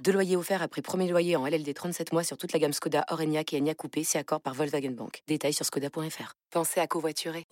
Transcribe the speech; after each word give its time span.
Deux 0.00 0.12
loyers 0.12 0.36
offerts 0.36 0.62
après 0.62 0.82
premier 0.82 1.08
loyer 1.08 1.36
en 1.36 1.46
LLD 1.46 1.72
37 1.72 2.12
mois 2.12 2.24
sur 2.24 2.36
toute 2.36 2.52
la 2.52 2.58
gamme 2.58 2.72
Skoda, 2.72 3.04
Orenia 3.10 3.42
et 3.52 3.58
Enya 3.58 3.74
Coupé, 3.74 4.02
c'est 4.02 4.18
accord 4.18 4.40
par 4.40 4.54
Volkswagen 4.54 4.90
Bank. 4.90 5.22
Détails 5.28 5.52
sur 5.52 5.64
skoda.fr. 5.64 6.34
Pensez 6.50 6.80
à 6.80 6.86
covoiturer. 6.86 7.46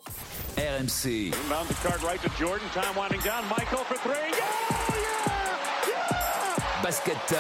RMC. 0.56 1.30
Basket 6.82 7.16
time. 7.28 7.38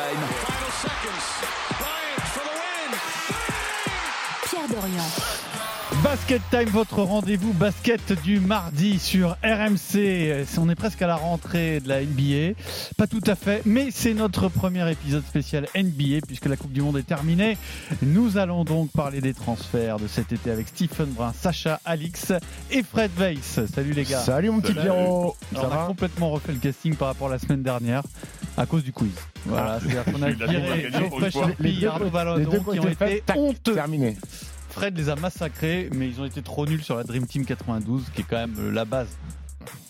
Pierre 4.48 4.68
Dorian. 4.68 5.49
Basket 6.04 6.40
Time, 6.50 6.68
votre 6.70 7.02
rendez-vous 7.02 7.52
basket 7.52 8.12
du 8.22 8.40
mardi 8.40 8.98
sur 8.98 9.36
RMC. 9.44 10.46
On 10.58 10.70
est 10.70 10.74
presque 10.74 11.02
à 11.02 11.06
la 11.06 11.16
rentrée 11.16 11.80
de 11.80 11.88
la 11.88 12.00
NBA. 12.02 12.54
Pas 12.96 13.06
tout 13.06 13.20
à 13.26 13.34
fait, 13.34 13.60
mais 13.66 13.88
c'est 13.90 14.14
notre 14.14 14.48
premier 14.48 14.90
épisode 14.90 15.24
spécial 15.26 15.66
NBA 15.74 16.20
puisque 16.26 16.46
la 16.46 16.56
Coupe 16.56 16.72
du 16.72 16.80
Monde 16.80 16.96
est 16.96 17.02
terminée. 17.06 17.58
Nous 18.02 18.38
allons 18.38 18.64
donc 18.64 18.90
parler 18.92 19.20
des 19.20 19.34
transferts 19.34 19.98
de 19.98 20.06
cet 20.06 20.32
été 20.32 20.50
avec 20.50 20.68
Stephen 20.68 21.10
Brun, 21.10 21.34
Sacha 21.38 21.80
Alix 21.84 22.32
et 22.70 22.82
Fred 22.82 23.10
Weiss. 23.18 23.60
Salut 23.74 23.92
les 23.92 24.04
gars. 24.04 24.20
Salut 24.20 24.50
mon 24.50 24.60
petit 24.60 24.72
Pierrot. 24.72 25.36
On 25.54 25.58
a 25.70 25.86
complètement 25.86 26.30
refait 26.30 26.52
le 26.52 26.58
casting 26.60 26.94
par 26.94 27.08
rapport 27.08 27.28
à 27.28 27.32
la 27.32 27.38
semaine 27.38 27.62
dernière 27.62 28.02
à 28.56 28.64
cause 28.64 28.84
du 28.84 28.92
quiz. 28.92 29.10
Voilà, 29.44 29.74
Ah. 29.74 29.80
c'est-à-dire 29.80 30.04
qu'on 30.04 30.22
a 30.22 30.30
viré 30.50 30.88
Geoffrey. 30.92 31.30
Charpie, 31.30 31.86
Arnaud 31.86 32.38
deux 32.38 32.58
qui 32.60 32.80
ont 32.80 32.88
été 32.88 33.22
honteux. 33.36 33.74
terminé. 33.74 34.16
Fred 34.70 34.96
les 34.96 35.08
a 35.08 35.16
massacrés, 35.16 35.90
mais 35.92 36.08
ils 36.08 36.20
ont 36.20 36.24
été 36.24 36.42
trop 36.42 36.64
nuls 36.66 36.82
sur 36.82 36.96
la 36.96 37.04
Dream 37.04 37.26
Team 37.26 37.44
92, 37.44 38.04
qui 38.14 38.22
est 38.22 38.24
quand 38.24 38.36
même 38.36 38.56
euh, 38.58 38.70
la 38.70 38.84
base. 38.84 39.08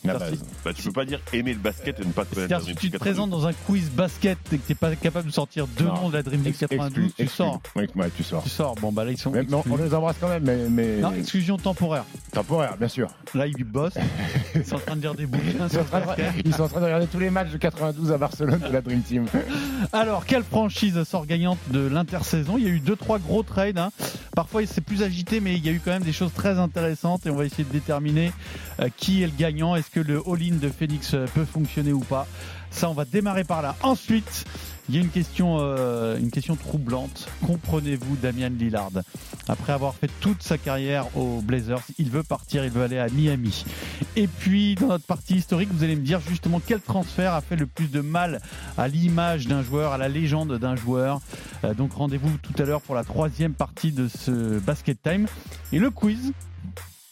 La 0.04 0.18
base. 0.18 0.38
Bah, 0.64 0.72
tu 0.74 0.82
peux 0.82 0.92
pas 0.92 1.04
dire 1.04 1.20
aimer 1.32 1.52
le 1.52 1.58
basket 1.58 2.00
et 2.00 2.04
ne 2.04 2.12
pas 2.12 2.24
te 2.24 2.34
connaître 2.34 2.62
si 2.62 2.74
tu 2.74 2.90
te 2.90 2.96
présentes 2.96 3.30
dans 3.30 3.46
un 3.46 3.52
quiz 3.52 3.90
basket 3.90 4.38
et 4.52 4.58
que 4.58 4.66
tu 4.66 4.72
n'es 4.72 4.74
pas 4.74 4.94
capable 4.96 5.28
de 5.28 5.32
sortir 5.32 5.66
deux 5.66 5.84
noms 5.84 6.08
de 6.08 6.14
la 6.14 6.22
Dream 6.22 6.42
Team 6.42 6.52
92, 6.54 6.86
Exclu, 6.86 7.12
tu 7.16 7.22
exclu. 7.22 7.36
sors. 7.36 7.60
Ouais, 7.76 7.86
tu 8.16 8.22
sors. 8.22 8.42
Tu 8.42 8.48
sors. 8.48 8.74
Bon, 8.76 8.92
bah 8.92 9.04
là, 9.04 9.10
ils 9.12 9.18
sont. 9.18 9.30
Mais, 9.30 9.44
on, 9.52 9.76
les 9.76 9.94
embrasse 9.94 10.16
quand 10.20 10.28
même, 10.28 10.42
mais, 10.44 10.68
mais 10.70 10.96
Non, 11.00 11.12
exclusion 11.12 11.56
temporaire. 11.58 12.04
temporaire, 12.32 12.76
bien 12.78 12.88
sûr. 12.88 13.08
Là, 13.34 13.46
ils 13.46 13.62
bossent. 13.64 13.94
Ils 14.54 14.64
sont 14.64 14.76
en 14.76 14.80
train 14.80 14.96
de 14.96 15.02
lire 15.02 15.14
des 15.14 15.26
bouquins 15.26 15.44
Ils 15.46 15.60
sont, 15.60 15.68
sur 15.68 15.80
en 15.80 15.84
train 15.84 16.00
de, 16.00 16.22
ils 16.44 16.54
sont 16.54 16.62
en 16.62 16.68
train 16.68 16.80
de 16.80 16.84
regarder 16.86 17.06
tous 17.06 17.18
les 17.20 17.30
matchs 17.30 17.50
de 17.50 17.58
92 17.58 18.10
à 18.12 18.18
Barcelone 18.18 18.60
de 18.60 18.72
la 18.72 18.80
Dream 18.80 19.02
Team. 19.02 19.26
Alors, 19.92 20.24
quelle 20.26 20.44
franchise 20.44 21.02
sort 21.04 21.26
gagnante 21.26 21.58
de 21.70 21.80
l'intersaison? 21.80 22.56
Il 22.58 22.64
y 22.64 22.66
a 22.66 22.70
eu 22.70 22.80
deux, 22.80 22.96
trois 22.96 23.18
gros 23.18 23.42
trades. 23.42 23.78
hein. 23.78 23.90
Parfois, 24.34 24.62
c'est 24.66 24.80
plus 24.80 25.02
agité, 25.02 25.40
mais 25.40 25.54
il 25.56 25.64
y 25.64 25.68
a 25.68 25.72
eu 25.72 25.80
quand 25.84 25.90
même 25.92 26.02
des 26.04 26.12
choses 26.12 26.32
très 26.32 26.58
intéressantes 26.58 27.26
et 27.26 27.30
on 27.30 27.36
va 27.36 27.44
essayer 27.44 27.64
de 27.64 27.72
déterminer 27.72 28.32
euh, 28.80 28.88
qui 28.96 29.22
est 29.22 29.26
le 29.26 29.32
gagnant. 29.36 29.59
Est-ce 29.60 29.90
que 29.90 30.00
le 30.00 30.22
all-in 30.26 30.56
de 30.56 30.68
Phoenix 30.68 31.12
euh, 31.14 31.26
peut 31.34 31.44
fonctionner 31.44 31.92
ou 31.92 32.00
pas? 32.00 32.26
Ça, 32.70 32.88
on 32.88 32.94
va 32.94 33.04
démarrer 33.04 33.44
par 33.44 33.62
là. 33.62 33.76
Ensuite, 33.82 34.44
il 34.88 34.94
y 34.94 34.98
a 34.98 35.00
une 35.02 35.10
question, 35.10 35.58
euh, 35.60 36.18
troublante. 36.64 37.28
Comprenez-vous 37.46 38.16
Damian 38.16 38.50
Lillard? 38.50 38.90
Après 39.48 39.72
avoir 39.72 39.94
fait 39.94 40.10
toute 40.20 40.42
sa 40.42 40.56
carrière 40.56 41.16
aux 41.16 41.40
Blazers, 41.42 41.82
il 41.98 42.10
veut 42.10 42.22
partir, 42.22 42.64
il 42.64 42.70
veut 42.70 42.82
aller 42.82 42.98
à 42.98 43.08
Miami. 43.08 43.64
Et 44.16 44.26
puis, 44.26 44.76
dans 44.76 44.88
notre 44.88 45.04
partie 45.04 45.34
historique, 45.34 45.68
vous 45.72 45.84
allez 45.84 45.96
me 45.96 46.02
dire 46.02 46.20
justement 46.20 46.60
quel 46.64 46.80
transfert 46.80 47.34
a 47.34 47.40
fait 47.40 47.56
le 47.56 47.66
plus 47.66 47.88
de 47.88 48.00
mal 48.00 48.40
à 48.78 48.88
l'image 48.88 49.46
d'un 49.46 49.62
joueur, 49.62 49.92
à 49.92 49.98
la 49.98 50.08
légende 50.08 50.58
d'un 50.58 50.76
joueur. 50.76 51.20
Euh, 51.64 51.74
donc 51.74 51.92
rendez-vous 51.92 52.30
tout 52.38 52.54
à 52.60 52.64
l'heure 52.64 52.80
pour 52.80 52.94
la 52.94 53.04
troisième 53.04 53.54
partie 53.54 53.92
de 53.92 54.08
ce 54.08 54.58
Basket 54.58 55.00
Time. 55.02 55.26
Et 55.72 55.78
le 55.78 55.90
quiz, 55.90 56.32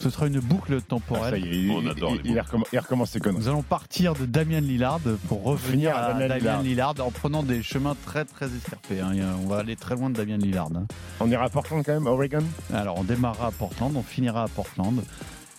ce 0.00 0.10
sera 0.10 0.28
une 0.28 0.38
boucle 0.38 0.74
Ah, 0.76 0.80
ça 0.80 0.86
temporelle. 0.86 1.44
y 1.44 1.48
est, 1.48 1.62
il, 1.64 1.70
On 1.72 1.84
adore 1.88 2.12
il- 2.14 2.22
les 2.22 2.30
il 2.30 2.38
recomm- 2.38 2.62
il 2.72 2.78
recommence 2.78 3.10
ses 3.10 3.18
conneries. 3.18 3.40
Nous 3.42 3.48
allons 3.48 3.62
partir 3.62 4.14
de 4.14 4.26
Damien 4.26 4.60
Lillard 4.60 5.00
pour 5.26 5.42
revenir 5.42 5.96
à 5.96 6.00
à 6.00 6.12
Damien, 6.14 6.28
Damien 6.38 6.62
Lillard. 6.62 6.94
en 7.00 7.10
prenant 7.10 7.42
des 7.42 7.64
chemins 7.64 7.96
très 8.06 8.24
très 8.24 8.46
escarpés. 8.46 9.00
hein. 9.00 9.12
On 9.42 9.48
va 9.48 9.58
aller 9.58 9.74
très 9.74 9.96
loin 9.96 10.08
de 10.10 10.14
Damien 10.16 10.36
Lillard. 10.36 10.68
hein. 10.76 10.86
On 11.18 11.28
ira 11.28 11.46
à 11.46 11.48
Portland 11.48 11.82
quand 11.84 11.92
même, 11.94 12.06
à 12.06 12.10
Oregon? 12.10 12.44
Alors 12.72 12.96
on 12.98 13.02
démarrera 13.02 13.48
à 13.48 13.50
Portland, 13.50 13.92
on 13.96 14.02
finira 14.04 14.44
à 14.44 14.48
Portland. 14.48 15.02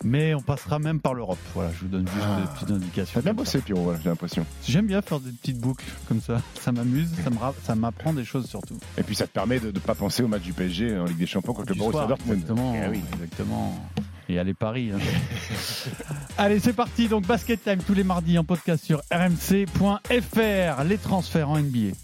Mais 0.02 0.34
on 0.34 0.40
passera 0.40 0.78
même 0.78 0.98
par 0.98 1.12
l'Europe. 1.12 1.36
Voilà, 1.54 1.70
je 1.74 1.80
vous 1.80 1.88
donne 1.88 2.08
juste 2.08 2.24
Ah. 2.26 2.40
des 2.40 2.46
petites 2.54 2.70
indications. 2.70 3.12
T'as 3.20 3.22
bien 3.22 3.34
bossé, 3.34 3.58
Pierrot, 3.60 3.82
voilà, 3.82 3.98
j'ai 4.02 4.08
l'impression. 4.08 4.46
J'aime 4.66 4.86
bien 4.86 5.02
faire 5.02 5.20
des 5.20 5.30
petites 5.32 5.58
boucles 5.60 5.84
comme 6.08 6.22
ça. 6.22 6.40
Ça 6.58 6.72
m'amuse, 6.72 7.10
ça 7.22 7.28
me 7.28 7.36
ra- 7.36 7.52
ça 7.62 7.74
m'apprend 7.74 8.14
des 8.14 8.24
choses 8.24 8.46
surtout. 8.48 8.78
Et 8.96 9.02
puis 9.02 9.14
ça 9.14 9.26
te 9.26 9.32
permet 9.32 9.60
de 9.60 9.66
ne 9.66 9.78
pas 9.78 9.94
penser 9.94 10.22
au 10.22 10.28
match 10.28 10.40
du 10.40 10.54
PSG 10.54 10.96
en 10.98 11.04
Ligue 11.04 11.18
des 11.18 11.26
Champions 11.26 11.52
contre 11.52 11.68
le 11.68 11.74
Borussia 11.74 12.06
Dortmund. 12.06 12.38
Exactement, 12.40 12.74
Eh 12.82 12.88
oui. 12.88 13.02
exactement. 13.12 13.90
Et 14.30 14.38
allez 14.38 14.54
Paris. 14.54 14.92
hein. 14.94 14.98
allez, 16.38 16.60
c'est 16.60 16.72
parti. 16.72 17.08
Donc 17.08 17.26
Basket 17.26 17.62
Time 17.62 17.78
tous 17.84 17.94
les 17.94 18.04
mardis 18.04 18.38
en 18.38 18.44
podcast 18.44 18.84
sur 18.84 19.02
rmc.fr. 19.10 20.84
Les 20.84 20.98
transferts 20.98 21.48
en 21.48 21.58
NBA. 21.58 21.94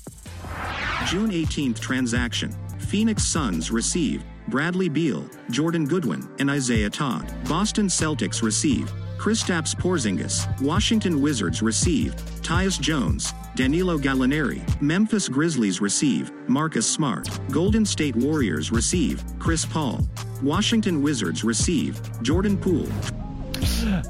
June 1.06 1.30
18th 1.30 1.78
transaction. 1.80 2.50
Phoenix 2.80 3.24
Suns 3.24 3.70
received 3.72 4.24
Bradley 4.48 4.88
Beal, 4.88 5.22
Jordan 5.50 5.84
Goodwin, 5.86 6.22
and 6.40 6.50
Isaiah 6.50 6.90
Todd. 6.90 7.24
Boston 7.48 7.86
Celtics 7.86 8.42
received 8.42 8.92
Kristaps 9.18 9.74
Porzingis. 9.76 10.46
Washington 10.60 11.20
Wizards 11.20 11.62
received 11.62 12.18
Tyus 12.42 12.80
Jones, 12.80 13.32
Danilo 13.56 13.98
Gallinari. 13.98 14.60
Memphis 14.82 15.30
Grizzlies 15.30 15.80
received 15.80 16.30
Marcus 16.46 16.86
Smart. 16.86 17.26
Golden 17.50 17.86
State 17.86 18.14
Warriors 18.14 18.70
received 18.70 19.24
Chris 19.38 19.64
Paul. 19.64 20.00
Washington 20.42 21.02
Wizards 21.02 21.42
received 21.42 22.10
Jordan 22.22 22.58
Poole. 22.58 22.86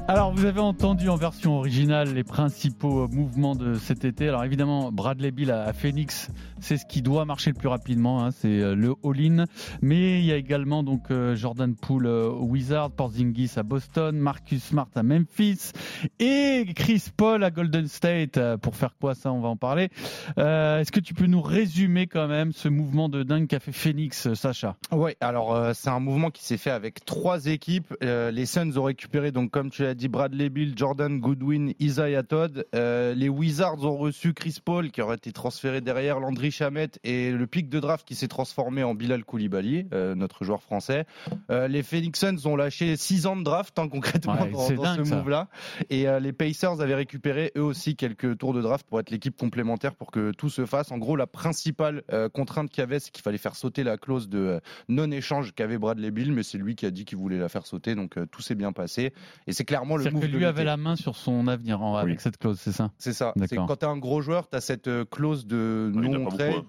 Alors, 0.09 0.33
vous 0.33 0.43
avez 0.43 0.59
entendu 0.59 1.07
en 1.07 1.15
version 1.15 1.57
originale 1.57 2.13
les 2.13 2.25
principaux 2.25 3.07
mouvements 3.07 3.55
de 3.55 3.75
cet 3.75 4.03
été. 4.03 4.27
Alors, 4.27 4.43
évidemment, 4.43 4.91
Bradley 4.91 5.31
Bill 5.31 5.51
à 5.51 5.71
Phoenix, 5.71 6.29
c'est 6.59 6.77
ce 6.77 6.85
qui 6.85 7.01
doit 7.01 7.25
marcher 7.25 7.51
le 7.51 7.55
plus 7.55 7.67
rapidement. 7.67 8.23
hein, 8.23 8.31
c'est 8.31 8.47
euh, 8.61 8.75
le 8.75 8.93
all-in. 9.03 9.45
Mais 9.81 10.19
il 10.19 10.25
y 10.25 10.31
a 10.31 10.35
également 10.35 10.83
donc 10.83 11.11
euh, 11.11 11.35
Jordan 11.35 11.75
Poole 11.75 12.05
euh, 12.07 12.29
au 12.29 12.45
Wizard, 12.45 12.91
Porzingis 12.91 13.51
à 13.57 13.63
Boston, 13.63 14.17
Marcus 14.17 14.63
Smart 14.63 14.89
à 14.95 15.03
Memphis 15.03 15.71
et 16.19 16.65
Chris 16.75 17.05
Paul 17.15 17.43
à 17.43 17.51
Golden 17.51 17.87
State. 17.87 18.39
Pour 18.57 18.75
faire 18.75 18.95
quoi 18.99 19.15
ça 19.15 19.31
On 19.31 19.39
va 19.39 19.49
en 19.49 19.55
parler. 19.57 19.89
Est-ce 20.37 20.91
que 20.91 20.99
tu 20.99 21.13
peux 21.13 21.25
nous 21.25 21.41
résumer 21.41 22.07
quand 22.07 22.27
même 22.27 22.51
ce 22.51 22.69
mouvement 22.69 23.09
de 23.09 23.23
dingue 23.23 23.47
qu'a 23.47 23.59
fait 23.59 23.71
Phoenix, 23.71 24.33
Sacha? 24.33 24.75
Ouais, 24.91 25.15
alors 25.21 25.71
c'est 25.73 25.89
un 25.89 25.99
mouvement 25.99 26.29
qui 26.29 26.43
s'est 26.43 26.57
fait 26.57 26.71
avec 26.71 27.05
trois 27.05 27.45
équipes. 27.45 27.93
Les 28.01 28.45
Suns 28.45 28.77
ont 28.77 28.83
récupéré, 28.83 29.31
donc 29.31 29.51
comme 29.51 29.69
tu 29.69 29.83
l'as 29.83 29.95
dit, 29.95 30.07
Bradley 30.07 30.49
Bill, 30.49 30.73
Jordan 30.75 31.19
Goodwin, 31.19 31.73
Isaiah 31.79 32.23
Todd. 32.23 32.65
Les 32.73 33.29
Wizards 33.29 33.83
ont 33.83 33.97
reçu 33.97 34.33
Chris 34.33 34.57
Paul, 34.63 34.91
qui 34.91 35.01
aurait 35.01 35.15
été 35.15 35.31
transféré 35.31 35.81
derrière 35.81 36.19
Landry 36.19 36.46
Chamette, 36.51 36.99
et 37.03 37.31
le 37.31 37.47
pic 37.47 37.69
de 37.69 37.79
draft 37.79 38.07
qui 38.07 38.15
s'est 38.15 38.27
transformé 38.27 38.83
en 38.83 38.93
Bilal 38.95 39.23
Koulibaly, 39.25 39.87
euh, 39.93 40.15
notre 40.15 40.43
joueur 40.43 40.61
français. 40.63 41.05
Euh, 41.51 41.67
les 41.67 41.83
Phoenix 41.83 42.19
Suns 42.19 42.45
ont 42.45 42.55
lâché 42.55 42.95
6 42.95 43.25
ans 43.25 43.35
de 43.35 43.43
draft, 43.43 43.77
hein, 43.79 43.87
concrètement, 43.89 44.33
Ouais, 44.41 44.49
dans, 44.51 44.59
c'est 44.59 44.75
dans 44.75 44.83
dingue, 44.83 45.05
ce 45.05 45.13
move-là. 45.15 45.47
Et 45.89 46.07
euh, 46.07 46.19
les 46.19 46.33
Pacers 46.33 46.81
avaient 46.81 46.95
récupéré 46.95 47.51
eux 47.57 47.61
aussi 47.63 47.95
quelques 47.95 48.37
tours 48.37 48.53
de 48.53 48.61
draft 48.61 48.85
pour 48.87 48.99
être 48.99 49.09
l'équipe 49.09 49.35
complémentaire 49.37 49.95
pour 49.95 50.11
que 50.11 50.31
tout 50.31 50.49
se 50.49 50.65
fasse. 50.65 50.91
En 50.91 50.97
gros, 50.97 51.15
la 51.15 51.27
principale 51.27 52.03
euh, 52.11 52.29
contrainte 52.29 52.69
qu'il 52.69 52.81
y 52.81 52.83
avait, 52.83 52.99
c'est 52.99 53.11
qu'il 53.11 53.23
fallait 53.23 53.37
faire 53.37 53.55
sauter 53.55 53.83
la 53.83 53.97
clause 53.97 54.29
de 54.29 54.37
euh, 54.39 54.59
non-échange 54.89 55.53
qu'avait 55.53 55.77
Bradley 55.77 56.11
Bill, 56.11 56.31
mais 56.31 56.43
c'est 56.43 56.57
lui 56.57 56.75
qui 56.75 56.85
a 56.85 56.91
dit 56.91 57.05
qu'il 57.05 57.17
voulait 57.17 57.37
la 57.39 57.49
faire 57.49 57.65
sauter, 57.65 57.95
donc 57.95 58.17
euh, 58.17 58.25
tout 58.25 58.41
s'est 58.41 58.55
bien 58.55 58.71
passé. 58.71 59.13
Et 59.47 59.53
c'est 59.53 59.65
clairement 59.65 59.95
le 59.97 60.03
C'est-à-dire 60.03 60.19
move 60.19 60.27
que 60.27 60.33
de 60.33 60.37
lui 60.37 60.45
avait 60.45 60.63
la 60.63 60.77
main 60.77 60.95
sur 60.95 61.15
son 61.15 61.47
avenir 61.47 61.81
en- 61.81 61.95
avec 61.95 62.15
Oui. 62.17 62.21
cette 62.21 62.37
clause, 62.37 62.59
c'est 62.59 62.71
ça? 62.71 62.91
C'est 62.97 63.13
ça. 63.13 63.33
C'est 63.47 63.55
quand 63.55 63.75
tu 63.77 63.85
es 63.85 63.87
un 63.89 63.97
gros 63.97 64.21
joueur, 64.21 64.49
tu 64.49 64.55
as 64.57 64.61
cette 64.61 64.89
clause 65.09 65.45
de 65.47 65.91
Ouais, 65.95 66.01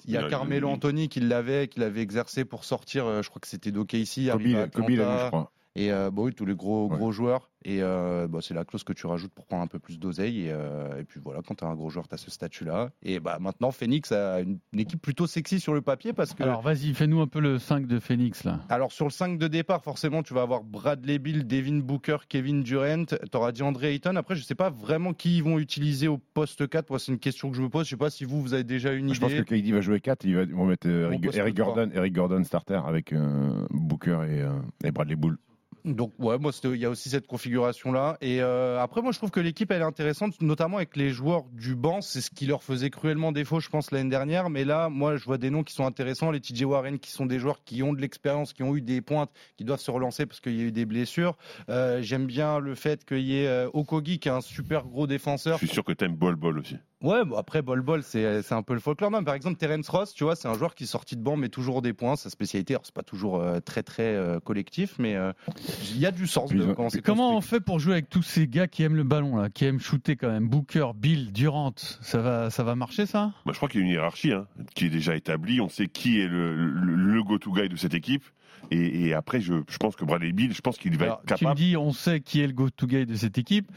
il 0.06 0.12
y 0.12 0.17
a 0.17 0.29
Carmelo 0.29 0.69
Anthony 0.69 1.09
qui 1.09 1.20
l'avait, 1.20 1.69
qui 1.69 1.81
l'avait 1.81 2.03
exercé 2.03 2.44
pour 2.44 2.65
sortir, 2.65 3.06
euh, 3.06 3.23
je 3.23 3.29
crois 3.29 3.41
que 3.41 3.49
c'était 3.49 3.70
d'OKC, 3.73 4.31
Kobe, 4.31 4.47
à 4.56 4.69
Kobe 4.69 4.91
je 4.91 5.26
crois. 5.29 5.53
Et 5.75 5.93
euh, 5.93 6.11
bah 6.11 6.23
oui, 6.23 6.35
tous 6.35 6.44
les 6.44 6.56
gros, 6.56 6.88
Ouais. 6.88 6.97
gros 6.97 7.12
joueurs. 7.12 7.50
Et 7.64 7.82
euh, 7.82 8.28
bah, 8.28 8.38
c'est 8.40 8.55
la 8.55 8.64
clause 8.64 8.84
que 8.84 8.93
tu 8.93 9.06
rajoutes 9.06 9.32
pour 9.32 9.44
prendre 9.46 9.62
un 9.64 9.66
peu 9.66 9.78
plus 9.81 9.99
d'oseille. 9.99 10.46
Et, 10.46 10.52
euh, 10.52 11.00
et 11.00 11.05
puis 11.05 11.20
voilà, 11.22 11.40
quand 11.46 11.56
tu 11.56 11.64
as 11.64 11.66
un 11.66 11.75
gros 11.75 11.90
joueur, 11.90 12.06
tu 12.06 12.14
as 12.14 12.19
ce 12.19 12.31
statut-là. 12.31 12.90
Et 13.02 13.19
bah, 13.19 13.38
maintenant, 13.40 13.72
Phoenix 13.72 14.12
a 14.12 14.40
une, 14.40 14.58
une 14.72 14.81
équipe 14.81 15.02
plutôt 15.02 15.26
sexy 15.26 15.58
sur 15.58 15.75
le 15.75 15.81
papier 15.81 16.12
parce 16.12 16.34
que. 16.34 16.43
Alors 16.44 16.62
vas-y, 16.62 16.94
fais-nous 16.94 17.20
un 17.20 17.26
peu 17.26 17.40
le 17.40 17.58
5 17.58 17.87
de 17.87 17.99
Phoenix 17.99 18.44
là. 18.44 18.60
Alors 18.69 18.93
sur 18.93 19.05
le 19.06 19.10
5 19.10 19.38
de 19.38 19.49
départ, 19.49 19.82
forcément, 19.82 20.22
tu 20.22 20.34
vas 20.34 20.43
avoir 20.43 20.62
Bradley 20.62 21.19
Bill, 21.19 21.46
Devin 21.46 21.78
Booker, 21.81 22.19
Kevin 22.28 22.62
Durant. 22.62 23.05
Tu 23.06 23.16
auras 23.37 23.50
dit 23.52 23.62
André 23.62 23.88
Ayton. 23.94 24.14
Après, 24.16 24.37
je 24.37 24.43
sais 24.44 24.55
pas 24.55 24.70
vraiment 24.70 25.12
qui 25.12 25.38
ils 25.38 25.43
vont 25.43 25.58
utiliser 25.58 26.06
au 26.08 26.19
poste 26.19 26.69
4. 26.69 26.88
Moi, 26.90 26.99
c'est 27.00 27.10
une 27.12 27.19
question 27.19 27.50
que 27.50 27.56
je 27.56 27.62
me 27.62 27.69
pose. 27.69 27.87
Je 27.87 27.90
sais 27.90 27.96
pas 27.96 28.10
si 28.10 28.25
vous, 28.25 28.40
vous 28.40 28.55
avez 28.55 28.64
déjà 28.64 28.93
une 28.93 29.12
Je 29.12 29.20
pense 29.20 29.32
idée. 29.32 29.44
que 29.44 29.55
KD 29.56 29.72
va 29.72 29.81
jouer 29.81 30.00
4, 30.00 30.25
ils 30.25 30.37
va- 30.37 30.44
vont 30.44 30.66
mettre 30.66 30.87
euh, 30.88 31.10
Eric. 31.32 31.56
Gordon, 31.56 31.90
Eric 31.93 32.12
Gordon 32.12 32.44
starter 32.44 32.81
avec 32.87 33.12
euh, 33.12 33.66
Booker 33.70 34.20
et, 34.28 34.43
euh, 34.43 34.50
et 34.84 34.90
Bradley 34.93 35.16
Bull. 35.16 35.38
Donc 35.94 36.12
ouais, 36.19 36.38
moi 36.38 36.52
il 36.64 36.76
y 36.76 36.85
a 36.85 36.90
aussi 36.90 37.08
cette 37.11 37.26
configuration 37.26 37.93
là. 37.93 38.17
Et 38.20 38.40
euh, 38.43 38.81
après 38.81 39.02
moi 39.02 39.12
je 39.12 39.19
trouve 39.19 39.31
que 39.31 39.40
l'équipe 39.40 39.70
elle 39.70 39.82
est 39.82 39.85
intéressante, 39.85 40.40
notamment 40.43 40.76
avec 40.79 40.96
les 40.96 41.11
joueurs 41.11 41.44
du 41.52 41.75
banc. 41.75 42.00
C'est 42.00 42.20
ce 42.20 42.31
qui 42.31 42.46
leur 42.46 42.62
faisait 42.62 42.90
cruellement 42.90 43.32
défaut, 43.32 43.61
je 43.61 43.69
pense 43.69 43.90
l'année 43.90 44.11
dernière. 44.11 44.50
Mais 44.50 44.64
là, 44.64 44.88
moi 44.88 45.17
je 45.17 45.25
vois 45.25 45.38
des 45.38 45.50
noms 45.50 45.62
qui 45.62 45.75
sont 45.75 45.87
intéressants, 45.87 46.31
les 46.31 46.40
TJ 46.40 46.62
Warren 46.64 46.99
qui 46.99 47.11
sont 47.11 47.26
des 47.26 47.38
joueurs 47.38 47.62
qui 47.64 47.82
ont 47.82 47.93
de 47.93 48.00
l'expérience, 48.00 48.52
qui 48.52 48.62
ont 48.62 48.76
eu 48.76 48.81
des 48.81 49.00
pointes, 49.00 49.31
qui 49.56 49.64
doivent 49.64 49.81
se 49.81 49.90
relancer 49.90 50.26
parce 50.26 50.40
qu'il 50.40 50.56
y 50.56 50.61
a 50.61 50.64
eu 50.64 50.73
des 50.73 50.87
blessures. 50.87 51.37
Euh, 51.69 52.02
J'aime 52.02 52.26
bien 52.26 52.58
le 52.58 52.75
fait 52.75 53.05
qu'il 53.05 53.20
y 53.20 53.41
ait 53.43 53.46
euh, 53.49 53.69
Okogi 53.73 54.19
qui 54.19 54.29
est 54.29 54.32
un 54.32 54.41
super 54.41 54.84
gros 54.84 55.05
Je 55.05 55.08
défenseur. 55.08 55.58
suis 55.58 55.69
sûr 55.69 55.84
que 55.84 55.93
t'aimes 55.93 56.14
Bol 56.17 56.37
Bol 56.37 56.58
aussi. 56.58 56.76
Ouais, 57.00 57.25
bon, 57.25 57.37
après 57.37 57.62
Bol 57.62 57.81
Bol, 57.81 58.02
c'est 58.02 58.52
un 58.52 58.62
peu 58.64 58.75
le 58.75 58.81
folklore. 58.81 59.12
Non, 59.12 59.23
par 59.23 59.34
exemple, 59.34 59.56
Terence 59.56 59.88
Ross, 59.88 60.12
tu 60.14 60.25
vois, 60.25 60.34
c'est 60.34 60.49
un 60.49 60.55
joueur 60.55 60.75
qui 60.75 60.82
est 60.82 60.88
sorti 60.88 61.14
de 61.14 61.23
banc, 61.23 61.37
mais 61.37 61.49
toujours 61.49 61.81
des 61.81 61.93
points. 61.93 62.17
Sa 62.17 62.29
spécialité, 62.29 62.75
alors 62.75 62.84
c'est 62.87 62.94
pas 62.94 63.05
toujours 63.05 63.41
euh, 63.41 63.61
très 63.61 63.84
très 63.84 64.17
collectif, 64.44 64.96
mais 64.99 65.17
il 65.92 65.98
y 65.98 66.06
a 66.06 66.10
du 66.10 66.26
sens 66.26 66.50
de 66.52 66.75
comment 67.04 67.36
on 67.36 67.40
fait 67.40 67.60
pour 67.60 67.78
jouer 67.78 67.92
avec 67.94 68.08
tous 68.08 68.22
ces 68.22 68.46
gars 68.46 68.66
qui 68.66 68.82
aiment 68.82 68.96
le 68.96 69.04
ballon 69.04 69.36
là, 69.36 69.48
qui 69.50 69.64
aiment 69.64 69.80
shooter 69.80 70.16
quand 70.16 70.30
même? 70.30 70.48
Booker, 70.48 70.88
Bill, 70.96 71.32
Durant, 71.32 71.72
ça 71.76 72.20
va, 72.20 72.50
ça 72.50 72.62
va 72.64 72.75
marcher 72.75 73.06
ça? 73.06 73.32
Bah, 73.46 73.52
je 73.52 73.56
crois 73.56 73.69
qu'il 73.69 73.80
y 73.80 73.84
a 73.84 73.86
une 73.86 73.92
hiérarchie 73.92 74.32
hein, 74.32 74.46
qui 74.75 74.86
est 74.86 74.90
déjà 74.90 75.16
établie. 75.16 75.60
On 75.60 75.69
sait 75.69 75.86
qui 75.86 76.20
est 76.20 76.28
le, 76.28 76.54
le, 76.54 76.94
le 76.94 77.22
go-to 77.22 77.52
guy 77.52 77.69
de 77.69 77.76
cette 77.76 77.94
équipe. 77.94 78.25
Et, 78.70 79.06
et 79.06 79.14
après, 79.14 79.40
je, 79.40 79.54
je 79.69 79.76
pense 79.78 79.96
que 79.96 80.04
Bradley 80.04 80.32
Bill, 80.32 80.52
je 80.52 80.60
pense 80.60 80.78
qu'il 80.78 80.96
va 80.98 81.04
Alors, 81.04 81.20
être 81.25 81.26
Tu 81.26 81.32
me 81.34 81.38
capable. 81.38 81.60
dis, 81.60 81.76
on 81.76 81.92
sait 81.92 82.20
qui 82.20 82.40
est 82.40 82.46
le 82.46 82.52
go-to 82.52 82.86
guy 82.86 83.06
de 83.06 83.14
cette 83.14 83.38
équipe. 83.38 83.70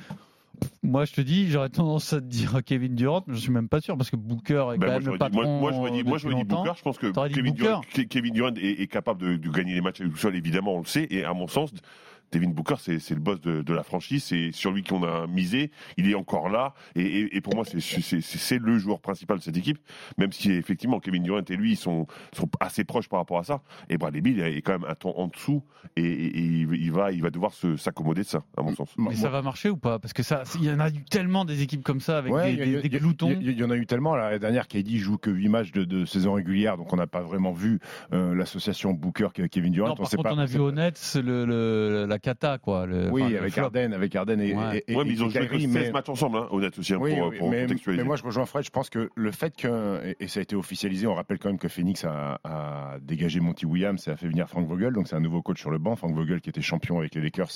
Moi, 0.83 1.05
je 1.05 1.13
te 1.13 1.21
dis, 1.21 1.49
j'aurais 1.49 1.69
tendance 1.69 2.11
à 2.13 2.19
te 2.21 2.25
dire 2.25 2.59
Kevin 2.65 2.95
Durant, 2.95 3.23
mais 3.27 3.35
je 3.35 3.39
suis 3.39 3.51
même 3.51 3.69
pas 3.69 3.81
sûr 3.81 3.97
parce 3.97 4.09
que 4.09 4.15
Booker 4.15 4.65
est 4.73 4.77
Ben, 4.77 4.79
quand 4.79 4.85
moi, 4.85 4.87
même 4.87 4.97
le 4.99 5.03
j'aurais 5.05 5.13
dit, 5.13 5.19
patron. 5.37 5.43
moi, 5.43 5.59
moi, 5.59 5.71
j'aurais 5.71 5.91
dit, 5.91 6.03
moi, 6.03 6.17
depuis 6.17 6.29
j'aurais 6.31 6.43
dit 6.43 6.49
longtemps. 6.49 6.63
Booker. 6.63 6.77
Je 6.77 6.81
pense 6.83 6.97
que 6.97 7.27
Kevin 7.33 7.53
Durant, 7.53 7.81
Ke- 7.93 8.07
Kevin 8.07 8.33
Durant 8.33 8.53
est, 8.55 8.81
est 8.81 8.87
capable 8.87 9.21
de, 9.21 9.35
de 9.37 9.49
gagner 9.49 9.73
les 9.75 9.81
matchs 9.81 10.01
avec 10.01 10.13
tout 10.13 10.19
seul, 10.19 10.35
évidemment, 10.35 10.75
on 10.75 10.79
le 10.79 10.85
sait. 10.85 11.07
Et 11.11 11.23
à 11.23 11.33
mon 11.33 11.47
sens, 11.47 11.71
Devin 12.31 12.49
Booker, 12.49 12.75
c'est 12.77 13.09
le 13.11 13.19
boss 13.19 13.41
de, 13.41 13.61
de 13.61 13.73
la 13.73 13.83
franchise. 13.83 14.23
C'est 14.23 14.51
sur 14.51 14.71
lui 14.71 14.83
qu'on 14.83 15.03
a 15.03 15.27
misé. 15.27 15.71
Il 15.97 16.09
est 16.09 16.15
encore 16.15 16.49
là. 16.49 16.73
Et, 16.95 17.01
et- 17.01 17.35
et 17.37 17.41
pour 17.41 17.55
moi, 17.55 17.65
c'est- 17.65 18.59
le 18.59 18.77
joueur 18.77 18.99
principal 19.01 19.37
de 19.37 19.43
cette 19.43 19.57
équipe. 19.57 19.79
Même 20.17 20.31
si, 20.31 20.51
effectivement, 20.51 20.99
Kevin 20.99 21.23
Durant 21.23 21.41
et 21.49 21.55
lui, 21.55 21.71
ils 21.73 21.77
sont, 21.77 22.07
sont 22.33 22.49
assez 22.59 22.83
proches 22.83 23.09
par 23.09 23.19
rapport 23.19 23.39
à 23.39 23.43
ça. 23.43 23.61
Et 23.89 23.97
Bradley 23.97 24.21
Bill 24.21 24.39
est 24.41 24.61
quand 24.61 24.73
même 24.79 24.85
un 24.89 24.95
ton 24.95 25.17
en 25.17 25.27
dessous. 25.27 25.63
Et, 25.95 26.03
et- 26.03 26.37
et 26.37 26.47
il 26.61 26.91
va, 26.91 27.11
il 27.11 27.21
va 27.21 27.29
devoir 27.31 27.51
s'accommoder 27.77 28.21
de 28.21 28.27
ça, 28.27 28.43
à 28.57 28.61
mon 28.61 28.75
sens. 28.75 28.89
Mais 28.97 29.15
ça 29.15 29.29
va 29.29 29.41
marcher 29.41 29.69
ou 29.69 29.77
pas? 29.77 29.99
Parce 29.99 30.13
que 30.13 30.23
ça, 30.23 30.43
il 30.55 30.63
y 30.65 30.71
en 30.71 30.79
a 30.79 30.89
eu 30.89 31.03
tellement 31.09 31.43
des 31.45 31.61
équipes 31.61 31.83
comme 31.83 31.99
ça 32.01 32.17
avec 32.17 32.31
Ouais, 32.33 32.55
des, 32.55 32.81
des- 32.89 32.95
a- 32.95 32.99
gloutons. 32.99 33.35
Il 33.41 33.51
y, 33.59 33.63
en 33.63 33.71
a 33.71 33.75
eu 33.75 33.85
tellement. 33.85 34.15
La 34.15 34.39
dernière, 34.39 34.67
KD 34.67 34.97
joue 34.97 35.17
que 35.17 35.29
8 35.29 35.49
matchs 35.49 35.71
de, 35.71 35.83
de 35.83 36.05
saison 36.05 36.33
régulière, 36.33 36.77
donc 36.77 36.91
on 36.93 36.97
n'a 36.97 37.07
pas 37.07 37.21
vraiment 37.21 37.51
vu 37.51 37.79
euh, 38.13 38.33
l'association 38.35 38.93
Booker-Kevin 38.93 39.71
Durant. 39.73 39.89
Non, 39.89 39.95
par 39.95 40.07
sait 40.07 40.17
contre, 40.17 40.29
pas, 40.29 40.35
on 40.35 40.39
a 40.39 40.45
vu 40.45 40.57
pas- 40.57 40.63
au 40.63 40.71
Nets 40.71 41.15
le, 41.23 41.45
le- 41.45 42.05
la 42.07 42.19
cata 42.21 42.57
quoi. 42.57 42.85
le- 42.85 43.09
Oui, 43.11 43.23
enfin, 43.23 43.35
avec. 43.37 43.57
Arden, 43.57 43.93
avec 43.93 44.15
Arden 44.15 44.39
et, 44.39 44.53
Ouais. 44.53 44.83
et, 44.87 44.91
et- 44.91 44.95
Ouais, 44.95 45.03
mais 45.03 45.11
ils 45.11 45.23
ont 45.23 45.29
joué 45.29 45.41
que 45.41 45.45
Kyrie, 45.47 45.61
16 45.63 45.73
mais- 45.73 45.91
matchs 45.91 46.09
ensemble, 46.09 46.37
hein, 46.37 46.47
honnête 46.51 46.77
aussi, 46.79 46.93
hein, 46.93 46.97
Oui, 47.01 47.15
pour, 47.15 47.27
oui, 47.29 47.37
pour 47.37 47.49
mais, 47.49 47.61
contextualiser. 47.63 48.03
mais 48.03 48.07
moi 48.07 48.15
je 48.15 48.23
rejoins 48.23 48.45
Fred. 48.45 48.63
Je 48.63 48.69
pense 48.69 48.89
que 48.89 49.09
le 49.15 49.31
fait 49.31 49.55
que 49.55 50.05
et, 50.05 50.15
et 50.23 50.27
ça 50.27 50.39
a 50.39 50.43
été 50.43 50.55
officialisé, 50.55 51.07
on 51.07 51.15
rappelle 51.15 51.39
quand 51.39 51.49
même 51.49 51.57
que 51.59 51.67
Phoenix 51.67 52.05
a, 52.05 52.39
a 52.43 52.97
dégagé 53.01 53.39
Monty 53.39 53.65
Williams 53.65 54.07
et 54.07 54.11
a 54.11 54.15
fait 54.17 54.27
venir 54.27 54.47
Frank 54.49 54.67
Vogel, 54.67 54.93
donc 54.93 55.07
c'est 55.07 55.15
un 55.15 55.19
nouveau 55.21 55.41
coach 55.41 55.59
sur 55.59 55.71
le 55.71 55.77
banc. 55.79 55.95
Frank 55.95 56.13
Vogel 56.13 56.41
qui 56.41 56.49
était 56.49 56.61
champion 56.61 56.99
avec 56.99 57.15
les 57.15 57.21
Lakers 57.21 57.49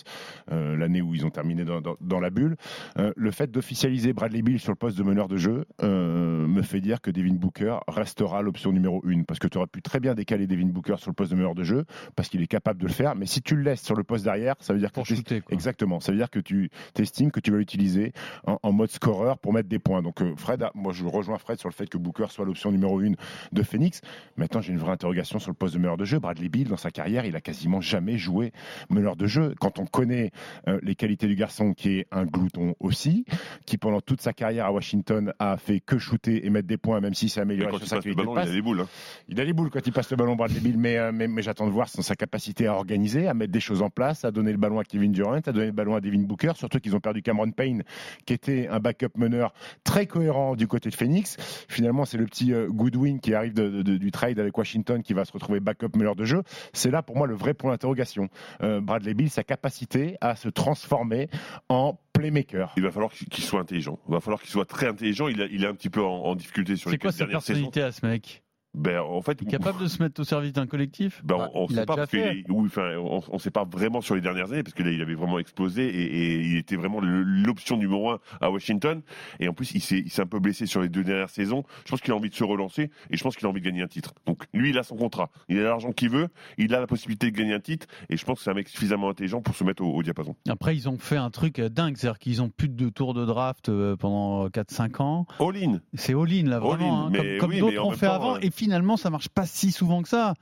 euh, 0.52 0.76
l'année 0.76 1.02
où 1.02 1.14
ils 1.16 1.26
ont 1.26 1.30
terminé 1.30 1.66
dans, 1.66 1.82
dans- 1.82 1.98
dans 2.02 2.20
la 2.20 2.30
bulle. 2.30 2.56
Euh, 2.98 3.12
le 3.16 3.32
fait 3.32 3.52
d'officialiser 3.52 4.14
Bradley 4.14 4.42
Bill 4.42 4.60
sur 4.60 4.72
le 4.72 4.76
poste 4.78 4.98
de 4.98 5.04
meneur 5.04 5.28
de 5.28 5.38
jeu 5.38 5.66
euh, 5.84 6.48
me 6.48 6.62
fait 6.62 6.82
dire 6.82 7.02
que 7.02 7.12
Devin 7.12 7.34
Booker 7.36 7.78
restera 7.88 8.42
l'option 8.42 8.72
numéro 8.72 9.02
une 9.06 9.26
parce 9.26 9.40
que 9.40 9.48
tu 9.48 9.58
aurais 9.58 9.68
pu 9.68 9.82
très 9.82 10.00
bien 10.00 10.14
décaler 10.16 10.48
Devin 10.48 10.68
Booker 10.68 10.96
sur 10.98 11.10
le 11.10 11.16
poste 11.16 11.32
de 11.32 11.36
meneur 11.38 11.56
de 11.56 11.64
jeu 11.64 11.86
parce 12.16 12.30
qu'il 12.30 12.42
est 12.42 12.48
capable 12.48 12.80
de 12.82 12.88
le 12.88 12.92
faire. 12.94 13.16
Mais 13.16 13.26
si 13.26 13.42
tu 13.42 13.56
le 13.56 13.64
laisses 13.64 13.82
sur 13.82 13.96
le 13.96 14.04
poste 14.04 14.24
derrière, 14.24 14.55
ça 14.60 14.74
veut 14.74 14.80
dire 14.80 14.90
que 14.90 14.96
Pour 14.96 15.06
t'es- 15.08 15.16
shooter, 15.16 15.42
quoi. 15.42 15.54
Exactement. 15.54 16.00
Ça 16.00 16.12
veut 16.12 16.18
dire 16.18 16.30
que 16.30 16.40
tu 16.40 16.70
estimes 16.98 17.32
que 17.32 17.40
tu 17.40 17.52
vas 17.52 17.58
l'utiliser 17.58 18.14
en, 18.46 18.58
en 18.62 18.72
mode 18.72 18.90
scoreur 18.90 19.38
pour 19.38 19.54
mettre 19.54 19.70
des 19.70 19.80
points. 19.80 20.02
Donc 20.02 20.22
euh, 20.22 20.34
Fred, 20.38 20.62
a- 20.64 20.72
moi 20.76 20.94
je 20.94 21.04
rejoins 21.06 21.38
Fred 21.38 21.60
sur 21.60 21.70
le 21.70 21.74
fait 21.74 21.88
que 21.88 21.98
Booker 21.98 22.26
soit 22.30 22.46
l'option 22.46 22.72
numéro 22.72 23.02
une 23.02 23.16
de 23.52 23.64
Phoenix. 23.64 24.02
Maintenant 24.38 24.62
j'ai 24.62 24.72
une 24.72 24.80
vraie 24.80 24.92
interrogation 24.92 25.40
sur 25.40 25.50
le 25.52 25.56
poste 25.56 25.74
de 25.76 25.80
meneur 25.80 25.98
de 25.98 26.06
jeu. 26.06 26.20
Bradley 26.20 26.50
Bill 26.50 26.68
dans 26.68 26.78
sa 26.78 26.92
carrière, 26.92 27.26
il 27.26 27.36
a 27.36 27.42
quasiment 27.42 27.82
jamais 27.82 28.18
joué 28.18 28.52
meneur 28.90 29.16
de 29.16 29.28
jeu. 29.28 29.54
Quand 29.60 29.80
on 29.80 29.86
connaît 29.86 30.32
euh, 30.68 30.80
les 30.84 30.96
qualités 30.96 31.28
du 31.28 31.36
garçon 31.36 31.74
qui 31.74 32.00
est 32.00 32.08
un 32.12 32.26
glouton 32.26 32.76
aussi, 32.80 33.26
qui 33.66 33.78
pendant 33.78 34.02
toute 34.02 34.22
sa 34.22 34.34
carrière 34.34 34.66
à 34.66 34.72
Washington 34.72 35.34
a 35.40 35.58
fait 35.58 35.80
que 35.80 35.98
shooter 35.98 36.46
et 36.46 36.50
mettre 36.50 36.68
des 36.68 36.78
points, 36.78 37.00
même 37.02 37.14
s'est 37.14 37.28
Mais 37.38 37.42
amélioré 37.42 37.72
sur 37.74 37.82
il 37.84 37.88
sa 37.88 38.00
qualité 38.00 38.22
de 38.24 38.28
il 38.30 38.38
a 38.38 38.46
des 38.46 38.62
boules. 38.62 38.82
hein. 38.82 38.88
Il 39.28 39.40
a 39.40 39.44
les 39.44 39.54
boules 39.54 39.70
quand 39.70 39.86
il 39.86 39.94
passe 39.94 40.10
le 40.12 40.18
ballon 40.18 40.36
Bradley 40.36 40.60
Bill, 40.60 40.78
mais, 40.78 40.98
euh, 40.98 41.12
mais, 41.14 41.28
mais 41.28 41.42
j'attends 41.42 41.66
de 41.68 41.72
voir 41.72 41.88
son- 41.90 42.02
sa 42.02 42.16
capacité 42.16 42.68
à 42.68 42.74
organiser, 42.76 43.28
à 43.28 43.34
mettre 43.34 43.52
des 43.52 43.60
choses 43.60 43.82
en 43.82 43.90
place, 43.90 44.26
à 44.26 44.32
donner 44.32 44.45
le 44.52 44.58
ballon 44.58 44.80
à 44.80 44.84
Kevin 44.84 45.12
Durant, 45.12 45.34
à 45.34 45.42
donner 45.52 45.68
le 45.68 45.72
ballon 45.72 45.96
à 45.96 46.02
Devin 46.02 46.24
Booker, 46.24 46.52
surtout 46.56 46.80
qu'ils 46.80 46.96
ont 46.96 47.00
perdu 47.00 47.22
Cameron 47.22 47.52
Payne, 47.52 47.84
qui 48.26 48.34
était 48.34 48.68
un 48.68 48.80
backup 48.80 49.18
meneur 49.18 49.54
très 49.84 50.06
cohérent 50.08 50.56
du 50.56 50.68
côté 50.68 50.90
de 50.90 50.96
Phoenix. 50.96 51.38
Finalement, 51.70 52.06
c'est 52.06 52.18
le 52.18 52.26
petit 52.26 52.54
euh, 52.54 52.68
Goodwin 52.70 53.20
qui 53.20 53.34
arrive 53.34 53.54
de- 53.54 53.82
de- 53.82 53.98
du 53.98 54.12
trade 54.12 54.40
avec 54.40 54.58
Washington 54.58 55.02
qui 55.04 55.14
va 55.14 55.26
se 55.26 55.32
retrouver 55.32 55.60
backup 55.60 55.96
meneur 55.96 56.16
de 56.16 56.26
jeu. 56.26 56.42
C'est 56.74 56.92
là 56.92 57.02
pour 57.02 57.18
moi 57.18 57.28
le 57.28 57.36
vrai 57.36 57.54
point 57.54 57.72
d'interrogation. 57.72 58.30
Euh, 58.62 58.82
Bradley 58.82 59.14
Bill, 59.14 59.30
sa 59.30 59.44
capacité 59.44 60.18
à 60.22 60.36
se 60.36 60.50
transformer 60.50 61.30
en 61.70 61.98
playmaker. 62.14 62.74
Il 62.78 62.84
va 62.84 62.92
falloir 62.92 63.12
qu'il 63.12 63.44
soit 63.44 63.60
intelligent. 63.60 64.00
Il 64.08 64.14
va 64.14 64.20
falloir 64.22 64.42
qu'il 64.42 64.50
soit 64.52 64.66
très 64.66 64.88
intelligent. 64.88 65.28
Il, 65.28 65.42
a- 65.42 65.46
il 65.48 65.64
est 65.64 65.68
un 65.68 65.74
petit 65.76 65.90
peu 65.90 66.02
en, 66.04 66.08
en 66.24 66.36
difficulté 66.36 66.76
sur 66.76 66.90
C'est 66.90 66.96
les 66.96 67.00
quoi 67.00 67.12
sa 67.12 67.20
dernières 67.26 67.42
saisons. 67.42 67.70
personnalité 67.70 67.82
à 67.82 67.92
ce 67.92 68.06
mec? 68.06 68.42
Ben, 68.76 69.00
en 69.02 69.22
fait, 69.22 69.40
Il 69.42 69.48
est 69.48 69.52
capable 69.52 69.82
de 69.82 69.88
se 69.88 70.02
mettre 70.04 70.22
au 70.22 70.24
service 70.24 70.54
d'un 70.54 70.68
collectif 70.68 71.22
Ben, 71.24 71.38
Bah, 71.38 71.50
on 71.54 71.64
ne 71.68 71.74
sait 71.74 71.86
pas 71.86 71.96
parce 71.96 72.12
que 72.12 72.18
oui, 72.52 72.66
enfin, 72.68 72.96
on 72.98 73.40
sait 73.40 73.52
pas 73.52 73.64
vraiment 73.66 74.02
sur 74.02 74.16
les 74.16 74.22
dernières 74.22 74.52
années 74.52 74.64
parce 74.64 74.74
que 74.74 74.84
là 74.84 74.92
il 74.92 75.02
avait 75.02 75.16
vraiment 75.16 75.40
explosé 75.40 75.84
et, 75.88 76.04
et 76.36 76.40
il 76.42 76.58
était 76.58 76.76
vraiment 76.76 77.00
l'option 77.02 77.78
numéro 77.78 78.10
un 78.12 78.20
à 78.42 78.50
Washington 78.52 79.02
et 79.40 79.48
en 79.48 79.54
plus 79.54 79.74
il 79.74 79.82
s'est 79.82 80.22
un 80.22 80.26
peu 80.26 80.40
blessé 80.40 80.66
sur 80.66 80.82
les 80.82 80.90
deux 80.90 81.04
dernières 81.04 81.30
saisons. 81.30 81.64
Je 81.86 81.92
pense 81.92 82.02
qu'il 82.02 82.12
a 82.14 82.16
envie 82.16 82.30
de 82.30 82.36
se 82.36 82.44
relancer 82.44 82.90
et 83.10 83.18
je 83.18 83.24
pense 83.24 83.36
qu'il 83.36 83.46
a 83.46 83.50
envie 83.50 83.62
de 83.62 83.66
gagner 83.66 83.82
un 83.82 83.88
titre. 83.88 84.14
Donc 84.26 84.44
lui 84.54 84.70
il 84.72 84.78
a 84.78 84.84
son 84.84 84.96
contrat, 84.96 85.30
il 85.50 85.58
a 85.60 85.64
l'argent 85.64 85.92
qu'il 85.92 86.10
veut, 86.10 86.28
il 86.58 86.74
a 86.76 86.80
la 86.80 86.88
possibilité 86.88 87.32
de 87.32 87.38
gagner 87.38 87.54
un 87.54 87.60
titre 87.60 87.88
et 88.10 88.18
je 88.18 88.26
pense 88.26 88.40
que 88.40 88.44
c'est 88.44 88.52
un 88.52 88.56
mec 88.56 88.68
suffisamment 88.70 89.10
intelligent 89.10 89.42
pour 89.42 89.56
se 89.56 89.64
mettre 89.64 89.84
au, 89.84 89.94
au 89.94 90.04
diapason. 90.04 90.36
Après, 90.50 90.76
ils 90.76 90.90
ont 90.90 90.98
fait 90.98 91.18
un 91.18 91.30
truc 91.30 91.60
euh, 91.60 91.70
dingue, 91.70 91.98
c'est-à-dire 91.98 92.20
qu'ils 92.20 92.42
ont 92.42 92.50
plus 92.50 92.70
de 92.70 92.90
tours 92.90 93.14
de 93.14 93.26
draft 93.26 93.70
euh, 93.70 93.96
pendant 93.96 94.48
4-5 94.48 95.02
ans. 95.02 95.26
All 95.40 95.56
in. 95.58 95.80
C'est 95.94 96.14
all-in 96.14 96.44
là, 96.50 96.60
vraiment, 96.60 97.08
All-in, 97.08 97.08
hein, 97.08 97.10
mais 97.12 97.38
comme, 97.38 97.40
comme 97.40 97.50
oui, 97.52 97.56
mais 97.56 97.62
d'autres 97.62 97.86
ont 97.86 97.92
fait 97.92 98.06
temps, 98.08 98.14
avant. 98.14 98.36
euh, 98.36 98.40
Et 98.42 98.50
finalement, 98.66 98.98
ça 98.98 99.12
marche 99.12 99.30
pas 99.30 99.46
si 99.46 99.72
souvent 99.72 100.02
que 100.02 100.10
ça. 100.10 100.34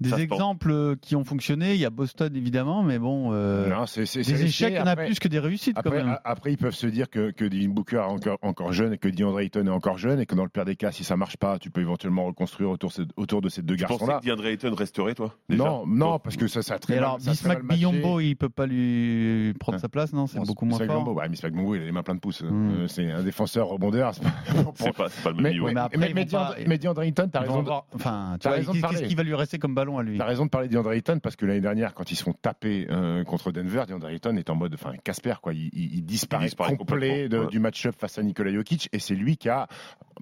Des 0.00 0.14
exemples 0.20 0.70
euh, 0.70 0.96
qui 1.00 1.14
ont 1.14 1.24
fonctionné, 1.24 1.74
il 1.74 1.80
y 1.80 1.84
a 1.84 1.90
Boston 1.90 2.34
évidemment, 2.34 2.82
mais 2.82 2.98
bon, 2.98 3.30
euh, 3.32 3.68
Non, 3.68 3.84
des 3.94 4.44
échecs, 4.44 4.72
il 4.72 4.76
y 4.76 4.80
en 4.80 4.86
a 4.86 4.96
plus 4.96 5.18
que 5.18 5.28
des 5.28 5.38
réussites 5.38 5.74
quand 5.74 5.80
Après, 5.80 5.98
même. 6.02 6.08
a- 6.08 6.20
après, 6.24 6.52
ils 6.52 6.56
peuvent 6.56 6.74
se 6.74 6.86
dire 6.86 7.10
que, 7.10 7.30
que 7.32 7.44
Devin 7.44 7.68
Booker 7.68 7.96
est 7.96 8.00
encore, 8.00 8.38
encore 8.42 8.72
jeune 8.72 8.94
et 8.94 8.98
que 8.98 9.08
DeAndre 9.08 9.40
Ayton 9.40 9.66
est 9.66 9.70
encore 9.70 9.98
jeune 9.98 10.18
et 10.20 10.26
que 10.26 10.34
dans 10.34 10.44
le 10.44 10.48
pire 10.48 10.64
des 10.64 10.76
cas, 10.76 10.90
si 10.90 11.04
ça 11.04 11.16
marche 11.16 11.36
pas, 11.36 11.58
tu 11.58 11.70
peux 11.70 11.80
éventuellement 11.82 12.24
reconstruire 12.24 12.70
autour, 12.70 12.90
de- 12.96 13.06
autour 13.16 13.42
de 13.42 13.48
ces 13.50 13.62
deux 13.62 13.76
Tu 13.76 13.84
pensais 13.84 13.98
garçons-là. 14.06 14.20
que 14.20 14.26
DeAndre 14.26 14.46
Ayton 14.46 14.74
resterait 14.74 15.14
toi 15.14 15.34
déjà 15.48 15.64
Non, 15.64 15.84
non, 15.86 16.18
parce 16.18 16.36
que 16.36 16.46
ça, 16.48 16.62
ça 16.62 16.74
a 16.74 16.78
très 16.78 16.94
Et 16.94 16.96
mal- 16.96 17.04
alors, 17.04 17.20
ça. 17.20 17.54
Biombo, 17.62 18.20
il 18.20 18.36
peut 18.36 18.48
pas 18.48 18.66
lui 18.66 19.52
prendre 19.60 19.76
Hein. 19.76 19.80
sa 19.80 19.88
place, 19.88 20.12
non 20.12 20.26
C'est 20.26 20.38
beaucoup 20.40 20.64
moins 20.64 20.78
fort. 20.78 21.14
Ouais, 21.14 21.28
Bismack 21.28 21.52
Biombo, 21.52 21.74
il 21.74 21.82
a 21.82 21.84
les 21.84 21.92
mains 21.92 22.02
pleines 22.02 22.16
de 22.16 22.20
pouces. 22.20 22.42
Hmm. 22.42 22.70
Euh, 22.70 22.86
C'est 22.88 23.10
un 23.10 23.22
défenseur 23.22 23.66
rebondeur. 23.68 24.14
c'est 24.14 24.22
pas- 24.22 24.30
C'est 24.76 24.92
pas, 24.96 25.08
c'est 25.08 25.22
pas 25.22 25.30
le 25.30 25.34
même 25.36 25.42
Mais, 25.44 25.50
niveau. 25.52 25.66
mais 25.66 25.74
mais, 25.98 26.12
mais 26.14 26.24
DeAndre- 26.24 26.54
mais 26.66 26.78
DeAndre 26.78 27.02
Ayton, 27.02 27.28
t'as 27.30 27.40
raison. 27.40 27.64
Enfin, 27.94 28.32
tu 28.34 28.38
t'as 28.40 28.48
vois, 28.50 28.58
raison 28.58 28.72
de 28.72 28.80
qu'est-ce 28.80 29.02
qui 29.04 29.14
va 29.14 29.22
lui 29.22 29.34
rester 29.34 29.58
comme 29.58 29.74
ballon 29.74 29.89
à 29.98 30.02
lui 30.02 30.18
T'as 30.18 30.24
raison 30.26 30.44
de 30.44 30.50
parler 30.50 30.68
de 30.68 30.72
DeAndre 30.74 30.92
Ayton 30.92 31.18
parce 31.22 31.36
que 31.36 31.46
l'année 31.46 31.60
dernière, 31.60 31.94
quand 31.94 32.10
ils 32.10 32.16
se 32.16 32.22
font 32.22 32.32
taper 32.32 32.86
euh, 32.90 33.24
contre 33.24 33.52
Denver, 33.52 33.84
DeAndre 33.88 34.08
Ayton 34.08 34.36
est 34.36 34.50
en 34.50 34.54
mode, 34.54 34.74
enfin, 34.74 34.92
Casper, 35.04 35.34
quoi. 35.42 35.52
Il, 35.54 35.70
il- 35.72 35.94
il 35.96 36.04
disparaît, 36.04 36.44
Il 36.44 36.46
disparaît 36.46 36.76
complet 36.76 37.08
de- 37.08 37.12
complètement, 37.24 37.40
ouais. 37.46 37.50
du 37.50 37.58
match-up 37.58 37.94
face 37.98 38.18
à 38.18 38.22
Nikola 38.22 38.52
Jokic 38.52 38.88
et 38.92 38.98
c'est 38.98 39.14
lui 39.14 39.36
qui 39.36 39.48
a, 39.48 39.66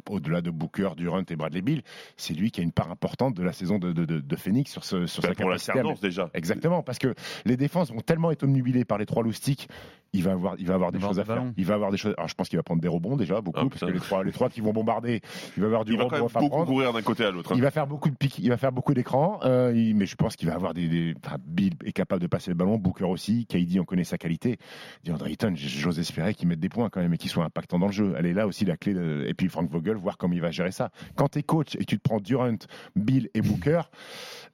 au-delà 0.09 0.41
de 0.41 0.51
Booker, 0.51 0.91
Durant 0.97 1.23
et 1.29 1.37
Bradley 1.37 1.61
Bill, 1.63 1.83
c'est 2.17 2.35
lui 2.35 2.51
qui 2.51 2.61
a 2.61 2.65
une 2.65 2.73
part 2.73 2.91
importante 2.91 3.35
de 3.35 3.43
la 3.43 3.53
saison 3.53 3.79
de, 3.79 3.93
de, 3.93 4.05
de, 4.05 4.21
de 4.21 4.37
Phoenix 4.37 4.71
sur, 4.71 4.85
ce, 4.85 5.07
sur 5.07 5.23
Ben, 5.23 5.29
sa 5.31 5.35
pour 5.35 5.51
la 5.51 5.59
capacité 5.59 6.01
déjà. 6.01 6.31
Exactement, 6.35 6.83
parce 6.83 6.99
que 6.99 7.15
les 7.45 7.57
défenses 7.57 7.91
vont 7.93 8.01
tellement 8.01 8.31
être 8.31 8.45
omnubilées 8.45 8.85
par 8.85 8.99
les 8.99 9.07
trois 9.07 9.23
loustiques, 9.23 9.69
il 10.15 10.23
va 10.23 10.33
avoir, 10.33 10.55
il 10.59 10.67
va 10.67 10.75
avoir 10.75 10.91
des 10.91 11.01
choses 11.01 11.19
à 11.21 11.25
faire. 11.25 11.45
Il 11.59 11.67
va 11.67 11.75
avoir 11.75 11.91
des 11.91 11.99
choses. 11.99 12.15
Alors 12.17 12.29
je 12.29 12.35
pense 12.35 12.49
qu'il 12.49 12.59
va 12.59 12.63
prendre 12.63 12.81
des 12.81 12.89
rebonds 12.89 13.17
déjà 13.17 13.43
beaucoup, 13.43 13.61
Ah, 13.61 13.67
parce 13.69 13.81
que 13.81 13.87
les 13.95 14.01
trois, 14.01 14.25
les 14.25 14.33
trois 14.33 14.49
qui 14.49 14.63
vont 14.63 14.73
bombarder, 14.73 15.21
il 15.57 15.61
va 15.61 15.67
avoir 15.67 15.85
du 15.85 15.93
Il 15.93 15.99
va 15.99 16.05
quand 16.05 16.13
même 16.13 16.21
beaucoup 16.23 16.49
prendre. 16.49 16.65
courir 16.67 16.93
d'un 16.95 17.03
côté 17.03 17.25
à 17.27 17.31
l'autre. 17.31 17.53
hein. 17.53 17.57
Il 17.57 17.63
va 17.63 17.71
faire 17.71 17.87
beaucoup 17.87 18.09
de 18.09 18.15
pics, 18.17 18.39
il 18.39 18.49
va 18.49 18.57
faire 18.57 18.73
beaucoup 18.73 18.95
d'écrans, 18.95 19.39
euh, 19.45 19.58
mais 19.95 20.07
je 20.07 20.15
pense 20.17 20.37
qu'il 20.37 20.49
va 20.49 20.55
avoir 20.55 20.75
des, 20.75 21.15
Bill 21.47 21.73
est 21.85 21.93
capable 21.93 22.21
de 22.23 22.27
passer 22.27 22.51
le 22.51 22.55
ballon, 22.57 22.79
Booker 22.79 23.05
aussi, 23.05 23.47
KD 23.47 23.79
on 23.81 23.85
connaît 23.85 24.05
sa 24.05 24.19
qualité. 24.19 24.59
DeAndre 25.05 25.27
Ayton, 25.27 25.53
j'ose 25.57 25.99
espérer 25.99 26.35
qu'il 26.35 26.49
mette 26.49 26.61
des 26.61 26.69
points 26.69 26.89
quand 26.91 27.01
même 27.01 27.15
et 27.15 27.19
qu'il 27.19 27.31
soit 27.31 27.45
impactant 27.45 27.79
dans 27.79 27.87
le 27.87 27.93
jeu. 27.93 28.15
Elle 28.19 28.27
est 28.27 28.33
là 28.35 28.47
aussi 28.47 28.65
la 28.65 28.77
clé. 28.77 28.95
de- 28.95 29.25
Et 29.29 29.35
puis 29.35 29.49
Frank 29.49 29.71
Vogel, 29.71 29.97
voir 29.97 30.17
comment 30.19 30.35
il 30.35 30.41
va 30.41 30.51
gérer 30.51 30.73
ça. 30.73 30.91
Quand 31.17 31.29
tu 31.29 31.39
es 31.41 31.43
coach 31.43 31.77
et 31.77 31.85
tu 31.85 31.97
te 31.99 32.03
prends 32.03 32.19
Durant, 32.21 32.57
Bill 32.97 33.29
et 33.35 33.41
Booker, 33.43 33.83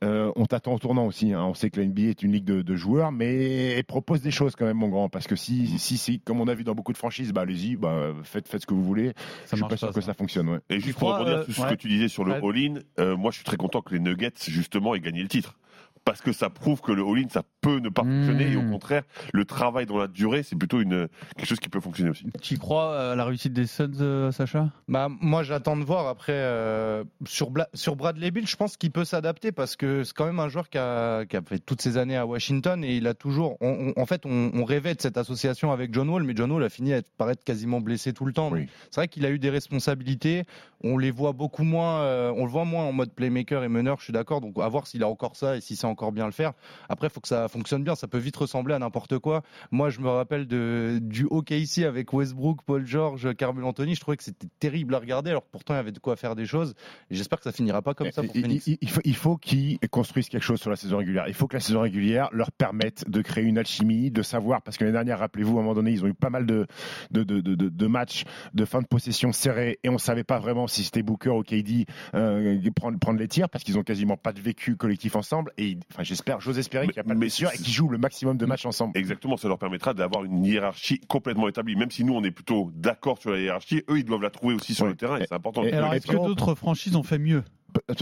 euh, 0.02 0.32
on 0.36 0.46
t'attend 0.46 0.74
au 0.74 0.78
tournant 0.78 1.06
aussi. 1.06 1.32
hein. 1.32 1.44
On 1.44 1.54
sait 1.54 1.70
que 1.70 1.80
la 1.80 1.86
NBA 1.86 2.02
est 2.02 2.22
une 2.22 2.32
ligue 2.32 2.44
de, 2.44 2.62
de 2.62 2.76
joueurs, 2.76 3.12
mais 3.12 3.72
elle 3.72 3.84
propose 3.84 4.20
des 4.22 4.30
choses 4.30 4.56
quand 4.56 4.66
même, 4.66 4.76
mon 4.78 4.88
grand. 4.88 5.08
Parce 5.08 5.26
que 5.26 5.36
si, 5.36 5.78
si, 5.78 5.96
si 5.98 6.20
comme 6.20 6.40
on 6.40 6.48
a 6.48 6.54
vu 6.54 6.64
dans 6.64 6.74
beaucoup 6.74 6.92
de 6.92 6.98
franchises, 6.98 7.32
bah 7.32 7.42
allez-y, 7.42 7.76
bah, 7.76 8.12
faites, 8.24 8.48
faites 8.48 8.62
ce 8.62 8.66
que 8.66 8.74
vous 8.74 8.84
voulez. 8.84 9.08
Ça 9.08 9.50
je 9.52 9.56
suis 9.56 9.60
marche 9.60 9.70
pas 9.72 9.76
sûr 9.76 9.92
que 9.92 10.00
ça. 10.00 10.14
fonctionne. 10.14 10.48
Ouais. 10.48 10.58
Et 10.70 10.80
juste 10.80 10.98
pour 10.98 11.08
crois, 11.08 11.18
rebondir 11.18 11.38
euh, 11.38 11.44
sur 11.44 11.54
ce 11.54 11.60
ouais. 11.62 11.68
que 11.70 11.74
tu 11.74 11.88
disais 11.88 12.08
sur 12.08 12.24
le 12.24 12.34
all-in, 12.34 12.80
euh, 12.98 13.16
moi 13.16 13.30
je 13.30 13.36
suis 13.36 13.44
très 13.44 13.56
content 13.56 13.80
que 13.82 13.94
les 13.94 14.00
Nuggets 14.00 14.32
justement 14.48 14.94
aient 14.94 15.00
gagné 15.00 15.22
le 15.22 15.28
titre. 15.28 15.56
Parce 16.04 16.20
que 16.20 16.32
ça 16.32 16.50
prouve 16.50 16.80
que 16.82 16.92
le 16.92 17.02
all-in, 17.02 17.28
ça 17.30 17.42
peut 17.61 17.78
ne 17.78 17.88
pas 17.88 18.02
fonctionner. 18.02 18.50
Et 18.52 18.56
au 18.56 18.62
Mmh. 18.62 18.70
contraire, 18.70 19.02
le 19.32 19.44
travail 19.44 19.87
dans 19.87 19.96
la 19.96 20.06
durée, 20.06 20.42
c'est 20.42 20.56
plutôt 20.56 20.80
une, 20.80 21.08
quelque 21.37 21.49
chose 21.49 21.61
qui 21.61 21.68
peut 21.70 21.80
fonctionner 21.80 22.11
aussi. 22.11 22.26
Tu 22.42 22.54
y 22.54 22.58
crois 22.58 23.12
à 23.12 23.14
la 23.14 23.25
réussite 23.25 23.52
des 23.54 23.66
Suns, 23.66 23.90
euh, 24.00 24.30
Sacha? 24.30 24.68
Bah, 24.88 25.08
moi, 25.20 25.42
j'attends 25.42 25.76
de 25.76 25.84
voir. 25.84 26.06
Après, 26.08 26.32
euh, 26.34 27.04
sur, 27.26 27.50
Bla- 27.50 27.68
sur 27.73 27.96
Bradley 27.96 28.30
Bill, 28.30 28.46
je 28.46 28.56
pense 28.56 28.76
qu'il 28.76 28.90
peut 28.90 29.04
s'adapter 29.04 29.50
parce 29.50 29.76
que 29.76 30.04
c'est 30.04 30.14
quand 30.14 30.26
même 30.26 30.40
un 30.40 30.49
joueur 30.49 30.68
qui 30.68 30.76
a, 30.78 31.25
qui 31.25 31.37
a 31.37 31.42
fait 31.42 31.58
toutes 31.58 31.80
ces 31.80 31.96
années 31.96 32.16
à 32.16 32.26
Washington 32.26 32.84
et 32.84 32.96
il 32.96 33.06
a 33.06 33.14
toujours. 33.14 33.56
on- 33.62 33.92
on- 33.96 34.00
en 34.00 34.06
fait, 34.06 34.26
on, 34.26 34.50
on 34.54 34.64
rêvait 34.64 34.94
de 34.94 35.00
cette 35.00 35.16
association 35.16 35.73
avec 35.73 35.94
John 35.94 36.08
Wall, 36.11 36.23
mais 36.25 36.34
John 36.37 36.50
Wall 36.52 36.64
a 36.64 36.68
fini 36.68 36.92
à 36.92 36.99
être- 36.99 37.11
par 37.16 37.30
être 37.30 37.44
quasiment 37.44 37.80
blessé 37.80 38.12
tout 38.12 38.26
le 38.26 38.32
temps. 38.32 38.50
Oui. 38.50 38.66
C'est 38.90 39.00
vrai 39.00 39.08
qu'il 39.08 39.25
a 39.25 39.30
eu 39.30 39.38
des 39.38 39.50
responsabilités. 39.50 40.44
On 40.82 40.99
les 40.99 41.11
voit 41.11 41.32
beaucoup 41.32 41.62
moins. 41.64 42.00
euh, 42.02 42.32
on 42.37 42.44
le 42.44 42.50
voit 42.50 42.64
moins 42.66 42.84
en 42.84 42.92
mode 42.92 43.11
playmaker 43.12 43.64
et 43.64 43.68
meneur. 43.68 43.99
Je 44.00 44.04
suis 44.04 44.12
d'accord. 44.12 44.40
Donc, 44.42 44.54
à 44.61 44.68
voir 44.68 44.87
s'il 44.87 45.02
a 45.02 45.08
encore 45.08 45.34
ça 45.37 45.56
et 45.56 45.61
si 45.62 45.76
c'est 45.76 45.87
encore 45.94 46.12
bien 46.12 46.26
le 46.26 46.32
faire. 46.32 46.52
Après, 46.88 47.06
il 47.06 47.10
faut 47.10 47.20
que 47.20 47.28
ça 47.28 47.48
fonctionne 47.48 47.84
bien. 47.84 47.94
Ça 47.94 48.08
peut 48.08 48.18
vite 48.18 48.36
ressembler 48.36 48.74
à 48.74 48.78
n'importe 48.78 49.18
quoi. 49.18 49.42
Moi, 49.70 49.88
je 49.90 50.00
me 50.00 50.08
rappelle 50.08 50.46
de, 50.46 50.98
du 51.00 51.26
hockey 51.30 51.60
ici 51.60 51.84
avec 51.84 52.12
Westbrook, 52.12 52.62
Paul 52.66 52.84
George, 52.86 53.34
Carmel 53.36 53.64
Anthony. 53.64 53.94
Je 53.94 54.00
trouvais 54.00 54.16
que 54.16 54.24
c'était 54.24 54.48
terrible 54.58 54.94
à 54.94 54.98
regarder. 54.98 55.30
Alors 55.30 55.44
pourtant, 55.44 55.74
il 55.74 55.76
y 55.76 55.80
avait 55.80 55.92
de 55.92 55.98
quoi 56.00 56.16
faire 56.16 56.34
des 56.34 56.46
choses. 56.46 56.74
J'espère 57.10 57.38
que 57.38 57.44
ça 57.44 57.52
finira 57.52 57.80
pas 57.82 57.94
comme 57.94 58.10
ça 58.10 58.22
pour 58.22 58.34
Il- 58.36 58.42
Phoenix. 58.42 58.66
il, 58.66 58.78
il 58.80 58.90
faut, 58.90 59.00
il 59.04 59.16
faut 59.16 59.36
qu'ils 59.36 59.78
construisent 59.90 60.28
quelque 60.28 60.42
chose 60.42 60.60
sur 60.60 60.70
la 60.70 60.76
saison 60.76 60.98
régulière. 60.98 61.24
Il 61.28 61.34
faut 61.34 61.46
que 61.46 61.54
la 61.56 61.60
saison 61.60 61.80
régulière 61.80 62.28
leur 62.32 62.50
permette 62.52 63.08
de 63.08 63.22
créer 63.22 63.44
une 63.44 63.58
alchimie, 63.58 64.10
de 64.10 64.22
savoir, 64.22 64.62
parce 64.62 64.76
que 64.76 64.84
l'année 64.84 64.94
dernière, 64.94 65.18
rappelez-vous, 65.20 65.56
à 65.56 65.60
un 65.60 65.62
moment 65.62 65.74
donné, 65.74 65.92
ils 65.92 66.04
ont 66.04 66.08
eu 66.08 66.14
pas 66.14 66.30
mal 66.30 66.46
de, 66.46 66.66
de, 67.10 67.22
de, 67.22 67.40
de, 67.40 67.54
de- 67.54 67.68
de 67.68 67.86
matchs 67.86 68.24
de 68.54 68.64
fin 68.64 68.80
de 68.82 68.86
possession 68.86 69.32
serrés 69.32 69.78
et 69.84 69.88
on 69.88 69.98
savait 69.98 70.24
pas 70.24 70.38
vraiment 70.38 70.66
si 70.66 70.82
c'était 70.84 71.02
Booker 71.02 71.30
ou 71.30 71.42
KD 71.42 71.86
euh, 72.14 72.58
prendre, 72.74 72.98
prendre 72.98 73.18
les 73.18 73.28
tirs 73.28 73.48
parce 73.48 73.62
qu'ils 73.64 73.78
ont 73.78 73.82
quasiment 73.82 74.16
pas 74.16 74.32
de 74.32 74.40
vécu 74.40 74.76
collectif 74.76 75.16
ensemble. 75.16 75.52
Et 75.58 75.78
enfin, 75.93 76.03
j'espère, 76.03 76.41
j'ose 76.41 76.59
espérer 76.59 76.87
Mais- 76.87 76.93
qu'il 76.93 77.03
n'y 77.03 77.07
a 77.07 77.09
pas 77.09 77.14
de 77.14 77.19
blessure 77.21 77.50
et 77.53 77.57
qu'ils 77.59 77.73
jouent 77.73 77.88
le 77.88 77.99
maximum 77.99 78.37
de 78.37 78.47
matchs 78.47 78.67
ensemble. 78.67 78.97
Exactement, 78.97 79.37
ça 79.37 79.49
leur 79.49 79.59
permettra 79.59 79.95
d'avoir 79.95 80.25
une 80.25 80.45
hiérarchie 80.45 81.00
complètement 81.09 81.49
établie. 81.49 81.76
Même 81.76 81.91
si 81.91 82.05
nous, 82.05 82.14
on 82.14 82.23
est 82.25 82.31
plutôt 82.31 82.71
d'accord 82.75 83.19
sur 83.19 83.31
la 83.31 83.38
hiérarchie, 83.41 83.83
eux, 83.88 83.99
ils 83.99 84.05
doivent 84.05 84.23
la 84.23 84.31
trouver 84.31 84.55
aussi 84.55 84.75
sur 84.75 84.85
Ouais. 84.85 84.91
le 84.91 84.97
terrain 84.97 85.19
et 85.19 85.25
c'est 85.29 85.35
important. 85.35 85.62
Et- 85.64 85.73
alors, 85.73 85.95
est-ce 85.95 86.07
que 86.07 86.17
puis- 86.17 86.25
d'autres 86.26 86.55
franchises 86.55 86.97
ont 86.97 87.03
fait 87.03 87.19
mieux? 87.19 87.43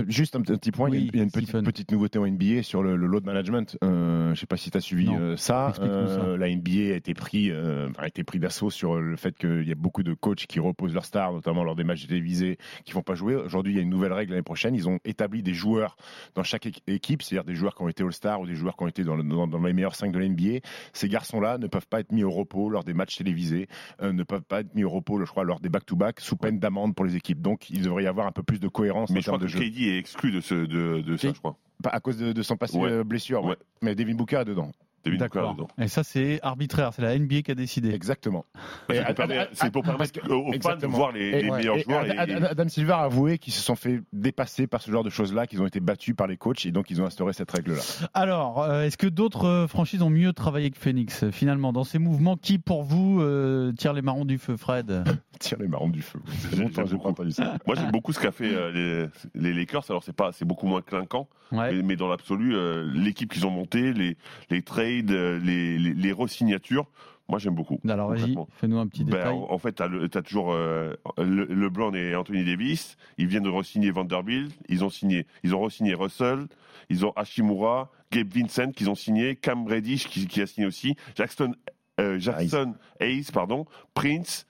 Juste 0.08 0.36
un, 0.36 0.42
petit 0.42 0.70
point, 0.70 0.88
il 0.90 0.94
y 0.94 0.96
a 0.96 1.00
Oui, 1.00 1.04
une- 1.06 1.10
il 1.14 1.16
y 1.18 1.20
a 1.20 1.24
une 1.58 1.64
petite, 1.64 1.90
nouveauté 1.90 2.18
en 2.18 2.26
NBA 2.26 2.62
sur 2.62 2.82
le, 2.82 2.96
le 2.96 3.06
load 3.06 3.24
management. 3.24 3.76
Euh, 3.84 4.26
je 4.26 4.30
ne 4.30 4.34
sais 4.34 4.46
pas 4.46 4.56
si 4.56 4.70
tu 4.70 4.76
as 4.76 4.80
suivi 4.80 5.06
Non. 5.06 5.18
euh, 5.18 5.36
ça. 5.36 5.72
Euh, 5.80 6.36
la 6.36 6.48
NBA 6.48 6.92
a 6.92 6.96
été 6.96 7.14
pris, 7.14 7.50
euh, 7.50 7.88
a 7.98 8.06
été 8.06 8.24
pris 8.24 8.38
d'assaut 8.38 8.70
sur 8.70 9.00
le 9.00 9.16
fait 9.16 9.36
qu'il 9.36 9.66
y 9.66 9.72
a 9.72 9.74
beaucoup 9.74 10.02
de 10.02 10.14
coachs 10.14 10.46
qui 10.46 10.60
reposent 10.60 10.94
leurs 10.94 11.04
stars, 11.04 11.32
notamment 11.32 11.64
lors 11.64 11.74
des 11.76 11.84
matchs 11.84 12.06
télévisés, 12.06 12.58
qui 12.84 12.92
vont 12.92 13.02
pas 13.02 13.14
jouer. 13.14 13.34
Aujourd'hui, 13.34 13.72
il 13.72 13.76
y 13.76 13.78
a 13.78 13.82
une 13.82 13.90
nouvelle 13.90 14.12
règle 14.12 14.32
l'année 14.32 14.42
prochaine. 14.42 14.74
Ils 14.74 14.88
ont 14.88 14.98
établi 15.04 15.42
des 15.42 15.54
joueurs 15.54 15.96
dans 16.34 16.42
chaque 16.42 16.66
équ- 16.66 16.82
équipe, 16.86 17.22
c'est-à-dire 17.22 17.44
des 17.44 17.54
joueurs 17.54 17.74
qui 17.74 17.82
ont 17.82 17.88
été 17.88 18.02
All-Star 18.02 18.40
ou 18.40 18.46
des 18.46 18.54
joueurs 18.54 18.76
qui 18.76 18.84
ont 18.84 18.88
été 18.88 19.04
dans, 19.04 19.16
le- 19.16 19.22
dans- 19.24 19.46
dans 19.46 19.58
les 19.62 19.72
meilleurs 19.72 19.94
5 19.94 20.12
de 20.12 20.18
la 20.18 20.26
NBA. 20.26 20.60
Ces 20.92 21.08
garçons-là 21.08 21.58
ne 21.58 21.66
peuvent 21.66 21.86
pas 21.88 22.00
être 22.00 22.12
mis 22.12 22.24
au 22.24 22.30
repos 22.30 22.68
lors 22.68 22.84
des 22.84 22.94
matchs 22.94 23.16
télévisés, 23.16 23.68
euh, 24.02 24.12
ne 24.12 24.22
peuvent 24.22 24.42
pas 24.42 24.60
être 24.60 24.74
mis 24.74 24.84
au 24.84 24.90
repos, 24.90 25.18
je 25.20 25.24
crois, 25.30 25.44
lors 25.44 25.60
des 25.60 25.68
back-to-back, 25.68 26.20
sous 26.20 26.36
peine 26.36 26.58
d'amende 26.58 26.94
pour 26.94 27.04
les 27.04 27.16
équipes. 27.16 27.40
Donc, 27.40 27.70
il 27.70 27.82
devrait 27.82 28.04
y 28.04 28.06
avoir 28.06 28.26
un 28.26 28.32
peu 28.32 28.42
plus 28.42 28.60
de 28.60 28.68
cohérence 28.68 29.10
Mais 29.10 29.20
en 29.20 29.22
termes 29.22 29.38
de 29.38 29.46
jeu. 29.46 29.61
KD 29.70 29.88
est 29.88 29.98
exclu 29.98 30.30
de, 30.32 30.40
ce, 30.40 30.54
de, 30.54 31.00
de 31.00 31.16
ça, 31.16 31.28
je 31.28 31.38
crois. 31.38 31.56
À 31.84 32.00
cause 32.00 32.16
de, 32.18 32.32
de 32.32 32.42
son 32.42 32.56
passé 32.56 32.76
Ouais. 32.78 32.90
euh, 32.90 33.04
blessure. 33.04 33.44
Ouais. 33.44 33.56
Mais 33.80 33.94
Devin 33.94 34.14
Booker 34.14 34.36
est 34.40 34.44
dedans. 34.44 34.70
D'accord. 35.04 35.56
Et 35.78 35.88
ça, 35.88 36.02
c'est 36.04 36.38
arbitraire. 36.42 36.92
C'est 36.94 37.02
la 37.02 37.18
NBA 37.18 37.42
qui 37.42 37.50
a 37.50 37.54
décidé. 37.54 37.92
Exactement. 37.92 38.44
C'est 39.52 39.70
pour 39.72 39.82
permettre- 39.82 40.20
aux 40.30 40.52
fans 40.60 40.76
de 40.76 40.86
voir 40.86 41.12
les, 41.12 41.50
meilleurs 41.50 41.76
et 41.76 41.82
joueurs. 41.82 42.00
Ad- 42.00 42.08
et- 42.08 42.18
Ad- 42.18 42.30
et- 42.30 42.46
Adam 42.46 42.68
Silver 42.68 42.92
a 42.92 43.02
avoué 43.04 43.38
qu'ils 43.38 43.52
se 43.52 43.60
sont 43.62 43.74
fait 43.76 44.00
dépasser 44.12 44.66
par 44.66 44.80
ce 44.82 44.90
genre 44.90 45.04
de 45.04 45.10
choses-là, 45.10 45.46
qu'ils 45.46 45.60
ont 45.62 45.66
été 45.66 45.80
battus 45.80 46.14
par 46.14 46.26
les 46.26 46.36
coachs 46.36 46.64
et 46.66 46.70
donc 46.72 46.90
ils 46.90 47.00
ont 47.00 47.06
instauré 47.06 47.32
cette 47.32 47.50
règle-là. 47.50 47.80
Alors, 48.14 48.62
euh, 48.62 48.82
est-ce 48.84 48.96
que 48.96 49.06
d'autres 49.06 49.46
euh, 49.46 49.66
franchises 49.66 50.02
ont 50.02 50.10
mieux 50.10 50.32
travaillé 50.32 50.70
que 50.70 50.78
Phoenix 50.78 51.24
euh, 51.24 51.30
Finalement, 51.30 51.72
dans 51.72 51.84
ces 51.84 51.98
mouvements, 51.98 52.36
qui 52.36 52.58
pour 52.58 52.82
vous 52.82 53.20
euh, 53.20 53.72
tire 53.72 53.92
les 53.92 54.02
marrons 54.02 54.24
du 54.24 54.38
feu, 54.38 54.56
Fred? 54.56 55.04
Tire 55.40 55.58
les 55.58 55.66
marrons 55.66 55.88
du 55.88 56.02
feu. 56.02 56.20
Moi, 57.66 57.74
j'aime 57.76 57.90
beaucoup 57.90 58.12
ce 58.12 58.20
qu'a 58.20 58.30
fait 58.30 58.50
les, 58.72 59.52
Lakers. 59.52 59.84
Alors, 59.88 60.04
c'est 60.04 60.12
pas, 60.14 60.30
c'est 60.30 60.44
beaucoup 60.44 60.66
moins 60.68 60.82
clinquant, 60.82 61.28
mais, 61.50 61.96
dans 61.96 62.06
l'absolu, 62.08 62.54
l'équipe 62.94 63.32
qu'ils 63.32 63.44
ont 63.44 63.50
montée, 63.50 63.92
les, 63.92 64.16
les 64.50 64.62
trades, 64.62 64.91
les, 65.00 65.78
les, 65.78 65.94
les 65.94 66.12
re-signatures, 66.12 66.86
moi, 67.28 67.38
j'aime 67.38 67.54
beaucoup. 67.54 67.80
Alors, 67.88 68.10
vas-y, 68.10 68.34
fais-nous 68.56 68.78
un 68.78 68.86
petit 68.86 69.04
Ben, 69.04 69.16
détail. 69.16 69.32
en 69.32 69.52
en 69.52 69.58
fait, 69.58 69.76
tu 69.76 69.82
as, 69.82 70.22
toujours 70.22 70.52
euh, 70.52 70.92
le, 71.16 71.44
LeBlanc 71.46 71.94
et 71.94 72.14
Anthony 72.14 72.44
Davis. 72.44 72.96
Ils 73.16 73.26
viennent 73.26 73.44
de 73.44 73.48
re-signer 73.48 73.90
Vanderbilt. 73.90 74.52
Ils 74.68 74.84
ont 74.84 74.90
signé, 74.90 75.26
ils 75.42 75.54
ont 75.54 75.60
re-signé 75.60 75.94
Russell. 75.94 76.46
Ils 76.90 77.06
ont 77.06 77.12
Hashimura, 77.16 77.90
Gabe 78.10 78.28
Vincent 78.34 78.72
qu'ils 78.72 78.90
ont 78.90 78.94
signé, 78.94 79.36
Cam 79.36 79.66
Reddish 79.66 80.08
qui, 80.08 80.26
qui 80.26 80.42
a 80.42 80.46
signé 80.46 80.66
aussi, 80.66 80.96
Jackson, 81.14 81.54
euh, 82.00 82.18
Jackson 82.18 82.74
Hayes, 83.00 83.26
pardon, 83.32 83.64
Prince. 83.94 84.46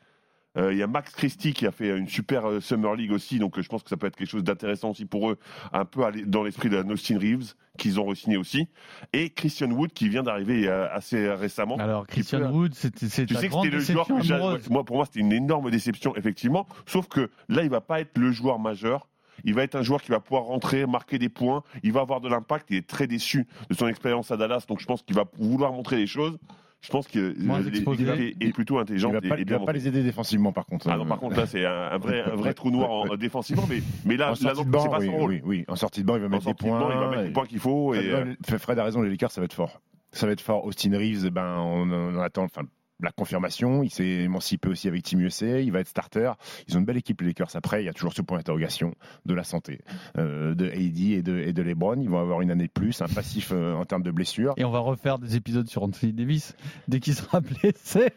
Euh, 0.58 0.72
Il 0.72 0.78
y 0.78 0.82
a 0.82 0.86
Max 0.86 1.14
Christie 1.14 1.54
qui 1.54 1.66
a 1.66 1.72
fait 1.72 1.96
une 1.96 2.08
super 2.08 2.46
euh, 2.48 2.60
Summer 2.60 2.94
League 2.94 3.12
aussi, 3.12 3.38
donc 3.38 3.58
euh, 3.58 3.62
je 3.62 3.68
pense 3.68 3.82
que 3.82 3.88
ça 3.88 3.96
peut 3.96 4.06
être 4.06 4.16
quelque 4.16 4.28
chose 4.28 4.44
d'intéressant 4.44 4.90
aussi 4.90 5.06
pour 5.06 5.30
eux, 5.30 5.38
un 5.72 5.84
peu 5.84 6.02
dans 6.26 6.42
l'esprit 6.42 6.68
de 6.68 6.76
Austin 6.76 7.18
Reeves 7.18 7.54
qu'ils 7.78 7.98
ont 7.98 8.04
re-signé 8.04 8.36
aussi, 8.36 8.68
et 9.14 9.30
Christian 9.30 9.70
Wood 9.70 9.92
qui 9.94 10.10
vient 10.10 10.22
d'arriver 10.22 10.68
assez 10.68 11.30
récemment. 11.30 11.76
Alors, 11.78 12.06
Christian 12.06 12.40
peut- 12.40 12.48
Wood, 12.48 12.74
c'était 12.74 13.08
c'est 13.08 13.24
Tu 13.24 13.32
ta 13.34 13.40
sais 13.40 13.46
que 13.46 13.52
grande 13.52 13.64
c'était 13.64 13.76
le 13.76 13.82
joueur 13.82 14.06
que 14.06 14.68
moi 14.70 14.84
pour 14.84 14.96
moi 14.96 15.06
c'était 15.06 15.20
une 15.20 15.32
énorme 15.32 15.70
déception 15.70 16.14
effectivement, 16.16 16.66
sauf 16.84 17.08
que 17.08 17.30
là 17.48 17.62
il 17.62 17.70
va 17.70 17.80
pas 17.80 18.00
être 18.00 18.18
le 18.18 18.30
joueur 18.30 18.58
majeur. 18.58 19.08
Il 19.44 19.54
va 19.54 19.62
être 19.62 19.74
un 19.74 19.82
joueur 19.82 20.02
qui 20.02 20.10
va 20.10 20.20
pouvoir 20.20 20.44
rentrer, 20.44 20.86
marquer 20.86 21.18
des 21.18 21.30
points. 21.30 21.64
Il 21.82 21.92
va 21.92 22.02
avoir 22.02 22.20
de 22.20 22.28
l'impact. 22.28 22.66
Il 22.70 22.76
est 22.76 22.86
très 22.86 23.06
déçu 23.08 23.48
de 23.70 23.74
son 23.74 23.88
expérience 23.88 24.30
à 24.30 24.36
Dallas, 24.36 24.66
donc 24.68 24.78
je 24.78 24.86
pense 24.86 25.02
qu'il 25.02 25.16
va 25.16 25.24
vouloir 25.38 25.72
montrer 25.72 25.96
les 25.96 26.06
choses. 26.06 26.38
Je 26.82 26.90
pense 26.90 27.06
que 27.06 27.34
l'équipe 27.70 27.88
est, 28.18 28.44
est 28.44 28.52
plutôt 28.52 28.76
Il 28.78 28.80
intelligente 28.80 29.12
va 29.12 29.20
et, 29.22 29.28
pas, 29.28 29.36
et 29.38 29.40
il 29.42 29.44
bien 29.44 29.58
va 29.58 29.64
pas 29.64 29.72
les 29.72 29.86
aider 29.86 30.02
défensivement 30.02 30.52
par 30.52 30.66
contre. 30.66 30.88
Ah 30.90 30.96
non, 30.96 31.06
par 31.06 31.20
contre 31.20 31.36
là 31.36 31.46
c'est 31.46 31.64
un, 31.64 31.96
vrai, 31.98 32.22
un 32.22 32.34
vrai 32.34 32.54
trou 32.54 32.70
noir 32.72 32.90
en, 32.90 33.16
défensivement, 33.16 33.66
mais, 33.68 33.82
mais 34.04 34.16
là, 34.16 34.26
en 34.26 34.30
là 34.30 34.36
sortie 34.36 34.56
non, 34.56 34.64
de 34.64 34.78
c'est 34.78 34.84
banc, 34.84 34.90
pas 34.90 34.98
oui, 34.98 35.06
son 35.06 35.16
rôle. 35.16 35.30
oui, 35.30 35.42
oui. 35.44 35.64
En 35.68 35.76
sortie 35.76 36.00
de 36.02 36.06
banc, 36.06 36.16
il 36.16 36.22
va 36.22 36.28
mettre 36.28 36.44
des 36.44 36.54
points. 36.54 36.80
banc, 36.80 36.90
il 36.90 36.98
va 36.98 37.08
mettre 37.08 37.22
les 37.22 37.30
points 37.30 37.46
qu'il 37.46 37.60
faut. 37.60 37.94
Et, 37.94 38.10
euh, 38.10 38.34
Fred, 38.44 38.58
Fred 38.60 38.78
a 38.80 38.84
raison, 38.84 39.00
les 39.00 39.10
Lakers, 39.10 39.30
ça 39.30 39.40
va 39.40 39.44
être 39.44 39.54
fort. 39.54 39.80
Ça 40.10 40.26
va 40.26 40.32
être 40.32 40.40
fort. 40.40 40.64
Austin 40.64 40.90
Reeves, 40.98 41.30
ben, 41.30 41.56
on, 41.58 41.90
on 41.90 42.18
attend 42.18 42.42
enfin, 42.44 42.62
la 43.02 43.12
confirmation. 43.12 43.82
Il 43.82 43.90
s'est 43.90 44.04
émancipé 44.04 44.68
aussi 44.68 44.88
avec 44.88 45.02
Team 45.02 45.20
USA. 45.20 45.60
Il 45.60 45.72
va 45.72 45.80
être 45.80 45.88
starter. 45.88 46.32
Ils 46.68 46.76
ont 46.76 46.80
une 46.80 46.84
belle 46.84 46.96
équipe, 46.96 47.20
les 47.20 47.28
Lakers. 47.28 47.54
Après, 47.54 47.82
il 47.82 47.86
y 47.86 47.88
a 47.88 47.92
toujours 47.92 48.12
ce 48.12 48.22
point 48.22 48.38
d'interrogation 48.38 48.94
de 49.26 49.34
la 49.34 49.44
santé 49.44 49.80
euh, 50.18 50.54
de 50.54 50.66
AD 50.66 50.98
et 50.98 51.22
de, 51.22 51.38
et 51.38 51.52
de 51.52 51.62
LeBron. 51.62 52.00
Ils 52.00 52.10
vont 52.10 52.20
avoir 52.20 52.40
une 52.40 52.50
année 52.50 52.66
de 52.66 52.72
plus, 52.72 53.00
un 53.02 53.08
passif 53.08 53.50
euh, 53.52 53.74
en 53.74 53.84
termes 53.84 54.02
de 54.02 54.10
blessures. 54.10 54.54
Et 54.56 54.64
on 54.64 54.70
va 54.70 54.80
refaire 54.80 55.18
des 55.18 55.36
épisodes 55.36 55.68
sur 55.68 55.82
Anthony 55.82 56.12
Davis 56.12 56.54
dès 56.88 57.00
qu'il 57.00 57.14
sera 57.14 57.40
blessé. 57.62 58.10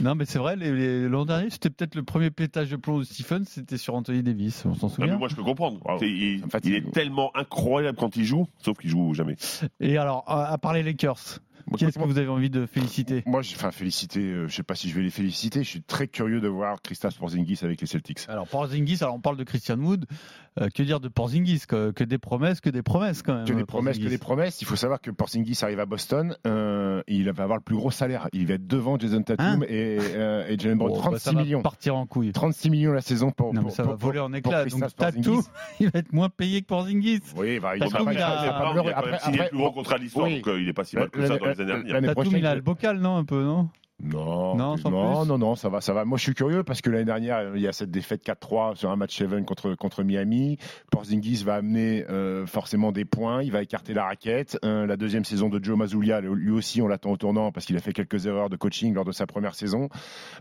Non, 0.00 0.14
mais 0.14 0.24
c'est 0.24 0.38
vrai, 0.38 0.56
l'an 0.56 1.24
dernier, 1.24 1.50
c'était 1.50 1.70
peut-être 1.70 1.94
le 1.94 2.02
premier 2.02 2.30
pétage 2.30 2.70
de 2.70 2.76
plomb 2.76 2.98
de 2.98 3.04
Stephen, 3.04 3.44
c'était 3.44 3.78
sur 3.78 3.94
Anthony 3.94 4.22
Davis. 4.22 4.64
On 4.66 4.74
s'en 4.74 4.86
non, 4.86 4.94
mais 4.98 5.04
souvient. 5.04 5.18
moi 5.18 5.28
je 5.28 5.36
peux 5.36 5.44
comprendre. 5.44 5.80
Wow, 5.84 5.98
il 6.02 6.74
est 6.74 6.90
tellement 6.92 7.30
incroyable 7.36 7.98
quand 7.98 8.16
il 8.16 8.24
joue, 8.24 8.46
sauf 8.58 8.78
qu'il 8.78 8.90
joue 8.90 9.14
jamais. 9.14 9.36
Et 9.80 9.96
alors, 9.96 10.24
à 10.26 10.50
à 10.50 10.58
part 10.58 10.72
les 10.72 10.82
Lakers, 10.82 11.40
qui 11.76 11.84
est-ce 11.84 11.98
que 11.98 12.04
vous 12.04 12.18
avez 12.18 12.28
envie 12.28 12.50
de 12.50 12.66
féliciter? 12.66 13.22
Moi, 13.26 13.42
je- 13.42 13.54
enfin, 13.54 13.70
féliciter, 13.70 14.20
euh, 14.20 14.48
je 14.48 14.54
sais 14.54 14.62
pas 14.62 14.74
si 14.74 14.88
je 14.88 14.94
vais 14.96 15.02
les 15.02 15.10
féliciter. 15.10 15.62
Je 15.62 15.68
suis 15.68 15.82
très 15.82 16.08
curieux 16.08 16.40
de 16.40 16.48
voir 16.48 16.80
Kristaps 16.82 17.16
Porzingis 17.16 17.58
avec 17.62 17.80
les 17.80 17.86
Celtics. 17.86 18.20
Alors, 18.28 18.46
Porzingis, 18.46 18.98
alors 19.02 19.14
on 19.14 19.20
parle 19.20 19.36
de 19.36 19.44
Christian 19.44 19.78
Wood. 19.78 20.06
Euh, 20.60 20.68
que 20.74 20.82
dire 20.82 20.98
de 20.98 21.06
Porzingis? 21.08 21.62
Que, 21.68 21.92
que 21.92 22.02
des 22.02 22.18
promesses, 22.18 22.60
que 22.60 22.70
des 22.70 22.82
promesses 22.82 23.22
quand 23.22 23.34
même. 23.34 23.44
Que 23.44 23.52
des 23.52 23.64
promesses, 23.64 23.96
que 23.96 24.02
Porzingis. 24.02 24.08
des 24.10 24.18
promesses. 24.18 24.60
Il 24.60 24.66
faut 24.66 24.74
savoir 24.76 25.00
que 25.00 25.10
Porzingis 25.12 25.58
arrive 25.62 25.78
à 25.80 25.86
Boston. 25.86 26.36
euh, 26.46 27.02
il 27.06 27.30
va 27.30 27.42
avoir 27.44 27.56
le 27.58 27.62
plus 27.62 27.76
gros 27.76 27.90
salaire. 27.92 28.28
Il 28.32 28.46
va 28.48 28.54
être 28.54 28.66
devant 28.66 28.98
Jason 28.98 29.22
Tatum 29.22 29.46
Hein 29.46 29.60
et, 29.68 29.98
euh, 30.00 30.48
et 30.48 30.58
Jalen 30.58 30.76
Brown. 30.78 30.90
Bon, 30.90 30.96
bah, 30.96 31.02
36 31.02 31.22
ça 31.22 31.32
va 31.32 31.42
millions. 31.42 31.62
partir 31.62 31.94
en 31.96 32.04
couille. 32.06 32.32
36 32.32 32.68
millions 32.70 32.92
la 32.92 33.00
saison 33.00 33.30
pour. 33.30 33.54
Non, 33.54 33.60
mais 33.60 33.66
pour- 33.68 33.76
ça 33.76 33.84
va 33.84 33.90
pour- 33.90 33.98
voler 33.98 34.18
en. 34.18 34.28
Donc, 34.30 34.42
Kristaps 34.42 34.96
Tatum, 34.96 35.22
Porzingis. 35.22 35.48
il 35.80 35.90
va 35.90 35.98
être 36.00 36.12
moins 36.12 36.28
payé 36.28 36.62
que 36.62 36.66
Porzingis. 36.66 37.20
Oui, 37.36 37.60
bah, 37.60 37.76
il 37.76 37.80
Tatum, 37.80 37.98
va 37.98 38.04
pas- 38.06 38.12
il 38.12 38.18
a- 38.18 38.40
il 38.42 38.46
va 38.46 38.52
pas 38.52 38.82
il 38.82 38.88
a 38.90 38.98
Après- 38.98 39.18
signé 39.20 39.38
le 39.38 39.48
plus 39.50 39.58
gros 39.58 39.70
contrat 39.72 39.98
de 39.98 40.02
l'histoire, 40.02 40.26
Oui. 40.26 40.36
donc 40.36 40.48
euh, 40.48 40.60
il 40.60 40.68
est 40.68 40.72
pas 40.72 40.84
si 40.84 40.96
mal 40.96 41.10
que 41.10 41.26
ça 41.26 41.38
les 41.54 41.60
années 41.60 41.72
à 41.72 41.76
venir. 41.78 41.92
L'année 41.94 42.06
Tatum, 42.08 42.22
prochaine, 42.22 42.38
il 42.40 42.46
a 42.46 42.52
il- 42.52 42.56
le 42.56 42.62
bocal, 42.62 42.98
non, 42.98 43.16
un 43.16 43.24
peu, 43.24 43.42
non? 43.42 43.68
Non, 44.02 44.54
Non, 44.56 44.76
non, 44.76 44.76
plus. 44.76 45.28
non, 45.28 45.38
non, 45.38 45.54
ça 45.54 45.68
va, 45.68 45.80
ça 45.80 45.92
va. 45.92 46.04
Moi, 46.04 46.16
je 46.18 46.22
suis 46.22 46.34
curieux 46.34 46.62
parce 46.64 46.80
que 46.80 46.90
l'année 46.90 47.04
dernière, 47.04 47.54
il 47.54 47.60
y 47.62 47.68
a 47.68 47.72
cette 47.72 47.90
défaite 47.90 48.24
4-3 48.24 48.74
sur 48.76 48.90
un 48.90 48.96
match 48.96 49.16
7 49.18 49.44
contre, 49.44 49.74
contre 49.74 50.02
Miami. 50.02 50.56
Porzingis 50.90 51.44
va 51.44 51.56
amener 51.56 52.04
euh, 52.08 52.46
forcément 52.46 52.92
des 52.92 53.04
points. 53.04 53.42
Il 53.42 53.52
va 53.52 53.62
écarter 53.62 53.94
la 53.94 54.04
raquette. 54.04 54.58
Euh, 54.64 54.86
la 54.86 54.96
deuxième 54.96 55.24
saison 55.24 55.48
de 55.48 55.62
Joe 55.62 55.76
Mazzulia, 55.76 56.20
lui 56.20 56.50
aussi, 56.50 56.80
on 56.82 56.88
l'attend 56.88 57.10
au 57.10 57.16
tournant 57.16 57.52
parce 57.52 57.66
qu'il 57.66 57.76
a 57.76 57.80
fait 57.80 57.92
quelques 57.92 58.26
erreurs 58.26 58.48
de 58.50 58.56
coaching 58.56 58.94
lors 58.94 59.04
de 59.04 59.12
sa 59.12 59.26
première 59.26 59.54
saison. 59.54 59.88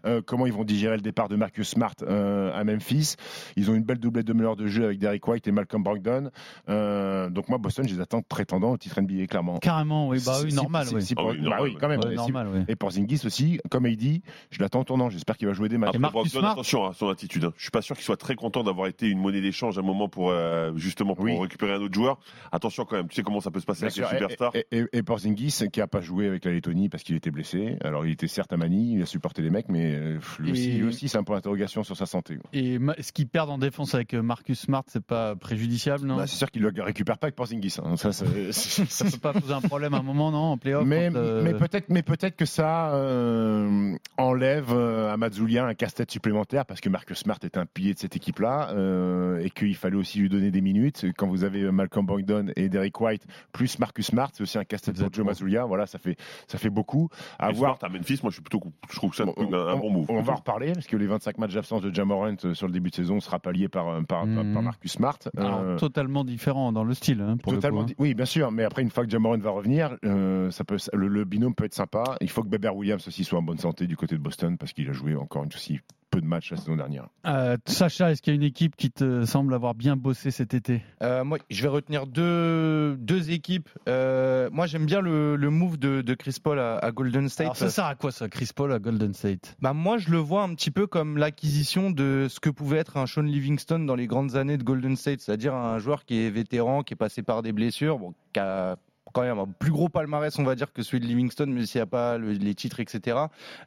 Euh, 0.05 0.21
comment 0.25 0.45
ils 0.45 0.53
vont 0.53 0.63
digérer 0.63 0.95
le 0.95 1.01
départ 1.01 1.27
de 1.29 1.35
Marcus 1.35 1.67
Smart 1.69 1.93
euh, 2.03 2.51
à 2.57 2.63
Memphis? 2.63 3.15
Ils 3.57 3.69
ont 3.69 3.73
une 3.75 3.83
belle 3.83 3.99
doublette 3.99 4.25
de 4.27 4.33
meneur 4.33 4.55
de 4.55 4.67
jeu 4.67 4.85
avec 4.85 4.99
Derek 4.99 5.27
White 5.27 5.47
et 5.47 5.51
Malcolm 5.51 5.83
Brogdon. 5.83 6.29
Euh, 6.69 7.29
donc 7.29 7.49
moi, 7.49 7.57
Boston, 7.57 7.87
je 7.87 7.95
les 7.95 8.01
attends 8.01 8.21
prétendants 8.21 8.71
au 8.71 8.77
titre 8.77 9.01
NBA, 9.01 9.27
clairement. 9.27 9.57
Carrément, 9.59 10.07
oui, 10.07 10.21
bah 10.25 10.37
oui, 10.43 10.51
Si- 10.51 10.55
normal, 10.55 10.87
si- 10.87 10.95
oui. 10.95 11.01
si- 11.01 11.15
oui, 11.17 11.23
bah 11.37 11.41
normal, 11.41 11.59
oui, 11.63 11.77
quand 11.79 11.87
même. 11.87 11.99
Ouais, 11.99 12.09
Si- 12.11 12.15
normal, 12.15 12.47
oui. 12.53 12.59
et 12.67 12.75
Porzingis 12.75 13.21
aussi, 13.25 13.48
comme 13.71 13.87
il 13.87 13.97
dit, 13.97 14.21
je 14.51 14.59
l'attends 14.59 14.83
tournant. 14.83 15.09
J'espère 15.09 15.37
qu'il 15.37 15.47
va 15.47 15.53
jouer 15.53 15.69
des 15.69 15.77
matchs. 15.77 15.89
Après, 15.89 15.99
Marcus 15.99 16.13
Brogdon, 16.31 16.39
Smart 16.39 16.51
attention 16.51 16.85
à 16.85 16.93
son 16.93 17.09
attitude. 17.09 17.45
hein. 17.45 17.53
Je 17.57 17.61
suis 17.63 17.71
pas 17.71 17.81
sûr 17.81 17.95
qu'il 17.95 18.05
soit 18.05 18.17
très 18.17 18.35
content 18.35 18.63
d'avoir 18.63 18.87
été 18.87 19.07
une 19.07 19.19
monnaie 19.19 19.41
d'échange 19.41 19.77
à 19.77 19.81
un 19.81 19.83
moment 19.83 20.07
pour 20.09 20.29
euh, 20.29 20.71
justement 20.75 21.15
pour 21.15 21.25
Oui. 21.25 21.37
récupérer 21.39 21.73
un 21.73 21.81
autre 21.81 21.93
joueur. 21.93 22.19
Attention 22.51 22.85
quand 22.85 22.97
même. 22.97 23.07
Tu 23.07 23.15
sais 23.15 23.23
comment 23.23 23.39
ça 23.41 23.51
peut 23.51 23.59
se 23.59 23.65
passer 23.65 23.87
Bien 23.87 23.87
avec 23.87 23.95
sûr, 23.95 24.07
les 24.11 24.17
superstars. 24.19 24.51
Et, 24.55 24.65
et, 24.71 24.79
et- 24.79 24.97
et 24.99 25.03
Porzingis 25.03 25.63
qui 25.71 25.81
a 25.81 25.87
pas 25.87 26.01
joué 26.01 26.27
avec 26.27 26.45
la 26.45 26.51
Lettonie 26.51 26.89
parce 26.89 27.03
qu'il 27.03 27.15
était 27.15 27.31
blessé. 27.31 27.77
Alors 27.83 28.05
il 28.05 28.11
était 28.11 28.27
certes 28.27 28.51
à 28.53 28.57
Manille, 28.57 28.97
il 28.97 29.01
a 29.01 29.05
supporté 29.05 29.41
les 29.41 29.49
mecs, 29.49 29.69
mais 29.69 29.93
euh, 29.95 30.19
lui 30.39 30.51
aussi, 30.51 30.71
lui 30.73 30.87
aussi, 30.87 31.09
c'est 31.09 31.17
un 31.17 31.23
point 31.23 31.35
d'interrogation 31.37 31.83
sur 31.83 31.95
sa 31.97 32.05
santé. 32.05 32.37
Et 32.53 32.77
ma- 32.79 32.95
ce 33.01 33.11
qu'ils 33.11 33.27
perdent 33.27 33.49
en 33.49 33.57
défense 33.57 33.95
avec 33.95 34.13
euh, 34.13 34.21
Marcus 34.21 34.59
Smart, 34.59 34.83
c'est 34.87 35.03
pas 35.03 35.35
préjudiciable, 35.35 36.05
non? 36.05 36.17
Bah, 36.17 36.27
c'est 36.27 36.35
sûr 36.37 36.51
qu'il 36.51 36.61
le 36.61 36.71
récupère 36.83 37.17
pas 37.17 37.27
avec 37.27 37.35
Porzingis. 37.35 37.77
hein. 37.83 37.95
Ça, 37.97 38.11
Ça 38.51 39.05
peut 39.05 39.17
pas 39.21 39.33
poser 39.33 39.53
un 39.53 39.61
problème 39.61 39.93
à 39.93 39.97
un 39.99 40.03
moment, 40.03 40.31
non, 40.31 40.37
en 40.51 40.57
playoff 40.57 40.85
mais, 40.85 41.09
quand, 41.11 41.17
euh, 41.19 41.41
mais 41.43 41.53
peut-être, 41.53 41.89
mais 41.89 42.03
peut-être 42.03 42.35
que 42.35 42.45
ça 42.45 42.91
euh, 43.39 43.97
enlève 44.17 44.67
euh, 44.71 45.11
à 45.13 45.17
Mazzoulia 45.17 45.65
un 45.65 45.73
casse-tête 45.73 46.11
supplémentaire 46.11 46.65
parce 46.65 46.81
que 46.81 46.89
Marcus 46.89 47.17
Smart 47.19 47.39
est 47.43 47.57
un 47.57 47.65
pilier 47.65 47.93
de 47.93 47.99
cette 47.99 48.15
équipe-là 48.15 48.69
euh, 48.71 49.39
et 49.43 49.49
qu'il 49.49 49.75
fallait 49.75 49.95
aussi 49.95 50.19
lui 50.19 50.29
donner 50.29 50.51
des 50.51 50.61
minutes. 50.61 51.05
Quand 51.17 51.27
vous 51.27 51.43
avez 51.43 51.71
Malcolm 51.71 52.05
Brogdon 52.05 52.47
et 52.55 52.69
Derek 52.69 52.99
White 52.99 53.23
plus 53.51 53.79
Marcus 53.79 54.07
Smart, 54.07 54.29
c'est 54.33 54.43
aussi 54.43 54.57
un 54.57 54.63
casse-tête 54.65 54.97
pour 54.99 55.13
Joe. 55.13 55.25
Mazzoulia. 55.25 55.65
Voilà, 55.65 55.85
ça 55.85 55.99
fait 55.99 56.15
ça 56.47 56.57
fait 56.57 56.69
beaucoup. 56.69 57.09
À 57.39 57.49
Et 57.49 57.53
voir. 57.53 57.77
Smart 57.77 57.89
à 57.89 57.93
Memphis, 57.93 58.19
moi 58.23 58.29
je 58.29 58.35
suis 58.35 58.43
plutôt, 58.43 58.61
je 58.89 58.95
trouve 58.95 59.11
que 59.11 59.15
ça 59.15 59.25
Bon, 59.25 59.33
un, 59.37 59.67
un 59.73 59.77
bon 59.77 59.89
move. 59.91 60.05
On 60.09 60.21
va 60.21 60.33
en 60.33 60.37
reparler 60.37 60.73
parce 60.73 60.87
que 60.87 60.97
les 60.97 61.07
25 61.07 61.37
matchs 61.37 61.53
d'absence 61.53 61.81
de 61.81 61.93
Jamorant 61.93 62.35
sur 62.53 62.67
le 62.67 62.73
début 62.73 62.89
de 62.89 62.95
saison 62.95 63.19
sera 63.19 63.39
pallié 63.39 63.67
par, 63.67 63.85
par, 64.05 64.21
par 64.25 64.63
Marcus 64.63 64.91
Smart. 64.93 65.17
alors, 65.37 65.59
Euh, 65.59 65.77
totalement 65.77 66.23
différent 66.23 66.71
dans 66.71 66.83
le 66.83 66.93
style, 66.93 67.21
hein, 67.21 67.37
pour 67.37 67.53
Totalement. 67.53 67.79
le 67.81 67.83
coup, 67.85 67.89
di- 67.89 67.95
Oui, 67.99 68.13
bien 68.13 68.25
sûr. 68.25 68.51
Mais 68.51 68.63
après, 68.63 68.81
une 68.81 68.89
fois 68.89 69.05
que 69.05 69.09
Jamorant 69.11 69.37
va 69.37 69.51
revenir, 69.51 69.95
euh, 70.05 70.49
ça 70.51 70.63
peut, 70.63 70.77
le, 70.93 71.07
le 71.07 71.25
binôme 71.25 71.53
peut 71.53 71.65
être 71.65 71.73
sympa. 71.75 72.03
Il 72.21 72.29
faut 72.29 72.41
que 72.43 72.47
Beber 72.49 72.75
Williams 72.75 73.07
aussi 73.07 73.23
soit 73.29 73.39
en 73.39 73.43
bonne 73.43 73.59
santé 73.59 73.87
du 73.87 73.95
côté 73.95 74.15
de 74.15 74.21
Boston 74.21 74.57
parce 74.57 74.73
qu'il 74.73 74.89
a 74.89 74.93
joué 74.93 75.15
encore 75.15 75.43
une 75.43 75.53
aussi 75.53 75.79
peu 76.09 76.21
de 76.21 76.25
matchs 76.25 76.49
la 76.49 76.57
saison 76.57 76.75
dernière. 76.75 77.07
Euh, 77.27 77.55
Sacha, 77.67 78.09
est-ce 78.09 78.23
qu'il 78.23 78.33
y 78.33 78.35
a 78.35 78.37
une 78.37 78.43
équipe 78.43 78.75
qui 78.75 78.89
te 78.89 79.25
semble 79.25 79.53
avoir 79.53 79.75
bien 79.75 79.95
bossé 79.95 80.31
cet 80.31 80.55
été? 80.55 80.81
Euh, 81.03 81.23
moi, 81.23 81.37
je 81.51 81.61
vais 81.61 81.67
retenir 81.67 82.07
deux, 82.07 82.97
deux 82.97 83.29
équipes. 83.29 83.69
Euh, 83.87 84.49
moi, 84.51 84.65
j'aime 84.65 84.87
bien 84.87 85.01
le, 85.01 85.35
le 85.35 85.49
move 85.51 85.77
de, 85.77 86.01
de 86.01 86.13
Chris 86.15 86.37
Paul 86.43 86.57
à, 86.59 86.79
à 86.79 86.91
Golden 86.91 87.29
State. 87.29 87.45
Alors, 87.45 87.55
ça 87.55 87.69
sert 87.69 87.85
à 87.85 87.93
quoi 87.93 88.11
ça, 88.11 88.27
Chris 88.27 88.49
Paul 88.55 88.73
à 88.73 88.79
Golden 88.79 89.13
State? 89.13 89.55
Bah 89.61 89.73
moi, 89.73 89.99
je 89.99 90.09
le 90.09 90.17
vois 90.17 90.41
un 90.41 90.55
petit 90.55 90.71
peu 90.71 90.87
comme 90.87 91.17
l'acquisition 91.17 91.91
de 91.91 92.25
ce 92.27 92.39
que 92.39 92.49
pouvait 92.49 92.77
être 92.79 92.97
un 92.97 93.05
Sean 93.05 93.21
Livingston 93.21 93.79
dans 93.79 93.95
les 93.95 94.07
grandes 94.07 94.35
années 94.35 94.57
de 94.57 94.63
Golden 94.63 94.95
State, 94.95 95.19
c'est-à-dire 95.21 95.53
un 95.53 95.77
joueur 95.77 96.05
qui 96.05 96.25
est 96.25 96.31
vétéran, 96.31 96.81
qui 96.81 96.95
est 96.95 96.97
passé 96.97 97.21
par 97.21 97.43
des 97.43 97.51
blessures, 97.51 97.99
bon, 97.99 98.15
qui 98.33 98.39
a 98.39 98.77
quand 99.13 99.21
même 99.21 99.39
un 99.39 99.47
plus 99.47 99.71
gros 99.71 99.89
palmarès, 99.89 100.37
on 100.39 100.43
va 100.43 100.55
dire, 100.55 100.71
que 100.73 100.81
celui 100.83 100.99
de 100.99 101.05
Livingston, 101.05 101.47
mais 101.47 101.65
s'il 101.65 101.79
n'y 101.79 101.83
a 101.83 101.87
pas 101.87 102.17
le- 102.17 102.31
les 102.31 102.55
titres, 102.55 102.79
etc., 102.79 103.17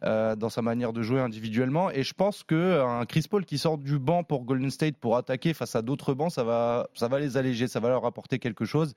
euh, 0.04 0.37
dans 0.37 0.49
sa 0.49 0.62
manière 0.62 0.92
de 0.92 1.02
jouer 1.02 1.20
individuellement. 1.20 1.90
Et 1.90 2.02
je 2.02 2.14
pense 2.14 2.42
que 2.44 2.80
un 2.80 3.04
Chris 3.06 3.26
Paul 3.30 3.44
qui 3.44 3.58
sort 3.58 3.78
du 3.78 3.99
banc 3.99 4.25
pour 4.25 4.44
Golden 4.44 4.70
State 4.70 4.96
pour 4.96 5.16
attaquer 5.16 5.54
face 5.54 5.75
à 5.76 5.82
d'autres 5.82 6.14
bancs, 6.14 6.30
ça 6.32 6.44
va, 6.44 6.88
ça 6.94 7.08
va 7.08 7.18
les 7.18 7.37
alléger, 7.37 7.66
ça 7.68 7.80
va 7.80 7.88
leur 7.88 8.04
apporter 8.06 8.38
quelque 8.38 8.64
chose. 8.64 8.94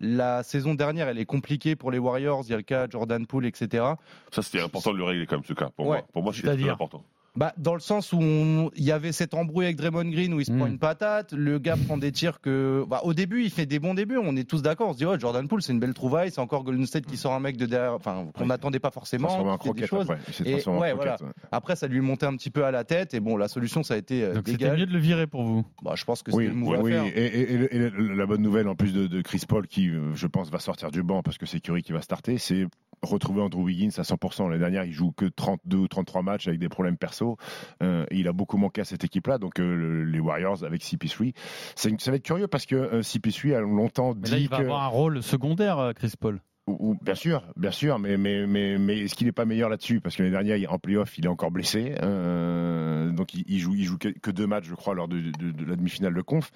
La 0.00 0.42
saison 0.42 0.74
dernière, 0.74 1.08
elle 1.08 1.18
est 1.18 1.24
compliquée 1.26 1.76
pour 1.76 1.90
les 1.90 1.98
Warriors. 1.98 2.42
Il 2.46 2.50
y 2.50 2.54
a 2.54 2.56
le 2.58 2.62
cas 2.62 2.86
de 2.86 2.92
Jordan 2.92 3.26
Poole, 3.26 3.46
etc. 3.46 3.84
Ça 4.30 4.42
c'était 4.42 4.60
important 4.60 4.92
de 4.92 4.98
le 4.98 5.04
régler 5.04 5.26
quand 5.26 5.36
même 5.36 5.44
ce 5.44 5.54
cas. 5.54 5.70
Pour 5.76 5.86
Ouais. 5.86 5.98
moi, 5.98 6.06
pour 6.12 6.22
moi 6.22 6.32
c'est 6.34 6.42
C'est-à-dire 6.42 6.64
très 6.66 6.72
important. 6.72 7.02
Bah, 7.36 7.52
dans 7.58 7.74
le 7.74 7.80
sens 7.80 8.12
où 8.12 8.18
il 8.20 8.84
y 8.84 8.92
avait 8.92 9.12
cette 9.12 9.34
embrouille 9.34 9.66
avec 9.66 9.76
Draymond 9.76 10.08
Green 10.10 10.32
où 10.32 10.40
il 10.40 10.46
se 10.46 10.52
Mm. 10.52 10.56
prend 10.58 10.66
une 10.66 10.78
patate, 10.78 11.32
le 11.32 11.58
gars 11.58 11.76
prend 11.76 11.98
des 11.98 12.10
tirs 12.12 12.40
que, 12.40 12.84
bah, 12.88 13.00
au 13.04 13.12
début, 13.14 13.42
il 13.44 13.50
fait 13.50 13.66
des 13.66 13.78
bons 13.78 13.94
débuts, 13.94 14.16
on 14.16 14.36
est 14.36 14.48
tous 14.48 14.62
d'accord, 14.62 14.88
on 14.88 14.92
se 14.92 14.98
dit, 14.98 15.04
oh, 15.04 15.18
Jordan 15.18 15.46
Poole, 15.46 15.60
c'est 15.62 15.72
une 15.72 15.80
belle 15.80 15.92
trouvaille, 15.94 16.30
c'est 16.30 16.40
encore 16.40 16.64
Golden 16.64 16.86
State 16.86 17.04
qui 17.06 17.16
sort 17.16 17.34
un 17.34 17.40
mec 17.40 17.56
de 17.56 17.66
derrière, 17.66 17.92
enfin, 17.94 18.26
qu'on 18.34 18.46
n'attendait 18.46 18.78
pas 18.78 18.90
forcément, 18.90 19.28
en 19.28 19.58
fait 19.58 19.72
des 19.74 19.86
choses. 19.86 20.10
après. 20.10 20.18
Il 20.40 20.48
Et- 20.48 20.68
en 20.68 20.78
ouais. 20.78 20.94
Après, 21.52 21.76
ça 21.76 21.86
lui 21.88 22.00
montait 22.00 22.26
un 22.26 22.36
petit 22.36 22.50
peu 22.50 22.64
à 22.64 22.70
la 22.70 22.84
tête, 22.84 23.12
et 23.14 23.20
bon, 23.20 23.36
la 23.36 23.48
solution, 23.48 23.82
ça 23.82 23.94
a 23.94 23.96
été 23.98 24.24
euh, 24.24 24.34
Donc 24.34 24.48
c'était 24.48 24.74
mieux 24.76 24.86
de 24.86 24.92
le 24.92 24.98
virer 24.98 25.26
pour 25.26 25.42
vous. 25.44 25.64
Bah, 25.82 25.92
je 25.94 26.04
pense 26.04 26.22
que 26.22 26.30
Oui, 26.32 26.44
c'était 26.46 26.56
le 26.58 26.62
oui, 26.64 26.76
à 26.76 26.80
oui. 26.82 26.92
faire. 26.92 27.04
Et, 27.04 27.26
et- 27.26 27.52
et 27.52 27.58
le- 27.58 27.74
et 27.74 27.78
le- 27.90 28.14
la 28.14 28.26
bonne 28.26 28.42
nouvelle, 28.42 28.68
en 28.68 28.74
plus 28.74 28.92
de, 28.92 29.06
de 29.06 29.20
Chris 29.20 29.42
Paul, 29.46 29.66
qui, 29.66 29.90
je 30.14 30.26
pense, 30.26 30.50
va 30.50 30.58
sortir 30.58 30.90
du 30.90 31.02
banc 31.02 31.22
parce 31.22 31.36
que 31.38 31.44
c'est 31.46 31.60
Curry 31.60 31.82
qui 31.82 31.92
va 31.92 32.00
starter, 32.00 32.38
c'est 32.38 32.66
retrouver 33.02 33.42
Andrew 33.42 33.62
Wiggins 33.62 33.90
à 33.98 34.02
100%. 34.02 34.48
L'année 34.48 34.58
dernière, 34.58 34.84
il 34.84 34.92
joue 34.92 35.12
que 35.12 35.26
32 35.26 35.76
ou 35.76 35.86
33 35.88 36.22
matchs 36.22 36.48
avec 36.48 36.58
des 36.58 36.68
problèmes 36.70 36.96
perso. 36.96 37.25
Euh, 37.82 38.06
il 38.10 38.28
a 38.28 38.32
beaucoup 38.32 38.56
manqué 38.58 38.80
à 38.80 38.84
cette 38.84 39.04
équipe-là. 39.04 39.38
Donc, 39.38 39.58
euh, 39.60 39.74
le- 39.74 40.04
les 40.04 40.20
Warriors 40.20 40.64
avec 40.64 40.82
CP3, 40.82 41.32
c'est 41.74 41.90
une- 41.90 41.98
ça 41.98 42.10
va 42.10 42.16
être 42.16 42.22
curieux 42.24 42.48
parce 42.48 42.66
que 42.66 42.76
euh, 42.76 43.02
CP3 43.02 43.56
a 43.56 43.60
longtemps 43.60 44.14
Mais 44.14 44.28
là, 44.28 44.36
dit 44.36 44.42
il 44.44 44.48
va 44.48 44.58
que. 44.58 44.62
avoir 44.62 44.82
un 44.84 44.88
rôle 44.88 45.22
secondaire, 45.22 45.92
Chris 45.96 46.12
Paul. 46.18 46.40
Ou- 46.68 46.96
bien 47.00 47.14
sûr, 47.14 47.42
bien 47.56 47.70
sûr, 47.70 47.98
mais, 48.00 48.16
mais, 48.16 48.46
mais, 48.46 48.76
mais 48.78 48.98
est-ce 48.98 49.14
qu'il 49.14 49.26
n'est 49.28 49.32
pas 49.32 49.44
meilleur 49.44 49.68
là-dessus? 49.68 50.00
Parce 50.00 50.16
que 50.16 50.22
l'année 50.22 50.32
dernière, 50.32 50.56
il- 50.56 50.66
en 50.66 50.78
playoff, 50.78 51.16
il 51.18 51.24
est 51.24 51.28
encore 51.28 51.50
blessé. 51.52 51.94
euh, 52.02 53.10
donc 53.12 53.34
il, 53.34 53.44
il 53.46 53.58
joue, 53.60 53.74
il 53.74 53.84
joue 53.84 53.98
que, 53.98 54.08
que 54.08 54.30
deux 54.30 54.46
matchs, 54.46 54.64
je 54.68 54.74
crois, 54.74 54.94
lors 54.94 55.06
de, 55.08 55.20
de- 55.20 55.52
de 55.52 55.64
la 55.64 55.76
demi-finale 55.76 56.12
de 56.14 56.20
conf. 56.22 56.50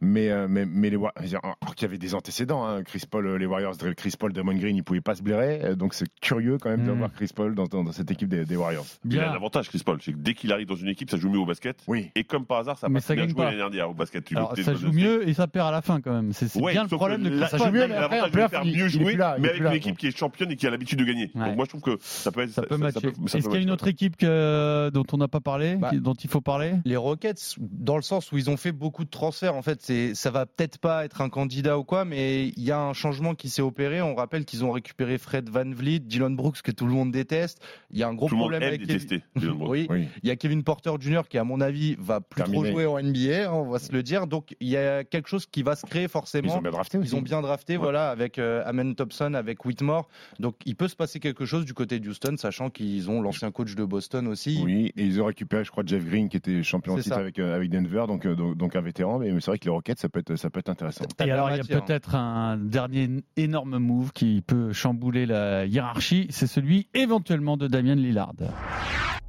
Mais, 0.00 0.30
euh, 0.30 0.46
mais, 0.48 0.66
mais 0.66 0.90
les 0.90 0.96
alors 0.96 1.74
qu'il 1.74 1.86
y 1.86 1.88
avait 1.88 1.98
des 1.98 2.14
antécédents, 2.14 2.66
hein, 2.66 2.82
Chris 2.82 3.02
Paul, 3.10 3.26
euh, 3.26 3.38
les 3.38 3.46
Warriors, 3.46 3.74
Chris 3.96 4.14
Paul, 4.18 4.32
Damon 4.32 4.54
Green, 4.54 4.76
ils 4.76 4.84
pouvaient 4.84 5.00
pas 5.00 5.14
se 5.14 5.22
blairer. 5.22 5.74
Donc 5.76 5.94
c'est 5.94 6.06
curieux 6.20 6.58
quand 6.60 6.70
même 6.70 6.82
Mm. 6.82 6.86
d'avoir 6.86 7.12
Chris 7.12 7.30
Paul 7.34 7.54
dans, 7.54 7.64
dans- 7.66 7.84
dans 7.84 7.92
cette 7.92 8.10
équipe 8.10 8.28
des, 8.28 8.44
des 8.44 8.56
Warriors. 8.56 8.84
Il 9.08 9.18
a 9.18 9.30
un 9.32 9.34
avantage 9.34 9.68
Chris 9.68 9.82
Paul, 9.84 9.98
c'est 10.02 10.12
que 10.12 10.18
dès 10.18 10.34
qu'il 10.34 10.52
arrive 10.52 10.66
dans 10.68 10.76
une 10.76 10.88
équipe, 10.88 11.10
ça 11.10 11.16
joue 11.16 11.30
mieux 11.30 11.38
au 11.38 11.46
basket. 11.46 11.78
Oui. 11.86 12.10
Et 12.14 12.24
comme 12.24 12.44
par 12.46 12.58
hasard, 12.58 12.78
ça 12.78 12.86
a 12.86 12.90
Mais 12.90 12.96
pas 12.96 13.00
ça 13.00 13.14
bien 13.14 13.24
gagne 13.24 13.34
joué 13.34 13.44
l'année 13.44 13.56
dernière 13.56 13.90
au 13.90 13.94
basket. 13.94 14.30
Alors, 14.36 14.54
ça 14.56 14.74
joue 14.74 14.92
mieux 14.92 15.26
et 15.28 15.32
ça 15.34 15.46
perd 15.46 15.68
à 15.68 15.72
la 15.72 15.82
fin 15.82 16.00
quand 16.00 16.12
même. 16.12 16.32
C'est 16.32 16.54
Ouais, 16.60 16.72
bien 16.72 16.82
le 16.82 16.88
problème 16.88 17.22
que 17.22 17.28
de 17.28 17.38
Chris 17.40 17.48
ça 17.50 17.56
joue 17.56 17.64
Paul. 17.64 17.72
mieux, 17.72 17.86
mais 17.88 17.94
après, 17.96 18.64
mieux 18.64 18.88
jouer, 18.88 19.16
avec 19.60 19.70
une 19.72 19.76
équipe 19.76 19.98
qui 19.98 20.06
est 20.08 20.16
championne 20.16 20.50
et 20.50 20.56
qui 20.56 20.66
a 20.66 20.70
l'habitude 20.70 20.98
de 20.98 21.04
gagner. 21.04 21.30
Ouais. 21.34 21.46
Donc 21.46 21.56
moi, 21.56 21.64
je 21.64 21.68
trouve 21.70 21.80
que 21.82 21.96
ça 22.00 22.30
peut 22.32 22.42
être. 22.42 22.50
Ça 22.50 22.62
peut 22.62 22.76
matcher. 22.76 23.08
Est-ce 23.08 23.12
qu'il 23.12 23.40
y 23.42 23.44
a 23.44 23.48
matcher. 23.48 23.62
une 23.62 23.70
autre 23.70 23.88
équipe 23.88 24.16
que- 24.16 24.90
dont 24.92 25.04
on 25.12 25.16
n'a 25.16 25.28
pas 25.28 25.40
parlé, 25.40 25.76
Bah, 25.76 25.90
qui- 25.90 26.00
dont 26.00 26.14
il 26.14 26.28
faut 26.30 26.40
parler? 26.40 26.74
Les 26.84 26.96
Rockets, 26.96 27.54
dans 27.58 27.96
le 27.96 28.02
sens 28.02 28.32
où 28.32 28.38
ils 28.38 28.50
ont 28.50 28.56
fait 28.56 28.72
beaucoup 28.72 29.04
de 29.04 29.10
transferts, 29.10 29.54
en 29.54 29.62
fait, 29.62 29.80
c'est, 29.82 30.14
ça 30.14 30.30
va 30.30 30.46
peut-être 30.46 30.78
pas 30.78 31.04
être 31.04 31.20
un 31.20 31.28
candidat 31.28 31.78
ou 31.78 31.84
quoi, 31.84 32.04
mais 32.04 32.48
il 32.48 32.62
y 32.62 32.70
a 32.72 32.78
un 32.80 32.92
changement 32.92 33.34
qui 33.34 33.48
s'est 33.48 33.62
opéré. 33.62 34.02
On 34.02 34.14
rappelle 34.14 34.44
qu'ils 34.44 34.64
ont 34.64 34.70
récupéré 34.72 35.18
Fred 35.18 35.48
Van 35.48 35.64
Vliet, 35.70 36.00
Dylan 36.00 36.34
Brooks, 36.36 36.62
que 36.62 36.70
tout 36.72 36.86
le 36.86 36.92
monde 36.92 37.10
déteste. 37.12 37.60
Il 37.90 37.98
y 37.98 38.02
a 38.02 38.08
un 38.08 38.14
gros 38.14 38.28
Tout 38.28 38.34
le 38.34 38.38
monde 38.40 38.50
problème 38.50 38.62
aime 38.62 38.68
avec 38.74 38.86
détester. 38.86 39.22
Dylan 39.36 39.56
Brooks. 39.56 39.64
Oui, 39.74 39.86
Oui. 39.90 40.08
il 40.22 40.28
y 40.28 40.30
a 40.30 40.36
Kevin 40.36 40.62
Porter 40.62 40.92
Jr. 41.00 41.22
qui, 41.28 41.38
à 41.38 41.44
mon 41.44 41.60
avis, 41.60 41.96
va 41.98 42.20
plus 42.20 42.42
Terminé. 42.42 42.62
trop 42.70 42.72
jouer 42.72 42.86
en 42.86 42.98
NBA, 42.98 43.48
hein, 43.48 43.52
on 43.52 43.70
va 43.70 43.78
se 43.78 43.90
le 43.92 44.02
dire. 44.02 44.26
Donc, 44.26 44.54
il 44.60 44.68
y 44.68 44.76
a 44.76 45.02
quelque 45.04 45.28
chose 45.28 45.46
qui 45.46 45.62
va 45.62 45.74
se 45.74 45.86
créer 45.86 46.02
Ils 46.04 46.08
forcément. 46.08 46.58
ont 46.58 46.60
bien 46.60 46.70
drafté 46.70 46.98
aussi. 46.98 47.08
Ils 47.10 47.16
ont 47.16 47.22
bien 47.22 47.40
drafté, 47.42 47.76
voilà, 47.76 48.10
avec 48.10 48.38
euh, 48.38 48.62
Amen 48.66 48.94
Thompson, 48.94 49.32
avec 49.44 49.64
Whitmore. 49.64 50.08
Donc, 50.40 50.56
il 50.64 50.74
peut 50.76 50.88
se 50.88 50.96
passer 50.96 51.20
quelque 51.20 51.44
chose 51.44 51.64
du 51.64 51.74
côté 51.74 52.00
de 52.00 52.08
Houston, 52.08 52.36
sachant 52.36 52.70
qu'ils 52.70 53.10
ont 53.10 53.20
l'ancien 53.20 53.50
coach 53.50 53.74
de 53.74 53.84
Boston 53.84 54.26
aussi. 54.26 54.60
Oui, 54.64 54.92
et 54.96 55.04
ils 55.04 55.20
ont 55.20 55.26
récupéré, 55.26 55.64
je 55.64 55.70
crois, 55.70 55.84
Jeff 55.86 56.04
Green 56.04 56.28
qui 56.28 56.36
était 56.36 56.62
champion 56.62 56.94
en 56.94 56.96
C'est 56.96 57.04
titre 57.04 57.18
avec, 57.18 57.38
euh, 57.38 57.54
avec 57.54 57.70
Denver, 57.70 58.04
donc, 58.08 58.26
euh, 58.26 58.34
donc, 58.34 58.56
donc 58.56 58.76
un 58.76 58.80
vétéran. 58.80 59.18
Mais 59.18 59.30
c'est 59.40 59.46
vrai 59.50 59.58
que 59.58 59.64
les 59.64 59.70
Rockets, 59.70 59.98
ça 59.98 60.08
peut 60.08 60.20
être, 60.20 60.36
ça 60.36 60.50
peut 60.50 60.60
être 60.60 60.70
intéressant. 60.70 61.04
Et 61.20 61.24
de 61.24 61.30
alors, 61.30 61.50
il 61.50 61.52
y 61.52 61.54
a 61.54 61.58
matière. 61.58 61.84
peut-être 61.84 62.14
un 62.14 62.56
dernier 62.56 63.08
énorme 63.36 63.78
move 63.78 64.12
qui 64.12 64.42
peut 64.46 64.72
chambouler 64.72 65.26
la 65.26 65.66
hiérarchie, 65.66 66.26
c'est 66.30 66.46
celui 66.46 66.88
éventuellement 66.94 67.56
de 67.56 67.66
Damien 67.68 67.94
Lillard. 67.94 68.34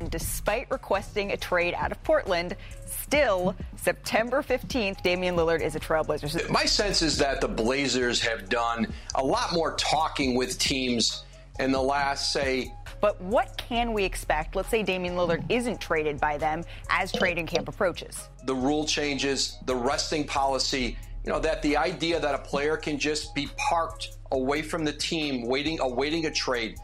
Despite 0.10 0.70
requesting 0.72 1.32
a 1.32 1.38
trade 1.38 1.74
out 1.74 1.92
of 1.92 2.04
Portland, 2.04 2.56
still, 2.86 3.56
September 3.78 4.42
15th, 4.44 5.02
Damian 5.02 5.36
Lillard 5.36 5.62
is 5.62 5.76
a 5.76 5.80
Trailblazer. 5.80 6.50
My 6.50 6.66
sense 6.66 7.02
is 7.02 7.18
that 7.20 7.40
the 7.40 7.48
Blazers 7.48 8.22
have 8.22 8.50
done 8.50 8.92
a 9.16 9.24
lot 9.24 9.54
more 9.54 9.74
talking 9.76 10.36
with 10.36 10.60
teams 10.60 11.24
in 11.60 11.72
the 11.72 11.82
last, 11.82 12.34
say, 12.34 12.74
But 13.00 13.22
what 13.22 13.56
can 13.56 13.94
we 13.94 14.04
expect? 14.04 14.58
Let's 14.58 14.68
say 14.68 14.84
Damian 14.84 15.16
Lillard 15.16 15.50
isn't 15.50 15.80
traded 15.80 16.20
by 16.20 16.38
them 16.38 16.66
as 16.90 17.14
trading 17.14 17.48
camp 17.48 17.70
approaches. 17.70 18.28
the 18.46 18.56
rule 18.56 18.86
changes, 18.86 19.58
the 19.66 19.76
resting 19.76 20.26
policy, 20.26 20.98
you 21.24 21.32
know, 21.32 21.40
that 21.40 21.62
the 21.62 21.78
idea 21.78 22.20
that 22.20 22.36
a 22.36 22.40
player 22.40 22.76
can 22.76 23.00
just 23.00 23.34
be 23.34 23.48
parked 23.56 24.18
away 24.32 24.62
from 24.62 24.84
the 24.84 24.94
team, 24.94 25.48
waiting, 25.48 25.80
awaiting 25.80 26.26
a 26.26 26.32
trade. 26.32 26.78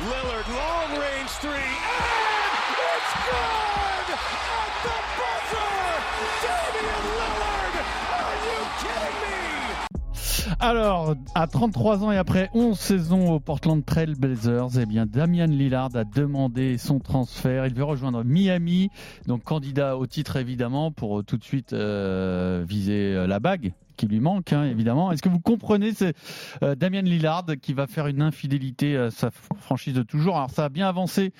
Lillard, 0.00 0.46
long 0.54 1.00
range 1.00 1.32
three, 1.40 1.50
and 1.50 2.76
it's 2.94 3.12
good 3.26 4.06
at 4.14 4.72
the 4.84 4.96
buzzer! 5.18 5.74
Damian 6.44 7.02
Lillard! 7.18 7.74
Are 8.14 8.38
you 8.46 8.58
kidding 8.78 9.18
me? 9.24 10.56
Alors, 10.60 11.16
à 11.34 11.48
33 11.48 12.04
ans 12.04 12.12
et 12.12 12.16
après 12.16 12.48
11 12.54 12.78
saisons 12.78 13.32
au 13.32 13.40
Portland 13.40 13.84
Trail 13.84 14.14
Blazers, 14.16 14.78
eh 14.78 14.86
bien, 14.86 15.04
Damian 15.04 15.46
Lillard 15.46 15.90
a 15.96 16.04
demandé 16.04 16.78
son 16.78 17.00
transfert. 17.00 17.66
Il 17.66 17.74
veut 17.74 17.82
rejoindre 17.82 18.22
Miami, 18.22 18.90
donc 19.26 19.42
candidat 19.42 19.96
au 19.96 20.06
titre 20.06 20.36
évidemment 20.36 20.92
pour 20.92 21.24
tout 21.24 21.38
de 21.38 21.44
suite 21.44 21.72
euh, 21.72 22.64
viser 22.64 23.16
euh, 23.16 23.26
la 23.26 23.40
bague 23.40 23.72
qui 23.98 24.06
lui 24.06 24.20
manque, 24.20 24.52
hein, 24.52 24.64
évidemment. 24.64 25.12
Est-ce 25.12 25.20
que 25.20 25.28
vous 25.28 25.40
comprenez 25.40 25.92
c'est 25.92 26.14
euh, 26.62 26.74
Damien 26.74 27.02
Lillard 27.02 27.44
qui 27.60 27.74
va 27.74 27.86
faire 27.86 28.06
une 28.06 28.22
infidélité 28.22 28.96
à 28.96 29.10
sa 29.10 29.30
franchise 29.30 29.92
de 29.92 30.02
toujours? 30.02 30.36
Alors 30.36 30.50
ça 30.50 30.64
a 30.64 30.68
bien 30.68 30.88
avancé 30.88 31.32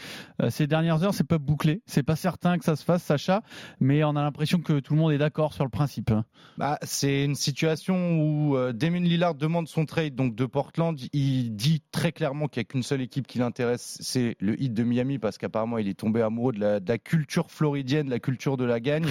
euh, 0.42 0.51
ces 0.51 0.66
dernières 0.66 1.03
heures, 1.05 1.14
c'est 1.14 1.27
pas 1.27 1.38
bouclé, 1.38 1.81
c'est 1.87 2.03
pas 2.03 2.16
certain 2.16 2.59
que 2.59 2.64
ça 2.64 2.77
se 2.77 2.85
fasse, 2.85 3.05
Sacha, 3.05 3.42
mais 3.81 4.03
on 4.03 4.16
a 4.16 4.23
l'impression 4.23 4.59
que 4.59 4.81
tout 4.81 4.94
le 4.94 5.01
monde 5.01 5.12
est 5.12 5.18
d'accord 5.18 5.55
sur 5.55 5.64
le 5.64 5.71
principe. 5.71 6.11
hein. 6.11 6.25
Bah, 6.59 6.79
c'est 6.83 7.25
une 7.25 7.37
situation 7.37 8.18
où 8.21 8.57
euh, 8.57 8.73
Damien 8.73 9.01
Lillard 9.01 9.37
demande 9.37 9.68
son 9.68 9.87
trade 9.87 10.16
donc 10.16 10.35
de 10.35 10.44
Portland. 10.44 10.99
Il 11.12 11.55
dit 11.55 11.83
très 11.92 12.11
clairement 12.11 12.49
qu'il 12.49 12.61
n'y 12.61 12.66
a 12.66 12.68
qu'une 12.73 12.83
seule 12.83 13.01
équipe 13.01 13.29
qui 13.29 13.38
l'intéresse, 13.38 13.99
c'est 14.01 14.37
le 14.40 14.61
Heat 14.61 14.75
de 14.75 14.83
Miami, 14.83 15.18
parce 15.18 15.38
qu'apparemment 15.38 15.79
il 15.79 15.87
est 15.87 15.99
tombé 15.99 16.23
amoureux 16.23 16.53
de 16.53 16.61
la, 16.61 16.99
culture 16.99 17.53
floridienne, 17.53 18.07
de 18.07 18.11
la 18.11 18.18
culture 18.18 18.57
de 18.57 18.64
la 18.64 18.81
gagne. 18.81 19.07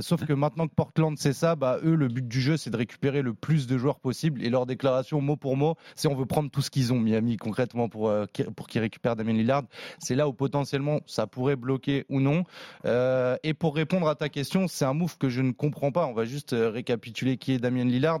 Sauf 0.00 0.24
que 0.26 0.32
maintenant 0.32 0.66
que 0.66 0.74
Portland 0.74 1.16
c'est 1.16 1.32
ça, 1.32 1.54
bah, 1.54 1.78
eux 1.84 1.94
le 1.94 2.08
but 2.08 2.26
du 2.26 2.40
jeu 2.40 2.56
c'est 2.56 2.70
de 2.70 2.79
récupérer 2.80 3.22
le 3.22 3.34
plus 3.34 3.66
de 3.66 3.76
joueurs 3.78 4.00
possible. 4.00 4.42
Et 4.42 4.48
leur 4.48 4.66
déclaration 4.66 5.20
mot 5.20 5.36
pour 5.36 5.56
mot, 5.56 5.76
c'est 5.94 6.08
on 6.08 6.14
veut 6.14 6.26
prendre 6.26 6.50
tout 6.50 6.62
ce 6.62 6.70
qu'ils 6.70 6.92
ont 6.92 6.98
Miami 6.98 7.36
concrètement 7.36 7.88
pour 7.88 8.08
euh, 8.08 8.26
pour 8.56 8.68
qu'ils 8.68 8.80
récupèrent 8.80 9.16
Damien 9.16 9.34
Lillard. 9.34 9.64
C'est 9.98 10.14
là 10.14 10.28
où 10.28 10.32
potentiellement 10.32 11.00
ça 11.06 11.26
pourrait 11.26 11.56
bloquer 11.56 12.04
ou 12.08 12.20
non. 12.20 12.44
Euh, 12.86 13.36
et 13.42 13.54
pour 13.54 13.76
répondre 13.76 14.08
à 14.08 14.14
ta 14.14 14.28
question, 14.28 14.66
c'est 14.66 14.84
un 14.84 14.94
move 14.94 15.18
que 15.18 15.28
je 15.28 15.42
ne 15.42 15.52
comprends 15.52 15.92
pas. 15.92 16.06
On 16.06 16.14
va 16.14 16.24
juste 16.24 16.54
euh, 16.54 16.70
récapituler 16.70 17.36
qui 17.36 17.52
est 17.52 17.58
Damien 17.58 17.84
Lillard. 17.84 18.20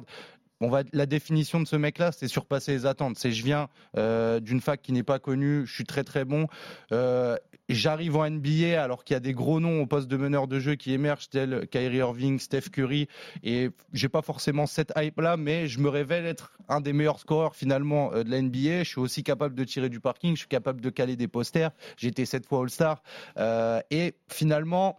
On 0.62 0.68
va, 0.68 0.82
la 0.92 1.06
définition 1.06 1.58
de 1.58 1.66
ce 1.66 1.76
mec-là, 1.76 2.12
c'est 2.12 2.28
surpasser 2.28 2.72
les 2.72 2.84
attentes. 2.84 3.16
C'est 3.16 3.32
je 3.32 3.42
viens 3.42 3.68
d'une 3.94 4.60
fac 4.60 4.82
qui 4.82 4.92
n'est 4.92 5.02
pas 5.02 5.18
connue, 5.18 5.64
je 5.64 5.72
suis 5.72 5.84
très 5.84 6.04
très 6.04 6.26
bon, 6.26 6.48
j'arrive 7.74 8.16
en 8.16 8.28
NBA 8.28 8.82
alors 8.82 9.04
qu'il 9.04 9.14
y 9.14 9.16
a 9.16 9.20
des 9.20 9.32
gros 9.32 9.60
noms 9.60 9.82
au 9.82 9.86
poste 9.86 10.08
de 10.08 10.16
meneur 10.16 10.48
de 10.48 10.58
jeu 10.58 10.74
qui 10.74 10.92
émergent 10.92 11.28
tels 11.28 11.66
Kyrie 11.68 11.98
Irving, 11.98 12.38
Steph 12.38 12.70
Curry, 12.72 13.08
et 13.42 13.70
j'ai 13.92 14.08
pas 14.08 14.22
forcément 14.22 14.66
cette 14.66 14.92
hype-là, 14.96 15.36
mais 15.36 15.66
je 15.66 15.80
me 15.80 15.88
révèle 15.88 16.26
être 16.26 16.56
un 16.68 16.80
des 16.80 16.92
meilleurs 16.92 17.20
scoreurs 17.20 17.56
finalement 17.56 18.12
euh, 18.12 18.22
de 18.22 18.30
la 18.30 18.42
NBA. 18.42 18.82
Je 18.82 18.88
suis 18.88 19.00
aussi 19.00 19.22
capable 19.22 19.54
de 19.54 19.64
tirer 19.64 19.88
du 19.88 20.00
parking, 20.00 20.34
je 20.34 20.40
suis 20.40 20.48
capable 20.48 20.80
de 20.80 20.90
caler 20.90 21.16
des 21.16 21.28
posters. 21.28 21.70
Été 22.02 22.26
sept 22.26 22.46
fois 22.46 22.62
All-Star, 22.62 23.02
Euh, 23.38 23.80
et 23.90 24.14
finalement 24.28 24.98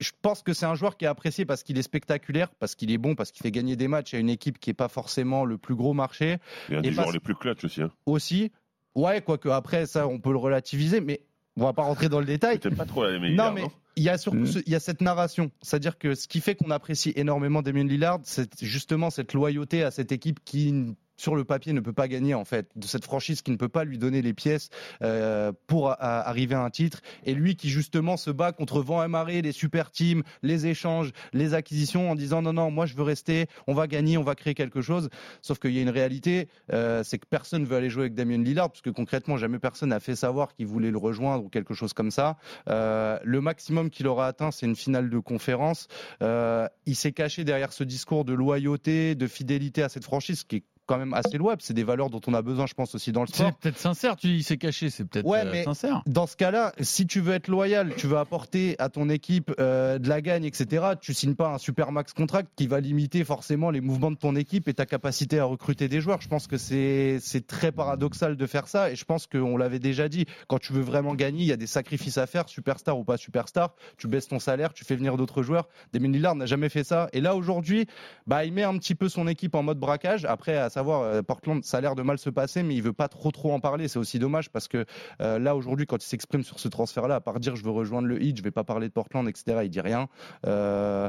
je 0.00 0.10
pense 0.20 0.42
que 0.42 0.52
c'est 0.52 0.66
un 0.66 0.74
joueur 0.74 0.96
qui 0.96 1.04
est 1.04 1.08
apprécié 1.08 1.44
parce 1.44 1.62
qu'il 1.62 1.78
est 1.78 1.82
spectaculaire, 1.82 2.50
parce 2.58 2.74
qu'il 2.74 2.90
est 2.90 2.98
bon, 2.98 3.14
parce 3.14 3.30
qu'il 3.30 3.42
fait 3.42 3.50
gagner 3.50 3.76
des 3.76 3.88
matchs 3.88 4.14
à 4.14 4.18
une 4.18 4.28
équipe 4.28 4.58
qui 4.58 4.70
n'est 4.70 4.74
pas 4.74 4.88
forcément 4.88 5.44
le 5.44 5.56
plus 5.56 5.74
gros 5.74 5.94
marché. 5.94 6.38
Il 6.68 6.72
y 6.72 6.76
a 6.76 6.78
un 6.80 6.82
Et 6.82 6.88
des 6.88 6.92
joueurs 6.92 7.12
les 7.12 7.20
plus 7.20 7.34
clutch 7.34 7.64
aussi. 7.64 7.82
Hein. 7.82 7.90
Aussi, 8.06 8.52
ouais, 8.94 9.22
quoique 9.22 9.48
après 9.48 9.86
ça, 9.86 10.06
on 10.06 10.18
peut 10.18 10.32
le 10.32 10.38
relativiser, 10.38 11.00
mais 11.00 11.20
on 11.56 11.62
va 11.64 11.72
pas 11.72 11.82
rentrer 11.82 12.08
dans 12.08 12.20
le 12.20 12.26
détail. 12.26 12.58
Peut-être 12.58 12.76
pas 12.76 12.84
trop 12.84 13.04
la 13.04 13.18
Non, 13.18 13.52
mais 13.52 13.64
il 13.96 14.02
y 14.02 14.08
a 14.08 14.18
surtout 14.18 14.38
Mm. 14.40 14.46
ce- 14.46 14.58
il 14.66 14.72
y 14.72 14.74
a 14.74 14.80
cette 14.80 15.00
narration. 15.00 15.50
C'est-à-dire 15.62 15.98
que 15.98 16.14
ce 16.14 16.26
qui 16.28 16.40
fait 16.40 16.54
qu'on 16.56 16.70
apprécie 16.70 17.12
énormément 17.16 17.62
Damien 17.62 17.84
Lillard, 17.84 18.20
c'est 18.24 18.60
justement 18.62 19.10
cette 19.10 19.32
loyauté 19.34 19.82
à 19.84 19.90
cette 19.90 20.10
équipe 20.12 20.40
qui 20.44 20.94
sur 21.16 21.34
le 21.36 21.44
papier 21.44 21.72
ne 21.72 21.80
peut 21.80 21.92
pas 21.92 22.08
gagner 22.08 22.34
en 22.34 22.44
fait 22.44 22.68
de 22.76 22.86
cette 22.86 23.04
franchise 23.04 23.42
qui 23.42 23.50
ne 23.50 23.56
peut 23.56 23.68
pas 23.68 23.84
lui 23.84 23.98
donner 23.98 24.22
les 24.22 24.34
pièces 24.34 24.70
euh, 25.02 25.52
pour 25.66 25.94
arriver 25.98 26.54
à 26.54 26.62
un 26.62 26.70
titre. 26.70 27.00
Et 27.24 27.34
lui 27.34 27.56
qui 27.56 27.70
justement 27.70 28.16
se 28.16 28.30
bat 28.30 28.52
contre 28.52 28.80
vent 28.80 29.02
et 29.04 29.08
marée 29.08 29.42
les 29.42 29.52
super 29.52 29.90
teams 29.90 30.22
les 30.42 30.66
échanges 30.66 31.12
les 31.32 31.54
acquisitions 31.54 32.10
en 32.10 32.14
disant 32.14 32.42
non 32.42 32.52
non 32.52 32.70
moi 32.70 32.86
je 32.86 32.94
veux 32.94 33.02
rester 33.02 33.46
on 33.66 33.74
va 33.74 33.86
gagner 33.86 34.18
on 34.18 34.22
va 34.22 34.34
créer 34.34 34.54
quelque 34.54 34.80
chose. 34.80 35.08
Sauf 35.42 35.58
qu'il 35.58 35.72
y 35.72 35.78
a 35.78 35.82
une 35.82 35.90
réalité 35.90 36.48
euh, 36.72 37.02
c'est 37.04 37.18
que 37.18 37.26
personne 37.26 37.64
veut 37.64 37.76
aller 37.76 37.90
jouer 37.90 38.04
avec 38.04 38.14
Damien 38.14 38.42
Lillard 38.42 38.70
parce 38.70 38.82
que 38.82 38.90
concrètement 38.90 39.36
jamais 39.36 39.58
personne 39.58 39.90
n'a 39.90 40.00
fait 40.00 40.16
savoir 40.16 40.54
qu'il 40.54 40.66
voulait 40.66 40.90
le 40.90 40.98
rejoindre 40.98 41.44
ou 41.44 41.48
quelque 41.48 41.74
chose 41.74 41.92
comme 41.92 42.10
ça. 42.10 42.36
Euh, 42.68 43.18
le 43.22 43.40
maximum 43.40 43.90
qu'il 43.90 44.06
aura 44.06 44.26
atteint, 44.26 44.50
c'est 44.50 44.66
une 44.66 44.76
finale 44.76 45.10
de 45.10 45.18
conférence. 45.18 45.88
Il 46.20 46.96
s'est 46.96 47.12
caché 47.12 47.44
derrière 47.44 47.72
ce 47.72 47.84
discours 47.84 48.24
de 48.24 48.32
loyauté, 48.32 49.14
de 49.14 49.26
fidélité 49.26 49.82
à 49.82 49.88
cette 49.88 50.04
franchise, 50.04 50.44
qui 50.44 50.56
est 50.56 50.64
quand 50.86 50.98
même 50.98 51.14
assez 51.14 51.38
louable. 51.38 51.62
C'est 51.62 51.74
des 51.74 51.84
valeurs 51.84 52.10
dont 52.10 52.20
on 52.26 52.34
a 52.34 52.42
besoin, 52.42 52.66
je 52.66 52.74
pense, 52.74 52.94
aussi 52.94 53.12
dans 53.12 53.22
le 53.22 53.26
sport. 53.26 53.46
C'est 53.46 53.58
peut-être 53.58 53.78
sincère, 53.78 54.16
tu 54.16 54.28
dis 54.28 54.34
il 54.34 54.44
s'est 54.44 54.56
caché, 54.56 54.90
c'est 54.90 55.04
peut-être 55.04 55.26
Ouais, 55.26 55.44
euh, 55.44 55.50
mais 55.50 55.64
sincère. 55.64 56.02
Dans 56.06 56.26
ce 56.26 56.36
cas-là, 56.36 56.72
si 56.80 57.06
tu 57.06 57.20
veux 57.20 57.34
être 57.34 57.48
loyal, 57.48 57.94
tu 57.96 58.06
veux 58.06 58.18
apporter 58.18 58.76
à 58.78 58.88
ton 58.88 59.08
équipe 59.08 59.52
euh, 59.58 59.98
de 59.98 60.08
la 60.08 60.20
gagne, 60.20 60.44
etc., 60.44 60.84
tu 61.00 61.14
signes 61.14 61.34
pas 61.34 61.48
un 61.48 61.58
super 61.58 61.92
max 61.92 62.12
contract 62.12 62.50
qui 62.56 62.66
va 62.66 62.80
limiter 62.80 63.24
forcément 63.24 63.70
les 63.70 63.80
mouvements 63.80 64.10
de 64.10 64.16
ton 64.16 64.36
équipe 64.36 64.68
et 64.68 64.74
ta 64.74 64.86
capacité 64.86 65.38
à 65.38 65.44
recruter 65.44 65.88
des 65.88 66.00
joueurs. 66.00 66.20
Je 66.20 66.28
pense 66.28 66.46
que 66.46 66.56
c'est 66.56 67.18
c'est 67.20 67.46
très 67.46 67.72
paradoxal 67.72 68.36
de 68.36 68.46
faire 68.46 68.68
ça 68.68 68.90
et 68.90 68.96
je 68.96 69.04
pense 69.04 69.26
qu'on 69.26 69.56
l'avait 69.56 69.78
déjà 69.78 70.08
dit. 70.08 70.26
Quand 70.48 70.58
tu 70.58 70.72
veux 70.72 70.82
vraiment 70.82 71.14
gagner, 71.14 71.42
il 71.42 71.48
y 71.48 71.52
a 71.52 71.56
des 71.56 71.66
sacrifices 71.66 72.18
à 72.18 72.26
faire, 72.26 72.48
superstar 72.48 72.98
ou 72.98 73.04
pas 73.04 73.16
superstar. 73.16 73.74
Tu 73.96 74.08
baisses 74.08 74.28
ton 74.28 74.38
salaire, 74.38 74.72
tu 74.72 74.84
fais 74.84 74.96
venir 74.96 75.16
d'autres 75.16 75.42
joueurs. 75.42 75.68
Damien 75.92 76.08
Lillard 76.08 76.34
n'a 76.34 76.46
jamais 76.46 76.68
fait 76.68 76.84
ça 76.84 77.08
et 77.12 77.20
là 77.20 77.34
aujourd'hui, 77.36 77.86
bah 78.26 78.44
il 78.44 78.52
met 78.52 78.62
un 78.62 78.76
petit 78.78 78.94
peu 78.94 79.08
son 79.08 79.26
équipe 79.26 79.54
en 79.54 79.62
mode 79.62 79.78
braquage. 79.78 80.24
Après, 80.24 80.56
à 80.56 80.70
savoir 80.74 81.02
euh, 81.02 81.22
Portland, 81.22 81.64
ça 81.64 81.78
a 81.78 81.80
l'air 81.80 81.94
de 81.94 82.02
mal 82.02 82.18
se 82.18 82.30
passer, 82.30 82.62
mais 82.62 82.74
il 82.74 82.82
veut 82.82 82.92
pas 82.92 83.08
trop 83.08 83.30
trop 83.30 83.52
en 83.52 83.60
parler. 83.60 83.88
C'est 83.88 83.98
aussi 83.98 84.18
dommage 84.18 84.50
parce 84.50 84.68
que 84.68 84.84
euh, 85.20 85.38
là 85.38 85.56
aujourd'hui, 85.56 85.86
quand 85.86 86.02
il 86.02 86.06
s'exprime 86.06 86.42
sur 86.42 86.58
ce 86.58 86.68
transfert-là, 86.68 87.16
à 87.16 87.20
part 87.20 87.40
dire 87.40 87.56
je 87.56 87.64
veux 87.64 87.70
rejoindre 87.70 88.08
le 88.08 88.22
Heat, 88.22 88.36
je 88.36 88.42
vais 88.42 88.50
pas 88.50 88.64
parler 88.64 88.88
de 88.88 88.92
Portland, 88.92 89.26
etc. 89.28 89.60
Il 89.62 89.70
dit 89.70 89.80
rien. 89.80 90.08
Euh, 90.46 91.08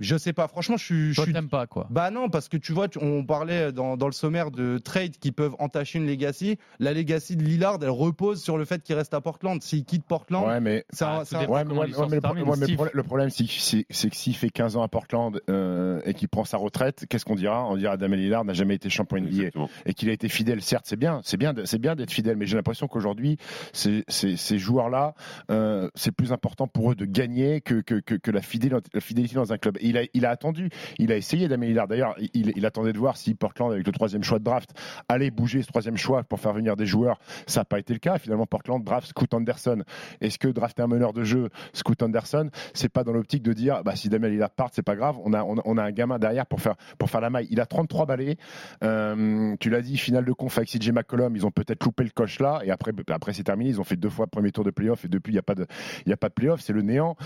je 0.00 0.16
sais 0.16 0.32
pas. 0.32 0.48
Franchement, 0.48 0.76
je 0.76 0.84
suis. 0.84 1.10
je 1.10 1.14
Toi, 1.16 1.24
suis- 1.24 1.48
pas, 1.48 1.66
quoi. 1.66 1.86
Bah 1.90 2.10
non, 2.10 2.28
parce 2.28 2.48
que 2.48 2.56
tu 2.56 2.72
vois, 2.72 2.88
tu- 2.88 2.98
on 3.02 3.24
parlait 3.24 3.72
dans, 3.72 3.96
dans 3.96 4.06
le 4.06 4.12
sommaire 4.12 4.50
de 4.50 4.78
trades 4.78 5.16
qui 5.18 5.32
peuvent 5.32 5.54
entacher 5.58 5.98
une 5.98 6.06
legacy. 6.06 6.58
La 6.78 6.92
legacy 6.92 7.36
de 7.36 7.42
Lillard, 7.42 7.78
elle 7.82 7.90
repose 7.90 8.42
sur 8.42 8.56
le 8.58 8.64
fait 8.64 8.82
qu'il 8.82 8.94
reste 8.94 9.14
à 9.14 9.20
Portland. 9.20 9.62
S'il 9.62 9.84
quitte 9.84 10.04
Portland, 10.04 10.46
Ouais, 10.46 10.60
mais 10.60 10.84
c'est 10.90 11.04
un- 11.04 11.22
Ah, 11.32 11.38
dépend 11.40 11.52
Ouais, 11.54 11.64
mais, 11.64 11.74
ouais, 11.74 11.86
mais 12.10 12.20
termine, 12.20 12.42
ouais, 12.44 12.50
mais 12.50 12.56
le 12.60 12.64
Steve. 12.64 12.74
problème- 12.76 12.94
le 12.94 13.02
problème, 13.02 13.30
c'est 13.30 13.44
que, 13.44 13.84
s'il 14.14 14.36
fait 14.36 14.50
15 14.50 14.76
ans 14.76 14.82
à 14.82 14.88
Portland 14.88 15.40
euh, 15.50 16.00
et 16.04 16.14
qu'il 16.14 16.28
prend 16.28 16.44
sa 16.44 16.56
retraite, 16.56 17.06
qu'est-ce 17.08 17.24
qu'on 17.24 17.34
dira? 17.34 17.64
On 17.68 17.76
dira 17.76 17.96
Damien 17.96 18.16
Lillard 18.16 18.44
n'a 18.44 18.52
jamais 18.52 18.74
été 18.74 18.88
champion 18.90 19.16
NBA 19.18 19.28
Exactement. 19.36 19.70
et 19.86 19.94
qu'il 19.94 20.08
a 20.08 20.12
été 20.12 20.28
fidèle. 20.28 20.62
Certes, 20.62 20.84
c'est 20.86 20.96
bien, 20.96 21.20
c'est 21.24 21.36
bien, 21.36 21.52
de- 21.52 21.64
c'est 21.64 21.78
bien 21.78 21.94
d'être 21.94 22.10
fidèle, 22.10 22.36
mais 22.36 22.46
j'ai 22.46 22.56
l'impression 22.56 22.88
qu'aujourd'hui, 22.88 23.38
ces, 23.72 24.04
ces, 24.08 24.36
ces 24.36 24.58
joueurs-là, 24.58 25.14
euh, 25.50 25.88
c'est 25.94 26.12
plus 26.12 26.32
important 26.32 26.66
pour 26.66 26.92
eux 26.92 26.94
de 26.94 27.04
gagner 27.04 27.60
que, 27.60 27.80
que, 27.80 27.96
que, 28.00 28.14
que 28.14 28.30
la, 28.30 28.42
fidélité, 28.42 28.88
la 28.92 29.00
fidélité 29.00 29.34
dans 29.34 29.52
un 29.52 29.58
club. 29.58 29.76
Il 29.84 30.26
a, 30.26 30.30
attendu, 30.30 30.70
il 30.98 31.12
a 31.12 31.16
essayé 31.16 31.48
Damien. 31.48 31.72
D'ailleurs, 31.86 32.16
il, 32.32 32.66
attendait 32.66 32.92
de 32.92 32.98
voir 32.98 33.16
si 33.16 33.34
Portland, 33.34 33.72
avec 33.72 33.86
le 33.86 33.92
troisième 33.92 34.22
choix 34.22 34.38
de 34.38 34.44
draft, 34.44 34.70
allait 35.08 35.30
bouger 35.30 35.62
ce 35.62 35.68
troisième 35.68 35.96
choix 35.96 36.22
pour 36.22 36.40
faire 36.40 36.52
venir 36.52 36.76
des 36.76 36.86
joueurs. 36.86 37.18
Ça 37.46 37.60
n'a 37.60 37.64
pas 37.64 37.78
été 37.78 37.92
le 37.92 37.98
cas. 37.98 38.18
Finalement, 38.18 38.46
Portland 38.46 38.82
draft 38.82 39.08
Scoot 39.08 39.32
Anderson. 39.34 39.82
Est-ce 40.20 40.38
que 40.38 40.48
drafter 40.48 40.82
un 40.82 40.86
meneur 40.86 41.12
de 41.12 41.24
jeu, 41.24 41.50
Scoot 41.72 42.02
Anderson, 42.02 42.50
c'est 42.72 42.88
pas 42.88 43.04
dans 43.04 43.12
l'optique 43.12 43.42
de 43.42 43.52
dire, 43.52 43.82
bah, 43.84 43.96
si 43.96 44.08
Damien 44.08 44.28
Lillard 44.28 44.50
part, 44.50 44.70
c'est 44.72 44.82
pas 44.82 44.96
grave. 44.96 45.16
On 45.24 45.32
a, 45.32 45.42
on 45.44 45.76
a, 45.78 45.82
un 45.84 45.90
gamin 45.92 46.18
derrière 46.18 46.46
pour 46.46 46.60
faire, 46.60 46.76
pour 46.98 47.10
faire 47.10 47.20
la 47.20 47.30
maille. 47.30 47.46
Il 47.50 47.60
a 47.60 47.66
33 47.66 48.06
balais. 48.06 48.36
Euh, 48.82 49.54
tu 49.60 49.70
l'as 49.70 49.82
dit, 49.82 49.96
finale 49.96 50.24
de 50.24 50.32
conf 50.32 50.56
avec 50.58 50.70
CJ 50.70 50.90
McCollum. 50.90 51.36
Ils 51.36 51.46
ont 51.46 51.50
peut-être 51.50 51.84
loupé 51.84 52.04
le 52.04 52.10
coche 52.10 52.40
là. 52.40 52.60
Et 52.64 52.70
après, 52.70 52.92
après 53.08 53.32
c'est 53.32 53.44
terminé. 53.44 53.70
Ils 53.70 53.80
ont 53.80 53.84
fait 53.84 53.96
deux 53.96 54.08
fois 54.08 54.26
le 54.26 54.30
premier 54.30 54.52
tour 54.52 54.64
de 54.64 54.70
playoff 54.70 55.04
et 55.04 55.08
depuis, 55.08 55.32
il 55.32 55.36
n'y 55.36 55.40
a 55.40 55.42
pas 55.42 55.54
de, 55.54 55.66
a 56.10 56.16
pas 56.16 56.28
de 56.28 56.34
playoff. 56.34 56.60
C'est 56.60 56.72
le 56.72 56.82
néant. 56.82 57.16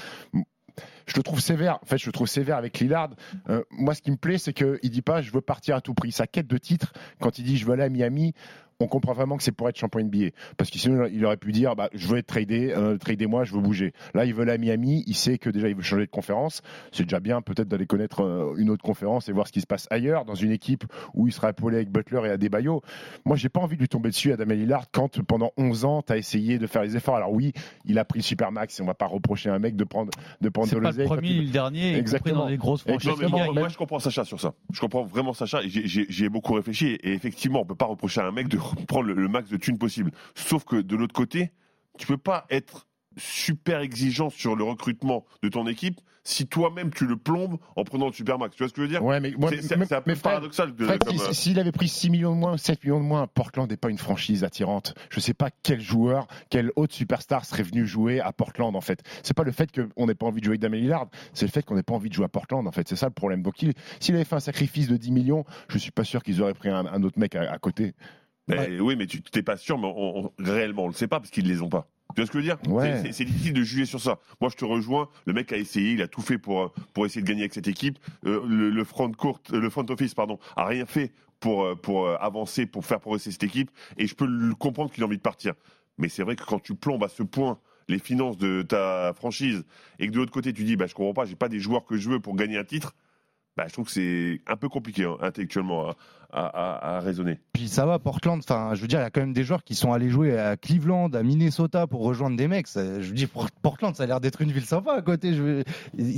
Je 1.09 1.16
le 1.16 1.23
trouve 1.23 1.40
sévère. 1.40 1.79
En 1.83 1.87
fait, 1.87 1.99
je 1.99 2.07
le 2.07 2.12
trouve 2.12 2.29
sévère 2.29 2.57
avec 2.57 2.79
Lillard. 2.79 3.11
Euh, 3.49 3.62
moi, 3.71 3.94
ce 3.94 4.03
qui 4.03 4.11
me 4.11 4.16
plaît, 4.16 4.38
c'est 4.38 4.53
qu'il 4.53 4.90
dit 4.90 5.03
pas 5.03 5.23
je 5.23 5.33
veux 5.33 5.40
partir 5.40 5.75
à 5.75 5.81
tout 5.81 5.94
prix. 5.94 6.12
Sa 6.12 6.27
quête 6.27 6.47
de 6.47 6.59
titre, 6.59 6.92
quand 7.21 7.38
il 7.38 7.44
dit 7.44 7.57
je 7.57 7.66
veux 7.66 7.73
aller 7.73 7.85
à 7.85 7.88
Miami, 7.88 8.35
on 8.81 8.87
comprend 8.87 9.12
vraiment 9.12 9.37
que 9.37 9.43
c'est 9.43 9.51
pour 9.53 9.69
être 9.69 9.77
champion 9.77 10.01
NBA. 10.01 10.29
Parce 10.57 10.71
que 10.71 10.79
sinon, 10.79 11.07
il 11.12 11.25
aurait 11.25 11.37
pu 11.37 11.51
dire 11.51 11.75
bah, 11.75 11.88
je 11.95 12.07
veux 12.07 12.19
être 12.19 12.27
tradé, 12.27 12.73
euh, 12.77 12.97
tradez-moi, 12.97 13.43
je 13.45 13.53
veux 13.53 13.61
bouger. 13.61 13.93
Là, 14.14 14.25
il 14.25 14.33
veut 14.35 14.43
aller 14.43 14.53
à 14.53 14.59
Miami. 14.59 15.03
Il 15.09 15.17
sait 15.17 15.37
que 15.38 15.51
déjà, 15.51 15.69
il 15.69 15.75
veut 15.75 15.83
changer 15.83 16.07
de 16.07 16.11
conférence. 16.11 16.62
C'est 16.93 17.03
déjà 17.03 17.19
bien, 17.19 17.43
peut-être, 17.43 17.67
d'aller 17.69 17.87
connaître 17.87 18.23
euh, 18.23 18.55
une 18.57 18.71
autre 18.71 18.85
conférence 18.85 19.29
et 19.29 19.33
voir 19.33 19.49
ce 19.49 19.53
qui 19.53 19.61
se 19.61 19.67
passe 19.67 19.88
ailleurs, 19.91 20.25
dans 20.25 20.37
une 20.37 20.53
équipe 20.53 20.85
où 21.14 21.27
il 21.27 21.33
sera 21.33 21.51
épaulé 21.51 21.77
avec 21.77 21.91
Butler 21.91 22.21
et 22.27 22.31
Adebayo. 22.31 22.83
Moi, 23.25 23.35
j'ai 23.37 23.49
pas 23.49 23.61
envie 23.61 23.75
de 23.75 23.81
lui 23.81 23.88
tomber 23.88 24.11
dessus 24.11 24.33
Damien 24.37 24.55
Lillard 24.55 24.85
quand 24.93 25.21
pendant 25.23 25.51
11 25.57 25.85
ans, 25.85 26.03
tu 26.03 26.12
as 26.12 26.17
essayé 26.17 26.59
de 26.59 26.67
faire 26.69 26.83
les 26.83 26.97
efforts. 26.97 27.17
Alors 27.17 27.33
oui, 27.33 27.53
il 27.85 27.99
a 27.99 28.05
pris 28.05 28.21
le 28.21 28.25
Supermax 28.25 28.79
et 28.79 28.83
on 28.83 28.87
va 28.87 28.95
pas 28.95 29.07
reprocher 29.07 29.51
à 29.51 29.55
un 29.55 29.59
mec 29.59 29.75
de 29.75 29.85
prendre 29.85 30.11
de 30.41 30.49
prendre 30.51 30.69
C'est 30.69 30.77
de 30.77 30.81
pas 30.81 30.91
le 30.91 30.97
l'oseille 30.99 31.09
quand 31.09 31.14
premier 31.17 31.31
il- 31.31 31.41
ni 31.41 31.47
le 31.47 31.51
dernier, 31.53 31.97
Exactement. 31.97 32.41
dans 32.43 32.49
des 32.49 32.57
grosses 32.57 32.83
franchises. 32.83 33.11
Non, 33.23 33.53
moi, 33.53 33.69
je 33.69 33.77
comprends 33.77 33.99
Sacha 33.99 34.25
sur 34.25 34.41
ça. 34.41 34.55
Je 34.73 34.79
comprends 34.81 35.03
vraiment 35.05 35.33
Sacha. 35.33 35.61
j'ai- 35.67 36.29
beaucoup 36.29 36.53
réfléchi. 36.53 36.99
Et 37.03 37.12
effectivement, 37.14 37.62
on 37.62 37.64
peut 37.64 37.75
pas 37.75 37.87
reprocher 37.87 38.21
à 38.21 38.27
un 38.27 38.31
mec 38.31 38.47
de 38.49 38.59
prendre 38.76 39.07
le, 39.09 39.14
le 39.14 39.28
max 39.28 39.48
de 39.50 39.57
thunes 39.57 39.78
possible. 39.78 40.11
Sauf 40.35 40.64
que 40.64 40.76
de 40.76 40.96
l'autre 40.96 41.14
côté, 41.14 41.52
tu 41.98 42.07
peux 42.07 42.18
pas 42.18 42.46
être 42.50 42.87
super 43.16 43.81
exigeant 43.81 44.31
sur 44.31 44.54
le 44.57 44.64
recrutement 44.64 45.24
de 45.42 45.48
ton 45.48 45.66
équipe 45.66 46.00
si 46.24 46.46
toi-même 46.46 46.90
tu 46.92 47.07
le 47.07 47.16
plombes 47.16 47.57
en 47.74 47.85
prenant 47.85 48.07
le 48.09 48.12
super 48.12 48.38
max. 48.38 48.54
Tu 48.54 48.62
vois 48.62 48.68
ce 48.68 48.74
que 48.74 48.83
je 48.83 48.87
veux 48.87 48.92
dire? 48.92 49.02
Ouais, 49.02 49.18
mais, 49.18 49.33
moi, 49.38 49.48
C'est- 49.50 49.62
C'est 49.62 49.76
mais- 49.78 49.87
c'est 49.87 49.94
un 49.94 50.02
peu 50.02 50.11
mais 50.11 50.14
Fred, 50.14 50.22
paradoxal. 50.35 50.74
de- 50.76 50.85
Fred, 50.85 51.02
comme, 51.02 51.16
si- 51.16 51.24
euh, 51.24 51.33
s'il 51.33 51.59
avait 51.59 51.72
pris 51.72 51.88
6 51.88 52.11
millions 52.11 52.35
de 52.35 52.38
moins, 52.38 52.59
7 52.59 52.85
millions 52.85 53.00
de 53.00 53.04
moins, 53.07 53.26
Portland 53.26 53.68
n'est 53.70 53.78
pas 53.78 53.88
une 53.88 53.96
franchise 53.96 54.44
attirante. 54.44 54.94
Je 55.09 55.20
sais 55.20 55.33
pas 55.33 55.48
quel 55.62 55.81
joueur, 55.81 56.26
quel 56.50 56.70
autre 56.76 56.92
superstar 56.94 57.46
serait 57.46 57.62
venu 57.62 57.87
jouer 57.87 58.20
à 58.20 58.33
Portland 58.33 58.76
en 58.76 58.81
fait. 58.83 59.02
C'est 59.22 59.35
pas 59.35 59.42
le 59.44 59.52
fait 59.52 59.70
qu'on 59.72 60.07
n'ait 60.07 60.14
pas 60.14 60.26
envie 60.26 60.40
de 60.40 60.44
jouer 60.44 60.52
avec 60.52 60.61
Damien 60.61 60.76
Lillard, 60.76 61.07
c'est 61.33 61.46
le 61.46 61.50
fait 61.50 61.64
qu'on 61.64 61.76
n'ait 61.76 61.83
pas 61.83 61.94
envie 61.94 62.11
de 62.11 62.14
jouer 62.14 62.26
à 62.26 62.28
Portland 62.28 62.66
en 62.68 62.72
fait. 62.72 62.87
C'est 62.88 62.96
ça 62.96 63.07
le 63.07 63.12
problème. 63.14 63.42
Donc 63.42 63.62
il- 63.62 63.72
s'il 63.98 64.14
avait 64.14 64.24
fait 64.24 64.37
un 64.37 64.40
sacrifice 64.40 64.87
de 64.88 64.98
10 64.98 65.12
millions, 65.12 65.44
je 65.70 65.78
suis 65.78 65.92
pas 65.92 66.04
sûr 66.04 66.22
qu'ils 66.22 66.42
auraient 66.42 66.52
pris 66.54 66.68
un, 66.68 66.85
un 66.85 67.02
autre 67.04 67.18
mec 67.18 67.35
à, 67.37 67.50
à 67.50 67.59
côté. 67.59 67.94
Mais 68.49 68.81
Oui, 68.81 68.97
mais 68.97 69.07
tu 69.07 69.21
t'es 69.23 69.43
pas 69.43 69.57
sûr, 69.57 69.79
mais 69.79 69.87
on- 69.87 70.27
on- 70.27 70.33
réellement, 70.39 70.85
on 70.85 70.89
le 70.89 70.93
sait 70.95 71.09
pas 71.09 71.21
parce 71.21 71.31
qu'ils 71.31 71.47
les 71.49 71.63
ont 71.63 71.69
pas. 71.69 71.89
Tu 72.15 72.23
vois 72.23 72.27
ce 72.27 72.31
que 72.33 72.41
je 72.41 72.49
veux 72.49 72.57
dire? 72.57 72.73
Ouais. 72.75 73.13
C'est- 73.13 73.25
difficile 73.25 73.53
de 73.53 73.63
juger 73.63 73.85
sur 73.85 74.01
ça. 74.01 74.19
Moi, 74.41 74.51
je 74.51 74.57
te 74.57 74.65
rejoins. 74.65 75.09
Le 75.27 75.33
mec 75.35 75.53
a 75.53 75.57
essayé, 75.59 75.93
il 75.93 76.03
a 76.03 76.09
tout 76.09 76.23
fait 76.23 76.39
pour, 76.39 76.63
euh, 76.63 76.69
pour 76.95 77.05
essayer 77.07 77.21
de 77.23 77.27
gagner 77.27 77.43
avec 77.43 77.53
cette 77.55 77.69
équipe. 77.69 77.99
Euh, 78.25 78.41
le, 78.49 78.71
le 78.71 78.85
front 78.85 79.11
court, 79.13 79.41
euh, 79.53 79.61
le 79.61 79.69
front 79.71 79.85
office, 79.91 80.15
pardon, 80.15 80.39
a 80.57 80.65
rien 80.65 80.87
fait 80.87 81.13
pour, 81.39 81.79
pour 81.81 82.09
avancer, 82.09 82.67
pour 82.67 82.85
faire 82.87 82.99
progresser 83.01 83.31
cette 83.31 83.45
équipe. 83.45 83.71
Et 83.99 84.07
je 84.07 84.15
peux 84.15 84.27
le 84.27 84.55
comprendre 84.55 84.91
qu'il 84.91 85.03
a 85.03 85.07
envie 85.07 85.19
de 85.19 85.23
partir. 85.23 85.53
Mais 85.99 86.09
c'est 86.09 86.23
vrai 86.23 86.35
que 86.35 86.45
quand 86.45 86.61
tu 86.61 86.75
plombes 86.75 87.05
à 87.05 87.09
ce 87.09 87.23
point 87.23 87.59
les 87.89 87.99
finances 87.99 88.37
de 88.39 88.63
ta 88.63 89.13
franchise 89.15 89.65
et 89.99 90.07
que 90.09 90.13
de 90.13 90.17
l'autre 90.19 90.33
côté 90.33 90.53
tu 90.53 90.65
dis, 90.65 90.77
bah, 90.77 90.87
je 90.87 90.95
comprends 90.95 91.15
pas, 91.15 91.25
j'ai 91.27 91.37
pas 91.37 91.49
des 91.49 91.61
joueurs 91.61 91.85
que 91.85 91.97
je 91.97 92.09
veux 92.11 92.21
pour 92.21 92.37
gagner 92.37 92.57
un 92.59 92.65
titre. 92.65 92.95
Bah, 93.59 93.64
je 93.66 93.73
trouve 93.73 93.87
que 93.87 93.90
c'est 93.92 94.40
un 94.47 94.55
peu 94.57 94.68
compliqué 94.68 95.03
hein, 95.05 95.16
intellectuellement 95.21 95.88
à, 95.88 95.94
à, 96.31 96.47
à- 96.47 96.97
à 96.97 97.01
raisonner. 97.01 97.40
Puis 97.53 97.66
ça 97.66 97.85
va, 97.87 97.99
Portland. 97.99 98.38
Enfin, 98.38 98.71
je 98.75 98.81
veux 98.81 98.87
dire, 98.87 99.01
il 99.01 99.03
y 99.03 99.07
a 99.07 99.11
quand 99.11 99.21
même 99.21 99.33
des 99.33 99.42
joueurs 99.42 99.64
qui 99.64 99.75
sont 99.75 99.92
allés 99.92 100.11
jouer 100.11 100.38
à 100.38 100.57
Cleveland, 100.57 101.09
à 101.12 101.25
Minnesota 101.25 101.88
pour 101.88 102.03
rejoindre 102.03 102.37
des 102.37 102.47
mecs. 102.47 102.68
Ça- 102.68 103.01
je 103.01 103.09
veux 103.09 103.14
dire, 103.14 103.29
Port- 103.29 103.51
Portland, 103.61 103.97
ça 103.97 104.05
a 104.05 104.07
l'air 104.07 104.21
d'être 104.21 104.40
une 104.42 104.53
ville 104.53 104.64
sympa 104.64 104.92
à 104.94 105.03
côté. 105.03 105.35
Je 105.35 105.42
veux... 105.42 105.64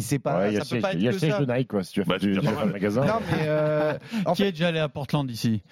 C'est 0.01 0.19
pas, 0.19 0.39
Ouais, 0.41 0.51
il 0.51 0.55
y 0.55 0.57
a 0.59 0.65
ça 0.65 0.69
peut 0.69 0.77
le 0.77 0.83
pas 0.83 0.91
siège- 0.91 0.97
être 0.97 1.01
il 1.01 1.05
y 1.05 1.09
a 1.09 1.11
que 1.11 1.15
le 1.15 1.19
siège 1.19 1.33
ça. 1.33 1.45
de 1.47 1.53
Nike, 1.53 1.69
quoi, 1.69 1.83
si 1.83 1.93
tu 1.95 2.01
vas 2.03 2.07
Bah, 2.07 2.19
faire 2.19 2.67
du- 2.67 2.73
magasin. 2.73 3.05
Non, 3.07 3.21
mais 3.33 3.39
euh, 3.47 3.95
en 4.27 4.35
Qui 4.35 4.43
est 4.43 4.53
déjà 4.53 4.69
allé 4.69 4.79
à 4.79 4.89
Portland 4.91 5.27
d'ici 5.27 5.63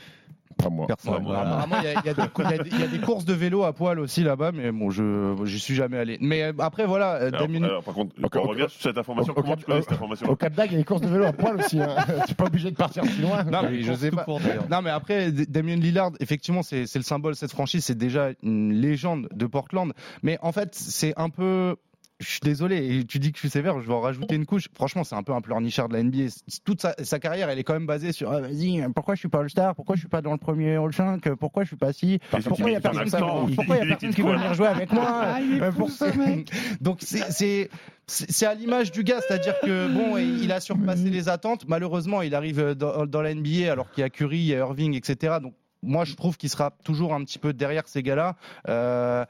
Pas 0.62 0.70
moi. 0.70 0.86
Personne. 0.88 1.14
Ouais, 1.14 1.20
moi, 1.20 1.38
apparemment, 1.38 1.76
il 1.82 1.88
y, 1.88 1.90
y 2.10 2.14
des 2.14 2.20
y 2.64 2.70
des- 2.70 2.76
y 2.78 2.82
a 2.82 2.86
des 2.88 2.98
courses 2.98 3.24
de 3.24 3.32
vélo 3.32 3.62
à 3.64 3.72
poil 3.72 4.00
aussi 4.00 4.22
là-bas, 4.24 4.50
mais 4.52 4.72
bon, 4.72 4.90
je 4.90 5.36
j'y 5.44 5.58
suis 5.60 5.74
jamais 5.74 5.98
allé. 5.98 6.18
Mais 6.20 6.42
euh, 6.42 6.52
après, 6.58 6.84
voilà, 6.86 7.14
euh, 7.14 7.28
Alors, 7.28 7.42
Damien- 7.42 7.64
alors, 7.64 7.82
par 7.84 7.94
contre, 7.94 8.14
Au- 8.22 8.38
on 8.38 8.48
revient 8.48 8.66
sur 8.68 8.82
cette 8.82 8.98
information. 8.98 9.32
au- 9.36 9.40
Comment 9.42 9.56
tu 9.56 9.64
connais 9.64 9.82
cette 9.82 9.92
information 9.92 10.28
Au 10.28 10.36
Cap 10.36 10.52
d'Agde, 10.54 10.72
il 10.72 10.74
y 10.74 10.76
a 10.76 10.78
les 10.78 10.84
courses 10.84 11.00
de 11.02 11.06
vélo 11.08 11.24
à 11.24 11.32
poil 11.32 11.56
aussi. 11.56 11.80
Hein. 11.80 11.94
tu 12.26 12.30
n'es 12.30 12.34
pas 12.34 12.44
obligé 12.46 12.70
de 12.70 12.76
partir 12.76 13.04
si 13.04 13.20
loin. 13.22 13.44
Non, 13.44 13.62
mais 13.70 13.82
je 13.82 13.92
sais 13.92 14.10
pas. 14.10 14.24
court. 14.24 14.40
Non, 14.70 14.82
mais 14.82 14.90
après, 14.90 15.30
Damien 15.30 15.76
Lillard, 15.76 16.10
effectivement, 16.20 16.62
c'est 16.62 16.86
c'est 16.86 16.98
le 16.98 17.04
symbole 17.04 17.32
de 17.34 17.38
cette 17.38 17.52
franchise. 17.52 17.84
C'est 17.84 17.96
déjà 17.98 18.30
une 18.42 18.72
légende 18.72 19.28
de 19.32 19.46
Portland. 19.46 19.92
Mais 20.22 20.38
en 20.42 20.52
fait, 20.52 20.74
c'est 20.74 21.14
un 21.16 21.30
peu. 21.30 21.76
Je 22.20 22.26
suis 22.26 22.40
désolé, 22.42 22.98
et 22.98 23.04
tu 23.04 23.20
dis 23.20 23.30
que 23.30 23.36
je 23.36 23.42
suis 23.42 23.50
sévère, 23.50 23.80
je 23.80 23.86
vais 23.86 23.92
en 23.94 24.00
rajouter 24.00 24.34
une 24.34 24.44
couche. 24.44 24.68
Franchement, 24.74 25.04
c'est 25.04 25.14
un 25.14 25.22
peu 25.22 25.32
un 25.32 25.40
pleurnichard 25.40 25.88
de 25.88 25.94
la 25.94 26.02
NBA. 26.02 26.24
Toute 26.64 26.80
sa, 26.82 26.92
sa 27.04 27.20
carrière, 27.20 27.48
elle 27.48 27.60
est 27.60 27.62
quand 27.64 27.74
même 27.74 27.86
basée 27.86 28.10
sur 28.10 28.32
ah, 28.32 28.40
vas-y, 28.40 28.84
pourquoi 28.92 29.14
je 29.14 29.20
suis 29.20 29.28
pas 29.28 29.38
All-Star? 29.38 29.76
Pourquoi 29.76 29.94
je 29.94 30.00
suis 30.00 30.08
pas 30.08 30.20
dans 30.20 30.32
le 30.32 30.38
premier 30.38 30.74
All-5 30.74 31.36
Pourquoi 31.36 31.62
je 31.62 31.68
suis 31.68 31.76
pas 31.76 31.92
si? 31.92 32.18
Pourquoi 32.30 32.70
il 32.70 32.72
y 32.72 32.76
a 32.76 32.80
personne, 32.80 33.04
qui, 33.48 33.54
pourquoi 33.54 33.76
y 33.76 33.80
a 33.82 33.86
personne 33.86 34.14
qui 34.14 34.22
veut 34.22 34.32
venir 34.34 34.52
jouer 34.54 34.66
avec 34.66 34.92
moi? 34.92 35.04
Ah, 35.08 35.40
il 35.40 35.58
est 35.58 35.62
Euh, 35.62 35.70
fou, 35.70 35.78
pour- 35.78 35.90
ce 35.90 36.04
mec. 36.18 36.50
Donc 36.80 36.98
c'est- 37.02 37.30
c'est 37.30 37.70
c'est 38.08 38.32
c'est 38.32 38.46
à 38.46 38.54
l'image 38.54 38.90
du 38.90 39.04
gars, 39.04 39.20
c'est-à-dire 39.20 39.54
que 39.60 39.86
bon, 39.86 40.16
il 40.16 40.50
a 40.50 40.58
surpassé 40.58 41.10
les 41.10 41.28
attentes. 41.28 41.66
Malheureusement, 41.68 42.22
il 42.22 42.34
arrive 42.34 42.72
dans, 42.74 43.06
dans 43.06 43.22
la 43.22 43.32
NBA 43.32 43.70
alors 43.70 43.92
qu'il 43.92 44.00
y 44.00 44.04
a 44.04 44.10
Curry, 44.10 44.38
il 44.38 44.44
y 44.46 44.54
a 44.54 44.58
Irving, 44.58 44.94
etc. 44.96 45.36
Donc 45.40 45.54
moi, 45.84 46.04
je 46.04 46.14
trouve 46.16 46.36
qu'il 46.36 46.48
sera 46.50 46.72
toujours 46.82 47.14
un 47.14 47.22
petit 47.22 47.38
peu 47.38 47.52
derrière 47.52 47.86
ces 47.86 48.02
gars-là. 48.02 48.34
Euh, 48.68 49.24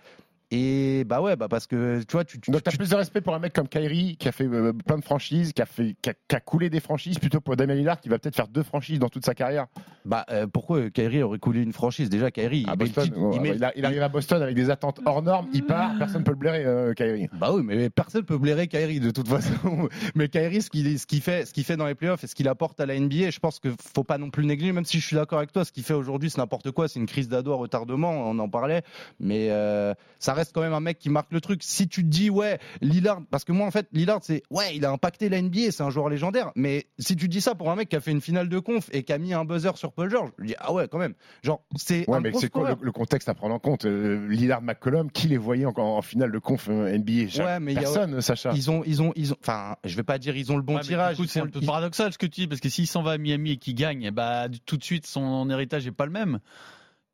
et 0.51 1.05
bah 1.05 1.21
ouais, 1.21 1.37
bah 1.37 1.47
parce 1.49 1.67
que 1.67 2.03
tu 2.05 2.13
vois, 2.13 2.25
tu, 2.25 2.41
tu- 2.41 2.51
Donc 2.51 2.63
t'as 2.63 2.71
tu- 2.71 2.79
plus 2.79 2.89
de 2.91 2.95
respect 2.97 3.21
pour 3.21 3.35
un 3.35 3.39
mec 3.39 3.53
comme 3.53 3.69
Kyrie 3.69 4.17
qui 4.19 4.29
a 4.29 4.33
fait 4.33 4.47
euh, 4.47 4.73
plein 4.73 4.97
de 4.97 5.05
franchises, 5.05 5.53
qui 5.53 5.61
a 5.61 5.67
fait, 5.67 5.95
qui 6.01 6.09
a, 6.11 6.15
qui 6.15 6.37
a 6.37 6.41
coulé 6.41 6.71
des 6.71 6.81
franchises, 6.81 7.19
plutôt 7.19 7.41
pour 7.41 7.55
Damien 7.57 7.75
Lillard 7.75 8.01
qui 8.01 8.09
va 8.09 8.19
peut-être 8.19 8.37
faire 8.37 8.49
deux 8.49 8.63
franchises 8.63 8.99
dans 8.99 9.09
toute 9.11 9.27
sa 9.27 9.35
carrière. 9.35 9.67
bah 10.07 10.25
euh, 10.31 10.47
pourquoi 10.47 10.89
Kyrie 10.91 11.23
aurait 11.23 11.39
coulé 11.39 11.61
une 11.61 11.73
franchise? 11.75 12.09
Déjà, 12.09 12.31
Kyrie, 12.31 12.65
À 12.67 12.73
il 12.73 12.79
Boston, 12.79 13.11
ouais, 13.15 13.37
il 13.37 13.41
met- 13.43 13.57
il, 13.57 13.65
a- 13.65 13.73
il 13.77 13.85
arrive 13.85 14.03
à 14.03 14.09
Boston 14.09 14.41
avec 14.43 14.55
des 14.55 14.71
attentes 14.71 15.01
hors 15.05 15.23
normes, 15.23 15.49
il 15.53 15.65
part, 15.67 15.93
personne 15.99 16.25
peut 16.25 16.31
le 16.33 16.37
blairer, 16.39 16.65
euh, 16.65 16.95
Kyrie. 16.95 17.29
Bah 17.35 17.51
oui, 17.53 17.63
mais 17.63 17.91
personne 17.91 18.25
peut 18.25 18.39
blairer 18.39 18.69
Kyrie 18.69 19.01
de 19.01 19.11
toute 19.11 19.29
façon. 19.29 19.89
mais 20.15 20.29
Kyrie, 20.29 20.63
ce 20.63 20.71
qu'il 20.71 20.99
ce 20.99 21.07
qu'il 21.07 21.21
fait, 21.21 21.45
ce 21.45 21.53
qu'il 21.53 21.65
fait 21.65 21.77
dans 21.77 21.87
les 21.87 21.95
playoffs 21.95 22.25
et 22.25 22.27
ce 22.27 22.35
qu'il 22.35 22.49
apporte 22.49 22.81
à 22.81 22.87
la 22.87 22.99
NBA, 22.99 23.31
je 23.31 23.39
pense 23.39 23.59
que 23.61 23.69
faut 23.93 24.05
pas 24.05 24.17
non 24.17 24.31
plus 24.31 24.47
négliger. 24.47 24.73
Même 24.73 24.87
si 24.87 24.99
je 24.99 25.07
suis 25.07 25.17
d'accord 25.17 25.39
avec 25.39 25.53
toi, 25.53 25.65
ce 25.67 25.73
qu'il 25.73 25.85
fait 25.85 25.95
aujourd'hui, 25.95 26.31
c'est 26.31 26.39
n'importe 26.39 26.71
quoi. 26.71 26.89
C'est 26.89 26.99
une 27.01 27.07
crise 27.07 27.29
d'ado 27.29 27.53
à 27.53 27.57
retardement. 27.57 28.11
On 28.31 28.39
en 28.39 28.49
parlait, 28.49 28.83
mais 29.21 29.49
euh, 29.51 29.93
ça 30.19 30.33
reste 30.39 30.53
quand 30.55 30.61
même 30.63 30.73
un 30.73 30.81
mec 30.81 30.99
qui 30.99 31.11
marque 31.11 31.33
le 31.33 31.41
truc. 31.41 31.63
Si 31.63 31.89
tu 31.89 32.03
te 32.03 32.09
dis 32.09 32.31
ouais, 32.31 32.59
Lillard, 32.81 33.21
parce 33.31 33.45
que 33.45 33.53
moi 33.53 33.67
en 33.67 33.71
fait, 33.71 33.89
Lillard, 33.93 34.21
c'est 34.23 34.43
ouais, 34.51 34.75
il 34.77 34.85
a 34.85 34.91
impacté 34.91 35.29
la 35.29 35.41
NBA, 35.43 35.71
c'est 35.71 35.83
un 35.83 35.91
joueur 35.91 36.09
légendaire. 36.09 36.51
Mais 36.55 36.87
si 36.99 37.17
tu 37.17 37.29
dis 37.29 37.41
ça 37.41 37.55
pour 37.55 37.71
un 37.71 37.77
mec 37.77 37.89
qui 37.89 37.97
a 37.97 38.01
fait 38.01 38.11
une 38.11 38.21
finale 38.21 38.49
de 38.49 38.59
conf 38.59 38.89
et 38.93 39.03
qui 39.03 39.13
a 39.13 39.19
mis 39.19 39.35
un 39.35 39.45
buzzer 39.45 39.77
sur 39.77 39.93
Paul 39.93 40.11
George, 40.11 40.31
je 40.39 40.45
dis 40.45 40.55
ah 40.59 40.73
ouais, 40.73 40.89
quand 40.89 40.99
même. 40.99 41.15
Genre 41.43 41.63
c'est 41.77 42.09
Ouais, 42.09 42.17
un 42.17 42.21
mais 42.21 42.33
c'est 42.33 42.51
quoi 42.51 42.71
le, 42.71 42.77
le 42.81 42.93
contexte 42.93 43.29
à 43.29 43.35
prendre 43.35 43.55
en 43.55 43.59
compte? 43.59 43.85
Euh, 43.85 44.27
Lillard, 44.29 44.63
McCollum, 44.63 45.11
qui 45.11 45.29
les 45.29 45.37
voyait 45.37 45.67
en, 45.67 45.73
en 45.77 46.03
finale 46.03 46.33
de 46.33 46.39
conf 46.39 46.69
euh, 46.71 46.97
NBA 46.97 47.43
Ouais, 47.45 47.61
mais 47.61 47.73
il 47.73 47.75
y 47.75 47.79
a- 47.79 47.81
Personne, 47.83 48.21
Sacha. 48.21 48.53
Ils 48.55 48.71
ont, 48.71 48.83
ils 48.87 49.03
ont, 49.03 49.13
ils 49.17 49.33
ont. 49.33 49.37
Enfin, 49.41 49.77
je 49.85 49.97
vais 49.97 50.03
pas 50.03 50.19
dire 50.19 50.37
ils 50.37 50.51
ont 50.53 50.57
le 50.57 50.63
bon 50.63 50.77
Ouais, 50.77 50.81
tirage. 50.83 51.17
c'est 51.27 51.41
un 51.41 51.47
peu 51.47 51.59
ils- 51.61 51.67
paradoxal 51.67 52.13
ce 52.13 52.19
que 52.19 52.27
tu 52.27 52.43
dis, 52.43 52.47
parce 52.47 52.61
que 52.61 52.69
s'il 52.69 52.87
s'en 52.87 53.03
va 53.03 53.13
à 53.13 53.19
Miami 53.19 53.53
et 53.53 53.57
qu'il 53.57 53.75
gagne, 53.75 54.11
bah, 54.11 54.47
tout 54.67 54.77
de 54.77 54.85
suite, 54.85 55.07
son 55.07 55.49
héritage 55.51 55.85
n'est 55.85 55.93
pas 55.93 56.07
le 56.07 56.13
même. 56.13 56.39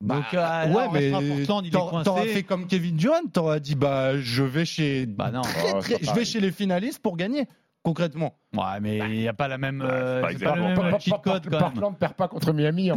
Bah, 0.04 0.16
Donc, 0.16 0.34
euh, 0.34 0.72
ouais, 0.72 0.88
mais 0.92 1.10
Portland, 1.10 1.64
il 1.64 1.70
t'aurais 2.04 2.26
fait 2.28 2.42
comme 2.42 2.66
Kevin 2.66 2.96
Durant, 2.96 3.24
t'aurais 3.32 3.60
dit 3.60 3.74
bah 3.74 4.18
je 4.18 4.42
vais 4.42 4.64
chez, 4.64 5.06
Bah 5.06 5.30
non. 5.30 5.40
très, 5.42 5.72
Oh, 5.74 5.80
très- 5.80 5.94
c'est 5.94 6.04
pas 6.06 6.12
je 6.12 6.18
vais 6.18 6.24
chez 6.24 6.40
les 6.40 6.52
finalistes 6.52 6.98
pour 7.00 7.16
gagner 7.16 7.48
concrètement. 7.82 8.34
Ouais, 8.54 8.80
mais 8.80 8.98
il 8.98 9.18
n'y 9.20 9.28
a 9.28 9.34
pas 9.34 9.46
la 9.48 9.58
même, 9.58 9.82
euh, 9.82 10.22
c'est 10.30 10.42
pas 10.44 10.52
pas 10.52 10.56
le 10.56 10.62
même 10.62 11.00
cheat 11.00 11.14
code 11.22 11.44
quand 11.44 11.50
même. 11.50 11.60
Portland 11.60 11.98
perd 11.98 12.14
pas 12.14 12.28
contre 12.28 12.52
Miami 12.52 12.90
en. 12.92 12.96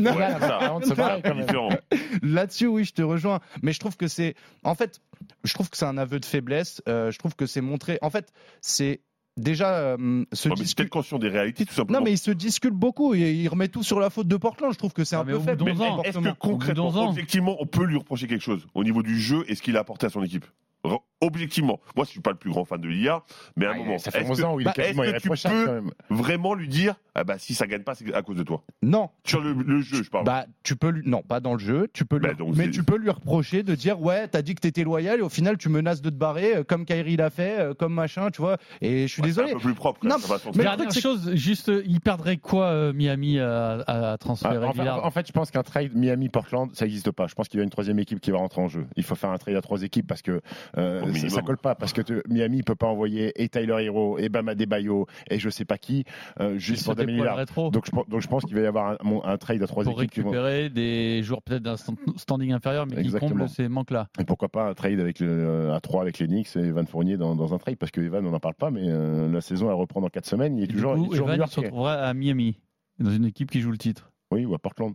Là-dessus, 2.21 2.67
oui, 2.67 2.83
je 2.85 2.93
te 2.93 3.01
rejoins. 3.01 3.39
Mais 3.61 3.73
je 3.73 3.79
trouve 3.79 3.97
que 3.97 4.07
c'est, 4.07 4.35
en 4.63 4.75
fait, 4.75 4.99
je 5.43 5.53
trouve 5.53 5.69
que 5.69 5.77
c'est 5.77 5.85
un 5.85 5.97
aveu 5.97 6.19
de 6.19 6.25
faiblesse. 6.25 6.81
Euh, 6.87 7.11
je 7.11 7.19
trouve 7.19 7.35
que 7.35 7.45
c'est 7.45 7.61
montré. 7.61 7.99
En 8.01 8.09
fait, 8.09 8.31
c'est 8.61 9.01
déjà 9.37 9.75
euh, 9.77 9.95
se 9.97 10.03
Ouais, 10.03 10.23
mais 10.23 10.25
c'est 10.33 10.49
discute- 10.63 10.89
conscient 10.89 11.19
des 11.19 11.29
réalités, 11.29 11.65
tout 11.65 11.73
simplement. 11.73 11.99
Non, 11.99 12.05
mais 12.05 12.11
il 12.11 12.17
se 12.17 12.31
discute 12.31 12.73
beaucoup 12.73 13.13
et 13.15 13.31
il 13.33 13.47
remet 13.47 13.67
tout 13.69 13.83
sur 13.83 13.99
la 13.99 14.09
faute 14.09 14.27
de 14.27 14.35
Portland. 14.37 14.71
Je 14.73 14.77
trouve 14.77 14.93
que 14.93 15.03
c'est 15.03 15.15
Ah, 15.15 15.21
un 15.21 15.23
mais 15.23 15.33
peu 15.33 15.39
faible. 15.39 15.69
est-ce 16.03 16.17
que 16.19 16.33
concrètement, 16.37 17.09
objectivement, 17.09 17.55
on 17.59 17.65
peut 17.65 17.85
lui 17.85 17.97
reprocher 17.97 18.27
quelque 18.27 18.43
chose 18.43 18.65
au 18.73 18.83
niveau 18.83 19.03
du 19.03 19.19
jeu 19.19 19.45
et 19.47 19.55
ce 19.55 19.61
qu'il 19.61 19.77
a 19.77 19.79
apporté 19.81 20.05
à 20.07 20.09
son 20.09 20.23
équipe? 20.23 20.45
Re- 20.83 20.99
Objectivement, 21.19 21.79
moi 21.95 22.05
je 22.05 22.11
suis 22.11 22.19
pas 22.19 22.29
le 22.29 22.37
plus 22.37 22.51
grand 22.51 22.63
fan 22.63 22.79
de 22.79 22.87
l'IA, 22.87 23.23
mais 23.55 23.65
à 23.65 23.69
un 23.71 23.73
Ah, 23.73 23.77
moment, 23.79 23.97
ça 23.97 24.11
fait 24.11 24.21
est-ce 24.21 24.29
11 24.31 24.37
que- 24.39 24.43
ans 24.45 24.53
où 24.55 24.59
il 24.59 24.65
bah, 24.65 24.71
est 24.77 24.81
quasiment 24.81 25.03
est-ce 25.03 25.13
que 25.27 25.33
tu 25.33 25.47
peux 25.47 25.65
quand 25.65 25.71
même. 25.73 25.91
vraiment 26.11 26.53
lui 26.53 26.67
dire 26.67 26.93
ah 27.15 27.23
bah 27.23 27.39
si 27.39 27.55
ça 27.55 27.65
gagne 27.65 27.81
pas 27.81 27.95
c'est 27.95 28.13
à 28.13 28.21
cause 28.21 28.37
de 28.37 28.43
toi? 28.43 28.61
Non, 28.83 29.09
sur 29.23 29.41
le, 29.41 29.53
le 29.53 29.81
jeu 29.81 30.03
je 30.03 30.11
parle 30.11 30.25
Bah, 30.25 30.45
tu 30.61 30.75
peux 30.75 30.89
lui... 30.89 31.01
non, 31.09 31.23
pas 31.23 31.39
dans 31.39 31.53
le 31.53 31.59
jeu. 31.59 31.87
Tu 31.91 32.05
peux 32.05 32.17
lui... 32.17 32.27
Bah, 32.27 32.35
donc, 32.35 32.55
mais 32.55 32.69
tu 32.69 32.83
peux 32.83 32.97
lui 32.97 33.09
reprocher 33.09 33.63
de 33.63 33.73
dire 33.73 33.99
ouais, 33.99 34.27
t'as 34.27 34.43
dit 34.43 34.53
que 34.53 34.59
t'étais 34.61 34.83
loyal 34.83 35.17
et 35.17 35.23
au 35.23 35.29
final 35.29 35.57
tu 35.57 35.69
menaces 35.69 36.03
de 36.03 36.11
te 36.11 36.15
barrer 36.15 36.57
euh, 36.57 36.63
comme 36.63 36.85
Kyrie 36.85 37.15
l'a 37.17 37.31
fait, 37.31 37.59
euh, 37.59 37.73
comme 37.73 37.95
machin, 37.95 38.29
tu 38.29 38.39
vois. 38.41 38.57
Et 38.81 39.07
je 39.07 39.13
suis 39.13 39.23
Ouais, 39.23 39.29
c'est 39.29 39.33
désolé. 39.41 39.51
un 39.51 39.55
peu 39.55 39.61
plus 39.61 39.73
propre 39.73 40.05
Non, 40.05 40.17
de 40.17 40.21
mais 40.21 40.37
truc, 40.37 40.55
Dernière 40.57 40.91
chose, 40.91 41.33
juste, 41.33 41.69
euh, 41.69 41.81
il 41.87 41.99
perdrait 41.99 42.37
quoi 42.37 42.65
euh, 42.65 42.93
Miami 42.93 43.39
à, 43.39 43.79
à 43.87 44.17
transférer 44.19 44.57
Ah, 44.61 44.67
en, 44.67 44.73
fait, 44.73 44.79
Lillard 44.81 45.03
en 45.03 45.09
fait, 45.09 45.25
je 45.25 45.31
pense 45.33 45.49
qu'un 45.49 45.63
trade 45.63 45.95
Miami-Portland, 45.95 46.69
ça 46.75 46.85
n'existe 46.85 47.09
pas. 47.09 47.25
Je 47.25 47.33
pense 47.33 47.47
qu'il 47.47 47.57
y 47.59 47.61
a 47.61 47.63
une 47.63 47.71
troisième 47.71 47.97
équipe 47.97 48.19
qui 48.19 48.29
va 48.29 48.37
rentrer 48.37 48.61
en 48.61 48.67
jeu. 48.67 48.85
Il 48.95 49.03
faut 49.03 49.15
faire 49.15 49.31
un 49.31 49.37
trade 49.39 49.55
à 49.55 49.61
trois 49.61 49.81
équipes 49.81 50.05
parce 50.05 50.21
que 50.21 50.41
euh, 50.77 51.01
ça, 51.01 51.06
minimum. 51.11 51.29
ça 51.29 51.41
colle 51.41 51.57
pas. 51.57 51.75
Parce 51.75 51.93
que 51.93 52.01
tu- 52.01 52.21
Miami 52.29 52.63
peut 52.63 52.75
pas 52.75 52.87
envoyer 52.87 53.31
et 53.41 53.49
Tyler 53.49 53.77
Hero, 53.85 54.17
et 54.17 54.29
Bama 54.29 54.55
Debayo, 54.55 55.07
et 55.29 55.39
je 55.39 55.49
sais 55.49 55.65
pas 55.65 55.77
qui, 55.77 56.03
euh, 56.39 56.57
juste 56.57 56.85
pour 56.85 56.95
Damien 56.95 57.13
Lillard. 57.13 57.37
Donc 57.71 57.85
je, 57.85 57.91
pense- 57.91 58.07
donc 58.07 58.21
je 58.21 58.27
pense 58.27 58.43
qu'il 58.45 58.55
va 58.55 58.61
y 58.61 58.65
avoir 58.65 58.97
un, 59.23 59.37
trade 59.37 59.61
à 59.63 59.67
trois 59.67 59.83
pour 59.83 60.01
équipes 60.01 60.11
qui 60.13 60.19
vont. 60.21 60.29
récupérer 60.31 60.69
des 60.69 61.21
joueurs 61.23 61.41
peut-être 61.41 61.63
d'un 61.63 61.77
stand- 61.77 61.97
standing 62.17 62.51
inférieur, 62.53 62.85
mais 62.87 62.95
qui 62.95 63.01
Exactement. 63.01 63.31
comblent 63.31 63.49
ces 63.49 63.67
manques-là. 63.67 64.07
Et 64.19 64.23
pourquoi 64.25 64.49
pas 64.49 64.69
un 64.69 64.73
trade 64.73 64.99
avec 64.99 65.19
le, 65.19 65.27
euh, 65.29 65.75
à 65.75 65.79
3 65.79 66.01
avec 66.01 66.19
les 66.19 66.27
Knicks 66.27 66.55
et 66.55 66.59
Evan 66.59 66.85
Fournier 66.87 67.17
dans, 67.17 67.35
dans 67.35 67.53
un 67.53 67.57
trade 67.57 67.77
Parce 67.77 67.91
que 67.91 68.01
Evan, 68.01 68.25
on 68.25 68.31
n'en 68.31 68.39
parle 68.39 68.55
pas, 68.55 68.71
mais 68.71 68.83
euh, 68.85 69.31
la 69.31 69.41
saison, 69.41 69.67
elle 69.69 69.75
reprend 69.75 70.01
dans 70.01 70.09
4 70.09 70.25
semaines. 70.25 70.57
Il 70.57 70.61
est 70.61 70.63
Et 70.63 70.67
du 70.67 70.75
toujours, 70.75 70.97
il 70.97 71.05
est 71.05 71.09
toujours 71.09 71.31
Evan 71.31 71.47
se 71.47 71.59
retrouvera 71.59 71.93
à 71.95 72.13
Miami, 72.13 72.59
dans 72.99 73.11
une 73.11 73.25
équipe 73.25 73.51
qui 73.51 73.61
joue 73.61 73.71
le 73.71 73.77
titre. 73.77 74.11
Oui, 74.31 74.45
ou 74.45 74.53
à 74.55 74.59
Portland. 74.59 74.93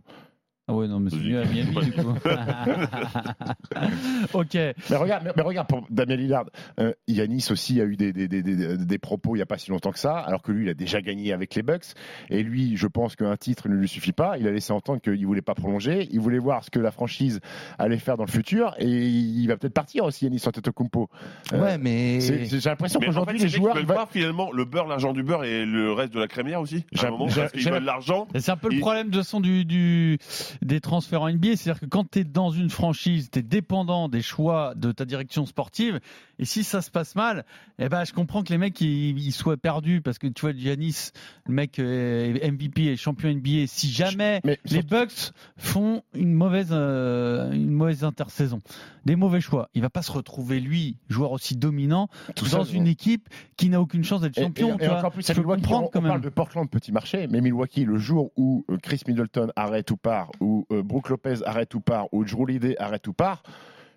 Ah 0.67 0.73
ouais, 0.73 0.87
non, 0.87 0.99
mais 1.01 1.09
c'est 1.09 1.17
mieux 1.17 1.41
à 1.41 1.45
Miami 1.45 1.75
du 1.83 1.91
coup. 1.91 2.13
ok. 4.33 4.53
Mais 4.53 4.95
regarde, 4.95 5.23
mais, 5.25 5.31
mais 5.35 5.43
regarde 5.43 5.67
pour 5.67 5.85
Damien 5.89 6.15
Lillard, 6.15 6.45
euh, 6.79 6.93
Yanis 7.07 7.47
aussi 7.51 7.81
a 7.81 7.85
eu 7.85 7.95
des, 7.97 8.13
des, 8.13 8.27
des, 8.27 8.41
des, 8.41 8.77
des 8.77 8.97
propos 8.97 9.35
il 9.35 9.39
n'y 9.39 9.43
a 9.43 9.45
pas 9.45 9.57
si 9.57 9.71
longtemps 9.71 9.91
que 9.91 9.99
ça, 9.99 10.17
alors 10.19 10.41
que 10.41 10.51
lui, 10.51 10.65
il 10.65 10.69
a 10.69 10.73
déjà 10.73 11.01
gagné 11.01 11.33
avec 11.33 11.53
les 11.55 11.63
Bucks. 11.63 11.85
Et 12.29 12.43
lui, 12.43 12.77
je 12.77 12.87
pense 12.87 13.15
qu'un 13.15 13.35
titre 13.35 13.67
ne 13.67 13.75
lui 13.75 13.87
suffit 13.89 14.13
pas. 14.13 14.37
Il 14.37 14.47
a 14.47 14.51
laissé 14.51 14.71
entendre 14.71 15.01
qu'il 15.01 15.25
voulait 15.25 15.41
pas 15.41 15.55
prolonger. 15.55 16.07
Il 16.11 16.19
voulait 16.21 16.39
voir 16.39 16.63
ce 16.63 16.69
que 16.69 16.79
la 16.79 16.91
franchise 16.91 17.39
allait 17.77 17.97
faire 17.97 18.15
dans 18.17 18.25
le 18.25 18.31
futur. 18.31 18.73
Et 18.79 18.87
il 18.89 19.47
va 19.47 19.57
peut-être 19.57 19.73
partir 19.73 20.05
aussi, 20.05 20.25
Yanis 20.25 20.41
Antetokounmpo. 20.45 21.09
Euh, 21.51 21.61
Ouais, 21.63 21.77
mais 21.77 22.19
J'ai 22.21 22.59
l'impression 22.69 22.99
Mais 22.99 23.07
en 23.07 23.09
qu'aujourd'hui, 23.09 23.37
fait, 23.39 23.45
les 23.45 23.49
joueurs. 23.51 23.77
ils 23.79 23.85
veulent- 23.85 23.95
pas 23.95 24.07
finalement 24.09 24.51
le 24.51 24.65
beurre, 24.65 24.87
l'argent 24.87 25.13
du 25.13 25.23
beurre 25.23 25.43
et 25.45 25.65
le 25.65 25.91
reste 25.93 26.13
de 26.13 26.19
la 26.19 26.27
crémière 26.27 26.59
aussi. 26.61 26.85
À 27.01 27.07
un 27.07 27.11
moment, 27.11 27.27
parce 27.33 27.51
qu'ils 27.51 27.69
veulent 27.69 27.83
l'argent. 27.83 28.27
C'est 28.35 28.51
un 28.51 28.57
peu 28.57 28.69
le 28.69 28.79
problème 28.79 29.09
de 29.09 29.21
son 29.21 29.39
du, 29.39 29.65
du 29.65 30.17
des 30.61 30.81
transferts 30.81 31.21
en 31.21 31.29
NBA, 31.29 31.55
c'est-à-dire 31.55 31.79
que 31.79 31.85
quand 31.85 32.09
tu 32.09 32.19
es 32.19 32.23
dans 32.23 32.51
une 32.51 32.69
franchise, 32.69 33.29
tu 33.31 33.39
es 33.39 33.41
dépendant 33.41 34.09
des 34.09 34.21
choix 34.21 34.73
de 34.75 34.91
ta 34.91 35.05
direction 35.05 35.45
sportive, 35.45 35.99
et 36.39 36.45
si 36.45 36.63
ça 36.63 36.81
se 36.81 36.89
passe 36.89 37.15
mal, 37.15 37.45
eh 37.79 37.89
ben 37.89 38.03
je 38.05 38.13
comprends 38.13 38.43
que 38.43 38.49
les 38.49 38.57
mecs 38.57 38.79
ils, 38.81 39.17
ils 39.19 39.31
soient 39.31 39.57
perdus 39.57 40.01
parce 40.01 40.17
que 40.17 40.27
tu 40.27 40.41
vois 40.41 40.53
Giannis, 40.53 41.11
le 41.47 41.53
mec 41.53 41.79
euh, 41.79 42.33
est 42.35 42.51
MVP 42.51 42.85
et 42.85 42.97
champion 42.97 43.29
NBA, 43.29 43.67
si 43.67 43.91
jamais 43.91 44.41
Mais 44.43 44.59
les 44.65 44.81
Bucks 44.81 45.31
font 45.57 46.01
une 46.15 46.33
mauvaise 46.33 46.69
euh, 46.71 47.51
une 47.51 47.71
mauvaise 47.71 48.03
intersaison, 48.03 48.61
des 49.05 49.15
mauvais 49.15 49.41
choix, 49.41 49.69
il 49.73 49.81
va 49.81 49.89
pas 49.89 50.01
se 50.01 50.11
retrouver 50.11 50.59
lui 50.59 50.97
joueur 51.09 51.31
aussi 51.31 51.55
dominant 51.55 52.07
tout 52.35 52.45
dans 52.49 52.63
ça, 52.65 52.73
une 52.73 52.87
équipe 52.87 53.29
qui 53.57 53.69
n'a 53.69 53.79
aucune 53.79 54.03
chance 54.03 54.21
d'être 54.21 54.37
Et- 54.37 54.43
champion. 54.43 54.77
Et, 54.79 54.83
et 54.85 54.87
vois. 54.87 54.97
encore 54.97 55.11
plus 55.11 55.29
à 55.29 55.33
Milwaukee, 55.33 55.61
on, 55.67 55.87
quand 55.87 55.99
on 55.99 56.01
parle 56.01 56.03
même. 56.03 56.21
de 56.21 56.29
Portland 56.29 56.69
petit 56.69 56.91
marché, 56.91 57.27
mais 57.27 57.41
Milwaukee, 57.41 57.85
le 57.85 57.97
jour 57.97 58.31
où 58.37 58.65
euh, 58.69 58.77
Chris 58.81 59.01
Middleton 59.07 59.51
arrête 59.55 59.91
ou 59.91 59.97
part, 59.97 60.31
ou 60.39 60.65
Brook 60.69 61.09
Lopez 61.09 61.35
arrête 61.45 61.73
ou 61.75 61.79
part, 61.81 62.07
ou 62.11 62.23
Drew 62.25 62.41
Holiday 62.43 62.75
arrête 62.79 63.07
ou 63.07 63.13
part, 63.13 63.43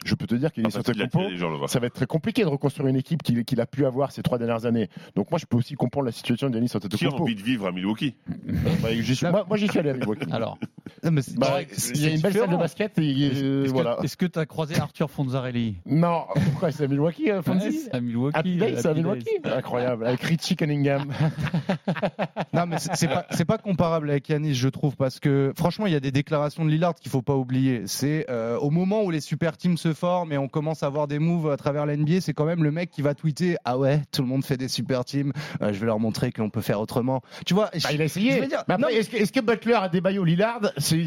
je 0.06 0.14
peux 0.14 0.26
te 0.26 0.34
dire 0.34 0.52
qu'il 0.52 0.62
Ah, 0.64 0.68
est 0.68 0.70
sur 0.70 1.36
gens. 1.36 1.66
Ça 1.66 1.78
va 1.80 1.86
être 1.86 1.94
très 1.94 2.06
compliqué 2.06 2.42
de 2.42 2.48
reconstruire 2.48 2.88
une 2.88 2.96
équipe 2.96 3.22
qu'il 3.22 3.60
a 3.60 3.66
pu 3.66 3.84
avoir 3.86 4.12
ces 4.12 4.22
trois 4.22 4.38
dernières 4.38 4.64
années. 4.66 4.88
Donc 5.14 5.30
moi, 5.30 5.38
je 5.38 5.46
peux 5.46 5.56
aussi 5.56 5.74
comprendre 5.74 6.06
la 6.06 6.12
situation 6.12 6.48
de 6.48 6.54
Giannis 6.54 6.68
Qui 6.68 6.74
a 6.74 6.78
Antetokounmpo. 6.78 7.22
envie 7.22 7.34
de 7.34 7.42
vivre 7.42 7.66
à 7.66 7.72
Milwaukee 7.72 8.14
Bah, 8.82 8.88
suis- 9.02 9.26
moi, 9.26 9.44
moi, 9.48 9.56
j'y 9.56 9.68
suis 9.68 9.78
allé 9.78 9.90
à 9.90 9.94
Milwaukee. 9.94 10.30
Alors, 10.32 10.58
Non, 11.04 11.12
Bah, 11.36 11.58
il 11.94 12.00
y 12.02 12.06
a 12.06 12.10
une 12.10 12.20
belle 12.20 12.32
salle 12.32 12.50
de 12.50 12.56
basket 12.56 12.98
et 12.98 13.02
euh, 13.02 13.64
est-ce 13.64 13.72
voilà. 13.72 13.98
que 14.02 14.16
que 14.16 14.26
tu 14.26 14.38
as 14.38 14.46
croisé 14.46 14.78
Arthur 14.80 15.10
Fonzarelli? 15.10 15.76
Non, 15.84 16.24
pourquoi? 16.52 16.70
C'est 16.72 16.84
à 16.84 16.88
Milwaukee, 16.88 17.30
euh, 17.30 17.42
Fonzie? 17.42 17.66
Ouais, 17.66 17.72
c'est 17.84 17.94
à 17.94 18.00
Milwaukee. 18.00 18.56
Le 18.56 18.76
c'est 18.76 18.86
à 18.88 18.94
Milwaukee. 18.94 19.28
Incroyable, 19.44 20.06
avec 20.06 20.22
Richie 20.22 20.56
Cunningham. 20.56 21.12
Non, 22.52 22.66
mais 22.66 22.76
c'est 22.78 23.08
pas, 23.08 23.26
pas 23.46 23.58
comparable 23.58 24.10
avec 24.10 24.28
Yanis, 24.28 24.54
je 24.54 24.68
trouve, 24.68 24.96
parce 24.96 25.20
que 25.20 25.52
franchement, 25.56 25.86
il 25.86 25.92
y 25.92 25.96
a 25.96 26.00
des 26.00 26.10
déclarations 26.12 26.64
de 26.64 26.70
Lillard 26.70 26.94
qu'il 26.94 27.10
faut 27.10 27.22
pas 27.22 27.34
oublier. 27.36 27.82
C'est 27.86 28.26
euh, 28.30 28.56
au 28.58 28.70
moment 28.70 29.02
où 29.02 29.10
les 29.10 29.20
super 29.20 29.56
teams 29.56 29.76
se 29.76 29.92
et 30.32 30.38
on 30.38 30.48
commence 30.48 30.82
à 30.82 30.88
voir 30.88 31.06
des 31.08 31.18
moves 31.18 31.50
à 31.50 31.56
travers 31.56 31.86
l'NBA, 31.86 32.20
c'est 32.20 32.34
quand 32.34 32.44
même 32.44 32.62
le 32.62 32.70
mec 32.70 32.90
qui 32.90 33.02
va 33.02 33.14
tweeter 33.14 33.56
Ah 33.64 33.78
ouais, 33.78 34.02
tout 34.12 34.22
le 34.22 34.28
monde 34.28 34.44
fait 34.44 34.56
des 34.56 34.68
super 34.68 35.04
teams, 35.04 35.32
euh, 35.62 35.72
je 35.72 35.78
vais 35.78 35.86
leur 35.86 35.98
montrer 35.98 36.32
que 36.32 36.40
l'on 36.42 36.50
peut 36.50 36.60
faire 36.60 36.80
autrement. 36.80 37.22
Tu 37.46 37.54
vois, 37.54 37.70
Bah, 37.82 37.92
il 37.92 38.00
a 38.00 38.04
essayé. 38.04 38.32
Je 38.36 38.40
veux 38.40 38.46
dire, 38.46 38.62
Mais 38.68 38.74
après, 38.74 38.92
non, 38.92 38.96
est-ce 38.98 39.32
que, 39.32 39.40
Butler 39.40 39.74
a 39.74 39.88
débaillé 39.88 40.18
au 40.18 40.24
Lillard? 40.24 40.60
C'est 40.78 41.06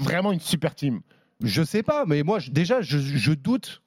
vraiment 0.00 0.32
une 0.32 0.40
super 0.40 0.74
team. 0.74 1.00
Je 1.42 1.62
sais 1.62 1.82
pas, 1.82 2.04
mais 2.06 2.22
moi, 2.22 2.38
je- 2.38 2.50
déjà, 2.50 2.80
je, 2.80 2.98
je 2.98 3.32
doute. 3.32 3.82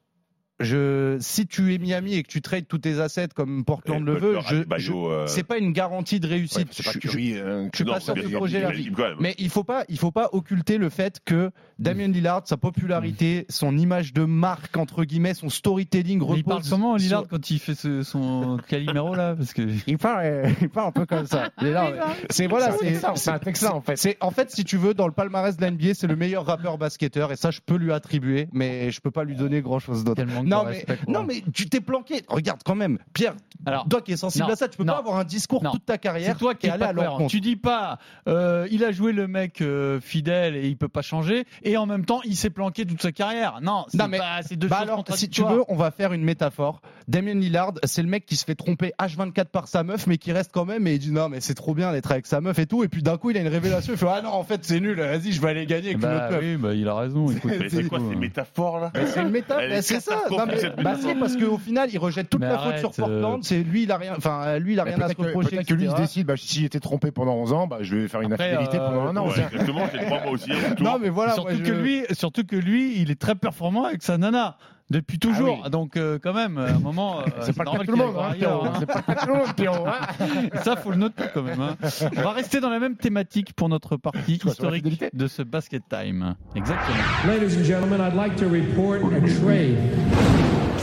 Je, 0.60 1.18
si 1.22 1.48
tu 1.48 1.74
es 1.74 1.78
Miami 1.78 2.16
et 2.16 2.24
que 2.24 2.28
tu 2.28 2.42
trades 2.42 2.68
tous 2.68 2.80
tes 2.80 3.00
assets 3.00 3.30
comme 3.34 3.64
Portland 3.64 4.04
le 4.06 4.16
veut, 4.18 4.38
je, 4.78 4.92
euh, 4.92 5.26
c'est 5.28 5.44
pas 5.44 5.58
une 5.58 5.72
garantie 5.72 6.20
de 6.20 6.28
Ouais, 6.28 6.36
réussite. 6.36 6.68
pas 6.84 6.92
Je- 6.92 7.38
euh, 7.38 7.70
je 7.72 7.76
suis 7.78 7.86
non, 7.86 7.94
pas 7.94 8.00
sûr 8.02 8.14
projet 8.34 8.58
il 8.58 8.62
là. 8.64 8.68
a 8.70 8.72
l'équipe 8.74 8.96
quand 8.96 9.04
même. 9.04 9.16
Mais 9.20 9.36
il 9.38 9.50
faut 9.50 9.64
pas, 9.64 9.86
il 9.90 9.98
faut 9.98 10.12
pas 10.12 10.30
occulter 10.34 10.78
le 10.78 10.90
fait 10.90 11.20
que 11.24 11.52
Damien 11.80 12.08
Lillard, 12.10 12.42
sa 12.46 12.58
popularité, 12.58 13.46
son 13.50 13.78
image 13.78 14.14
de 14.14 14.26
marque 14.26 14.76
entre 14.78 15.06
guillemets, 15.06 15.34
son 15.34 15.50
storytelling 15.50 16.20
Mais 16.20 16.38
il 16.40 16.44
parle 16.44 16.58
repose 16.58 16.70
comment 16.70 16.96
Lillard 16.98 17.22
sur- 17.22 17.30
quand 17.30 17.50
il 17.52 17.60
fait 17.60 17.76
ce- 17.76 18.04
son 18.04 18.58
Calimero 18.68 19.16
là 19.16 19.36
Parce 19.36 19.54
que 19.54 19.62
Il 19.88 19.98
parle, 19.98 20.22
euh, 20.26 20.50
il 20.62 20.70
parle 20.70 20.90
un 20.90 20.92
peu 20.92 21.06
comme 21.06 21.26
ça. 21.26 21.50
C'est 22.30 22.48
voilà, 22.48 22.72
C'est 22.72 22.74
un 22.74 22.78
c'est 22.80 22.86
Texan, 22.94 23.16
c'est 23.16 23.30
un 23.32 23.40
Texan, 23.40 23.76
en 23.76 23.82
fait. 23.82 23.96
C'est 23.98 24.18
en 24.22 24.32
fait, 24.32 24.52
si 24.52 24.64
tu 24.64 24.78
veux, 24.78 24.94
dans 24.94 25.08
le 25.08 25.14
palmarès 25.14 25.56
de 25.58 25.66
l'NBA, 25.66 25.94
c'est 25.94 26.08
le 26.08 26.16
meilleur 26.16 26.46
rappeur 26.46 26.78
basketteur 26.78 27.32
et 27.32 27.36
ça, 27.36 27.52
je 27.52 27.60
peux 27.66 27.76
lui 27.76 27.92
attribuer, 27.94 28.48
mais 28.52 28.92
je 28.92 29.00
peux 29.02 29.12
pas 29.12 29.24
lui 29.24 29.36
donner 29.36 29.62
grand 29.62 29.80
chose 29.80 30.04
d'autre. 30.04 30.22
Non 30.50 30.66
mais, 30.66 30.86
non 31.08 31.24
mais 31.24 31.44
tu 31.54 31.70
t'es 31.70 31.82
planqué. 31.82 32.24
Regarde 32.28 32.62
quand 32.66 32.76
même, 32.76 33.00
Pierre. 33.14 33.36
Alors, 33.66 33.88
toi 33.90 34.02
qui 34.02 34.14
es 34.14 34.18
sensible 34.18 34.46
non, 34.48 34.54
à 34.54 34.56
ça, 34.56 34.70
tu 34.70 34.78
peux 34.78 34.84
non, 34.86 34.94
pas 34.94 35.00
avoir 35.00 35.18
un 35.18 35.26
discours 35.26 35.62
non. 35.62 35.72
toute 35.72 35.86
ta 35.86 35.98
carrière 35.98 36.32
c'est 36.34 36.40
toi 36.40 36.56
qui 36.56 36.68
et 36.68 36.70
es 36.70 36.72
aller 36.72 36.80
pas 36.80 36.88
à 36.88 36.94
l'encontre. 36.94 37.30
Tu 37.30 37.42
dis 37.42 37.58
pas, 37.58 38.00
euh, 38.28 38.68
il 38.72 38.84
a 38.86 38.92
joué 38.94 39.12
le 39.12 39.28
mec 39.28 39.62
euh, 39.62 40.00
fidèle 40.00 40.56
et 40.56 40.68
il 40.68 40.78
peut 40.78 40.88
pas 40.88 41.02
changer, 41.02 41.46
et 41.64 41.76
en 41.78 41.86
même 41.86 42.06
temps, 42.06 42.22
il 42.24 42.36
s'est 42.38 42.50
planqué 42.50 42.86
toute 42.86 43.02
sa 43.02 43.12
carrière. 43.12 43.60
Non, 43.62 43.86
c'est 43.90 43.98
pas, 43.98 44.42
c'est 44.44 44.56
deux 44.56 44.68
Bah 44.70 44.78
choses 44.80 44.90
alors, 44.90 45.04
si 45.10 45.30
tu 45.30 45.44
veux, 45.44 45.64
on 45.68 45.76
va 45.76 45.92
faire 45.92 46.14
une 46.14 46.24
métaphore. 46.24 46.82
Damien 47.08 47.34
Lillard, 47.34 47.74
c'est 47.84 48.02
le 48.02 48.08
mec 48.08 48.26
qui 48.26 48.36
se 48.38 48.46
fait 48.46 48.56
tromper 48.56 48.94
H24 49.00 49.46
par 49.46 49.68
sa 49.68 49.84
meuf, 49.84 50.08
mais 50.08 50.18
qui 50.18 50.32
reste 50.32 50.52
quand 50.54 50.66
même 50.66 50.88
et 50.88 50.94
il 50.94 51.00
dit 51.00 51.12
non, 51.12 51.28
mais 51.30 51.42
c'est 51.42 51.56
trop 51.56 51.74
bien 51.74 51.92
d'être 51.92 52.12
avec 52.12 52.28
sa 52.28 52.40
meuf 52.42 52.58
et 52.60 52.66
tout. 52.66 52.84
Et 52.84 52.88
puis 52.88 53.04
d'un 53.04 53.18
coup, 53.18 53.32
il 53.32 53.38
a 53.38 53.42
une 53.42 53.48
révélation. 53.48 53.94
Il 53.94 54.00
fait 54.00 54.08
ah 54.10 54.22
non, 54.22 54.30
en 54.32 54.44
fait, 54.44 54.64
c'est 54.64 54.80
nul. 54.80 55.00
Vas-y, 55.00 55.32
je 55.34 55.42
vais 55.42 55.50
aller 55.50 55.66
gagner 55.66 55.88
avec 55.90 55.96
une 55.98 56.02
Bah 56.02 56.28
autre 56.28 56.36
meuf. 56.36 56.44
oui, 56.44 56.56
bah, 56.58 56.74
il 56.74 56.88
a 56.88 56.96
raison. 56.96 57.28
c'est 57.70 57.88
quoi 57.90 58.00
ces 58.00 58.16
métaphores 58.16 58.80
là 58.80 58.92
c'est 59.06 59.22
une 59.22 59.30
métaphore, 59.30 59.64
est 59.64 59.82
c'est 59.82 60.00
ça. 60.00 60.22
Non, 60.40 60.52
mais- 60.78 60.84
bah, 60.84 60.96
si, 61.00 61.14
parce 61.16 61.36
qu'au 61.38 61.58
final, 61.58 61.90
il 61.92 61.98
rejette 61.98 62.30
toute 62.30 62.42
Mais 62.42 62.48
la 62.50 62.58
faute 62.58 62.78
sur 62.78 62.92
Portland. 62.92 63.40
euh, 63.40 63.44
C'est 63.44 63.64
lui, 63.64 63.84
il 63.84 63.92
a 63.92 63.98
rien, 63.98 64.14
enfin, 64.18 64.58
lui, 64.60 64.74
il 64.74 64.80
a 64.80 64.84
rien 64.84 65.00
à 65.02 65.10
se 65.10 65.16
reprocher. 65.16 65.50
peut-être 65.58 65.68
que 65.68 65.74
lui 65.74 65.86
il 65.86 65.92
se 65.92 65.96
décide, 65.96 66.28
bah, 66.28 66.36
si 66.38 66.62
j'étais 66.62 66.80
trompé 66.80 67.12
pendant 67.12 67.36
11 67.36 67.54
ans, 67.54 67.68
bah, 67.68 67.78
je 67.82 67.96
vais 67.96 68.08
faire 68.08 68.22
une 68.22 68.34
Après, 68.34 68.50
infidélité 68.52 68.78
euh, 68.78 68.88
pendant 68.88 69.02
un 69.08 69.18
an. 69.18 69.28
Ouais, 69.28 69.34
exactement, 69.52 69.88
j'ai 69.94 70.06
trois 70.06 70.22
mois 70.24 70.32
aussi. 70.32 70.50
tout. 70.78 70.84
Non, 70.84 70.98
mais 71.02 71.10
voilà. 71.10 71.34
surtout 71.34 71.54
moi, 71.56 71.64
que 71.66 71.72
lui, 71.72 72.04
surtout 72.12 72.44
que 72.46 72.56
lui, 72.56 73.00
il 73.02 73.12
est 73.12 73.20
très 73.20 73.36
performant 73.36 73.84
avec 73.86 74.04
sa 74.04 74.18
nana 74.18 74.58
depuis 74.90 75.20
toujours. 75.20 75.62
oui. 75.64 75.70
Donc 75.70 75.98
euh, 75.98 76.18
quand 76.22 76.34
même, 76.34 76.58
à 76.58 76.68
un 76.70 76.80
moment, 76.80 77.20
euh, 77.20 77.24
C'est 77.42 77.54
pas 77.56 77.64
le 77.64 77.72
cas 77.72 77.78
normal 77.78 77.86
de 77.86 77.92
tout 77.92 77.98
le 77.98 78.06
monde, 78.06 78.16
hein, 78.18 78.34
hein. 78.66 78.74
C'est 78.80 78.86
pas 78.88 78.96
le 78.96 79.02
cas 79.04 79.16
de 79.16 79.20
tout 79.20 79.28
le 79.28 79.34
monde, 79.40 79.56
Pierrot, 79.56 79.88
hein. 79.88 80.62
Ça, 80.64 80.76
faut 80.76 80.92
le 80.92 80.98
noter 80.98 81.24
quand 81.34 81.44
même. 81.44 81.60
hein. 81.62 81.76
On 82.18 82.22
va 82.22 82.32
rester 82.32 82.60
dans 82.60 82.70
la 82.70 82.80
même 82.80 82.96
thématique 82.96 83.54
pour 83.54 83.70
notre 83.70 83.98
partie 83.98 84.36
historique 84.44 85.04
de 85.16 85.28
ce 85.28 85.42
basket 85.44 85.84
time. 85.90 86.36
Exactement. 86.56 86.98
Ladies 87.28 87.56
and 87.58 87.64
gentlemen, 87.66 88.02
I'd 88.02 88.16
like 88.16 88.36
to 88.38 88.48
report 88.48 89.02
a 89.14 89.20
trade. 89.42 89.78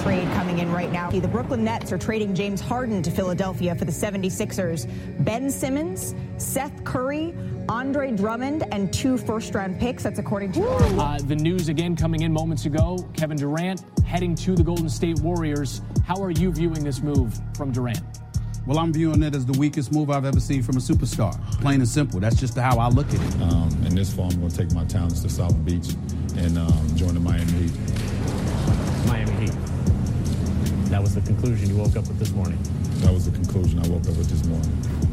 Trade 0.04 0.28
coming 0.36 0.60
in 0.60 0.70
right 0.72 0.92
now. 0.92 1.10
The 1.10 1.26
Brooklyn 1.26 1.64
Nets 1.64 1.90
are 1.92 1.98
trading 1.98 2.32
James 2.34 2.60
Harden 2.60 3.02
to 3.02 3.10
Philadelphia 3.10 3.74
for 3.74 3.84
the 3.84 3.90
76ers. 3.92 4.86
Ben 5.24 5.50
Simmons, 5.50 6.14
Seth 6.38 6.84
Curry, 6.84 7.34
Andre 7.68 8.12
Drummond, 8.12 8.64
and 8.72 8.92
two 8.92 9.16
first 9.16 9.54
round 9.54 9.78
picks. 9.78 10.02
That's 10.02 10.18
according 10.18 10.52
to. 10.52 10.66
Uh, 10.66 11.18
the 11.18 11.36
news 11.36 11.68
again 11.68 11.96
coming 11.96 12.22
in 12.22 12.32
moments 12.32 12.66
ago 12.66 12.98
Kevin 13.14 13.36
Durant 13.36 13.84
heading 14.04 14.34
to 14.36 14.54
the 14.54 14.62
Golden 14.62 14.88
State 14.88 15.20
Warriors. 15.20 15.82
How 16.04 16.22
are 16.22 16.30
you 16.30 16.52
viewing 16.52 16.84
this 16.84 17.02
move 17.02 17.38
from 17.56 17.72
Durant? 17.72 18.00
Well, 18.66 18.78
I'm 18.80 18.92
viewing 18.92 19.22
it 19.22 19.34
as 19.34 19.46
the 19.46 19.56
weakest 19.58 19.92
move 19.92 20.10
I've 20.10 20.24
ever 20.24 20.40
seen 20.40 20.62
from 20.62 20.76
a 20.76 20.80
superstar. 20.80 21.32
Plain 21.60 21.80
and 21.80 21.88
simple. 21.88 22.18
That's 22.18 22.34
just 22.34 22.58
how 22.58 22.78
I 22.78 22.88
look 22.88 23.06
at 23.08 23.14
it. 23.14 23.42
Um, 23.42 23.68
in 23.86 23.94
this 23.94 24.12
fall, 24.12 24.30
I'm 24.30 24.40
going 24.40 24.50
to 24.50 24.56
take 24.56 24.72
my 24.72 24.84
talents 24.84 25.20
to 25.20 25.28
South 25.28 25.64
Beach 25.64 25.90
and 26.36 26.58
um, 26.58 26.96
join 26.96 27.14
the 27.14 27.20
Miami 27.20 27.52
Heat. 27.52 27.72
Miami 29.06 29.32
Heat. 29.46 29.54
That 30.90 31.00
was 31.00 31.14
the 31.14 31.20
conclusion 31.20 31.68
you 31.68 31.76
woke 31.76 31.96
up 31.96 32.08
with 32.08 32.18
this 32.18 32.32
morning. 32.32 32.58
That 33.02 33.12
was 33.12 33.30
the 33.30 33.32
conclusion 33.32 33.78
I 33.78 33.88
woke 33.88 34.02
up 34.02 34.16
with 34.16 34.28
this 34.28 34.44
morning. 34.46 35.05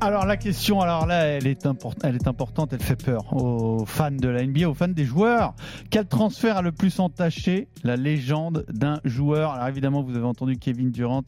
Alors 0.00 0.26
la 0.26 0.36
question, 0.36 0.82
alors 0.82 1.06
là, 1.06 1.24
elle 1.24 1.46
est, 1.46 1.66
elle 2.04 2.14
est 2.14 2.26
importante, 2.28 2.72
elle 2.72 2.82
fait 2.82 3.02
peur 3.02 3.32
aux 3.32 3.86
fans 3.86 4.10
de 4.10 4.28
la 4.28 4.44
NBA, 4.46 4.68
aux 4.68 4.74
fans 4.74 4.88
des 4.88 5.06
joueurs. 5.06 5.54
Quel 5.90 6.06
transfert 6.06 6.58
a 6.58 6.62
le 6.62 6.70
plus 6.70 7.00
entaché 7.00 7.68
la 7.82 7.96
légende 7.96 8.66
d'un 8.68 9.00
joueur? 9.04 9.52
Alors 9.52 9.68
évidemment, 9.68 10.02
vous 10.02 10.14
avez 10.14 10.26
entendu 10.26 10.58
Kevin 10.58 10.90
Durant, 10.90 11.22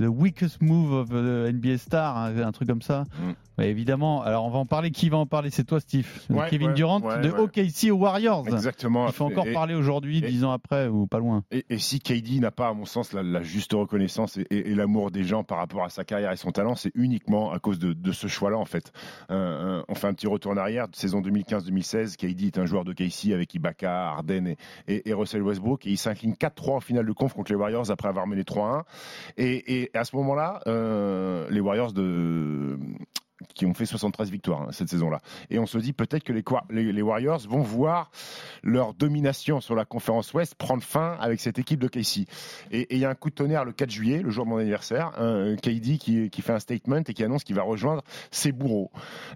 the 0.00 0.08
weakest 0.08 0.60
move 0.62 0.92
of 0.92 1.08
the 1.10 1.52
NBA 1.52 1.78
star, 1.78 2.16
hein, 2.16 2.36
un 2.38 2.52
truc 2.52 2.68
comme 2.68 2.82
ça. 2.82 3.04
Mm. 3.20 3.32
Évidemment. 3.62 4.22
Alors 4.22 4.46
on 4.46 4.50
va 4.50 4.58
en 4.58 4.64
parler. 4.66 4.90
Qui 4.90 5.10
va 5.10 5.18
en 5.18 5.26
parler? 5.26 5.50
C'est 5.50 5.64
toi, 5.64 5.80
Steve. 5.80 6.08
Ouais, 6.30 6.46
Kevin 6.48 6.68
ouais, 6.68 6.74
Durant 6.74 7.00
ouais, 7.02 7.20
de. 7.20 7.30
OKC 7.30 7.90
aux 7.92 7.96
Warriors. 7.96 8.48
Exactement. 8.48 9.06
Il 9.06 9.12
faut 9.12 9.26
encore 9.26 9.46
Et- 9.46 9.52
parler 9.52 9.74
aujourd'hui, 9.74 10.22
dix 10.22 10.44
ans 10.44 10.52
après 10.52 10.88
ou 10.88 11.06
pas 11.06 11.18
loin. 11.18 11.44
Et, 11.50 11.66
et 11.68 11.78
si 11.78 12.00
KD 12.00 12.40
n'a 12.40 12.50
pas, 12.50 12.68
à 12.68 12.72
mon 12.72 12.86
sens, 12.86 13.12
la, 13.12 13.22
la 13.22 13.42
juste 13.42 13.72
reconnaissance 13.74 14.38
et, 14.38 14.74
l'amour 14.74 15.10
des 15.10 15.24
gens 15.24 15.44
par 15.44 15.58
rapport 15.58 15.84
à 15.84 15.90
sa 15.90 16.04
carrière 16.04 16.32
et 16.32 16.36
son 16.36 16.52
talent, 16.52 16.74
c'est 16.74 16.92
uniquement 16.94 17.52
à 17.52 17.58
cause 17.58 17.78
de, 17.78 17.92
de 17.92 18.12
ce 18.12 18.28
choix-là, 18.28 18.56
en 18.56 18.64
fait. 18.64 18.92
Euh, 19.30 19.34
euh, 19.80 19.82
on 19.88 19.94
fait 19.94 20.06
un 20.06 20.14
petit 20.14 20.26
retour 20.26 20.52
en 20.52 20.56
arrière. 20.56 20.86
Saison 20.92 21.20
2015-2016, 21.20 22.16
KD 22.16 22.46
est 22.46 22.58
un 22.58 22.64
joueur 22.66 22.84
de 22.84 22.92
KC 22.94 23.32
avec 23.34 23.54
Ibaka, 23.54 24.16
et- 24.88 25.08
et 25.08 25.12
Russell 25.12 25.42
Westbrook. 25.42 25.86
Et 25.86 25.90
il 25.90 25.98
s'incline 25.98 26.34
4-3 26.34 26.76
en 26.76 26.80
finale 26.80 27.04
de 27.06 27.12
conf 27.12 27.34
contre 27.34 27.52
les 27.52 27.58
Warriors 27.58 27.90
après 27.90 28.08
avoir 28.08 28.26
mené 28.26 28.42
3-1. 28.44 28.84
Et, 29.36 29.89
et 29.94 29.98
à 29.98 30.04
ce 30.04 30.14
moment-là, 30.16 30.60
euh, 30.66 31.46
les 31.50 31.60
Warriors 31.60 31.92
de 31.92 32.78
qui 33.54 33.66
ont 33.66 33.74
fait 33.74 33.86
73 33.86 34.30
victoires 34.30 34.62
hein, 34.62 34.68
cette 34.72 34.88
saison-là. 34.88 35.20
Et 35.50 35.58
on 35.58 35.66
se 35.66 35.78
dit 35.78 35.92
peut-être 35.92 36.24
que 36.24 36.32
les, 36.32 36.44
les- 36.70 36.92
les 36.92 37.02
Warriors 37.02 37.40
vont 37.48 37.62
voir 37.62 38.10
leur 38.62 38.94
domination 38.94 39.60
sur 39.60 39.74
la 39.74 39.84
conférence 39.84 40.32
Ouest 40.34 40.54
prendre 40.54 40.82
fin 40.82 41.16
avec 41.20 41.40
cette 41.40 41.58
équipe 41.58 41.80
de 41.80 41.88
KC. 41.88 42.26
Et 42.70 42.86
il 42.94 42.98
y 42.98 43.04
a 43.04 43.10
un 43.10 43.14
coup 43.14 43.30
de 43.30 43.34
tonnerre 43.34 43.64
le 43.64 43.72
4 43.72 43.90
juillet, 43.90 44.22
le 44.22 44.30
jour 44.30 44.44
de 44.44 44.50
mon 44.50 44.58
anniversaire, 44.58 45.12
un 45.18 45.56
KD 45.56 45.98
qui, 45.98 46.30
qui 46.30 46.42
fait 46.42 46.52
un 46.52 46.58
statement 46.60 47.02
et 47.06 47.14
qui 47.14 47.24
annonce 47.24 47.44
qu'il 47.44 47.56
va 47.56 47.62
rejoindre 47.62 48.02
ses 48.30 48.52
bourreaux. 48.52 48.90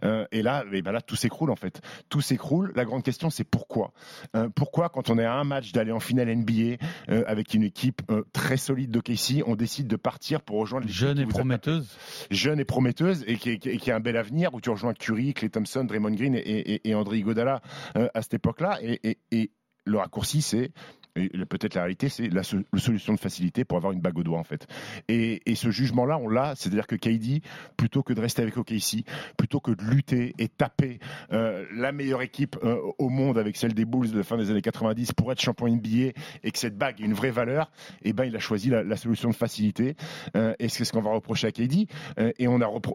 Euh, 0.04 0.26
et 0.32 0.42
là, 0.42 0.64
et 0.72 0.82
ben 0.82 0.92
là, 0.92 1.00
tout 1.00 1.16
s'écroule 1.16 1.50
en 1.50 1.56
fait. 1.56 1.80
Tout 2.08 2.20
s'écroule. 2.20 2.72
La 2.76 2.84
grande 2.84 3.02
question, 3.02 3.30
c'est 3.30 3.44
pourquoi? 3.44 3.92
Euh, 4.36 4.48
Pourquoi, 4.54 4.88
quand 4.88 5.10
on 5.10 5.18
est 5.18 5.24
à 5.24 5.34
un 5.34 5.44
match 5.44 5.72
d'aller 5.72 5.92
en 5.92 6.00
finale 6.00 6.34
NBA 6.34 6.76
euh, 7.10 7.24
avec 7.26 7.54
une 7.54 7.62
équipe 7.62 8.02
euh, 8.10 8.22
très 8.32 8.56
solide 8.56 8.90
de 8.90 9.00
KC, 9.00 9.42
on 9.46 9.56
décide 9.56 9.86
de 9.86 9.96
partir 9.96 10.40
pour 10.42 10.58
rejoindre 10.60 10.86
l'équipe 10.86 10.98
Jeune 11.00 11.18
et 11.18 11.26
prometteuse. 11.26 11.96
jeune 12.30 12.60
et 12.60 12.64
prometteuse 12.64 13.24
et 13.26 13.36
qui, 13.36 13.58
qui- 13.58 13.78
qui 13.78 13.90
a 13.90 13.93
un 13.94 14.00
bel 14.00 14.16
avenir 14.16 14.54
où 14.54 14.60
tu 14.60 14.70
rejoins 14.70 14.94
Curry, 14.94 15.34
Clay 15.34 15.48
Thompson, 15.48 15.84
Draymond 15.84 16.12
Green 16.12 16.34
et, 16.34 16.94
André 16.94 17.18
Iguodala 17.18 17.60
euh, 17.96 18.08
à 18.14 18.22
cette 18.22 18.34
époque-là. 18.34 18.78
Et, 18.82 19.50
le 19.86 19.98
raccourci, 19.98 20.40
c'est 20.40 20.72
peut-être 21.14 21.74
la 21.74 21.82
réalité, 21.82 22.08
c'est 22.08 22.28
la, 22.28 22.42
so- 22.42 22.58
la 22.72 22.80
solution 22.80 23.14
de 23.14 23.18
facilité 23.20 23.64
pour 23.64 23.76
avoir 23.78 23.92
une 23.92 24.00
bague 24.00 24.18
au 24.18 24.22
doigt 24.22 24.38
en 24.38 24.44
fait. 24.44 24.66
Et, 25.08 25.42
et 25.50 25.54
ce 25.54 25.70
jugement-là, 25.70 26.18
on 26.18 26.28
l'a, 26.28 26.54
c'est-à-dire 26.56 26.86
que 26.86 26.96
KD, 26.96 27.42
plutôt 27.76 28.02
que 28.02 28.12
de 28.12 28.20
rester 28.20 28.42
avec 28.42 28.56
OKC, 28.56 29.04
plutôt 29.36 29.60
que 29.60 29.70
de 29.72 29.82
lutter 29.84 30.34
et 30.38 30.48
taper 30.48 30.98
euh, 31.32 31.64
la 31.74 31.92
meilleure 31.92 32.22
équipe 32.22 32.56
euh, 32.64 32.76
au 32.98 33.08
monde 33.08 33.38
avec 33.38 33.56
celle 33.56 33.74
des 33.74 33.84
Bulls 33.84 34.10
de 34.10 34.22
fin 34.22 34.36
des 34.36 34.50
années 34.50 34.62
90 34.62 35.12
pour 35.12 35.30
être 35.32 35.40
champion 35.40 35.68
NBA 35.68 36.12
et 36.42 36.50
que 36.50 36.58
cette 36.58 36.76
bague 36.76 37.00
ait 37.00 37.04
une 37.04 37.14
vraie 37.14 37.30
valeur, 37.30 37.70
et 38.02 38.12
ben 38.12 38.24
il 38.24 38.34
a 38.36 38.40
choisi 38.40 38.70
la, 38.70 38.96
solution 38.96 39.30
de 39.30 39.34
facilité. 39.34 39.96
Euh, 40.36 40.54
et 40.58 40.68
c'est 40.68 40.84
ce 40.84 40.92
qu'on 40.92 41.00
va 41.02 41.10
reprocher 41.12 41.46
à 41.46 41.52
KD. 41.52 41.86
Euh, 42.18 42.32
et 42.38 42.46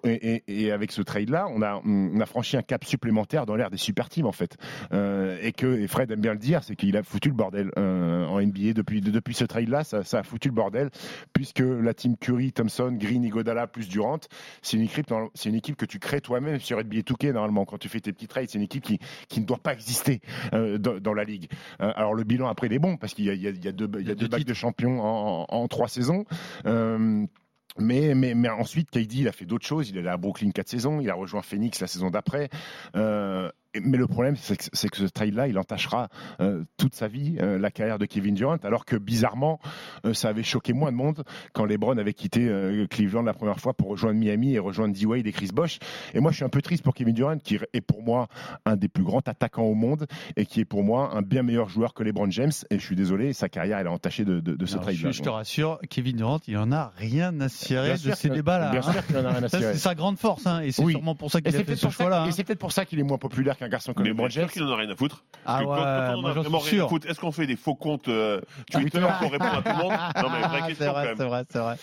et, 0.03 0.33
et- 0.35 0.43
et 0.65 0.71
avec 0.71 0.91
ce 0.91 1.01
trade-là, 1.01 1.47
on 1.53 1.61
a 1.61 2.25
franchi 2.25 2.57
un 2.57 2.61
cap 2.61 2.83
supplémentaire 2.83 3.45
dans 3.45 3.55
l'ère 3.55 3.69
des 3.69 3.77
super 3.77 4.09
teams 4.09 4.25
en 4.25 4.31
fait. 4.31 4.57
Et 4.93 5.53
et 5.59 5.87
Fred 5.87 6.11
aime 6.11 6.21
bien 6.21 6.33
le 6.33 6.39
dire, 6.39 6.63
c'est 6.63 6.75
qu'il 6.75 6.95
a 6.97 7.03
foutu 7.03 7.29
le 7.29 7.35
bordel. 7.35 7.71
En 8.09 8.41
NBA 8.41 8.73
depuis, 8.73 9.01
depuis 9.01 9.33
ce 9.33 9.45
trade-là. 9.45 9.83
Ça, 9.83 10.19
a 10.19 10.23
foutu 10.23 10.49
le 10.49 10.53
bordel, 10.53 10.89
puisque 11.33 11.59
la 11.59 11.93
team 11.93 12.17
Curry, 12.17 12.51
Thompson, 12.51 12.91
Green, 12.91 13.23
Igodala 13.23 13.67
plus 13.67 13.87
Durant, 13.87 14.19
c'est 14.61 14.77
une 14.77 14.83
équipe, 14.83 15.13
c'est 15.33 15.49
une 15.49 15.55
équipe 15.55 15.75
que 15.75 15.85
tu 15.85 15.99
crées 15.99 16.21
toi-même 16.21 16.59
sur 16.59 16.77
NBA 16.77 16.99
2K 16.99 17.33
normalement 17.33 17.65
quand 17.65 17.77
tu 17.77 17.89
fais 17.89 17.99
tes 17.99 18.13
petits 18.13 18.27
trades. 18.27 18.49
C'est 18.49 18.57
une 18.57 18.63
équipe 18.63 18.83
qui, 18.83 18.99
qui 19.27 19.41
ne 19.41 19.45
doit 19.45 19.57
pas 19.57 19.73
exister 19.73 20.21
euh, 20.53 20.77
dans, 20.77 21.13
la 21.13 21.23
ligue. 21.23 21.49
Euh, 21.81 21.91
alors 21.95 22.13
le 22.13 22.23
bilan 22.23 22.47
après 22.47 22.67
il 22.67 22.73
est 22.73 22.79
bon 22.79 22.97
parce 22.97 23.13
qu'il 23.13 23.25
y 23.25 23.29
a, 23.29 23.71
deux, 23.71 23.89
il 23.99 24.07
y 24.07 24.11
a 24.11 24.15
deux 24.15 24.27
de 24.27 24.53
champion 24.53 24.99
en, 25.01 25.67
trois 25.67 25.87
saisons. 25.87 26.25
Euh, 26.65 27.25
mais, 27.77 28.13
mais, 28.13 28.33
mais 28.33 28.49
ensuite, 28.49 28.89
KD, 28.89 29.13
il 29.19 29.27
a 29.27 29.31
fait 29.31 29.45
d'autres 29.45 29.65
choses. 29.65 29.89
Il 29.89 29.95
est 29.95 29.99
allé 29.99 30.09
à 30.09 30.17
Brooklyn 30.17 30.51
quatre 30.51 30.67
saisons. 30.67 30.99
Il 30.99 31.09
a 31.09 31.13
rejoint 31.13 31.41
Phoenix 31.41 31.79
la 31.79 31.87
saison 31.87 32.09
d'après. 32.09 32.49
Mais 33.83 33.97
le 33.97 34.07
problème, 34.07 34.35
c'est 34.35 34.57
que, 34.89 34.97
ce 34.97 35.05
trade-là, 35.05 35.47
il 35.47 35.57
entachera 35.59 36.09
euh, 36.41 36.63
toute 36.77 36.95
sa 36.95 37.07
vie 37.07 37.37
euh, 37.41 37.59
la 37.59 37.69
carrière 37.71 37.99
de 37.99 38.05
Kevin 38.05 38.33
Durant. 38.35 38.57
Alors 38.63 38.85
que 38.85 38.95
bizarrement, 38.95 39.59
euh, 40.05 40.13
ça 40.13 40.29
avait 40.29 40.43
choqué 40.43 40.73
moins 40.73 40.91
de 40.91 40.97
monde 40.97 41.23
quand 41.53 41.65
LeBron 41.65 41.97
avait 41.97 42.13
quitté 42.13 42.47
euh, 42.47 42.87
Cleveland 42.87 43.21
la 43.23 43.33
première 43.33 43.59
fois 43.59 43.73
pour 43.73 43.89
rejoindre 43.89 44.19
Miami 44.19 44.53
et 44.55 44.59
rejoindre 44.59 44.95
D-Wade 44.95 45.27
et 45.27 45.31
Chris 45.31 45.49
Bosh. 45.53 45.79
Et 46.13 46.19
moi, 46.19 46.31
je 46.31 46.37
suis 46.37 46.45
un 46.45 46.49
peu 46.49 46.61
triste 46.61 46.83
pour 46.83 46.93
Kevin 46.95 47.13
Durant, 47.13 47.37
qui 47.37 47.59
est 47.73 47.81
pour 47.81 48.01
moi 48.01 48.27
un 48.65 48.75
des 48.75 48.87
plus 48.87 49.03
grands 49.03 49.19
attaquants 49.25 49.63
au 49.63 49.75
monde 49.75 50.07
et 50.35 50.45
qui 50.45 50.61
est 50.61 50.65
pour 50.65 50.83
moi 50.83 51.11
un 51.15 51.21
bien 51.21 51.43
meilleur 51.43 51.69
joueur 51.69 51.93
que 51.93 52.03
LeBron 52.03 52.29
James. 52.31 52.51
Et 52.71 52.79
je 52.79 52.83
suis 52.85 52.95
désolé, 52.95 53.33
sa 53.33 53.49
carrière, 53.49 53.77
elle 53.79 53.85
est 53.87 53.89
entachée 53.89 54.25
de, 54.25 54.39
de, 54.39 54.55
de 54.55 54.65
ce 54.65 54.77
trade-là. 54.77 55.11
je, 55.11 55.17
je 55.17 55.21
te 55.21 55.29
rassure, 55.29 55.79
Kevin 55.89 56.15
Durant, 56.17 56.39
il 56.47 56.57
en 56.57 56.71
a 56.71 56.91
rien 56.97 57.39
à 57.39 57.49
cirer 57.49 57.93
Bien 57.95 58.11
de 58.11 58.15
ces 58.15 58.29
débats-là. 58.29 58.71
bien 58.71 58.79
hein. 58.83 58.91
sûr 58.93 59.05
qu'il 59.05 59.17
en 59.17 59.25
a 59.25 59.29
rien 59.31 59.43
à 59.43 59.49
Ça, 59.49 59.59
cirer. 59.59 59.73
C'est 59.73 59.79
sa 59.79 59.95
grande 59.95 60.17
force, 60.17 60.47
hein, 60.47 60.61
et 60.61 60.71
c'est 60.71 60.83
Oui. 60.83 60.93
sûrement 60.93 61.15
pour 61.15 61.29
ça 61.31 61.39
qu'il 61.41 61.55
a 61.55 61.63
fait 61.63 61.75
ce 61.75 61.89
choix-là. 61.89 62.25
et 62.25 62.29
hein. 62.29 62.31
c'est 62.31 62.43
peut-être 62.43 62.59
pour 62.59 62.71
ça 62.71 62.85
qu'il 62.85 62.99
est 62.99 63.03
moins 63.03 63.17
populaire 63.17 63.57
qu'un 63.59 63.69
garçon 63.69 63.93
comme 63.93 64.03
Mais 64.03 64.09
LeBron 64.09 64.29
James. 64.29 64.47
qu'il 64.49 64.63
en 64.63 64.71
a 64.71 64.75
rien 64.75 64.89
à 64.89 64.95
foutre. 64.95 65.23
Ah 65.45 65.59
que 65.59 65.65
quand- 65.65 65.71
ouais, 65.71 65.77
quand 65.77 66.13
on 66.17 66.21
moi, 66.21 66.31
a 66.31 66.33
j'en 66.33 66.41
vraiment 66.41 66.59
suis 66.59 66.75
rien 66.75 66.79
à 66.79 66.87
sûr. 66.87 66.89
foutre, 66.89 67.09
est-ce 67.09 67.19
qu'on 67.19 67.31
fait 67.31 67.47
des 67.47 67.55
faux 67.55 67.75
comptes 67.75 68.07
euh, 68.07 68.41
Twitter 68.71 68.99
pour 69.19 69.31
répondre 69.31 69.53
à 69.53 69.61
tout 69.61 69.69
le 69.77 69.83
monde? 69.83 69.91
Non, 70.23 70.29
mais 70.31 70.47
vraie 70.47 70.59
Ah, 70.63 70.67
question 70.67 70.85
c'est 70.85 70.91
vrai, 70.91 71.13
c'est 71.17 71.23
vrai, 71.25 71.43
c'est 71.49 71.59
vrai. 71.59 71.75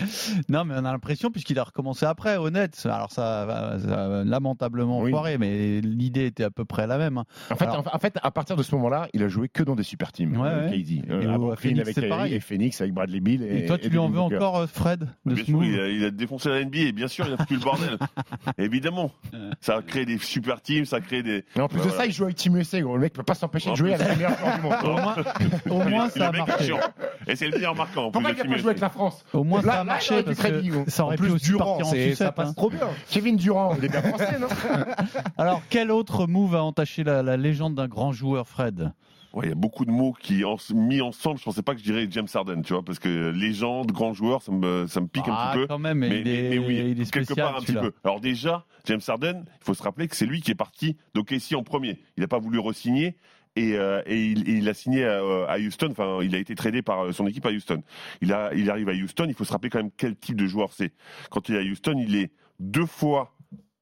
Non, 0.49 0.65
mais 0.65 0.75
on 0.77 0.85
a 0.85 0.93
l'impression, 0.93 1.31
puisqu'il 1.31 1.59
a 1.59 1.65
recommencé 1.65 2.05
après, 2.07 2.37
honnête. 2.37 2.81
Alors, 2.85 3.11
ça, 3.13 3.45
va- 3.47 3.79
ça 3.79 4.21
a 4.21 4.25
lamentablement 4.25 5.01
Oui. 5.01 5.11
foiré, 5.11 5.39
mais 5.39 5.81
l'idée 5.81 6.27
était 6.27 6.45
à 6.45 6.51
peu 6.51 6.65
près 6.65 6.87
la 6.87 6.99
même. 6.99 7.19
hein. 7.19 7.25
En 7.51 7.57
fait, 7.57 7.65
Alors- 7.67 7.89
en, 7.93 7.99
fait, 7.99 8.19
à 8.23 8.31
partir 8.31 8.57
de 8.57 8.63
ce 8.63 8.75
moment-là, 8.75 9.09
il 9.13 9.23
a 9.23 9.29
joué 9.29 9.49
que 9.49 9.63
dans 9.63 9.75
des 9.77 9.83
super 9.83 10.13
teams. 10.13 10.37
Ouais, 10.37 10.49
euh, 10.49 10.71
ouais. 10.71 10.79
KD. 10.83 10.93
Et 10.93 11.03
Euh, 11.11 11.31
à 11.33 11.37
au- 11.37 11.39
Brooklyn 11.39 11.57
Phoenix, 11.57 11.81
avec 11.83 11.95
Kyrie 11.95 12.09
pareil. 12.09 12.35
et 12.35 12.41
Phoenix 12.41 12.81
avec 12.81 12.93
Bradley 12.95 13.21
Bill. 13.21 13.43
Et, 13.43 13.65
Et 13.65 13.67
toi, 13.67 13.79
tu 13.79 13.89
lui 13.89 13.99
en 13.99 14.09
veux 14.09 14.21
encore, 14.21 14.57
euh, 14.59 14.67
Fred, 14.67 15.09
de 15.25 15.35
Bien 15.35 15.45
sûr, 15.45 15.65
il 15.65 15.81
a, 15.81 15.89
il 15.89 16.05
a 16.05 16.11
défoncé 16.11 16.49
la 16.49 16.61
NBA 16.65 16.79
et 16.81 16.93
bien 16.93 17.09
sûr, 17.09 17.27
il 17.27 17.35
a 17.35 17.37
foutu 17.37 17.55
le 17.55 17.61
bordel. 17.61 17.99
Évidemment. 18.59 19.11
Ça 19.61 19.77
a 19.77 19.83
créé 19.83 20.05
des 20.05 20.19
super 20.19 20.61
teams, 20.61 20.85
ça 20.85 20.97
a 20.97 21.01
créé 21.01 21.23
des. 21.23 21.45
Et 21.57 21.61
en 21.67 21.69
plus 21.69 21.79
Bah, 21.79 21.85
de 21.85 21.91
ça, 21.91 22.07
il 22.07 22.13
joue 22.13 22.25
avec 22.25 22.37
Team 22.37 22.57
USA. 22.57 22.81
gros. 22.81 22.95
Le 22.97 23.03
mec 23.03 23.13
peut 23.13 23.23
pas 23.23 23.35
s'empêcher 23.35 23.71
de 23.71 23.77
jouer 23.77 23.95
à 23.95 23.99
la 23.99 24.15
meilleure 24.15 24.39
joueur 24.39 24.57
du 24.57 24.63
monde. 24.63 24.75
Au 24.85 24.93
moins, 24.93 25.17
au 25.71 25.89
moins, 25.89 26.05
Le 26.07 26.11
ça 26.11 26.29
a 26.29 26.33
marché. 26.33 26.75
Et 27.27 27.37
c'est 27.37 27.47
le 27.49 27.57
meilleur 27.57 27.75
marquant. 27.75 28.11
Pourquoi 28.11 28.31
il 28.31 28.41
a 28.41 28.45
pas 28.45 28.57
joué 28.57 28.71
avec 28.71 28.81
la 28.81 28.89
France 28.89 29.25
Au 29.33 29.45
moins, 29.45 29.61
Là- 29.63 29.73
ça 29.73 29.81
a 29.81 29.85
marché 29.85 30.23
parce 30.23 30.37
très 30.39 30.51
que 30.53 30.91
ça 30.91 31.05
aurait 31.05 31.17
plus, 31.17 31.31
aussi 31.33 31.47
Durant, 31.47 31.65
partir 31.77 31.87
en 31.87 31.91
c'est- 31.91 32.03
sucette. 32.11 32.17
ça 32.19 32.33
passe 32.33 32.49
hein. 32.51 32.55
trop 32.57 32.71
bien. 32.71 32.81
Kevin 33.11 33.37
Durant, 33.37 33.75
il 33.79 33.85
est 33.85 33.89
bien 33.89 34.03
français, 34.03 34.39
non? 34.41 34.49
Alors, 35.39 35.63
quel 35.71 35.91
autre 35.91 36.27
move 36.27 36.55
a 36.55 36.63
entaché 36.63 37.05
la, 37.05 37.23
la 37.23 37.37
légende 37.37 37.75
d'un 37.75 37.89
grand 37.89 38.13
joueur, 38.13 38.47
Fred? 38.49 38.93
Ouais, 39.33 39.47
il 39.47 39.49
y 39.51 39.53
a 39.53 39.57
beaucoup 39.57 39.85
de 39.85 39.91
mots 39.91 40.15
qui, 40.19 40.45
en- 40.45 40.57
mis 40.75 41.01
ensemble, 41.03 41.39
je 41.39 41.45
pensais 41.45 41.63
pas 41.63 41.75
que 41.75 41.79
je 41.81 41.85
dirais 41.85 42.07
James 42.11 42.27
Harden, 42.33 42.63
tu 42.63 42.73
vois, 42.73 42.83
parce 42.85 42.99
que 42.99 43.31
légende, 43.31 43.93
grand 43.93 44.15
joueur, 44.15 44.43
ça 44.43 44.51
me, 44.53 44.87
ça 44.87 45.01
me 45.01 45.07
pique 45.09 45.25
Ah, 45.27 45.51
un 45.51 45.53
petit 45.53 45.59
peu. 45.61 45.67
quand 45.67 45.79
même, 45.79 45.99
mais, 45.99 46.21
il 46.21 46.29
est- 46.29 46.49
mais 46.51 46.59
oui, 46.59 46.75
il 46.77 47.01
est 47.03 47.11
quelque 47.11 47.25
spécial, 47.27 47.47
part 47.47 47.57
un 47.57 47.61
petit 47.61 47.73
peu. 47.75 47.93
Alors 48.05 48.21
déjà, 48.21 48.65
James 48.87 49.01
Harden, 49.07 49.45
il 49.47 49.65
faut 49.65 49.75
se 49.75 49.83
rappeler 49.83 50.09
que 50.09 50.17
c'est 50.17 50.27
lui 50.27 50.41
qui 50.41 50.51
est 50.53 50.55
parti 50.57 50.97
d'OKC 51.15 51.55
en 51.55 51.63
premier. 51.63 51.99
Il 52.17 52.21
n'a 52.23 52.29
pas 52.29 52.39
voulu 52.39 52.59
re-signer. 52.59 53.17
Et, 53.59 53.75
euh, 53.75 54.03
et 54.05 54.23
il, 54.27 54.47
et 54.51 54.53
il 54.59 54.69
a 54.69 54.75
signé 54.75 55.07
à, 55.07 55.19
à 55.49 55.59
Houston, 55.59 55.89
enfin 55.91 56.19
il 56.23 56.35
a 56.35 56.39
été 56.39 56.55
tradé 56.55 56.83
par 56.83 57.07
euh, 57.07 57.13
son 57.13 57.27
équipe 57.27 57.47
à 57.47 57.51
Houston. 57.51 57.83
Il, 58.21 58.35
a, 58.35 58.53
il 58.55 58.69
arrive 58.71 58.91
à 58.91 58.93
Houston, 58.93 59.25
il 59.29 59.35
faut 59.35 59.45
se 59.45 59.53
rappeler 59.53 59.71
quand 59.71 59.79
même 59.79 59.91
quel 59.97 60.15
type 60.15 60.37
de 60.37 60.47
joueur 60.47 60.75
c'est. 60.75 60.93
Quand 61.31 61.49
il 61.49 61.55
est 61.55 61.61
à 61.61 61.63
Houston, 61.63 61.95
il 61.99 62.17
est 62.17 62.31
deux 62.61 62.85
fois 62.85 63.35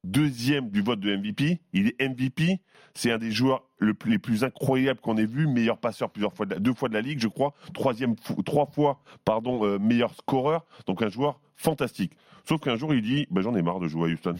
deuxième 0.05 0.71
du 0.71 0.83
vote 0.83 1.01
de 1.01 1.15
MVP. 1.17 1.61
Il 1.73 1.89
est 1.89 2.01
MVP. 2.01 2.61
C'est 2.95 3.11
un 3.11 3.19
des 3.19 3.33
joueurs 3.33 3.65
le 3.79 3.93
plus- 3.95 4.13
les 4.13 4.19
plus 4.19 4.45
incroyables 4.45 5.01
qu'on 5.01 5.17
ait 5.17 5.27
vu. 5.27 5.47
Meilleur 5.49 5.79
passeur 5.79 6.11
plusieurs 6.11 6.33
fois, 6.33 6.47
de 6.47 6.55
la- 6.55 6.61
deux 6.61 6.75
fois 6.75 6.89
de 6.89 6.95
la 6.95 7.01
ligue, 7.01 7.19
je 7.21 7.27
crois. 7.29 7.53
Troisième, 7.73 8.15
trois 8.45 8.67
fois, 8.67 9.01
pardon, 9.25 9.65
euh, 9.65 9.79
meilleur 9.79 10.15
scoreur. 10.15 10.65
Donc 10.87 11.03
un 11.03 11.09
joueur 11.09 11.41
fantastique. 11.57 12.13
Sauf 12.49 12.61
qu'un 12.61 12.77
jour, 12.77 12.95
il 12.95 13.03
dit, 13.03 13.27
bah, 13.31 13.41
j'en 13.41 13.55
ai 13.57 13.63
marre 13.63 13.81
de 13.81 13.89
jouer 13.89 14.11
à 14.11 14.13
Houston. 14.15 14.35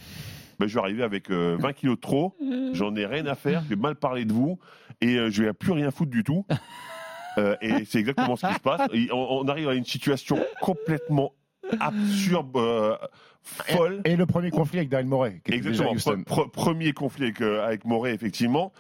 Bah, 0.61 0.67
je 0.69 0.75
vais 0.75 0.81
arriver 0.81 1.03
avec 1.03 1.31
euh, 1.31 1.57
20 1.59 1.73
kilos 1.73 1.97
de 1.97 2.01
trop. 2.01 2.37
J'en 2.75 2.95
ai 2.95 3.07
rien 3.07 3.27
à 3.27 3.35
faire. 3.35 3.63
Je 3.65 3.71
vais 3.71 3.77
mal 3.81 3.97
parler 3.97 4.25
de 4.25 4.33
vous 4.33 4.61
et 5.01 5.17
euh, 5.17 5.29
je 5.31 5.43
vais 5.43 5.53
plus 5.53 5.73
rien 5.73 5.91
foutre 5.91 6.11
du 6.13 6.23
tout. 6.25 6.47
Euh, 7.37 7.57
et 7.61 7.85
c'est 7.85 7.99
exactement 7.99 8.37
ce 8.37 8.47
qui 8.47 8.55
se 8.55 8.61
passe. 8.61 8.83
Et 8.93 9.09
on, 9.13 9.41
on 9.41 9.49
arrive 9.49 9.69
à 9.69 9.75
une 9.75 9.85
situation 9.85 10.39
complètement 10.61 11.33
absurde, 11.81 12.57
euh, 12.57 12.97
folle. 13.45 14.01
Et 14.05 14.17
le 14.17 14.27
premier 14.27 14.51
conflit 14.51 14.79
avec 14.79 14.89
Daryl 14.89 15.07
Morey. 15.07 15.41
qui 15.45 15.61
déjà 15.61 15.89
Exactement. 15.91 16.23
Pre- 16.25 16.51
premier 16.51 16.93
conflit 16.93 17.25
avec, 17.25 17.41
euh, 17.41 17.65
avec 17.65 17.85
Morey, 17.85 18.13
effectivement. 18.15 18.73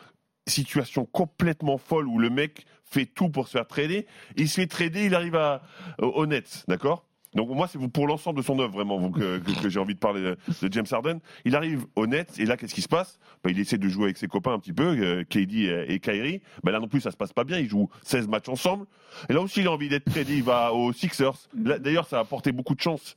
Situation 0.46 1.06
complètement 1.06 1.78
folle 1.78 2.06
où 2.06 2.18
le 2.18 2.28
mec 2.30 2.66
fait 2.84 3.06
tout 3.06 3.30
pour 3.30 3.46
se 3.48 3.52
faire 3.52 3.66
trader. 3.66 4.06
Il 4.36 4.48
se 4.48 4.56
fait 4.60 4.66
trader, 4.66 5.06
il 5.06 5.14
arrive 5.14 5.36
à, 5.36 5.62
au 5.98 6.06
au 6.08 6.26
Nets, 6.26 6.64
d'accord? 6.68 7.06
Donc 7.34 7.48
moi, 7.48 7.66
c'est 7.66 7.78
pour 7.88 8.06
l'ensemble 8.06 8.38
de 8.38 8.44
son 8.44 8.60
œuvre 8.60 8.70
vraiment 8.74 9.10
que, 9.10 9.38
que- 9.38 9.62
que 9.62 9.68
j'ai 9.68 9.80
envie 9.80 9.94
de 9.94 9.98
parler 9.98 10.20
de, 10.20 10.36
James 10.70 10.86
Harden. 10.88 11.18
Il 11.44 11.56
arrive 11.56 11.84
au 11.96 12.06
Nets 12.06 12.38
et 12.38 12.44
là, 12.44 12.56
qu'est-ce 12.56 12.74
qui 12.74 12.82
se 12.82 12.86
passe? 12.88 13.18
Bah, 13.42 13.50
Il 13.50 13.58
essaie 13.58 13.76
de 13.78 13.88
jouer 13.88 14.04
avec 14.04 14.18
ses 14.18 14.28
copains 14.28 14.52
un 14.52 14.60
petit 14.60 14.72
peu, 14.72 14.84
euh, 14.96 15.24
KD 15.24 15.84
et, 15.88 15.98
Kyrie. 15.98 16.42
Bah, 16.62 16.70
là 16.70 16.78
non 16.78 16.86
plus, 16.86 17.00
ça 17.00 17.10
se 17.10 17.16
passe 17.16 17.32
pas 17.32 17.42
bien. 17.42 17.58
Ils 17.58 17.68
jouent 17.68 17.88
16 18.04 18.28
matchs 18.28 18.48
ensemble. 18.48 18.86
Et 19.28 19.32
là 19.32 19.40
aussi, 19.40 19.60
il 19.62 19.66
a 19.66 19.72
envie 19.72 19.88
d'être 19.88 20.04
tradé. 20.04 20.36
Il 20.36 20.44
va 20.44 20.72
aux 20.74 20.92
Sixers. 20.92 21.48
D'ailleurs, 21.54 22.06
ça 22.06 22.18
a 22.18 22.20
apporté 22.20 22.52
beaucoup 22.52 22.76
de 22.76 22.80
chance 22.80 23.16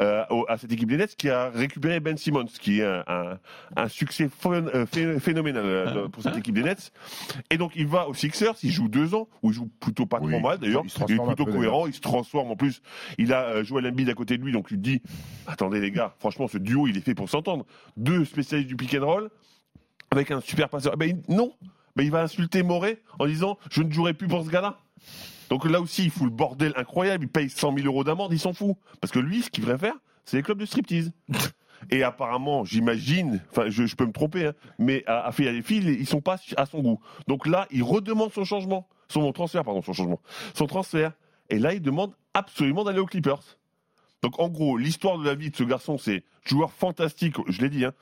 euh, 0.00 0.24
à 0.48 0.58
cette 0.58 0.72
équipe 0.72 0.88
des 0.88 0.96
Nets 0.96 1.16
qui 1.16 1.28
a 1.30 1.50
récupéré 1.50 2.00
Ben 2.00 2.16
Simmons, 2.16 2.46
qui 2.60 2.80
est 2.80 2.84
un, 2.84 3.04
un- 3.06 3.38
un 3.76 3.88
succès 3.88 4.28
euh, 4.46 4.86
phé- 4.86 5.18
phénoménal 5.20 5.64
euh, 5.64 6.08
pour 6.08 6.22
cette 6.22 6.36
équipe 6.36 6.54
des 6.54 6.62
Nets. 6.62 6.92
Et 7.50 7.58
donc, 7.58 7.72
il 7.76 7.86
va 7.86 8.08
aux 8.08 8.14
Sixers. 8.14 8.54
Il 8.62 8.70
joue 8.70 8.88
deux 8.88 9.14
ans, 9.14 9.28
où 9.42 9.50
il 9.50 9.54
joue 9.54 9.68
plutôt 9.80 10.06
pas 10.06 10.18
Oui, 10.20 10.32
trop 10.32 10.40
mal 10.40 10.58
d'ailleurs. 10.58 10.82
il 10.84 10.90
Il 11.08 11.14
est 11.14 11.24
plutôt 11.24 11.46
cohérent. 11.46 11.86
Il 11.86 11.94
se 11.94 12.00
transforme 12.00 12.50
en 12.50 12.56
plus. 12.56 12.82
Il 13.18 13.32
a 13.32 13.62
Joel 13.62 13.86
Embiid 13.86 14.08
à 14.08 14.14
côté 14.14 14.38
de 14.38 14.42
lui, 14.42 14.52
donc 14.52 14.68
tu 14.68 14.74
te 14.76 14.80
dis, 14.82 15.02
attendez 15.46 15.80
les 15.80 15.90
gars, 15.90 16.14
franchement, 16.18 16.48
ce 16.48 16.58
duo, 16.58 16.86
il 16.86 16.96
est 16.96 17.00
fait 17.00 17.14
pour 17.14 17.28
s'entendre. 17.28 17.64
Deux 17.96 18.24
spécialistes 18.24 18.68
du 18.68 18.76
pick 18.76 18.94
and 18.94 19.04
roll 19.06 19.30
avec 20.10 20.30
un 20.30 20.40
super 20.40 20.68
passeur. 20.68 20.92
Eh 20.94 20.96
ben, 20.96 21.08
il- 21.28 21.34
non, 21.34 21.52
ben, 21.96 22.04
il 22.04 22.10
va 22.10 22.22
insulter 22.22 22.62
Moret 22.62 23.00
en 23.18 23.26
disant, 23.26 23.58
je 23.70 23.82
ne 23.82 23.90
jouerai 23.92 24.14
plus 24.14 24.28
pour 24.28 24.44
ce 24.44 24.50
gars-là. 24.50 24.78
Donc 25.50 25.64
là 25.64 25.80
aussi, 25.80 26.04
il 26.04 26.10
fout 26.10 26.24
le 26.24 26.30
bordel 26.30 26.72
incroyable. 26.76 27.24
Il 27.24 27.28
paye 27.28 27.48
100 27.50 27.74
000 27.74 27.86
euros 27.86 28.04
d'amende, 28.04 28.32
il 28.32 28.38
s'en 28.38 28.52
fout. 28.52 28.76
Parce 29.00 29.12
que 29.12 29.18
lui, 29.18 29.42
ce 29.42 29.50
qu'il 29.50 29.64
devrait 29.64 29.78
faire, 29.78 29.94
c'est 30.24 30.36
les 30.36 30.42
clubs 30.42 30.58
de 30.58 30.66
striptease. 30.66 31.12
Et 31.90 32.02
apparemment, 32.02 32.64
j'imagine, 32.64 33.42
enfin, 33.50 33.68
je, 33.68 33.84
je 33.86 33.94
peux 33.96 34.06
me 34.06 34.12
tromper, 34.12 34.46
hein, 34.46 34.54
mais 34.78 35.04
à, 35.06 35.26
à 35.26 35.32
Philadelphie, 35.32 35.76
ils, 35.76 35.90
ils 35.90 36.06
sont 36.06 36.22
pas 36.22 36.38
à 36.56 36.66
son 36.66 36.80
goût. 36.80 37.00
Donc 37.28 37.46
là, 37.46 37.68
il 37.70 37.82
redemande 37.82 38.32
son 38.32 38.44
changement, 38.44 38.88
son 39.08 39.30
transfert, 39.32 39.62
pardon, 39.62 39.82
son 39.82 39.92
changement, 39.92 40.20
son 40.54 40.66
transfert. 40.66 41.12
Et 41.50 41.58
là, 41.58 41.74
il 41.74 41.82
demande 41.82 42.12
absolument 42.34 42.82
d'aller 42.82 42.98
aux 42.98 43.06
Clippers. 43.06 43.42
Donc 44.22 44.40
en 44.40 44.48
gros, 44.48 44.76
l'histoire 44.76 45.18
de 45.18 45.24
la 45.24 45.34
vie 45.34 45.50
de 45.50 45.56
ce 45.56 45.62
garçon, 45.62 45.98
c'est 45.98 46.24
joueur 46.44 46.72
fantastique, 46.72 47.36
je 47.46 47.60
l'ai 47.60 47.68
dit, 47.68 47.84
hein, 47.84 47.92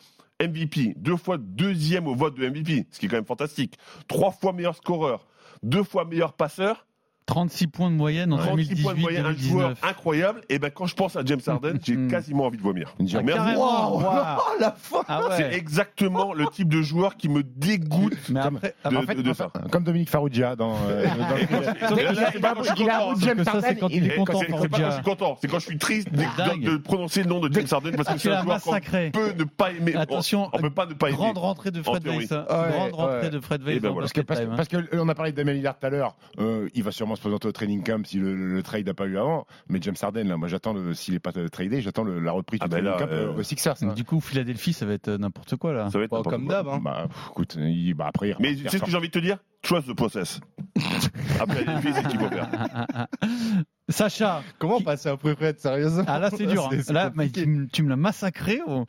MVP, 0.41 0.95
deux 0.97 1.17
fois 1.17 1.39
deuxième 1.39 2.07
au 2.07 2.15
vote 2.15 2.35
de 2.37 2.49
MVP, 2.49 2.87
ce 2.91 2.99
qui 2.99 3.07
est 3.07 3.09
quand 3.09 3.17
même 3.17 3.27
fantastique. 3.27 3.77
Trois 4.09 4.31
fois 4.31 4.53
meilleur 4.53 4.75
scoreur, 4.75 5.27
deux 5.63 5.83
fois 5.83 6.05
meilleur 6.05 6.33
passeur. 6.33 6.87
36 7.27 7.69
points 7.69 7.91
de 7.91 7.97
moyenne 7.97 8.33
en 8.35 8.37
36 8.37 8.83
points 8.83 8.95
de 8.95 9.01
moyenne, 9.01 9.25
un 9.27 9.33
joueur 9.35 9.71
2018-2019. 9.73 9.89
incroyable. 9.89 10.41
Et 10.51 10.59
ben 10.59 10.71
quand 10.71 10.87
je 10.87 10.95
pense 10.95 11.17
à 11.17 11.23
James 11.25 11.41
Harden, 11.47 11.79
j'ai 11.83 11.97
quasiment 12.09 12.45
envie 12.47 12.59
de 12.59 12.63
vomir. 12.63 12.95
Une 13.01 13.07
Merci. 13.07 13.33
Carrément, 13.33 13.97
waouh. 13.97 14.03
la 14.61 14.73
fin 14.73 14.99
Ah 15.09 15.23
ouais. 15.23 15.37
C'est 15.39 15.55
exactement 15.55 16.35
le 16.35 16.47
type 16.49 16.69
de 16.69 16.83
joueur 16.83 17.17
qui 17.17 17.29
me 17.31 17.43
dégoûte 17.43 18.13
Mais 18.29 18.41
après, 18.41 18.75
de, 18.91 18.97
en 18.97 19.03
fait, 19.03 19.15
de- 19.15 19.23
de 19.23 19.33
ça. 19.33 19.51
Comme 19.71 19.85
Dominique 19.85 20.11
Farrugia 20.11 20.55
dans. 20.55 20.75
euh, 20.89 21.07
dans. 21.91 21.97
Et 21.97 22.03
là, 22.05 22.31
c'est 22.31 22.41
pas 22.41 22.55
quand 22.55 22.63
je 22.63 22.75
suis 22.75 22.85
content. 22.85 23.15
James 23.21 23.37
que 23.39 23.45
ça, 23.45 23.53
c'est 23.61 23.67
Harden, 23.69 23.79
quand 23.81 23.89
il 23.89 24.05
est 24.07 24.17
content, 24.17 24.39
c'est- 24.41 24.47
pas 24.47 24.59
quand 24.69 24.91
je 24.91 24.95
suis 24.95 25.03
content, 25.03 25.39
c'est 25.41 25.49
quand 25.49 25.59
je 25.61 25.65
suis 25.67 25.79
triste 25.79 26.13
de, 26.13 26.23
Dingue. 26.37 26.63
de- 26.65 26.71
de 26.73 26.77
prononcer 26.77 27.23
le 27.23 27.29
nom 27.31 27.41
de 27.41 27.51
James 27.53 27.67
Harden 27.71 27.93
parce 27.97 28.09
que 28.11 28.19
c'est 28.19 28.31
un 28.33 28.43
joueur 28.43 28.61
qu'on 28.61 28.73
peut 29.13 29.33
ne 29.39 29.45
pas 29.45 29.71
aimer. 29.71 29.95
Attention, 29.97 30.51
on, 30.53 30.59
on 30.59 30.61
peut 30.61 30.71
pas 30.71 30.85
ne 30.87 30.93
pas 30.95 31.09
aimer. 31.09 31.17
Grande 31.17 31.39
rentrée 31.39 31.71
de 31.71 31.83
Fred. 31.83 32.07
Weiss. 32.07 32.33
hein. 32.33 32.45
Grande 32.49 32.93
rentrée 32.93 33.31
de 33.31 33.41
Fred 33.41 33.63
Weiss. 33.63 33.81
Parce 34.27 34.69
que, 34.69 34.77
hein. 34.77 34.85
on 34.93 35.09
a 35.09 35.15
parlé 35.15 35.33
de 35.33 35.37
Damien 35.39 35.53
Lillard 35.55 35.79
tout 35.79 35.87
à 35.87 35.91
l'heure. 35.91 36.15
Euh, 36.39 36.69
il 36.75 36.83
va 36.83 36.91
sûrement 36.93 37.14
se 37.17 37.21
présenter 37.21 37.49
au 37.49 37.53
training 37.53 37.83
camp 37.83 38.05
si 38.07 38.19
le, 38.19 38.35
le 38.35 38.63
trade 38.63 38.87
n'a 38.87 38.95
pas 38.95 39.07
eu 39.07 39.17
avant. 39.19 39.47
Mais 39.69 39.79
James 39.83 39.95
Harden, 40.01 40.29
là, 40.29 40.37
moi 40.37 40.49
j'attends 40.49 40.75
s'il 40.95 41.15
n'est 41.15 41.21
pas 41.21 41.33
tradé, 41.33 41.81
j'attends 41.81 42.05
la 42.05 42.33
reprise 42.33 42.61
Ah 42.63 42.67
du 42.69 42.71
ben 42.77 42.85
training 42.85 43.01
là, 43.01 43.07
camp 43.07 43.13
euh, 43.39 43.43
Sixers. 43.43 43.75
hein. 43.83 43.93
Du 43.95 44.05
coup, 44.05 44.21
Philadelphie, 44.21 44.73
ça 44.73 44.87
va 44.87 44.93
être 44.95 45.09
euh, 45.09 45.19
n'importe 45.19 45.57
quoi 45.57 45.73
là. 45.73 45.91
Ça 45.91 45.99
va 45.99 46.05
être 46.05 46.11
Pas 46.11 46.17
n'importe 46.19 46.35
comme 46.37 46.49
d'hab. 46.49 46.69
Hein. 46.69 46.81
Bah, 46.83 47.09
écoute, 47.31 47.57
il- 47.59 47.95
bah, 47.95 48.07
après, 48.09 48.31
il 48.31 48.37
Mais 48.41 48.55
tu 48.55 48.69
sais 48.69 48.79
ce 48.79 48.85
que 48.85 48.91
j'ai 48.91 48.97
envie 48.97 49.09
de 49.09 49.13
te 49.13 49.19
dire 49.19 49.39
Trust 49.63 49.89
the 49.89 49.95
process. 49.97 50.41
Après, 51.41 51.65
filles, 51.81 51.93
c'est 51.95 52.03
ce 52.03 52.09
qu'il 52.09 52.19
faut 52.21 52.29
faire. 52.29 52.49
Sacha, 53.89 54.43
Comment 54.59 54.81
passer 54.81 55.09
après 55.11 55.35
Fred, 55.37 55.59
sérieusement 55.59 56.05
ah 56.07 56.19
là 56.19 56.31
c'est 56.31 56.47
dur. 56.47 56.69
hein. 56.73 56.77
Là, 56.93 57.13
mais 57.15 57.29
tu 57.31 57.47
me 57.83 57.89
l'as 57.89 57.97
massacré. 57.97 58.61
oh. 58.67 58.85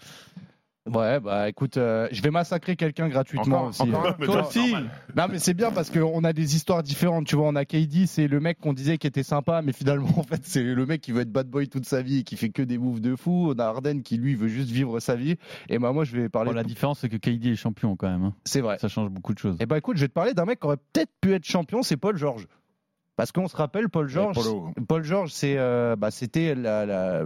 Ouais, 0.93 1.19
bah 1.19 1.49
écoute, 1.49 1.77
euh, 1.77 2.07
je 2.11 2.21
vais 2.21 2.29
massacrer 2.29 2.75
quelqu'un 2.75 3.09
gratuitement 3.09 3.55
Encore- 3.57 3.69
aussi. 3.69 3.81
encore 3.81 4.15
Mais 4.19 4.27
Toi 4.27 4.36
non, 4.41 4.47
aussi. 4.47 4.59
normal. 4.71 4.89
Non, 5.15 5.23
mais 5.31 5.39
c'est 5.39 5.55
bien 5.55 5.71
parce 5.71 5.89
qu'on 5.89 6.23
a 6.23 6.31
des 6.31 6.55
histoires 6.55 6.83
différentes. 6.83 7.25
Tu 7.25 7.36
vois, 7.36 7.47
on 7.47 7.55
a 7.55 7.65
KD, 7.65 8.05
c'est 8.05 8.27
le 8.27 8.39
mec 8.39 8.59
qu'on 8.59 8.73
disait 8.73 8.99
qui 8.99 9.07
était 9.07 9.23
sympa, 9.23 9.63
mais 9.63 9.73
finalement, 9.73 10.07
en 10.19 10.23
fait, 10.23 10.41
c'est 10.43 10.61
le 10.61 10.86
mec 10.86 11.01
qui 11.01 11.11
veut 11.11 11.21
être 11.21 11.31
bad 11.31 11.47
boy 11.49 11.67
toute 11.69 11.86
sa 11.88 12.03
vie 12.03 12.19
et 12.19 12.23
qui 12.23 12.38
fait 12.38 12.49
que 12.49 12.61
des 12.61 12.77
moves 12.77 13.01
de 13.01 13.15
fou. 13.15 13.51
On 13.55 13.57
a 13.59 13.65
Harden 13.65 14.01
qui, 14.03 14.17
lui, 14.17 14.36
veut 14.36 14.47
juste 14.47 14.69
vivre 14.69 14.99
sa 14.99 15.15
vie. 15.15 15.38
Et 15.69 15.79
bah, 15.79 15.91
moi, 15.91 16.03
je 16.03 16.15
vais 16.15 16.29
parler. 16.29 16.51
Bon, 16.51 16.55
la 16.55 16.63
différence, 16.63 16.99
c'est 16.99 17.09
que 17.09 17.17
KD 17.17 17.47
est 17.47 17.55
champion 17.55 17.95
quand 17.95 18.09
même. 18.09 18.23
hein. 18.25 18.33
C'est 18.45 18.61
vrai. 18.61 18.77
Ça 18.77 18.88
change 18.88 19.09
beaucoup 19.09 19.33
de 19.33 19.39
choses. 19.39 19.57
Et 19.59 19.65
bah, 19.65 19.79
écoute, 19.79 19.97
je 19.97 20.01
vais 20.01 20.07
te 20.09 20.13
parler 20.13 20.36
d'un 20.36 20.45
mec 20.45 20.59
qui 20.59 20.67
aurait 20.67 20.77
peut-être 20.77 21.11
pu 21.19 21.33
être 21.33 21.45
champion, 21.45 21.81
c'est 21.81 21.97
Paul 21.97 22.15
George. 22.15 22.45
Parce 23.15 23.31
qu'on 23.31 23.47
se 23.47 23.55
rappelle, 23.55 23.89
Paul 23.89 24.07
George. 24.07 24.38
Paul 24.88 25.03
George, 25.03 25.31
c'est, 25.31 25.55
euh, 25.57 25.95
bah, 25.95 26.11
c'était 26.11 26.53
la, 26.53 26.86
la- 26.86 27.23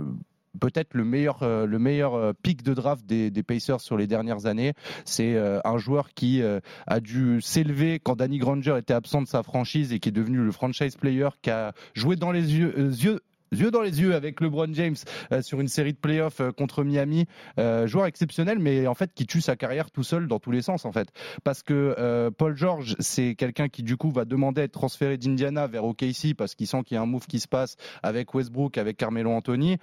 peut-être 0.60 0.94
le 0.94 1.04
meilleur, 1.04 1.44
euh, 1.44 1.66
le 1.66 1.80
meilleur 1.80 2.16
euh, 2.16 2.34
pic 2.34 2.64
de 2.64 2.74
draft 2.74 3.06
des, 3.06 3.32
Pacers 3.44 3.82
sur 3.82 3.98
les 3.98 4.08
dernières 4.08 4.46
années. 4.46 4.74
C'est 5.06 5.36
euh, 5.36 5.60
un 5.64 5.78
joueur 5.78 6.14
qui 6.14 6.42
a 6.88 7.00
dû 7.00 7.42
s'élever 7.42 8.00
quand 8.00 8.18
Danny 8.18 8.38
Granger 8.38 8.78
était 8.78 8.94
absent 8.94 9.22
de 9.22 9.28
sa 9.28 9.44
franchise 9.44 9.94
et 9.94 10.00
qui 10.00 10.10
est 10.10 10.14
devenu 10.14 10.38
le 10.38 10.52
franchise 10.52 10.96
player, 10.96 11.30
qui 11.42 11.50
a 11.50 11.74
joué 11.94 12.16
dans 12.16 12.32
les 12.32 12.56
yeux 12.58 13.22
yeux 13.52 13.72
dans 13.72 13.82
les 13.82 14.02
yeux 14.02 14.16
avec 14.16 14.42
LeBron 14.42 14.74
James 14.74 14.96
euh, 15.32 15.42
sur 15.42 15.60
une 15.60 15.68
série 15.68 15.94
de 15.94 15.98
playoffs 15.98 16.42
euh, 16.42 16.52
contre 16.52 16.84
Miami. 16.84 17.26
Euh, 17.60 17.88
joueur 17.88 18.06
exceptionnel, 18.06 18.60
mais 18.60 18.88
en 18.88 18.94
fait 18.94 19.14
qui 19.14 19.26
tue 19.26 19.42
sa 19.42 19.56
carrière 19.56 19.92
tout 19.92 20.04
seul 20.04 20.28
dans 20.28 20.40
tous 20.40 20.52
les 20.52 20.62
sens 20.62 20.86
en 20.86 20.92
fait. 20.92 21.10
Parce 21.44 21.64
que 21.64 22.30
Paul 22.38 22.56
George, 22.56 22.96
c'est 23.00 23.36
quelqu'un 23.36 23.70
qui 23.70 23.84
du 23.84 23.98
coup 23.98 24.12
va 24.12 24.26
demander 24.26 24.62
à 24.62 24.64
être 24.66 24.72
transféré 24.72 25.18
d'Indiana 25.18 25.68
vers 25.68 25.84
OKC 25.84 26.34
parce 26.38 26.56
qu'il 26.56 26.68
sent 26.68 26.84
qu'il 26.84 26.96
y 26.96 26.98
a 26.98 27.02
un 27.02 27.06
move 27.06 27.28
qui 27.28 27.40
se 27.40 27.48
passe 27.48 27.76
avec 28.04 28.34
Westbrook, 28.34 28.78
avec 28.78 28.98
Carmelo 28.98 29.32
Anthony. 29.32 29.78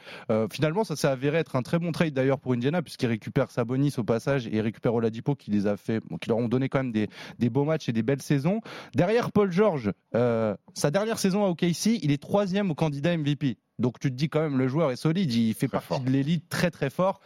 Finalement, 0.51 0.85
ça 0.85 0.97
s'est 0.97 1.09
avéré 1.09 1.39
être 1.39 1.57
un 1.57 1.63
très 1.63 1.79
bon 1.79 1.93
trade 1.93 2.15
d'ailleurs 2.15 2.39
pour 2.39 2.53
Indiana 2.53 2.83
puisqu'il 2.83 3.07
récupère 3.07 3.51
Sabonis 3.51 3.95
au 3.99 4.05
passage 4.05 4.49
et 4.51 4.61
récupère 4.61 4.95
Oladipo 4.95 5.35
qui 5.35 5.51
les 5.51 5.67
a 5.67 5.77
fait, 5.77 6.03
qui 6.21 6.29
leur 6.29 6.39
ont 6.39 6.49
donné 6.49 6.69
quand 6.69 6.79
même 6.79 6.93
des, 6.93 7.09
des 7.39 7.51
beaux 7.51 7.65
matchs 7.65 7.89
et 7.89 7.93
des 7.93 8.03
belles 8.03 8.23
saisons. 8.23 8.61
Derrière 8.95 9.33
Paul 9.33 9.51
George, 9.51 9.93
euh, 10.15 10.55
sa 10.75 10.91
dernière 10.91 11.19
saison 11.19 11.45
à 11.45 11.49
OKC, 11.49 11.99
il 12.03 12.11
est 12.11 12.23
troisième 12.23 12.71
au 12.71 12.75
candidat 12.75 13.17
MVP. 13.17 13.56
Donc 13.79 13.99
tu 13.99 14.11
te 14.11 14.15
dis 14.15 14.29
quand 14.29 14.41
même 14.41 14.59
le 14.59 14.69
joueur 14.69 14.91
est 14.91 14.97
solide, 14.97 15.33
il 15.33 15.55
fait 15.55 15.69
partie 15.69 16.01
de 16.01 16.11
l'élite 16.11 16.49
très 16.49 16.71
très 16.71 16.91
fort. 16.91 17.21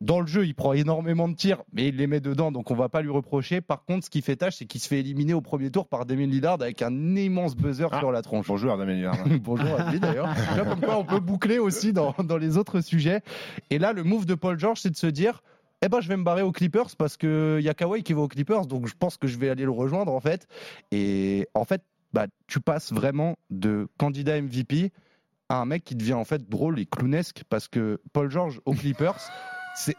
Dans 0.00 0.20
le 0.20 0.28
jeu, 0.28 0.46
il 0.46 0.54
prend 0.54 0.74
énormément 0.74 1.28
de 1.28 1.34
tirs, 1.34 1.64
mais 1.72 1.88
il 1.88 1.96
les 1.96 2.06
met 2.06 2.20
dedans, 2.20 2.52
donc 2.52 2.70
on 2.70 2.76
va 2.76 2.88
pas 2.88 3.02
lui 3.02 3.10
reprocher. 3.10 3.60
Par 3.60 3.84
contre, 3.84 4.04
ce 4.04 4.10
qui 4.10 4.22
fait 4.22 4.36
tâche, 4.36 4.56
c'est 4.56 4.64
qu'il 4.64 4.80
se 4.80 4.86
fait 4.86 5.00
éliminer 5.00 5.34
au 5.34 5.40
premier 5.40 5.72
tour 5.72 5.88
par 5.88 6.06
Damien 6.06 6.26
Lillard 6.26 6.58
avec 6.60 6.82
un 6.82 7.16
immense 7.16 7.56
buzzer 7.56 7.88
sur 7.98 8.12
la 8.12 8.22
tronche. 8.22 8.46
Bonjour 8.46 8.76
Damien 8.76 8.94
Lillard. 8.94 9.16
Bonjour 9.40 9.74
à 9.74 9.90
lui 9.90 9.98
d'ailleurs. 9.98 10.28
Comme 10.56 10.80
quoi, 10.80 10.98
on 10.98 11.04
peut 11.04 11.18
boucler 11.18 11.58
aussi 11.58 11.92
dans, 11.92 12.14
dans 12.22 12.36
les 12.36 12.56
autres 12.58 12.80
sujets. 12.80 13.22
Et 13.70 13.78
là, 13.78 13.92
le 13.92 14.04
move 14.04 14.24
de 14.24 14.36
Paul 14.36 14.56
George, 14.58 14.80
c'est 14.80 14.90
de 14.90 14.96
se 14.96 15.08
dire. 15.08 15.42
Eh 15.82 15.88
ben, 15.88 16.00
je 16.00 16.08
vais 16.08 16.16
me 16.16 16.24
barrer 16.24 16.42
aux 16.42 16.52
Clippers 16.52 16.96
parce 16.96 17.16
que 17.16 17.60
y 17.60 17.68
a 17.68 17.74
Kawhi 17.74 18.02
qui 18.02 18.12
va 18.12 18.22
aux 18.22 18.28
Clippers, 18.28 18.66
donc 18.66 18.88
je 18.88 18.94
pense 18.98 19.16
que 19.16 19.28
je 19.28 19.38
vais 19.38 19.48
aller 19.48 19.64
le 19.64 19.70
rejoindre 19.70 20.12
en 20.12 20.20
fait. 20.20 20.48
Et 20.90 21.48
en 21.54 21.64
fait, 21.64 21.82
bah, 22.12 22.26
tu 22.46 22.60
passes 22.60 22.92
vraiment 22.92 23.36
de 23.50 23.88
candidat 23.96 24.40
MVP 24.40 24.92
à 25.48 25.56
un 25.56 25.64
mec 25.64 25.84
qui 25.84 25.94
devient 25.94 26.14
en 26.14 26.24
fait 26.24 26.48
drôle 26.48 26.78
et 26.78 26.86
clownesque 26.86 27.42
parce 27.48 27.68
que 27.68 28.00
Paul 28.12 28.30
George 28.30 28.60
aux 28.64 28.74
Clippers, 28.74 29.30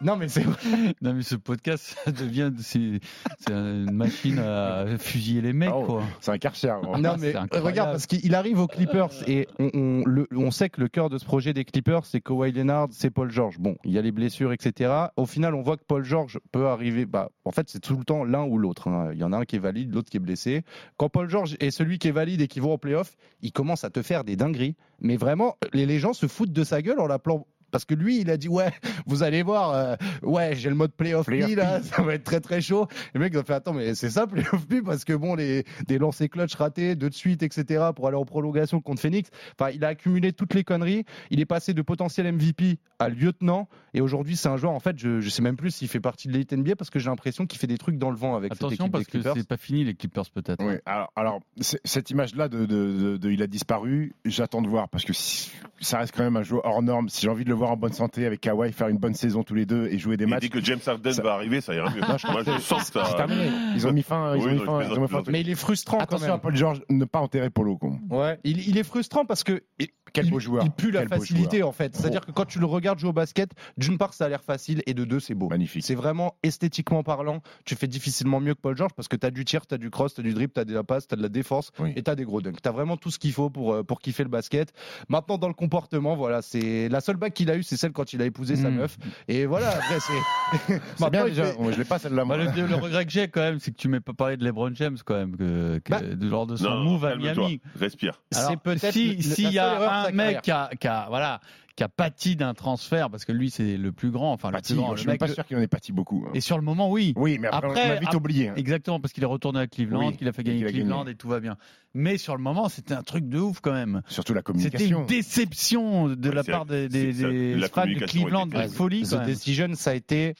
non 0.02 0.16
mais 0.18 0.28
c'est 0.28 0.42
vrai. 0.44 0.96
Non, 1.02 1.14
mais 1.14 1.22
ce 1.22 1.36
podcast, 1.36 1.96
ça 2.06 2.12
devient. 2.12 2.52
C'est 2.60 3.00
c'est 3.40 3.54
une 3.54 3.92
machine 3.92 4.40
à 4.40 4.86
fusiller 4.98 5.42
les 5.42 5.54
mecs, 5.54 5.70
quoi. 5.86 6.04
C'est 6.20 6.32
un 6.32 6.38
karcher. 6.38 6.74
Non 7.00 7.16
mais 7.20 7.34
regarde 7.60 7.92
parce 7.92 8.06
qu'il 8.08 8.36
arrive 8.36 8.60
aux 8.60 8.68
Clippers 8.68 9.10
et 9.28 9.48
on, 9.60 9.70
on, 9.74 10.04
le- 10.06 10.28
on 10.36 10.52
sait 10.52 10.70
que 10.70 10.82
le 10.82 10.88
cœur 10.88 11.10
de 11.10 11.18
ce 11.18 11.26
projet 11.26 11.54
des 11.54 11.66
Clippers 11.66 12.06
c'est 12.06 12.22
Kawhi 12.22 12.52
Leonard, 12.52 12.88
c'est 12.92 13.10
Paul 13.10 13.32
George. 13.32 13.58
Bon, 13.60 13.76
il 13.84 13.92
y 13.92 13.98
a 13.98 14.02
les 14.02 14.12
blessures 14.12 14.52
etc. 14.54 14.92
Au 15.16 15.26
final 15.26 15.56
on 15.56 15.62
voit 15.62 15.78
que 15.78 15.84
Paul 15.88 16.04
George 16.04 16.40
peut 16.52 16.68
arriver. 16.68 17.06
Bah 17.06 17.30
en 17.46 17.52
fait 17.52 17.70
c'est 17.70 17.80
tout 17.80 17.98
le 17.98 18.04
temps 18.04 18.24
l'un 18.24 18.44
ou 18.44 18.58
l'autre. 18.58 18.88
hein. 18.88 19.10
Il 19.14 19.20
y 19.20 19.24
en 19.24 19.34
a 19.34 19.38
un 19.38 19.46
qui 19.46 19.56
est 19.56 19.60
valide, 19.60 19.94
l'autre 19.94 20.10
qui 20.10 20.18
est 20.18 20.22
blessé. 20.22 20.64
Quand 20.98 21.10
Paul 21.10 21.30
George 21.30 21.56
est 21.60 21.72
celui 21.72 22.00
qui 22.00 22.08
est 22.08 22.12
valide 22.12 22.42
et 22.42 22.48
qui 22.48 22.60
va 22.60 22.68
en 22.70 22.78
playoff, 22.78 23.16
il 23.42 23.52
commence 23.52 23.84
à 23.84 23.90
te 23.90 24.02
faire 24.02 24.24
des 24.24 24.36
dingueries. 24.36 24.76
Mais 25.00 25.16
vraiment 25.18 25.56
les, 25.74 25.86
les 25.86 26.00
gens 26.00 26.14
se 26.14 26.28
foutent 26.28 26.52
de 26.54 26.64
sa 26.64 26.82
gueule 26.82 27.00
en 27.00 27.08
l'appelant. 27.08 27.48
Parce 27.72 27.86
que 27.86 27.94
lui, 27.94 28.20
il 28.22 28.30
a 28.30 28.38
dit 28.38 28.48
ouais, 28.50 28.72
vous 29.06 29.24
allez 29.24 29.44
voir, 29.44 29.72
euh, 29.74 29.96
ouais, 30.24 30.56
j'ai 30.56 30.70
le 30.70 30.76
mode 30.76 30.92
playoff 30.92 31.26
Playoff 31.26 31.50
P 31.50 31.56
là, 31.56 31.82
ça 31.84 32.02
va 32.02 32.14
être 32.16 32.24
très 32.24 32.40
très 32.40 32.62
chaud. 32.62 32.88
Et 33.14 33.18
le 33.18 33.20
mec 33.22 33.34
il 33.34 33.40
a 33.40 33.44
fait 33.44 33.54
attends 33.54 33.74
mais 33.74 33.96
c'est 33.96 34.10
ça 34.10 34.28
playoff 34.28 34.66
P 34.68 34.82
parce 34.82 35.04
que 35.06 35.14
bon 35.14 35.36
les 35.36 35.64
des 35.88 35.98
lancers 35.98 36.30
clutch 36.30 36.56
ratés 36.56 36.96
deux 36.96 37.10
de 37.10 37.16
suite 37.16 37.44
etc 37.44 37.86
pour 37.96 38.08
aller 38.08 38.18
en 38.18 38.26
prolongation 38.26 38.82
contre 38.82 39.02
Phoenix. 39.02 39.30
Enfin 39.60 39.72
il 39.72 39.84
a 39.86 39.90
accumulé 39.90 40.34
toutes 40.34 40.54
les 40.54 40.64
conneries. 40.64 41.06
Il 41.32 41.40
est 41.40 41.46
passé 41.46 41.74
de 41.74 41.82
potentiel 41.82 42.32
MVP 42.34 42.78
à 43.00 43.10
lieutenant 43.10 43.68
et 43.94 44.02
aujourd'hui 44.02 44.36
c'est 44.36 44.50
un 44.50 44.58
joueur 44.58 44.74
en 44.74 44.80
fait 44.80 44.98
je 44.98 45.20
je 45.22 45.30
sais 45.30 45.42
même 45.42 45.56
plus 45.58 45.72
s'il 45.72 45.88
fait 45.88 46.00
partie 46.00 46.28
de 46.28 46.34
l'élite 46.34 46.54
NBA 46.54 46.76
parce 46.76 46.90
que 46.90 47.00
j'ai 47.00 47.10
l'impression 47.10 47.46
qu'il 47.46 47.60
fait 47.60 47.68
des 47.68 47.78
trucs 47.78 47.98
dans 47.98 48.10
le 48.12 48.18
vent 48.18 48.36
avec 48.36 48.54
cette 48.54 48.64
Attention, 48.64 48.86
équipe 48.86 48.92
parce 48.94 49.06
des 49.06 49.20
que 49.22 49.34
c'est 49.40 49.48
pas 49.48 49.58
fini, 49.58 49.84
les 49.84 49.94
Clippers, 49.96 50.30
peut-être. 50.34 50.64
Oui, 50.66 50.76
alors, 50.86 51.12
alors 51.16 51.40
cette 51.60 52.10
image-là 52.10 52.48
de, 52.50 52.66
de- 52.66 52.66
de- 52.66 53.18
de 53.18 53.32
il 53.32 53.42
a 53.42 53.48
disparu, 53.48 54.14
j'attends 54.26 54.62
de 54.62 54.68
voir 54.68 54.90
parce 54.90 55.06
que 55.06 55.14
si- 55.14 55.52
ça 55.82 56.00
reste 56.00 56.14
quand 56.16 56.24
même 56.24 56.36
un 56.38 56.44
joueur 56.44 56.66
hors 56.66 56.82
norme. 56.82 57.10
Si 57.10 57.22
j'ai 57.22 57.30
envie 57.30 57.44
de 57.46 57.50
le 57.50 57.56
voir 57.60 57.72
en 57.72 57.78
bonne 57.78 57.94
santé 57.94 58.26
avec 58.26 58.42
Kawhi, 58.42 58.72
faire 58.74 58.88
une 58.88 58.98
bonne 58.98 59.14
saison 59.14 59.44
tous 59.44 59.54
les 59.54 59.66
deux 59.68 59.88
et 59.88 60.00
jouer 60.00 60.18
des 60.18 60.24
Et 60.24 60.28
matchs. 60.28 60.42
dès 60.42 60.50
que 60.50 60.62
James 60.64 60.80
Harden 60.86 61.12
Ça- 61.14 61.22
va 61.22 61.34
arriver, 61.34 61.62
ça 61.62 61.76
ira 61.76 61.90
mieux. 61.92 62.02
Non, 62.10 62.18
je 62.18 62.26
crois 62.28 62.44
Moi, 62.44 62.56
je 62.58 62.62
sens 62.62 62.90
que 62.90 63.00
c'est 63.00 63.06
ça. 63.12 63.14
terminé. 63.18 63.50
Ils 63.76 63.86
ont 63.88 63.92
mis 63.94 64.02
fin. 64.02 64.36
Ils 64.36 64.42
Oui, 64.42 64.48
ont 64.48 64.52
mis 64.54 64.58
non, 64.60 64.66
fin. 64.66 64.82
je 64.82 64.90
ils 64.94 64.98
ont 64.98 65.02
mis 65.02 65.08
fin 65.08 65.18
au 65.20 65.22
truc. 65.22 65.32
Mais 65.34 65.42
il 65.42 65.50
est 65.50 65.56
frustrant 65.56 65.98
quand 65.98 66.04
Attention 66.04 66.26
même. 66.28 66.36
à 66.36 66.40
Paul 66.40 66.56
George, 66.56 66.82
ne 66.90 67.06
pas 67.06 67.20
enterrer 67.20 67.50
Polo. 67.52 67.78
Quoi. 67.78 67.92
Ouais, 68.10 68.40
il, 68.44 68.68
il 68.68 68.78
est 68.78 68.84
frustrant 68.84 69.26
parce 69.26 69.44
que 69.44 69.62
il- 69.78 69.90
Quel 70.14 70.26
il, 70.26 70.32
beau 70.32 70.40
joueur. 70.40 70.64
il 70.64 70.72
pue 70.72 70.92
la 70.92 71.02
Quel 71.02 71.10
facilité 71.10 71.64
en 71.64 71.72
fait. 71.72 71.96
C'est-à-dire 71.96 72.22
que 72.26 72.32
quand 72.32 72.46
tu 72.46 72.60
le 72.60 72.66
regardes 72.66 73.00
jouer 73.00 73.10
au 73.10 73.14
basket, 73.14 73.52
d'une 73.78 73.98
part 73.98 74.14
ça 74.14 74.26
a 74.26 74.30
l'air 74.30 74.44
facile 74.44 74.82
et 74.86 74.94
de 74.94 75.06
deux 75.06 75.20
c'est 75.20 75.36
beau. 75.36 75.48
Magnifique. 75.50 75.84
C'est 75.86 75.96
vraiment 75.96 76.36
esthétiquement 76.44 77.04
parlant, 77.04 77.42
tu 77.66 77.76
fais 77.76 77.88
difficilement 77.88 78.40
mieux 78.40 78.54
que 78.56 78.60
Paul 78.62 78.76
George 78.78 78.92
parce 78.96 79.08
que 79.08 79.16
tu 79.16 79.26
as 79.26 79.32
du 79.32 79.46
tir, 79.46 79.66
tu 79.68 79.76
as 79.76 79.78
du 79.78 79.90
cross, 79.90 80.14
tu 80.14 80.22
as 80.22 80.24
du 80.24 80.34
dribble, 80.34 80.54
tu 80.54 80.60
as 80.60 80.66
de 80.66 80.74
la 80.74 80.84
passe, 80.84 81.08
tu 81.08 81.14
as 81.14 81.18
de 81.18 81.22
la 81.22 81.30
défense 81.30 81.72
Oui. 81.80 81.94
et 81.96 82.04
tu 82.04 82.10
as 82.12 82.16
des 82.16 82.26
gros 82.26 82.42
dunks. 82.42 82.62
Tu 82.62 82.68
as 82.70 82.72
vraiment 82.72 82.98
tout 82.98 83.12
ce 83.12 83.20
qu'il 83.20 83.32
faut 83.34 83.50
pour, 83.50 83.74
euh, 83.74 83.84
pour 83.84 84.00
kiffer 84.00 84.24
le 84.24 84.30
basket. 84.30 84.74
Maintenant 85.10 85.38
dans 85.38 85.48
le 85.48 85.54
comportement, 85.54 86.16
voilà, 86.16 86.42
c'est 86.42 86.90
la 86.90 87.02
seule 87.02 87.18
bague 87.18 87.34
qu'il 87.34 87.50
a 87.52 87.56
eue, 87.56 87.64
c'est 87.64 87.78
celle 87.78 87.92
quand 87.92 88.14
il 88.14 88.22
a 88.22 88.26
épousé 88.26 88.56
sa 88.56 88.70
Mm. 88.70 88.76
meuf. 88.76 88.98
Et 89.28 89.46
voilà, 89.46 89.70
après 89.70 90.00
c'est 90.00 90.80
C'est 90.98 91.10
bien 91.12 91.26
déjà. 91.26 91.46
fait- 91.46 91.72
je 91.74 91.78
l'ai 91.78 91.86
pas 91.86 92.00
celle-là. 92.00 92.26
Bah, 92.26 92.38
le, 92.38 92.46
le 92.68 92.76
regret 92.76 93.06
que 93.06 93.12
j'ai 93.12 93.28
quand 93.28 93.42
même, 93.42 93.60
c'est 93.60 93.72
que 93.72 93.78
tu 93.78 93.88
m'aies 93.88 94.00
pas 94.00 94.14
parlé 94.14 94.38
de 94.38 94.44
LeBron 94.44 94.72
James 94.76 94.98
quand 95.06 95.16
même, 95.16 95.36
que, 95.38 95.80
que- 95.80 95.90
Bah, 95.92 96.02
de 96.02 96.30
genre 96.30 96.48
de 96.48 96.56
son 96.56 96.70
Non, 96.70 96.80
move 96.84 97.06
à. 97.06 97.16
Miami. 97.16 97.62
Respire. 97.76 98.22
Alors, 98.36 98.50
c'est 98.52 98.58
peut-être 98.58 98.92
si 98.94 99.16
la 99.44 99.50
y 99.52 99.60
a 99.60 99.99
un 100.08 100.12
mec 100.12 100.42
qui 100.42 100.52
a, 100.52 100.70
qui 100.80 100.88
a- 100.88 101.08
voilà 101.10 101.40
qui 101.76 101.84
a 101.86 101.88
pâti 101.88 102.36
d'un 102.36 102.54
transfert 102.54 103.10
parce 103.10 103.24
que 103.24 103.32
lui 103.32 103.50
c'est 103.50 103.78
le 103.78 103.94
plus 103.94 104.12
grand, 104.12 104.34
enfin 104.34 104.52
Pâti, 104.52 104.74
le 104.74 104.80
plus 104.80 104.84
grand, 104.84 104.96
je 104.98 105.10
suis 105.10 105.18
pas 105.18 105.28
sûr 105.30 105.46
qu'il 105.46 105.56
en 105.56 105.62
ait 105.62 105.68
pâti 105.70 105.94
beaucoup. 105.94 106.26
hein. 106.28 106.32
Et 106.34 106.42
sur 106.42 106.58
le 106.58 106.62
moment, 106.64 106.92
oui. 106.92 107.14
Oui, 107.16 107.38
mais 107.40 107.48
après, 107.48 107.70
Après, 107.70 107.88
on 107.88 107.92
a 107.96 108.00
vite 108.02 108.14
oublié. 108.16 108.50
hein. 108.50 108.54
Exactement, 108.58 109.00
parce 109.00 109.14
qu'il 109.14 109.24
est 109.24 109.28
retourné 109.28 109.62
à 109.62 109.68
Cleveland, 109.68 110.10
Oui, 110.10 110.18
qu'il 110.18 110.28
a 110.28 110.34
fait 110.34 110.44
gagner 110.44 110.66
a 110.66 110.72
Cleveland 110.72 111.00
gagné. 111.06 111.12
et 111.12 111.16
tout 111.16 111.30
va 111.30 111.40
bien. 111.40 111.56
Mais 111.94 112.18
sur 112.18 112.36
le 112.36 112.44
moment, 112.44 112.68
c'était 112.68 112.96
un 112.96 113.02
truc 113.04 113.30
de 113.30 113.40
ouf 113.40 113.62
quand 113.62 113.72
même. 113.72 114.02
Surtout 114.10 114.34
la 114.34 114.40
C'était 114.42 114.44
communication. 114.52 115.00
une 115.02 115.06
déception 115.06 116.10
de 116.10 116.30
Ouais, 116.30 116.36
la 116.36 116.44
part 116.44 116.66
des, 116.66 116.90
des, 116.90 117.56
la 117.56 117.70
fans 117.70 117.86
de 117.88 117.94
Cleveland, 118.06 118.48
de 118.48 118.62
folie 118.68 119.04
The. 119.04 119.24
Decision, 119.26 119.70
ça 119.76 119.92
a 119.92 119.94
été, 119.94 120.36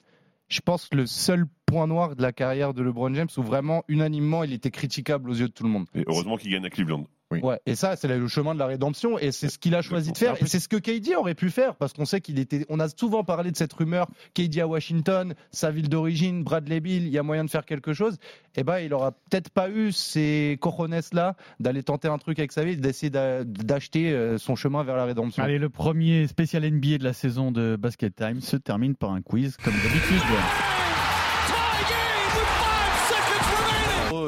je 0.50 0.60
pense, 0.60 0.90
le 0.92 1.06
seul 1.06 1.46
point 1.66 1.88
noir 1.88 2.18
de 2.18 2.22
la 2.22 2.34
carrière 2.34 2.74
de 2.74 2.82
LeBron 2.84 3.14
James 3.14 3.30
où 3.38 3.44
vraiment, 3.44 3.84
unanimement, 3.88 4.44
il 4.44 4.52
était 4.52 4.72
critiquable 4.72 5.30
aux 5.30 5.36
yeux 5.36 5.48
de 5.48 5.54
tout 5.54 5.64
le 5.64 5.70
monde. 5.70 5.86
Et 5.96 6.04
heureusement 6.06 6.36
qu'il 6.36 6.52
gagne 6.52 6.66
à 6.66 6.70
Cleveland. 6.70 7.06
Oui. 7.32 7.42
Ouais, 7.44 7.60
et 7.68 7.76
ça, 7.76 7.96
c'est 7.96 8.08
le 8.08 8.28
chemin 8.28 8.54
de 8.56 8.60
la 8.60 8.66
rédemption, 8.66 9.20
et 9.20 9.32
c'est 9.32 9.50
ce 9.50 9.60
qu'il 9.60 9.76
a 9.76 9.82
choisi 9.84 10.12
de 10.12 10.18
faire, 10.18 10.34
et 10.42 10.48
c'est 10.48 10.60
ce 10.60 10.68
que 10.68 10.78
KD 10.78 11.16
aurait 11.16 11.36
pu 11.36 11.50
faire, 11.52 11.76
parce 11.76 11.94
qu'on 11.94 12.06
sait 12.06 12.22
qu'il 12.22 12.40
était, 12.40 12.66
on 12.70 12.80
a 12.80 12.88
souvent 12.90 13.24
parlé 13.24 13.52
de 13.52 13.56
cette 13.58 13.72
rumeur, 13.74 14.08
KD 14.34 14.60
à 14.62 14.68
Washington, 14.68 15.36
sa 15.52 15.70
ville 15.70 15.90
d'origine, 15.90 16.44
Bradley 16.44 16.80
Bill, 16.80 17.04
il 17.06 17.10
y 17.10 17.18
a 17.20 17.24
moyen 17.24 17.46
de 17.46 17.50
faire 17.50 17.66
quelque 17.66 17.94
chose, 17.94 18.18
et 18.56 18.64
ben, 18.64 18.80
il 18.80 18.94
aura 18.94 19.12
peut-être 19.12 19.50
pas 19.50 19.70
eu 19.70 19.92
ces 19.92 20.58
cojones 20.60 20.90
là 21.14 21.36
d'aller 21.60 21.84
tenter 21.84 22.08
un 22.08 22.18
truc 22.18 22.40
avec 22.40 22.52
sa 22.52 22.64
vie, 22.64 22.76
d'essayer 22.78 23.10
d'a- 23.12 23.44
d'acheter 23.44 24.12
euh, 24.12 24.38
son 24.40 24.56
chemin 24.56 24.84
vers 24.84 24.96
la 24.96 25.06
rédemption. 25.06 25.44
Allez, 25.44 25.60
le 25.60 25.70
premier 25.70 26.26
spécial 26.28 26.64
NBA 26.64 26.98
de 26.98 27.04
la 27.04 27.14
saison 27.14 27.52
de 27.52 27.76
Basket 27.76 28.16
Time 28.16 28.42
se 28.42 28.58
termine 28.58 28.96
par 28.96 29.12
un 29.12 29.22
quiz 29.22 29.56
comme 29.64 29.74
d'habitude. 29.74 30.24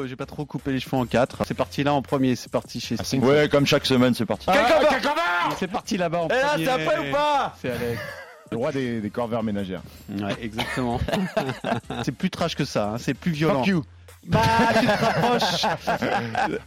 Oh, 0.02 0.06
j'ai 0.06 0.16
pas 0.16 0.26
trop 0.26 0.44
coupé 0.44 0.72
les 0.72 0.80
cheveux 0.80 0.96
en 0.96 1.06
quatre. 1.06 1.42
C'est 1.46 1.54
parti 1.54 1.84
là 1.84 1.92
en 1.94 2.02
premier, 2.02 2.34
c'est 2.36 2.50
parti 2.50 2.80
chez 2.80 2.96
Ah, 2.98 3.02
c'est 3.04 3.18
Ouais, 3.18 3.48
comme 3.48 3.66
chaque 3.66 3.86
semaine, 3.86 4.14
c'est 4.14 4.26
parti. 4.26 4.46
Ah, 4.48 4.68
C'est 5.58 5.68
parti 5.70 5.96
là-bas 5.96 6.18
en 6.22 6.24
Eh 6.26 6.28
premier. 6.28 6.42
là, 6.42 6.74
c'est 6.74 6.82
après 6.88 7.08
ou 7.08 7.12
pas 7.12 7.54
C'est 7.60 7.70
Alex. 7.70 8.00
Le 8.50 8.56
roi 8.58 8.72
des, 8.72 9.00
des 9.00 9.10
corvères 9.10 9.42
ménagères. 9.42 9.82
Ouais, 10.10 10.36
exactement. 10.42 11.00
c'est 12.04 12.12
plus 12.12 12.28
trash 12.30 12.54
que 12.54 12.64
ça, 12.66 12.90
hein, 12.90 12.98
c'est 12.98 13.14
plus 13.14 13.30
violent. 13.32 13.60
Fuck 13.60 13.66
you. 13.68 13.84
Bah, 14.26 14.40
tu 14.78 14.86
te 14.86 15.04
rapproches. 15.04 15.66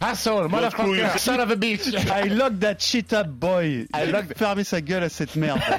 Asshole, 0.00 0.48
motherfucker, 0.48 1.18
son 1.18 1.38
of 1.40 1.50
a 1.50 1.56
bitch. 1.56 1.88
I 1.94 2.28
lock 2.28 2.58
that 2.60 2.76
shit 2.80 3.12
up, 3.12 3.28
boy. 3.28 3.86
I 3.94 4.10
lock 4.10 4.36
fermer 4.36 4.64
sa 4.64 4.80
gueule 4.80 5.04
à 5.04 5.08
cette 5.08 5.36
merde. 5.36 5.60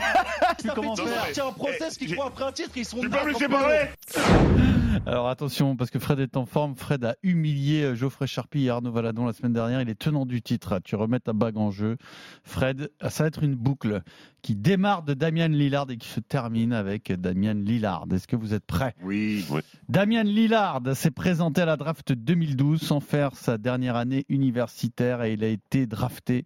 Tu 0.59 0.69
commences 0.69 0.99
à 0.99 1.05
faire. 1.05 1.25
Tiens, 1.33 1.47
un 1.47 1.51
process 1.51 1.97
qui 1.97 2.11
croit 2.11 2.27
après 2.27 2.45
un 2.45 2.51
titre, 2.51 2.71
ils 2.75 2.85
sont 2.85 2.99
Tu 2.99 3.09
peux 3.09 3.23
me 3.23 3.31
laisser 3.31 3.47
parler 3.47 3.85
Alors 5.05 5.29
attention, 5.29 5.75
parce 5.75 5.91
que 5.91 5.99
Fred 5.99 6.19
est 6.19 6.35
en 6.35 6.45
forme. 6.45 6.75
Fred 6.75 7.03
a 7.05 7.15
humilié 7.21 7.83
euh, 7.83 7.95
Geoffrey 7.95 8.25
Charpie 8.25 8.65
et 8.65 8.69
Arnaud 8.69 8.91
Valadon 8.91 9.25
la 9.25 9.33
semaine 9.33 9.53
dernière. 9.53 9.81
Il 9.81 9.89
est 9.89 9.99
tenant 9.99 10.25
du 10.25 10.41
titre. 10.41 10.79
Tu 10.83 10.95
remets 10.95 11.19
ta 11.19 11.33
bague 11.33 11.57
en 11.57 11.69
jeu. 11.69 11.97
Fred, 12.43 12.89
ça 13.07 13.23
va 13.23 13.27
être 13.27 13.43
une 13.43 13.55
boucle 13.55 14.01
qui 14.41 14.55
démarre 14.55 15.03
de 15.03 15.13
Damian 15.13 15.47
Lillard 15.47 15.89
et 15.89 15.97
qui 15.97 16.07
se 16.07 16.19
termine 16.19 16.73
avec 16.73 17.11
Damian 17.11 17.53
Lillard. 17.53 18.05
Est-ce 18.11 18.27
que 18.27 18.35
vous 18.35 18.53
êtes 18.53 18.65
prêts? 18.65 18.95
Oui. 19.03 19.45
Damien 19.89 20.23
Lillard 20.23 20.81
s'est 20.95 21.11
présenté 21.11 21.61
à 21.61 21.65
la 21.65 21.75
draft 21.77 22.13
2012 22.13 22.81
sans 22.81 22.99
faire 22.99 23.35
sa 23.35 23.57
dernière 23.57 23.95
année 23.95 24.25
universitaire 24.29 25.23
et 25.23 25.33
il 25.33 25.43
a 25.43 25.47
été 25.47 25.85
drafté 25.85 26.45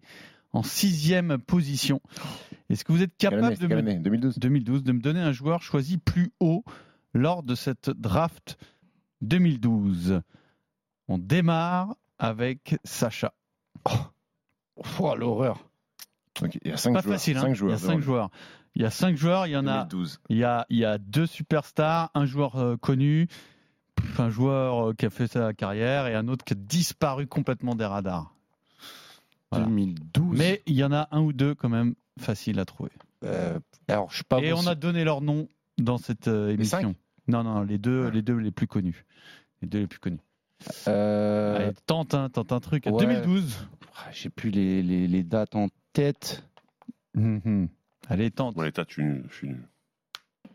en 0.52 0.62
sixième 0.62 1.38
position. 1.38 2.00
Est-ce 2.68 2.84
que 2.84 2.92
vous 2.92 3.02
êtes 3.02 3.16
capable 3.16 3.56
de 3.56 3.66
me, 3.66 3.76
année? 3.76 3.98
2012 3.98 4.38
2012 4.38 4.82
de 4.82 4.92
me 4.92 5.00
donner 5.00 5.20
un 5.20 5.32
joueur 5.32 5.62
choisi 5.62 5.98
plus 5.98 6.32
haut 6.40 6.64
lors 7.14 7.42
de 7.42 7.54
cette 7.54 7.90
draft 7.90 8.58
2012 9.20 10.22
On 11.08 11.18
démarre 11.18 11.94
avec 12.18 12.76
Sacha. 12.84 13.34
Oh, 13.84 15.14
l'horreur. 15.14 15.71
Donc, 16.40 16.58
il 16.62 16.70
y 16.70 16.72
a 16.72 16.76
cinq 16.76 16.92
Pas 16.94 17.00
joueurs. 17.02 17.14
facile, 17.14 17.36
hein. 17.36 17.40
cinq 17.42 17.48
il 17.48 17.52
y 17.52 17.56
joueurs 17.56 17.74
a 17.74 17.78
cinq 17.78 17.86
devant 17.88 18.00
joueurs. 18.00 18.30
Il 18.74 18.82
y 18.82 18.84
a 18.86 18.90
cinq 18.90 19.16
joueurs, 19.16 19.46
il 19.46 19.50
y 19.50 19.56
en 19.56 19.66
a 19.66 19.84
2012. 19.84 20.20
Il 20.30 20.36
y 20.38 20.44
a, 20.44 20.66
il 20.70 20.78
y 20.78 20.84
a 20.84 20.96
deux 20.98 21.26
superstars, 21.26 22.10
un 22.14 22.24
joueur 22.24 22.56
euh, 22.56 22.76
connu, 22.78 23.28
un 24.18 24.30
joueur 24.30 24.88
euh, 24.90 24.94
qui 24.94 25.04
a 25.06 25.10
fait 25.10 25.26
sa 25.26 25.52
carrière 25.52 26.06
et 26.06 26.14
un 26.14 26.28
autre 26.28 26.44
qui 26.44 26.54
a 26.54 26.56
disparu 26.58 27.26
complètement 27.26 27.74
des 27.74 27.84
radars. 27.84 28.34
Voilà. 29.50 29.66
2012. 29.66 30.38
Mais 30.38 30.62
il 30.66 30.74
y 30.74 30.84
en 30.84 30.92
a 30.92 31.08
un 31.10 31.20
ou 31.20 31.32
deux 31.34 31.54
quand 31.54 31.68
même 31.68 31.94
faciles 32.18 32.58
à 32.58 32.64
trouver. 32.64 32.90
Euh, 33.24 33.58
alors, 33.88 34.10
je 34.10 34.16
suis 34.16 34.24
pas 34.24 34.40
et 34.40 34.50
bon 34.50 34.60
on 34.64 34.66
a 34.66 34.74
donné 34.74 35.04
leur 35.04 35.20
nom 35.20 35.48
dans 35.78 35.98
cette 35.98 36.28
euh, 36.28 36.48
émission. 36.48 36.80
cinq? 36.80 36.96
Non, 37.28 37.44
non, 37.44 37.60
les 37.62 37.78
deux, 37.78 38.08
les 38.08 38.22
deux 38.22 38.36
les 38.36 38.50
plus 38.50 38.66
connus. 38.66 39.04
Les 39.60 39.68
deux 39.68 39.80
les 39.80 39.86
plus 39.86 40.00
connus. 40.00 40.18
Euh, 40.88 41.56
Allez, 41.56 41.72
tente, 41.86 42.14
un, 42.14 42.30
tente 42.30 42.52
un 42.52 42.60
truc. 42.60 42.86
ouais. 42.86 42.92
2012. 42.98 43.68
ah, 43.96 44.08
J'ai 44.12 44.30
plus 44.30 44.50
les, 44.50 44.82
les, 44.82 45.06
les 45.06 45.22
dates 45.22 45.54
en 45.54 45.68
tête. 45.92 46.44
Mhm. 47.14 47.68
Allez, 48.08 48.30
tente. 48.30 48.54
Bon, 48.56 48.62
l'état, 48.62 48.84
je 48.88 48.92
suis 48.94 49.02
nul. 49.04 49.24
je 49.30 49.34
suis 49.34 49.48
nul. 49.48 49.62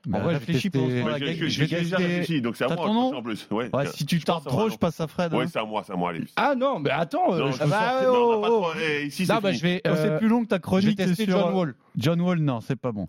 Bah, 0.05 0.19
En 0.19 0.21
vrai, 0.21 0.33
réfléchis 0.35 0.69
pour 0.69 0.83
Ouais, 0.83 1.03
la 1.03 1.17
j'ai- 1.19 1.25
gagne. 1.25 1.35
j'ai- 1.35 1.49
Je 1.49 1.59
vais 1.59 1.67
j'ai 1.67 1.77
déjà 1.81 1.97
réfléchi, 1.97 2.41
donc 2.41 2.55
c'est 2.55 2.63
à 2.63 2.67
T'as 2.67 2.75
moi 2.75 2.87
en 3.17 3.21
plus. 3.21 3.45
Ouais, 3.51 3.69
Ouais, 3.75 3.87
si 3.87 4.05
tu 4.05 4.19
tardes 4.21 4.45
trop, 4.45 4.69
je 4.69 4.77
passe 4.77 5.01
à 5.01 5.07
Fred. 5.07 5.33
Ouais, 5.33 5.43
hein. 5.43 5.47
c'est 5.51 5.59
à 5.59 5.65
moi, 5.65 5.83
c'est 5.85 5.91
à 5.91 5.95
moi, 5.97 6.11
allez. 6.11 6.23
Ah 6.37 6.55
non, 6.55 6.79
mais 6.79 6.91
attends. 6.91 7.33
euh, 7.33 7.39
Non, 7.39 7.51
je 7.51 7.59
peux 7.61 7.69
bah, 7.69 7.89
sortir- 8.03 8.13
non, 8.13 8.19
oh, 8.19 8.35
n'a 8.35 8.41
pas 8.41 8.53
oh. 8.53 8.61
trop- 8.61 8.79
eh, 8.79 9.05
Ici, 9.07 9.23
Non, 9.23 9.35
c'est 9.35 9.41
bah, 9.41 9.49
fini. 9.49 9.57
je 9.59 9.63
vais. 9.63 9.81
Oh, 9.85 9.89
c'est 9.95 10.09
euh, 10.09 10.17
plus 10.19 10.27
long 10.29 10.43
que 10.43 10.47
ta 10.47 10.59
chronique. 10.59 11.01
sur- 11.01 11.25
John 11.27 11.53
Wall. 11.53 11.75
John 11.97 12.21
Wall, 12.21 12.39
non, 12.39 12.61
c'est 12.61 12.77
pas 12.77 12.91
bon. 12.93 13.07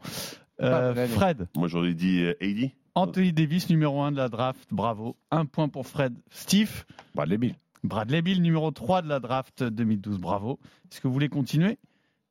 Euh, 0.61 0.91
année. 0.93 1.07
Fred, 1.07 1.47
Moi, 1.57 1.69
j'aurais 1.69 1.95
dit 1.95 2.21
euh, 2.23 2.35
AD. 2.41 2.71
Anthony 2.97 3.33
Davis, 3.33 3.71
numéro 3.71 4.03
1 4.03 4.11
de 4.11 4.17
la 4.17 4.29
draft, 4.29 4.67
bravo. 4.73 5.17
Un 5.31 5.45
point 5.47 5.69
pour 5.69 5.87
Fred. 5.87 6.15
Steve, 6.33 6.85
Bradley 7.15 7.39
Bill. 7.39 7.55
Bradley 7.85 8.23
Bill, 8.23 8.43
numéro 8.43 8.73
3 8.73 9.03
de 9.03 9.09
la 9.09 9.21
draft 9.21 9.63
2012, 9.63 10.19
bravo. 10.19 10.59
Est-ce 10.91 11.01
que 11.01 11.07
vous 11.07 11.15
voulez 11.15 11.29
continuer? 11.29 11.79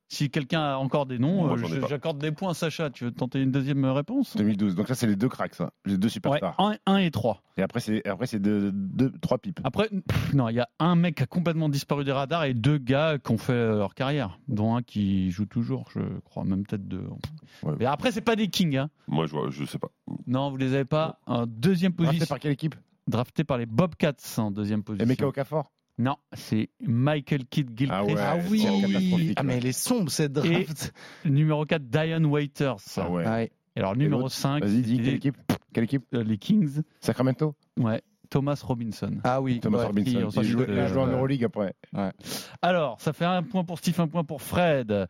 Si 0.09 0.29
quelqu'un 0.29 0.61
a 0.61 0.75
encore 0.77 1.05
des 1.05 1.19
noms, 1.19 1.51
euh, 1.51 1.87
j'accorde 1.89 2.17
des 2.19 2.31
points 2.31 2.51
à 2.51 2.53
Sacha. 2.53 2.89
Tu 2.89 3.03
veux 3.03 3.11
tenter 3.11 3.41
une 3.41 3.51
deuxième 3.51 3.83
réponse? 3.85 4.37
2012. 4.37 4.75
Donc 4.75 4.87
ça, 4.87 4.95
c'est 4.95 5.07
les 5.07 5.17
deux 5.17 5.27
cracks, 5.27 5.55
ça. 5.55 5.71
Les 5.85 5.97
deux 5.97 6.07
Ouais, 6.07 6.11
superstars. 6.11 6.55
1 6.85 6.97
et 6.97 7.11
3. 7.11 7.43
Et 7.57 7.61
après, 7.61 7.81
c'est 7.81 8.07
après 8.07 8.25
c'est 8.25 8.39
deux, 8.39 8.71
deux, 8.71 9.11
trois 9.21 9.37
pipes. 9.37 9.59
Après, 9.65 9.89
pff, 9.89 10.33
non, 10.33 10.47
il 10.47 10.55
y 10.55 10.59
a 10.59 10.69
un 10.79 10.95
mec 10.95 11.15
qui 11.15 11.23
a 11.23 11.25
complètement 11.25 11.67
disparu 11.67 12.05
des 12.05 12.13
radars 12.13 12.45
et 12.45 12.53
deux 12.53 12.77
gars 12.77 13.17
qui 13.17 13.31
ont 13.31 13.37
fait 13.37 13.51
euh, 13.51 13.77
leur 13.77 13.95
carrière, 13.95 14.39
dont 14.47 14.75
un 14.75 14.81
qui 14.81 15.29
joue 15.31 15.45
toujours, 15.45 15.89
je 15.93 15.99
crois, 16.23 16.45
même 16.45 16.65
peut-être 16.65 16.87
deux. 16.87 17.03
Ouais. 17.63 17.73
Mais 17.79 17.85
après, 17.85 18.11
c'est 18.11 18.21
pas 18.21 18.37
des 18.37 18.47
kings. 18.47 18.77
Hein. 18.77 18.89
Moi, 19.07 19.25
je, 19.25 19.31
vois, 19.33 19.49
je 19.49 19.65
sais 19.65 19.79
pas. 19.79 19.89
Non, 20.25 20.49
vous 20.51 20.57
les 20.57 20.73
avez 20.73 20.85
pas. 20.85 21.19
En 21.25 21.45
deuxième 21.45 21.91
Drafté 21.91 22.11
position, 22.11 22.25
par 22.33 22.39
quelle 22.39 22.53
équipe? 22.53 22.75
Drafté 23.07 23.43
par 23.43 23.57
les 23.57 23.65
Bobcats 23.65 24.13
en 24.37 24.51
deuxième 24.51 24.83
position. 24.83 25.05
Emeka 25.05 25.27
Okafor? 25.27 25.71
Non, 25.99 26.15
c'est 26.33 26.69
Michael 26.85 27.45
Kidd 27.45 27.71
Gilchrist. 27.75 27.91
Ah 27.91 28.03
ouais, 28.05 28.15
Ah 28.17 28.37
oui. 28.49 28.65
Ah, 29.35 29.43
mais 29.43 29.53
ouais. 29.53 29.57
elle 29.57 29.65
est 29.65 29.71
sombre 29.71 30.11
cette 30.11 30.33
draft. 30.33 30.93
Numéro 31.25 31.65
4, 31.65 31.83
Diane 31.83 32.25
Waiters. 32.25 32.75
Ah 32.97 33.09
ouais. 33.09 33.27
Ouais. 33.27 33.51
Et 33.75 33.79
alors, 33.79 33.95
numéro 33.95 34.21
l'autre 34.21 34.33
5, 34.33 34.63
Vas-y, 34.63 34.81
dis 34.81 34.97
quelle 34.97 35.15
équipe? 35.15 35.37
Quelle 35.73 35.83
équipe? 35.83 36.05
Les 36.11 36.37
Kings. 36.37 36.81
Sacramento? 36.99 37.55
Ouais, 37.79 38.01
Thomas 38.29 38.59
Robinson. 38.63 39.17
Ah 39.23 39.41
oui. 39.41 39.59
Thomas 39.59 39.79
ouais. 39.79 39.85
Robinson. 39.85 40.29
qui 40.41 40.51
Il 40.51 40.79
a 40.79 40.87
joué 40.87 41.01
en 41.01 41.07
euh, 41.07 41.13
Euroleague 41.13 41.43
après. 41.43 41.73
Alors, 42.61 42.99
ça 43.01 43.13
fait 43.13 43.25
un 43.25 43.43
point 43.43 43.63
pour 43.63 43.77
Steve, 43.79 43.99
un 43.99 44.07
point 44.07 44.23
pour 44.23 44.41
Fred. 44.41 45.07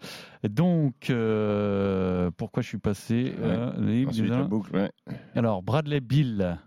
Donc, 0.47 1.09
euh, 1.09 2.31
pourquoi 2.37 2.61
je 2.63 2.67
suis 2.67 2.77
passé 2.77 3.33
euh, 3.39 3.71
libre, 3.79 4.11
Ensuite, 4.11 4.33
boucle, 4.49 4.75
ouais. 4.75 4.91
Alors, 5.35 5.63
Bradley 5.63 5.99
Bill, 6.01 6.57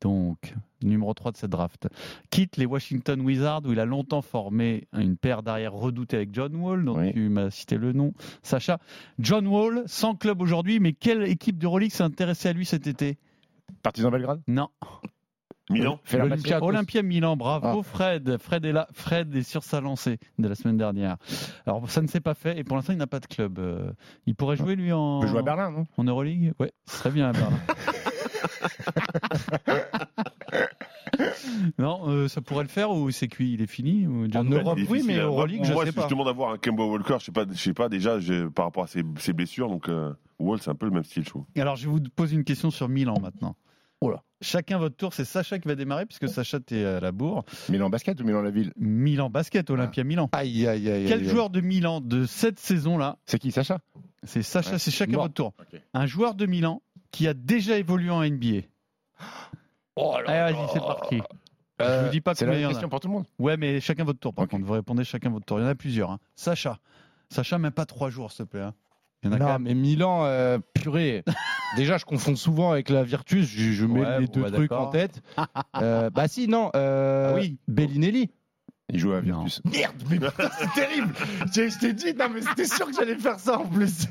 donc, 0.00 0.54
numéro 0.82 1.12
3 1.12 1.32
de 1.32 1.36
cette 1.36 1.50
draft, 1.50 1.88
quitte 2.30 2.56
les 2.56 2.66
Washington 2.66 3.20
Wizards 3.20 3.62
où 3.64 3.72
il 3.72 3.80
a 3.80 3.84
longtemps 3.84 4.22
formé 4.22 4.86
une 4.96 5.16
paire 5.16 5.42
d'arrière 5.42 5.72
redoutée 5.72 6.16
avec 6.16 6.30
John 6.32 6.54
Wall, 6.56 6.84
dont 6.84 6.98
Oui. 6.98 7.12
tu 7.12 7.28
m'as 7.28 7.50
cité 7.50 7.76
le 7.76 7.92
nom, 7.92 8.12
Sacha. 8.42 8.78
John 9.18 9.46
Wall, 9.46 9.82
sans 9.86 10.14
club 10.14 10.40
aujourd'hui, 10.40 10.78
mais 10.80 10.92
quelle 10.92 11.24
équipe 11.24 11.58
de 11.58 11.66
Rolex 11.66 11.96
s'est 11.96 12.04
intéressée 12.04 12.48
à 12.48 12.52
lui 12.52 12.64
cet 12.64 12.86
été? 12.86 13.18
Partizan 13.82 14.10
Belgrade? 14.10 14.40
Non. 14.46 14.68
Milan 15.70 16.00
Olympiakos. 16.14 16.64
Olympia 16.66 17.02
Milan, 17.02 17.36
bravo 17.36 17.80
Ah. 17.80 17.82
Fred. 17.82 18.38
Fred 18.38 18.64
est 18.64 18.72
là. 18.72 18.88
Fred 18.94 19.36
est 19.36 19.42
sur 19.42 19.62
sa 19.64 19.82
lancée 19.82 20.18
de 20.38 20.48
la 20.48 20.54
semaine 20.54 20.78
dernière. 20.78 21.18
Alors 21.66 21.90
ça 21.90 22.00
ne 22.00 22.06
s'est 22.06 22.22
pas 22.22 22.32
fait 22.32 22.58
et 22.58 22.64
pour 22.64 22.76
l'instant 22.76 22.94
il 22.94 22.98
n'a 22.98 23.06
pas 23.06 23.20
de 23.20 23.26
club. 23.26 23.58
Euh, 23.58 23.92
Il 24.24 24.34
pourrait 24.34 24.56
jouer 24.56 24.76
lui 24.76 24.92
en, 24.94 25.18
Il 25.20 25.24
peut 25.26 25.28
jouer 25.28 25.40
à 25.40 25.42
Berlin, 25.42 25.70
non? 25.70 25.84
en 25.98 26.04
Euroleague? 26.04 26.54
Ouais, 26.58 26.72
ce 26.86 26.96
serait 26.96 27.10
bien 27.10 27.28
à 27.28 27.32
Berlin. 27.32 27.58
non, 31.78 32.08
euh, 32.08 32.28
ça 32.28 32.40
pourrait 32.40 32.64
le 32.64 32.68
faire 32.68 32.90
ou 32.90 33.10
c'est 33.10 33.28
cuit, 33.28 33.52
il 33.54 33.62
est 33.62 33.66
fini 33.66 34.06
ou 34.06 34.26
John 34.30 34.46
En 34.46 34.50
Europe, 34.50 34.78
oui, 34.88 35.02
mais. 35.06 35.18
Euroleague, 35.18 35.64
je 35.64 35.72
moi, 35.72 35.84
sais 35.84 35.90
si 35.90 35.96
pas. 35.96 36.04
je 36.04 36.10
demande 36.10 36.26
d'avoir 36.26 36.52
un 36.52 36.58
Kemba 36.58 36.84
Walker, 36.84 37.16
je 37.20 37.26
sais 37.26 37.32
pas, 37.32 37.44
je 37.50 37.56
sais 37.58 37.74
pas 37.74 37.88
déjà 37.88 38.16
par 38.54 38.66
rapport 38.66 38.84
à 38.84 38.86
ses, 38.86 39.02
ses 39.18 39.32
blessures, 39.32 39.68
donc 39.68 39.88
euh, 39.88 40.12
Wall 40.38 40.60
c'est 40.60 40.70
un 40.70 40.74
peu 40.74 40.86
le 40.86 40.92
même 40.92 41.04
style, 41.04 41.24
je 41.24 41.30
trouve. 41.30 41.44
Alors 41.56 41.76
je 41.76 41.86
vais 41.86 41.92
vous 41.92 42.00
poser 42.14 42.36
une 42.36 42.44
question 42.44 42.70
sur 42.70 42.88
Milan 42.88 43.14
maintenant. 43.20 43.56
Oh 44.00 44.10
là. 44.10 44.22
Chacun 44.40 44.78
votre 44.78 44.94
tour, 44.94 45.12
c'est 45.12 45.24
Sacha 45.24 45.58
qui 45.58 45.66
va 45.66 45.74
démarrer 45.74 46.06
puisque 46.06 46.28
Sacha 46.28 46.60
t'es 46.60 46.84
à 46.84 47.00
la 47.00 47.10
bourre. 47.10 47.44
Milan 47.68 47.90
Basket 47.90 48.20
ou 48.20 48.24
Milan 48.24 48.42
la 48.42 48.50
ville? 48.52 48.72
Milan 48.76 49.28
basket, 49.30 49.68
Olympia 49.70 50.04
Milan. 50.04 50.28
Aïe, 50.30 50.68
aïe, 50.68 50.88
aïe. 50.88 51.04
Quel 51.08 51.18
aïe, 51.18 51.24
aïe. 51.24 51.28
joueur 51.28 51.50
de 51.50 51.60
Milan 51.60 52.00
de 52.00 52.24
cette 52.24 52.60
saison-là? 52.60 53.16
C'est 53.26 53.40
qui, 53.40 53.50
Sacha? 53.50 53.80
C'est 54.22 54.42
Sacha, 54.42 54.72
Ouais. 54.72 54.78
c'est 54.78 54.92
chacun 54.92 55.16
votre 55.16 55.34
tour. 55.34 55.52
Un 55.94 56.06
joueur 56.06 56.36
de 56.36 56.46
Milan 56.46 56.80
qui 57.10 57.26
a 57.28 57.34
déjà 57.34 57.78
évolué 57.78 58.10
en 58.10 58.22
NBA. 58.22 58.66
Oh 59.96 60.14
Allez, 60.26 60.52
vas-y, 60.54 60.68
c'est 60.72 60.78
parti. 60.80 61.16
je 61.80 61.84
Euh, 61.84 62.04
vous 62.04 62.10
dis 62.10 62.20
pas 62.20 62.34
C'est 62.34 62.44
combien 62.44 62.54
la 62.54 62.58
il 62.58 62.62
y 62.62 62.64
même 62.64 62.68
en 62.68 62.70
a. 62.70 62.72
question 62.74 62.88
pour 62.88 63.00
tout 63.00 63.08
le 63.08 63.14
monde. 63.14 63.24
Ouais, 63.38 63.56
mais 63.56 63.80
chacun 63.80 64.04
votre 64.04 64.18
tour. 64.20 64.32
Par 64.34 64.46
contre, 64.48 64.64
vous 64.64 64.72
répondez 64.72 65.04
chacun 65.04 65.30
votre 65.30 65.44
tour. 65.46 65.58
Il 65.58 65.62
y 65.62 65.64
en 65.64 65.68
a 65.68 65.74
plusieurs. 65.74 66.10
hein. 66.10 66.18
Sacha. 66.36 66.78
Sacha, 67.30 67.58
même 67.58 67.72
pas 67.72 67.86
trois 67.86 68.10
jours, 68.10 68.30
s'il 68.32 68.44
te 68.46 68.50
plaît. 68.50 68.60
hein. 68.62 68.74
Il 69.22 69.30
y 69.30 69.32
en 69.32 69.34
a 69.34 69.38
quand 69.38 69.44
Non, 69.46 69.52
même. 69.54 69.62
mais 69.62 69.74
Milan, 69.74 70.24
euh, 70.24 70.58
purée. 70.74 71.24
Déjà, 71.76 71.98
je 71.98 72.04
confonds 72.04 72.36
souvent 72.36 72.70
avec 72.70 72.88
la 72.88 73.02
Virtus. 73.02 73.46
Je, 73.48 73.72
je 73.72 73.84
mets 73.84 74.00
Ouais, 74.00 74.20
les 74.20 74.28
deux 74.28 74.42
trucs 74.50 74.70
d'accord. 74.70 74.88
en 74.88 74.90
tête. 74.90 75.20
Euh, 75.76 76.08
bah 76.10 76.28
si, 76.28 76.46
non. 76.48 76.70
Euh, 76.76 77.32
Ah 77.32 77.34
oui. 77.38 77.58
Bellinelli. 77.68 78.30
Il 78.90 78.98
joue 78.98 79.12
à 79.12 79.20
Non. 79.20 79.40
Virtus. 79.44 79.60
Merde, 79.64 79.96
mais 80.08 80.18
putain, 80.20 80.48
c'est 80.58 80.72
terrible. 80.74 81.12
Je 81.52 81.68
je 81.68 81.78
t'ai 81.78 81.92
dit, 81.92 82.14
non, 82.14 82.28
mais 82.32 82.40
c'était 82.42 82.64
sûr 82.66 82.86
que 82.86 82.94
j'allais 82.94 83.16
faire 83.16 83.38
ça 83.38 83.58
en 83.58 83.66
plus. 83.66 84.06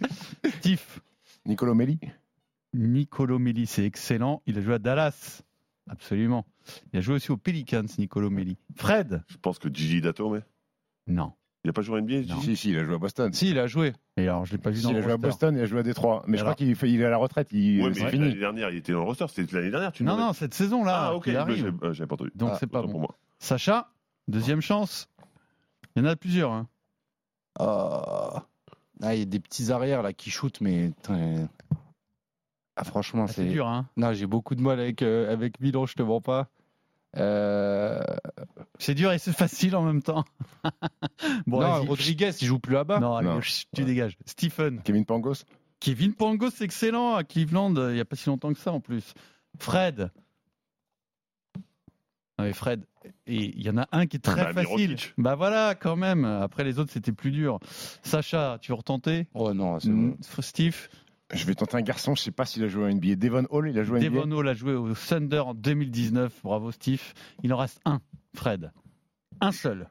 Steve. 0.59 0.81
Nicolo 1.45 1.73
Melli 1.73 1.99
Nicolo 2.73 3.39
Melli, 3.39 3.65
c'est 3.65 3.83
excellent. 3.85 4.41
Il 4.45 4.57
a 4.57 4.61
joué 4.61 4.75
à 4.75 4.79
Dallas. 4.79 5.41
Absolument. 5.89 6.45
Il 6.91 6.99
a 6.99 7.01
joué 7.01 7.15
aussi 7.15 7.31
aux 7.31 7.37
Pelicans, 7.37 7.85
Nicolo 7.97 8.29
Melli. 8.29 8.57
Fred? 8.75 9.23
Je 9.27 9.37
pense 9.37 9.57
que 9.59 9.69
Gigi 9.73 10.01
Dato, 10.01 10.29
mais 10.29 10.41
Non. 11.07 11.31
il 11.63 11.69
a 11.69 11.73
pas 11.73 11.81
joué 11.81 11.97
en 11.99 12.01
NBA, 12.03 12.21
Non. 12.33 12.41
Gigi? 12.41 12.55
Si, 12.55 12.57
si, 12.57 12.69
il 12.71 12.77
a 12.77 12.83
joué 12.83 12.95
à 12.95 12.97
Boston. 12.97 13.31
Si, 13.31 13.49
il 13.51 13.57
a 13.59 13.67
joué. 13.67 13.93
Et 14.17 14.23
alors, 14.23 14.45
je 14.45 14.51
l'ai 14.51 14.57
pas 14.57 14.69
vu 14.69 14.77
Si, 14.77 14.83
dans 14.83 14.89
il 14.89 14.93
le 14.95 14.99
a 14.99 15.03
joué 15.03 15.11
à. 15.13 15.17
Boston 15.17 15.55
et 15.55 15.59
il 15.59 15.63
a 15.63 15.65
joué 15.65 15.79
à 15.79 15.83
Détroit. 15.83 16.23
Mais 16.27 16.37
je 16.37 16.43
crois 16.43 16.55
qu'il 16.55 16.69
il 16.83 17.01
est 17.01 17.05
à 17.05 17.09
la 17.09 17.17
retraite. 17.17 17.47
Il... 17.53 17.81
Ouais, 17.83 17.93
c'est 17.93 18.03
mais 18.03 18.09
fini. 18.11 18.25
l'année 18.25 18.39
dernière, 18.39 18.69
il 18.69 18.75
était 18.77 18.91
dans 18.91 18.99
le 18.99 19.05
roster, 19.05 19.25
c'était 19.29 19.55
l'année 19.55 19.71
dernière, 19.71 19.91
tu 19.93 20.03
Non, 20.03 20.17
non, 20.17 20.33
cette 20.33 20.53
saison-là. 20.53 21.07
Ah, 21.07 21.15
ok, 21.15 21.27
il 21.27 21.33
bah, 21.33 21.41
arrive. 21.41 21.57
j'avais 21.57 21.85
euh, 21.85 21.93
j'avais 21.93 22.07
pas 22.07 22.15
entendu. 22.15 22.31
Donc, 22.35 22.49
Ah, 22.53 22.57
c'est 22.59 22.67
pas 22.67 22.81
bon. 22.81 22.89
pour 22.89 22.99
moi. 22.99 23.15
Sacha, 23.39 23.89
deuxième 24.27 24.59
chance. 24.61 25.07
Il 25.95 26.03
y 26.03 26.05
en 26.05 26.09
a 26.09 26.15
plusieurs. 26.17 26.51
hein. 26.51 26.67
Ah, 27.59 28.45
Ah, 29.01 29.13
il 29.15 29.19
y 29.19 29.21
a 29.21 29.25
des 29.25 29.39
petits 29.39 29.71
arrières 29.71 30.01
là 30.03 30.11
qui 30.11 30.29
shootent, 30.31 30.59
mais. 30.59 30.91
Ah, 32.79 32.83
franchement, 32.83 33.25
Ah, 33.27 33.31
C'est 33.33 33.45
dur, 33.45 33.67
hein. 33.67 33.87
Non, 33.97 34.13
j'ai 34.13 34.27
beaucoup 34.27 34.53
de 34.55 34.61
mal 34.61 34.79
avec, 34.79 35.01
euh, 35.01 35.33
avec 35.33 35.59
Milan, 35.59 35.85
je 35.87 35.95
te 35.95 36.03
mens 36.03 36.21
pas. 36.21 36.47
Euh... 37.15 37.99
C'est 38.77 38.93
dur 38.93 39.11
et 39.11 39.17
c'est 39.17 39.33
facile 39.35 39.75
en 39.75 39.81
même 39.81 40.03
temps. 40.03 40.23
bon, 41.47 41.61
non. 41.61 41.83
Rodriguez, 41.85 42.31
il 42.39 42.45
joue 42.47 42.59
plus 42.59 42.73
là-bas. 42.75 42.99
Non, 42.99 43.15
allez, 43.15 43.27
Non. 43.29 43.41
chut, 43.41 43.67
tu 43.75 43.83
dégages. 43.83 44.17
Stephen. 44.25 44.81
Kevin 44.83 45.05
Pangos 45.05 45.43
Kevin 45.79 46.13
Pangos, 46.13 46.51
c'est 46.51 46.65
excellent 46.65 47.15
à 47.15 47.23
Cleveland. 47.23 47.75
euh, 47.77 47.91
Il 47.91 47.95
n'y 47.95 47.99
a 48.01 48.05
pas 48.05 48.15
si 48.15 48.29
longtemps 48.29 48.53
que 48.53 48.59
ça 48.59 48.71
en 48.71 48.79
plus. 48.79 49.13
Fred. 49.57 50.11
Ouais, 52.39 52.53
Fred. 52.53 52.85
Et 53.25 53.57
il 53.57 53.63
y 53.63 53.69
en 53.69 53.77
a 53.77 53.87
un 53.91 54.05
qui 54.05 54.17
est 54.17 54.19
très 54.19 54.43
Bah, 54.43 54.53
facile. 54.53 54.77
Mirotic. 54.89 55.13
Bah 55.17 55.33
voilà, 55.35 55.73
quand 55.75 55.95
même. 55.95 56.23
Après 56.25 56.63
les 56.63 56.77
autres, 56.77 56.91
c'était 56.91 57.11
plus 57.11 57.31
dur. 57.31 57.59
Sacha, 58.03 58.59
tu 58.61 58.71
veux 58.71 58.75
retenter? 58.75 59.27
Oh 59.33 59.53
non, 59.53 59.79
c'est 59.79 59.89
bon. 59.89 60.15
Steve. 60.41 60.87
Je 61.33 61.45
vais 61.45 61.55
tenter 61.55 61.75
un 61.77 61.81
garçon, 61.81 62.15
je 62.15 62.21
sais 62.21 62.31
pas 62.31 62.45
s'il 62.45 62.63
a 62.63 62.67
joué 62.69 62.85
à 62.85 62.93
NBA. 62.93 63.15
Devon 63.15 63.45
Hall, 63.49 63.69
il 63.69 63.77
a 63.77 63.83
joué 63.83 63.97
à 63.97 64.01
NBA. 64.01 64.21
Devon 64.21 64.31
Hall 64.37 64.47
a 64.47 64.53
joué 64.53 64.73
au 64.75 64.93
Thunder 64.93 65.39
en 65.39 65.53
2019. 65.53 66.39
Bravo, 66.43 66.71
Steve. 66.71 67.01
Il 67.43 67.53
en 67.53 67.57
reste 67.57 67.81
un, 67.85 67.99
Fred. 68.33 68.71
Un 69.41 69.51
seul. 69.51 69.89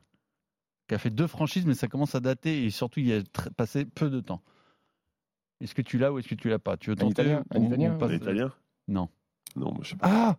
Qui 0.88 0.94
a 0.94 0.98
fait 0.98 1.10
deux 1.10 1.26
franchises, 1.26 1.66
mais 1.66 1.74
ça 1.74 1.88
commence 1.88 2.14
à 2.14 2.20
dater 2.20 2.64
et 2.64 2.70
surtout, 2.70 3.00
il 3.00 3.08
y 3.08 3.12
a 3.12 3.20
passé 3.56 3.84
peu 3.84 4.08
de 4.08 4.20
temps. 4.20 4.40
Est-ce 5.60 5.74
que 5.74 5.82
tu 5.82 5.98
l'as 5.98 6.12
ou 6.12 6.18
est-ce 6.18 6.28
que 6.28 6.34
tu 6.34 6.48
l'as 6.48 6.58
pas? 6.58 6.76
Tu 6.76 6.90
veux 6.90 6.94
Un 6.96 7.00
tenter 7.00 7.22
Italien 7.22 7.44
Un 7.54 7.60
ou- 7.60 7.66
Italien 7.66 7.94
ou 7.94 7.98
pas 7.98 8.06
Un 8.08 8.14
Italien? 8.14 8.52
Non. 8.88 9.08
Non, 9.56 9.72
moi, 9.72 9.80
je 9.82 9.90
sais 9.90 9.96
pas. 9.96 10.06
Ah 10.08 10.36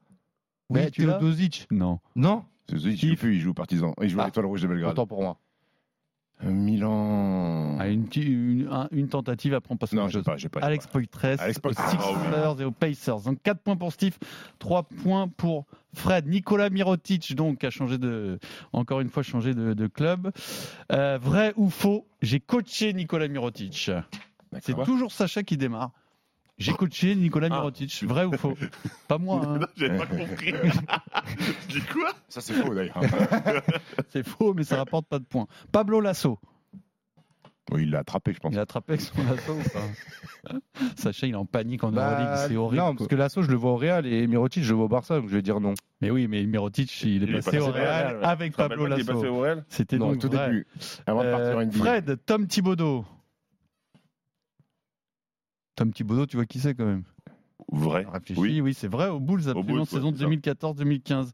Oui, 0.70 0.80
Mais 0.82 0.92
tu 0.92 1.06
l'as 1.06 1.14
Teodosic 1.14 1.68
Non. 1.72 2.00
Non? 2.16 2.44
Zozic, 2.72 3.02
il 3.04 3.10
joue 3.10 3.16
plus, 3.16 3.36
il 3.36 3.40
joue 3.42 3.52
au 3.52 3.54
Partizan. 3.54 3.94
Il 4.02 4.10
joue 4.10 4.20
à 4.20 4.24
Ah. 4.24 4.26
l'Étoile 4.28 4.46
Rouge 4.46 4.62
de 4.62 4.68
Belgrade. 4.68 4.92
Autant 4.92 5.08
pour 5.08 5.22
moi. 5.22 5.40
Euh, 6.44 6.52
Milan. 6.52 7.78
Ah, 7.80 7.88
une, 7.88 8.08
ti- 8.08 8.22
une, 8.22 8.68
un- 8.72 8.88
une 8.92 9.08
tentative, 9.10 9.54
après 9.56 9.74
on 9.74 9.78
passe 9.78 9.92
Non, 9.94 10.08
j'ai 10.08 10.22
pas, 10.22 10.36
pas. 10.52 10.60
Alex 10.60 10.86
pas. 10.86 10.92
Poitress, 10.94 11.40
Alex 11.40 11.58
aux 11.58 11.62
Poitress. 11.62 11.90
Sixers 11.90 12.62
et 12.62 12.64
aux 12.66 12.72
Pacers. 12.72 13.22
Donc 13.22 13.42
4 13.42 13.60
points 13.60 13.76
pour 13.76 13.92
Steve, 13.92 14.18
3 14.60 14.84
points 14.84 15.28
pour 15.28 15.66
Fred. 15.96 16.28
Nicolas 16.28 16.70
Mirotic, 16.70 17.34
donc, 17.36 17.64
a 17.64 17.72
changé 17.72 17.98
de, 17.98 18.38
encore 18.72 19.00
une 19.02 19.10
fois, 19.10 19.24
changé 19.24 19.56
de, 19.56 19.74
de 19.74 19.88
club. 19.88 20.32
Euh, 20.92 21.18
vrai 21.20 21.54
ou 21.58 21.70
faux 21.72 22.06
J'ai 22.22 22.40
coaché 22.40 22.94
Nicolas 22.94 23.28
Mirotic. 23.28 23.90
C'est 24.62 24.76
toujours 24.86 25.12
Sacha 25.12 25.42
qui 25.44 25.58
démarre. 25.58 25.92
J'ai 26.58 26.74
coaché 26.74 27.16
Nicolas 27.16 27.48
Ah. 27.52 27.56
Mirotic. 27.56 28.04
Vrai 28.06 28.26
ou 28.26 28.34
faux 28.34 28.56
Pas 29.08 29.18
moi. 29.18 29.42
hein. 29.46 29.60
J'avais 29.76 29.98
pas 29.98 30.06
compris. 30.08 30.54
Je 31.70 31.80
dis 31.80 31.86
quoi 31.86 32.12
Ça, 32.30 32.42
c'est 32.42 32.54
faux 32.54 32.74
d'ailleurs. 32.74 33.00
C'est 34.10 34.28
faux, 34.28 34.54
mais 34.54 34.64
ça 34.64 34.78
rapporte 34.78 35.06
pas 35.08 35.20
de 35.20 35.26
points. 35.26 35.46
Pablo 35.72 36.02
Lasso. 36.02 36.40
oui, 37.72 37.84
il 37.84 37.92
l'a 37.92 38.00
attrapé, 38.00 38.34
je 38.34 38.40
pense. 38.40 38.54
Il 38.54 38.58
a 38.58 38.62
attrapé 38.64 38.94
avec 38.94 39.02
son 39.02 39.22
lasso 39.24 39.54
ou 39.54 39.70
pas 39.70 40.54
Sacha, 40.96 41.28
il 41.28 41.34
est 41.34 41.36
en 41.36 41.46
panique 41.46 41.84
en 41.84 41.92
Bah, 41.92 42.12
Euroleague, 42.22 42.48
c'est 42.48 42.56
horrible. 42.56 42.82
non, 42.84 42.96
parce 42.96 43.08
que 43.10 43.16
Lasso, 43.16 43.42
je 43.42 43.50
le 43.52 43.56
vois 43.58 43.72
au 43.72 43.76
Real 43.78 44.06
et 44.06 44.26
Mirotic, 44.28 44.64
je 44.64 44.70
le 44.70 44.76
vois 44.78 44.86
au 44.86 44.90
Barça, 44.90 45.20
donc 45.20 45.28
je 45.30 45.36
vais 45.36 45.42
dire 45.42 45.60
non. 45.60 45.74
Mais 46.02 46.10
oui, 46.10 46.28
mais 46.28 46.44
Mirotic, 46.46 47.02
il 47.04 47.24
est 47.24 47.26
Il 47.28 47.30
est 47.32 47.34
passé 47.40 47.58
passé 47.58 47.70
au 47.70 47.72
Real 47.72 48.20
avec 48.24 48.56
Pablo 48.56 48.86
Lasso. 48.88 49.06
passé 49.14 49.28
au 49.28 49.40
Real 49.42 49.66
C'était 49.70 49.98
Non, 49.98 50.12
donc 50.12 50.20
tout 50.22 50.30
vrai. 50.30 50.48
début, 50.48 50.68
avant 51.06 51.24
de 51.24 51.30
partir 51.32 51.48
Euh, 51.50 51.56
en 51.58 51.66
NBA. 51.66 51.78
Fred, 51.78 52.20
Tom 52.26 52.48
Thibodeau. 52.48 53.06
Tom 55.78 55.94
Thibodeau, 55.94 56.26
tu 56.26 56.36
vois 56.38 56.46
qui 56.46 56.60
c'est 56.60 56.74
quand 56.76 56.86
même 56.86 57.04
Vrai. 57.72 58.06
Réfléchis, 58.12 58.42
Oui. 58.42 58.62
oui, 58.62 58.74
c'est 58.74 58.88
vrai, 58.88 59.10
au 59.10 59.20
Bulls, 59.20 59.42
absolument, 59.42 59.64
Bulls, 59.64 59.80
ouais, 59.80 59.86
saison 59.86 60.12
c'est 60.12 60.24
ça. 60.24 60.74
2014-2015. 60.74 61.30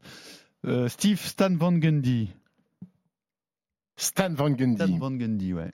Euh, 0.66 0.88
Steve 0.88 1.18
Stan 1.20 1.54
Van 1.54 1.72
Gundy. 1.72 2.30
Stan 3.96 4.30
Van 4.34 4.48
Stan 4.48 4.54
Gundy. 4.54 4.98
Van 4.98 5.10
Gundy, 5.12 5.52
ouais. 5.54 5.72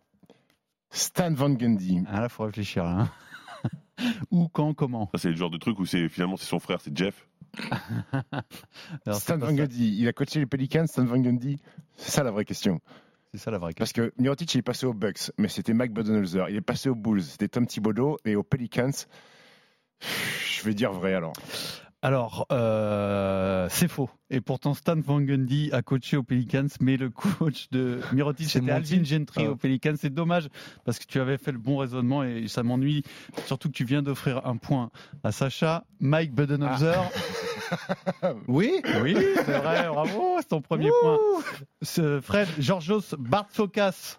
Stan 0.91 1.33
Van 1.33 1.51
Gundy. 1.51 2.01
Ah 2.07 2.21
là, 2.21 2.29
faut 2.29 2.45
réfléchir. 2.45 2.85
Là. 2.85 3.09
Où, 4.31 4.49
quand, 4.49 4.73
comment? 4.75 5.11
Ça, 5.15 5.19
c'est 5.19 5.31
le 5.31 5.37
genre 5.37 5.51
de 5.51 5.59
truc 5.59 5.79
où 5.81 5.85
c'est 5.87 6.09
finalement 6.09 6.37
c'est 6.37 6.47
son 6.47 6.61
frère, 6.61 6.81
c'est 6.81 6.97
Jeff. 6.97 7.29
Alors, 9.07 9.21
Stan 9.21 9.37
Van 9.39 9.47
ça. 9.49 9.53
Gundy. 9.53 9.97
Il 9.99 10.07
a 10.07 10.13
coaché 10.13 10.39
les 10.39 10.47
Pelicans, 10.47 10.87
Stan 10.87 11.05
Van 11.05 11.19
Gundy? 11.19 11.59
C'est 11.97 12.11
ça 12.13 12.23
la 12.23 12.31
vraie 12.31 12.45
question. 12.45 12.81
C'est 13.33 13.39
ça 13.39 13.51
la 13.51 13.59
vraie 13.59 13.73
Parce 13.75 13.93
question. 13.93 14.11
que 14.17 14.23
Mirotic, 14.23 14.55
il 14.55 14.59
est 14.59 14.63
passé 14.63 14.87
aux 14.87 14.93
Bucks, 14.93 15.31
mais 15.39 15.49
c'était 15.49 15.73
Mike 15.73 15.93
Budenholzer. 15.93 16.49
Il 16.49 16.57
est 16.57 16.61
passé 16.61 16.89
aux 16.89 16.97
Bulls, 16.97 17.23
c'était 17.23 17.49
Tom 17.49 17.67
Thibodeau. 17.67 18.19
Et 18.25 18.35
aux 18.35 18.43
Pelicans, 18.43 18.91
je 20.01 20.63
vais 20.65 20.75
dire 20.75 20.93
vrai 20.93 21.15
alors. 21.15 21.33
Alors, 22.03 22.47
euh, 22.51 23.67
c'est 23.71 23.89
faux. 23.89 24.09
Et 24.31 24.41
pourtant, 24.41 24.73
Stan 24.73 24.97
Van 24.99 25.21
Gundy 25.21 25.69
a 25.73 25.83
coaché 25.83 26.17
aux 26.17 26.23
Pelicans, 26.23 26.67
mais 26.81 26.97
le 26.97 27.11
coach 27.11 27.69
de 27.73 28.01
Mirotic, 28.13 28.49
c'était 28.49 28.71
Alvin 28.71 29.05
Gentry 29.05 29.45
Ah. 29.47 29.51
aux 29.51 29.57
Pelicans. 29.57 29.95
C'est 29.99 30.09
dommage, 30.15 30.49
parce 30.85 30.99
que 30.99 31.05
tu 31.05 31.21
avais 31.21 31.37
fait 31.37 31.53
le 31.53 31.59
bon 31.59 31.77
raisonnement 31.77 32.23
et 32.25 32.49
ça 32.49 32.63
m'ennuie. 32.63 33.03
Surtout 33.45 33.69
que 33.69 33.75
tu 33.75 33.85
viens 33.85 34.03
d'offrir 34.03 34.47
un 34.47 34.57
point 34.57 34.91
à 35.25 35.31
Sacha. 35.33 35.85
Mike 36.01 36.35
Budenholzer. 36.35 37.03
Oui 38.49 38.81
Oui, 39.01 39.17
c'est 39.47 39.59
vrai, 39.59 39.87
bravo, 39.89 40.39
c'est 40.41 40.49
ton 40.49 40.61
premier 40.61 40.91
point. 41.03 41.19
Ce 41.83 42.21
Fred, 42.21 42.49
Georgios 42.59 43.15
Bartsokas. 43.17 44.17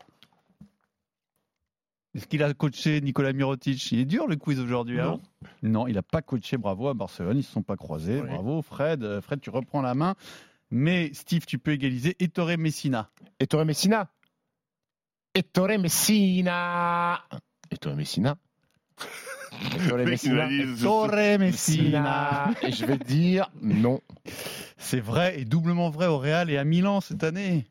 Est-ce 2.13 2.27
qu'il 2.27 2.43
a 2.43 2.53
coaché 2.53 2.99
Nicolas 3.01 3.31
Mirotic? 3.31 3.91
Il 3.93 3.99
est 3.99 4.05
dur 4.05 4.27
le 4.27 4.35
quiz 4.35 4.59
aujourd'hui. 4.59 4.99
hein? 4.99 5.19
Non, 5.63 5.87
il 5.87 5.93
n'a 5.95 6.01
pas 6.01 6.21
coaché. 6.21 6.57
Bravo 6.57 6.89
à 6.89 6.93
Barcelone, 6.93 7.35
ils 7.37 7.39
ne 7.39 7.43
se 7.43 7.51
sont 7.51 7.63
pas 7.63 7.77
croisés. 7.77 8.19
Oui. 8.21 8.27
Bravo 8.27 8.61
Fred. 8.61 9.03
Euh, 9.03 9.21
Fred, 9.21 9.39
tu 9.39 9.49
reprends 9.49 9.81
la 9.81 9.93
main. 9.95 10.15
Mais 10.71 11.11
Steve, 11.13 11.45
tu 11.45 11.57
peux 11.57 11.71
égaliser. 11.71 12.15
Ettore 12.19 12.57
Messina. 12.57 13.09
Ettore 13.39 13.65
Messina. 13.65 14.09
Ettore 15.33 15.77
Messina. 15.77 17.21
Ettore 17.71 17.95
Messina. 17.95 18.37
Ettore 19.75 19.97
Messina. 20.05 20.49
Ettore. 20.51 21.37
Messina. 21.39 22.51
Et 22.61 22.71
je 22.73 22.85
vais 22.85 22.97
dire 22.97 23.49
non. 23.61 24.01
C'est 24.77 24.99
vrai 24.99 25.39
et 25.39 25.45
doublement 25.45 25.89
vrai 25.89 26.07
au 26.07 26.17
Real 26.17 26.49
et 26.49 26.57
à 26.57 26.63
Milan 26.65 26.99
cette 26.99 27.23
année. 27.23 27.65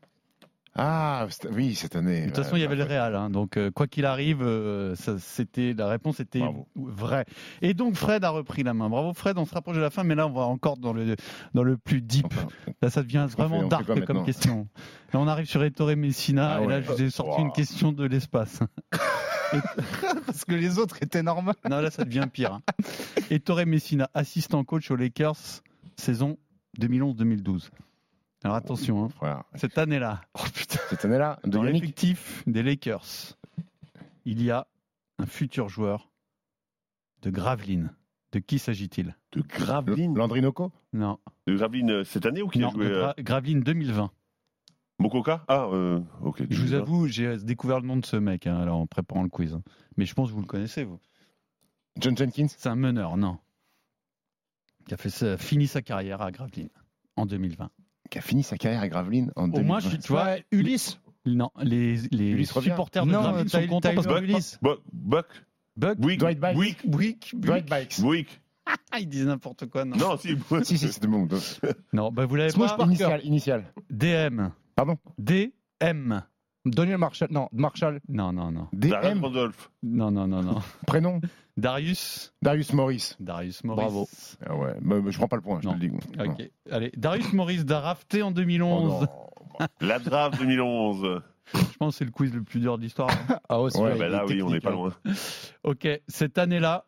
Ah, 0.73 1.27
oui, 1.51 1.75
cette 1.75 1.97
année. 1.97 2.21
De 2.21 2.25
toute 2.27 2.37
façon, 2.43 2.55
il 2.55 2.61
y 2.61 2.63
avait 2.63 2.77
le 2.77 2.83
Real, 2.83 3.13
hein, 3.15 3.29
donc 3.29 3.57
euh, 3.57 3.71
quoi 3.71 3.87
qu'il 3.87 4.05
arrive, 4.05 4.41
euh, 4.41 4.95
ça, 4.95 5.19
c'était 5.19 5.73
la 5.77 5.87
réponse 5.89 6.21
était 6.21 6.39
Bravo. 6.39 6.65
vraie. 6.75 7.25
Et 7.61 7.73
donc 7.73 7.95
Fred 7.95 8.23
a 8.23 8.29
repris 8.29 8.63
la 8.63 8.73
main. 8.73 8.87
Bravo 8.89 9.13
Fred, 9.13 9.37
on 9.37 9.45
se 9.45 9.53
rapproche 9.53 9.75
de 9.75 9.81
la 9.81 9.89
fin, 9.89 10.03
mais 10.03 10.15
là 10.15 10.27
on 10.27 10.31
va 10.31 10.43
encore 10.43 10.77
dans 10.77 10.93
le 10.93 11.17
dans 11.53 11.63
le 11.63 11.75
plus 11.77 12.01
deep. 12.01 12.25
Enfin, 12.27 12.47
Là, 12.81 12.89
ça 12.89 13.03
devient 13.03 13.27
vraiment 13.29 13.63
fait- 13.63 13.67
dark 13.67 14.05
comme 14.05 14.23
question. 14.23 14.67
Là, 15.13 15.19
on 15.19 15.27
arrive 15.27 15.45
sur 15.45 15.61
Ettore 15.61 15.95
Messina, 15.97 16.55
Ah 16.59 16.61
et 16.63 16.67
là, 16.67 16.81
je 16.81 16.89
vous 16.89 17.01
ai 17.01 17.09
sorti 17.09 17.41
Wow. 17.41 17.47
une 17.47 17.51
question 17.51 17.91
de 17.91 18.05
l'espace. 18.05 18.59
Parce 20.25 20.45
que 20.45 20.53
les 20.53 20.79
autres 20.79 20.97
étaient 21.01 21.23
normaux. 21.23 21.51
non, 21.69 21.81
là, 21.81 21.91
ça 21.91 22.05
devient 22.05 22.27
pire. 22.31 22.53
Hein. 22.53 22.61
Ettore 23.29 23.65
Messina, 23.65 24.09
assistant 24.13 24.63
coach 24.63 24.89
aux 24.91 24.95
Lakers, 24.95 25.35
saison 25.97 26.37
2011-2012. 26.79 27.69
Alors 28.43 28.55
attention, 28.55 29.03
hein, 29.05 29.09
frère. 29.09 29.43
cette 29.55 29.77
année-là, 29.77 30.21
Oh 30.33 30.43
putain, 30.53 30.79
cette 30.89 31.05
année-là, 31.05 31.39
de 31.43 31.49
dans 31.51 31.63
Yannick. 31.63 31.81
l'effectif 31.81 32.43
des 32.47 32.63
Lakers, 32.63 33.37
il 34.25 34.41
y 34.41 34.49
a 34.51 34.65
un 35.19 35.25
futur 35.27 35.69
joueur 35.69 36.09
de 37.21 37.29
Gravelines. 37.29 37.93
De 38.31 38.39
qui 38.39 38.57
s'agit-il? 38.59 39.15
De 39.33 39.41
Graveline. 39.41 40.15
Landrinoco 40.17 40.71
Non, 40.93 41.19
De 41.47 41.55
Graveline 41.55 41.91
euh, 41.91 42.03
cette 42.03 42.25
année 42.25 42.41
ou 42.41 42.47
qui 42.47 42.59
non 42.59 42.69
a 42.69 42.71
joué 42.71 42.85
de 42.85 42.93
euh, 42.93 43.07
Gra- 43.11 43.21
Gravelines 43.23 43.61
2020. 43.61 44.09
Mokoka 44.99 45.43
Ah, 45.47 45.65
euh, 45.71 45.99
ok. 46.23 46.37
Je 46.49 46.61
vous 46.61 46.69
2020. 46.69 46.77
avoue, 46.79 47.07
j'ai 47.07 47.37
découvert 47.39 47.79
le 47.81 47.87
nom 47.87 47.97
de 47.97 48.05
ce 48.05 48.15
mec 48.15 48.47
hein, 48.47 48.57
alors, 48.57 48.77
en 48.79 48.87
préparant 48.87 49.23
le 49.23 49.29
quiz. 49.29 49.53
hein. 49.53 49.63
Mais 49.97 50.05
je 50.05 50.13
pense 50.13 50.29
que 50.29 50.33
vous 50.35 50.41
le 50.41 50.47
connaissez, 50.47 50.83
vous. 50.85 50.99
John 51.99 52.15
Jenkins? 52.17 52.47
C'est 52.47 52.69
un 52.69 52.75
meneur, 52.75 53.17
non. 53.17 53.37
Qui 54.87 54.93
a 54.93 54.97
fait 54.97 55.37
fini 55.37 55.67
sa 55.67 55.81
carrière 55.81 56.21
à 56.21 56.31
Gravelines 56.31 56.69
en 57.17 57.25
2020. 57.25 57.69
Qui 58.11 58.19
a 58.19 58.21
fini 58.21 58.43
sa 58.43 58.57
carrière 58.57 58.81
à 58.81 58.87
Gravelines 58.87 59.31
en 59.35 59.45
Au 59.45 59.53
2020. 59.53 59.63
moins, 59.67 59.79
je, 59.79 59.95
tu 59.97 60.11
vois, 60.11 60.35
Ulysse 60.51 60.99
non, 61.25 61.51
les, 61.61 61.97
les 62.11 62.29
Ulysse 62.29 62.51
revient. 62.51 62.69
supporters 62.69 63.05
de 63.05 63.11
Gravelines 63.11 63.47
sont 63.47 63.67
contents 63.67 63.93
parce 63.95 64.07
que 64.07 64.21
Ulysse. 64.23 64.59
Buck, 64.61 64.81
Buck, 64.91 65.27
Buck, 65.77 65.97
Buick, 65.99 66.19
Dwight 66.19 66.39
Bikes. 66.39 66.57
Buick, 66.57 66.89
Buick, 66.89 67.35
Dwight 67.39 67.69
Bikes. 67.69 68.01
Buick. 68.01 68.41
Ah, 68.65 68.75
ils 68.99 69.07
disent 69.07 69.25
n'importe 69.25 69.67
quoi, 69.67 69.85
non. 69.85 69.95
Non, 69.97 70.17
si. 70.17 70.35
si, 70.63 70.77
si, 70.77 70.91
c'était 70.91 71.07
bon. 71.07 71.27
Non, 71.93 72.11
bah 72.11 72.25
vous 72.25 72.35
l'avez 72.35 72.51
pas. 72.53 72.75
Parker. 72.75 72.83
Initial, 72.85 73.21
initial. 73.23 73.73
DM. 73.89 74.47
Pardon? 74.75 74.97
DM. 75.17 76.21
Daniel 76.65 76.97
Marshall. 76.97 77.27
Non, 77.31 77.49
Marshall. 77.51 77.99
Non, 78.07 78.31
non, 78.33 78.51
non. 78.51 78.67
Darren 78.73 79.15
DM, 79.19 79.23
Randolph. 79.23 79.71
Non, 79.83 80.11
non, 80.11 80.27
non, 80.27 80.43
non. 80.43 80.61
prénom 80.87 81.19
Darius. 81.57 82.33
Darius 82.41 82.73
Morris. 82.73 83.15
Darius 83.19 83.63
Morris. 83.63 83.81
Bravo. 83.81 84.07
Ah 84.45 84.55
ouais, 84.55 84.75
bah, 84.81 84.99
bah, 85.01 85.11
je 85.11 85.17
prends 85.17 85.27
pas 85.27 85.35
le 85.37 85.41
point, 85.41 85.59
je 85.61 85.67
Non. 85.67 85.73
te 85.77 85.79
le 85.83 85.89
dis. 85.89 85.95
Non. 86.17 86.25
Ok. 86.25 86.49
Allez, 86.71 86.91
Darius 86.95 87.33
Morris 87.33 87.63
drafté 87.65 88.21
en 88.23 88.29
Oh 88.29 88.33
2011. 88.33 89.01
non. 89.01 89.07
La 89.81 89.99
draft 89.99 90.39
2011. 90.39 91.21
Je 91.53 91.77
pense 91.77 91.93
que 91.93 91.97
c'est 91.99 92.05
le 92.05 92.11
quiz 92.11 92.33
le 92.33 92.43
plus 92.43 92.59
dur 92.61 92.77
de 92.77 92.83
l'histoire. 92.83 93.09
hein. 93.29 93.39
Ah, 93.49 93.61
ouais, 93.61 93.71
bah 93.97 94.07
là, 94.07 94.25
oui, 94.25 94.41
on 94.41 94.49
n'est 94.51 94.59
pas 94.61 94.69
hein. 94.69 94.73
loin. 94.73 94.93
Ok, 95.63 95.87
cette 96.07 96.37
année-là, 96.37 96.85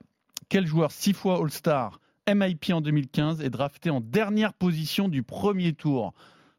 quel 0.50 0.66
joueur 0.66 0.92
six 0.92 1.14
fois 1.14 1.40
All-Star, 1.40 2.00
MIP 2.34 2.72
en 2.72 2.80
2015, 2.82 3.42
est 3.42 3.50
drafté 3.50 3.90
en 3.90 4.00
dernière 4.00 4.54
position 4.54 5.10
du 5.10 5.22
premier 5.24 5.74
tour? 5.74 6.14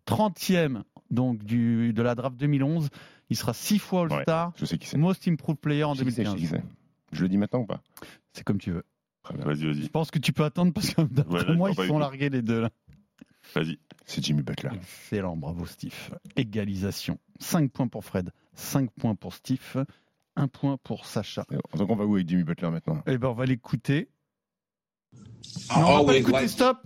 30e 0.07 0.83
donc 1.11 1.45
du, 1.45 1.93
de 1.93 2.03
la 2.03 2.15
draft 2.15 2.37
2011. 2.37 2.89
Il 3.31 3.37
sera 3.37 3.55
six 3.55 3.79
fois 3.79 4.03
All-Star, 4.11 4.53
Je 4.57 4.65
sais 4.65 4.79
qui 4.79 4.87
c'est. 4.87 4.99
Most 4.99 5.27
Improved 5.29 5.59
Player 5.61 5.85
en 5.85 5.95
Je 5.95 6.01
sais 6.01 6.05
qui 6.07 6.13
c'est, 6.13 6.25
je 6.25 6.31
sais 6.31 6.37
qui 6.37 6.43
2015. 6.47 6.63
c'est. 7.11 7.17
Je 7.17 7.23
le 7.23 7.29
dis 7.29 7.39
maintenant 7.39 7.61
ou 7.61 7.67
pas 7.67 7.83
C'est 8.33 8.45
comme 8.45 8.59
tu 8.59 8.73
veux. 8.73 8.85
Bien. 9.35 9.45
Vas-y, 9.45 9.61
Je 9.61 9.67
vas-y. 9.69 9.89
pense 9.89 10.11
que 10.11 10.19
tu 10.19 10.33
peux 10.33 10.45
attendre 10.45 10.73
parce 10.75 10.93
que 10.93 11.01
d'après 11.03 11.47
Ouais, 11.49 11.57
moi, 11.57 11.71
ils 11.71 11.87
sont 11.87 11.99
largués 11.99 12.29
les 12.29 12.43
deux. 12.43 12.61
Là. 12.63 12.71
Vas-y. 13.55 13.79
C'est 14.05 14.23
Jimmy 14.23 14.43
Butler. 14.43 14.71
Excellent, 14.75 15.37
bravo 15.37 15.65
Steve. 15.65 15.95
Égalisation. 16.37 17.19
5 17.41 17.71
points 17.71 17.89
pour 17.89 18.05
Fred, 18.05 18.31
5 18.55 18.91
points 18.91 19.15
pour 19.15 19.33
Steve, 19.33 19.85
1 20.37 20.49
point 20.49 20.77
pour 20.83 21.07
Sacha. 21.07 21.47
Donc 21.75 21.89
on 21.91 21.97
va 21.97 22.05
où 22.05 22.15
avec 22.17 22.29
Jimmy 22.29 22.45
Butler 22.45 22.71
maintenant? 22.71 23.03
Eh 23.07 23.17
ben, 23.17 23.29
on 23.29 23.33
va 23.35 23.47
l'écouter. 23.47 24.09
I 25.15 25.79
Non, 25.79 25.87
on 25.87 25.99
va 26.01 26.05
pas 26.05 26.13
l'écouter, 26.13 26.49
stop 26.49 26.79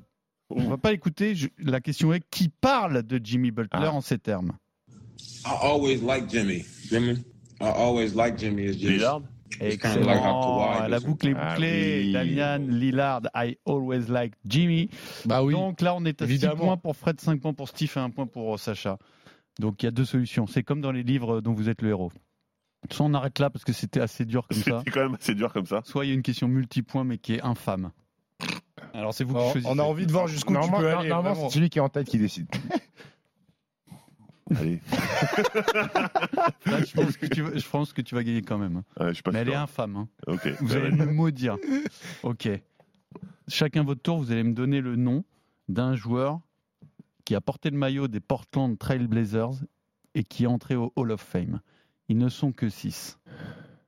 On 0.51 0.69
va 0.69 0.79
pas 0.79 0.91
l'écouter. 0.93 1.35
Je- 1.35 1.49
La 1.59 1.81
question 1.81 2.13
est 2.13 2.23
qui 2.31 2.49
parle 2.49 3.03
de 3.03 3.21
Jimmy 3.23 3.51
Butler 3.51 3.81
Ah. 3.85 3.93
en 3.93 4.01
ces 4.01 4.19
termes? 4.19 4.53
I 5.45 5.51
always 5.63 5.99
like 6.03 6.29
Jimmy. 6.29 6.65
Jimmy? 6.89 7.13
I 7.61 7.65
always 7.77 8.15
like 8.15 8.39
Jimmy. 8.39 8.65
It's 8.65 8.79
just 8.79 8.91
Lillard 8.93 9.23
Excellent. 9.61 10.89
La 10.89 11.01
boucle 11.01 11.29
est 11.29 11.35
Ah 11.37 11.55
bouclée. 11.55 12.03
oui. 12.07 12.13
Damian 12.13 12.59
Lillard, 12.69 13.23
I 13.35 13.57
always 13.67 14.09
like 14.09 14.35
Jimmy. 14.47 14.89
Bah 15.25 15.43
oui. 15.43 15.53
Donc 15.55 15.81
là, 15.81 15.95
on 15.97 16.05
est 16.05 16.21
à 16.23 16.27
6 16.27 16.33
Évidemment. 16.33 16.57
points 16.57 16.77
pour 16.77 16.97
Fred, 16.97 17.21
5 17.21 17.41
points 17.41 17.55
pour 17.55 17.69
Steve 17.69 17.93
et 17.97 17.99
1 17.99 18.11
point 18.11 18.27
pour 18.27 18.55
euh, 18.55 18.59
Sacha. 18.59 18.99
Donc 19.59 19.83
il 19.83 19.87
y 19.87 19.89
a 19.89 19.91
deux 19.91 20.05
solutions. 20.05 20.47
C'est 20.47 20.63
comme 20.63 20.81
dans 20.81 20.93
les 20.93 21.03
livres 21.03 21.41
dont 21.41 21.53
vous 21.55 21.69
êtes 21.69 21.83
le 21.83 21.89
héros. 21.91 22.13
Soit 22.93 23.07
on 23.07 23.15
arrête 23.15 23.39
là 23.41 23.51
parce 23.51 23.65
que 23.65 23.73
c'était 23.73 24.01
assez 24.01 24.25
dur 24.25 24.47
comme 24.47 24.59
ça. 24.63 24.83
C'est 24.85 24.91
quand 24.93 25.03
même 25.03 25.15
assez 25.17 25.35
dur 25.35 25.53
comme 25.53 25.67
ça. 25.67 25.81
Soit 25.85 26.05
il 26.05 26.09
y 26.09 26.13
a 26.13 26.15
une 26.15 26.23
question 26.23 26.47
multipoint 26.47 27.03
mais 27.05 27.19
qui 27.19 27.35
est 27.35 27.43
infâme. 27.43 27.91
Alors 28.99 29.15
c'est 29.15 29.25
vous 29.25 29.35
qui 29.35 29.51
choisissez. 29.53 29.69
on 29.73 29.79
a 29.79 29.83
envie 29.83 30.07
de 30.07 30.13
voir 30.13 30.27
jusqu'où 30.27 30.55
tu 30.61 30.71
peux 30.71 30.89
aller. 30.89 31.09
normalement, 31.09 31.49
c'est 31.49 31.55
celui 31.55 31.71
qui 31.71 31.79
est 31.79 31.83
en 31.83 31.89
tête 31.89 32.09
qui 32.09 32.19
décide. 32.19 32.49
Allez, 34.57 34.81
Là, 36.65 36.83
je, 36.83 36.95
pense 36.95 37.17
que 37.19 37.27
tu 37.27 37.43
vas, 37.43 37.55
je 37.57 37.69
pense 37.69 37.93
que 37.93 38.01
tu 38.01 38.15
vas 38.15 38.25
gagner 38.25 38.41
quand 38.41 38.57
même. 38.57 38.79
hein. 38.99 39.05
Ouais, 39.05 39.15
je 39.15 39.21
Mais 39.31 39.41
elle 39.41 39.51
est 39.51 39.55
infâme. 39.55 39.97
hein. 39.97 40.09
Ok. 40.27 40.49
Vous 40.61 40.75
allez 40.75 40.91
me 40.91 41.05
maudire. 41.07 41.57
Ok. 42.23 42.49
Chacun 43.47 43.85
votre 43.85 44.01
tour, 44.01 44.19
vous 44.19 44.33
allez 44.33 44.43
me 44.43 44.55
donner 44.55 44.81
le 44.81 44.97
nom 44.97 45.23
d'un 45.69 45.95
joueur 45.95 46.41
qui 47.27 47.35
a 47.35 47.41
porté 47.43 47.69
le 47.71 47.77
maillot 47.77 48.09
des 48.09 48.21
Portland 48.21 48.77
Trail 48.79 49.07
Blazers 49.07 49.53
et 50.15 50.25
qui 50.25 50.45
est 50.45 50.49
entré 50.49 50.77
au 50.77 50.93
Hall 50.97 51.11
of 51.13 51.21
Fame. 51.21 51.61
Ils 52.09 52.17
ne 52.17 52.31
sont 52.31 52.53
que 52.53 52.71
6. 52.71 53.19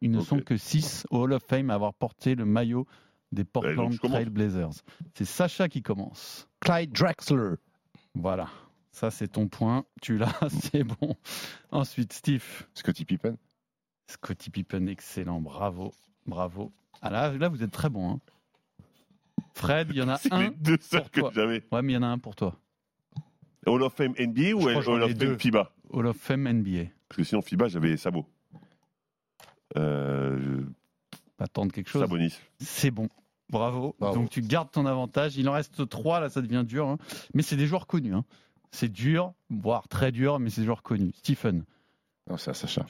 Ils 0.02 0.10
ne 0.10 0.20
sont 0.20 0.40
que 0.40 0.56
6 0.58 1.06
au 1.10 1.22
Hall 1.22 1.32
of 1.32 1.42
Fame 1.42 1.70
à 1.70 1.74
avoir 1.74 1.94
porté 1.94 2.34
le 2.34 2.44
maillot 2.44 2.86
des 3.32 3.44
Portland 3.44 3.92
je 3.92 3.98
commence. 3.98 4.16
Trail 4.16 4.30
Blazers. 4.30 4.70
C'est 5.14 5.24
Sacha 5.24 5.68
qui 5.68 5.82
commence. 5.82 6.48
Clyde 6.60 6.92
Drexler. 6.92 7.54
Voilà. 8.14 8.48
Ça, 8.92 9.10
c'est 9.10 9.28
ton 9.28 9.46
point. 9.48 9.84
Tu 10.02 10.18
l'as, 10.18 10.34
c'est 10.72 10.82
bon. 10.84 11.14
Ensuite, 11.70 12.12
Steve. 12.12 12.44
Scottie 12.74 13.04
Pippen. 13.04 13.36
Scottie 14.08 14.50
Pippen, 14.50 14.86
excellent. 14.88 15.40
Bravo. 15.40 15.92
Bravo. 16.26 16.72
Ah 17.02 17.10
là, 17.10 17.32
là 17.32 17.48
vous 17.48 17.62
êtes 17.62 17.70
très 17.70 17.88
bon. 17.88 18.14
hein. 18.14 18.20
Fred, 19.54 19.88
il 19.90 19.96
y 19.96 20.02
en 20.02 20.08
a 20.08 20.16
C'est 20.16 20.32
un. 20.32 20.42
les 20.42 20.50
deux 20.50 20.76
seuls 20.80 21.00
pour 21.02 21.10
que 21.10 21.20
toi. 21.20 21.30
j'avais. 21.34 21.62
Ouais, 21.70 21.82
mais 21.82 21.92
il 21.92 21.94
y 21.94 21.98
en 21.98 22.02
a 22.02 22.06
un 22.08 22.18
pour 22.18 22.34
toi. 22.34 22.58
Hall 23.66 23.82
of 23.82 23.94
Fame 23.94 24.14
NBA 24.18 24.52
ou 24.54 24.64
que 24.64 24.88
Hall 24.88 25.02
of 25.02 25.14
deux. 25.14 25.26
Fame 25.28 25.38
FIBA? 25.38 25.72
Hall 25.92 26.06
of 26.06 26.16
Fame 26.16 26.48
NBA. 26.50 26.84
Parce 27.08 27.16
que 27.18 27.24
sinon, 27.24 27.42
FIBA, 27.42 27.68
j'avais 27.68 27.96
Sabo. 27.96 28.26
Euh, 29.76 30.62
Pas 31.40 31.46
attendre 31.46 31.72
quelque 31.72 31.88
chose. 31.88 32.02
Sabonis. 32.02 32.38
C'est 32.58 32.90
bon. 32.90 33.08
Bravo. 33.48 33.96
Bravo. 33.98 34.14
Donc 34.14 34.28
tu 34.28 34.42
gardes 34.42 34.70
ton 34.70 34.84
avantage. 34.84 35.38
Il 35.38 35.48
en 35.48 35.52
reste 35.52 35.88
trois, 35.88 36.20
là 36.20 36.28
ça 36.28 36.42
devient 36.42 36.64
dur. 36.66 36.86
hein. 36.86 36.98
Mais 37.32 37.40
c'est 37.42 37.56
des 37.56 37.66
joueurs 37.66 37.86
connus. 37.86 38.14
hein. 38.14 38.26
C'est 38.72 38.90
dur, 38.92 39.32
voire 39.48 39.88
très 39.88 40.12
dur, 40.12 40.38
mais 40.38 40.50
c'est 40.50 40.60
des 40.60 40.66
joueurs 40.66 40.82
connus. 40.82 41.12
Stephen. 41.16 41.64
Non, 42.28 42.36
c'est 42.36 42.50
à 42.50 42.54
Sacha. 42.54 42.84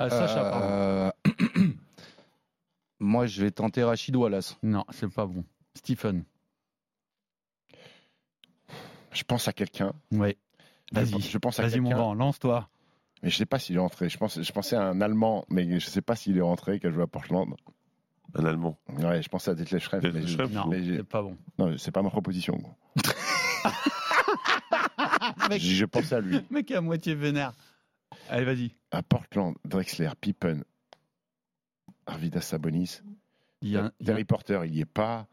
Ah, 0.00 0.10
Sacha, 0.10 0.50
pardon. 0.50 0.66
Euh, 0.66 1.10
Moi, 3.00 3.26
je 3.26 3.40
vais 3.42 3.50
tenter 3.52 3.82
Rachid 3.84 4.14
Wallace. 4.16 4.58
Non, 4.64 4.84
c'est 4.90 5.08
pas 5.08 5.26
bon. 5.26 5.44
Stephen. 5.74 6.24
Je 9.12 9.22
pense 9.24 9.46
à 9.48 9.52
quelqu'un. 9.52 9.92
Ouais. 10.10 10.36
Je 10.92 11.00
Vas-y. 11.00 11.20
Je 11.20 11.38
pense 11.38 11.58
à 11.58 11.62
Vas-y, 11.62 11.80
mon 11.80 11.88
quelqu'un. 11.90 12.02
grand, 12.02 12.14
lance-toi. 12.14 12.68
Mais 13.22 13.30
je 13.30 13.36
sais 13.36 13.46
pas 13.46 13.58
s'il 13.58 13.76
est 13.76 13.80
rentré. 13.80 14.08
Je, 14.08 14.18
pense, 14.18 14.42
je 14.42 14.52
pensais 14.52 14.76
à 14.76 14.82
un 14.82 15.00
Allemand, 15.00 15.44
mais 15.48 15.78
je 15.78 15.86
sais 15.88 16.02
pas 16.02 16.16
s'il 16.16 16.36
est 16.36 16.40
rentré, 16.42 16.80
qui 16.80 16.86
a 16.86 16.90
joué 16.90 17.02
à 17.04 17.06
Portland. 17.06 17.54
Un 18.34 18.44
Allemand. 18.46 18.78
Ouais, 18.88 19.22
je 19.22 19.28
pensais 19.28 19.50
à 19.50 19.54
Detlef 19.54 19.82
Schrempf. 19.84 20.02
Detlef 20.02 20.22
mais 20.22 20.28
je- 20.28 20.34
Schrempf, 20.36 20.52
Non, 20.52 20.66
mais 20.68 20.82
j'ai- 20.84 20.96
c'est 20.98 21.02
pas 21.04 21.22
bon. 21.22 21.36
non, 21.58 21.76
c'est 21.78 21.90
pas 21.90 22.02
ma 22.02 22.10
proposition. 22.10 22.56
gros. 22.56 22.74
je, 25.50 25.58
je 25.58 25.84
pensais 25.84 26.14
à 26.14 26.20
lui. 26.20 26.40
Mec 26.50 26.70
est 26.70 26.76
à 26.76 26.80
moitié 26.80 27.14
vénère. 27.14 27.52
Allez, 28.28 28.44
vas-y. 28.44 28.74
À 28.90 29.02
Portland, 29.02 29.54
Drexler, 29.64 30.10
Pippen, 30.20 30.62
Arvidas 32.06 32.40
Sabonis. 32.42 33.00
Il 33.60 33.70
y 33.70 33.76
a 33.76 33.84
un- 33.86 33.92
il 34.00 34.06
y 34.06 34.10
a- 34.10 34.12
Terry 34.14 34.24
Porter, 34.24 34.60
il 34.64 34.74
y 34.74 34.80
est 34.80 34.84
pas. 34.84 35.28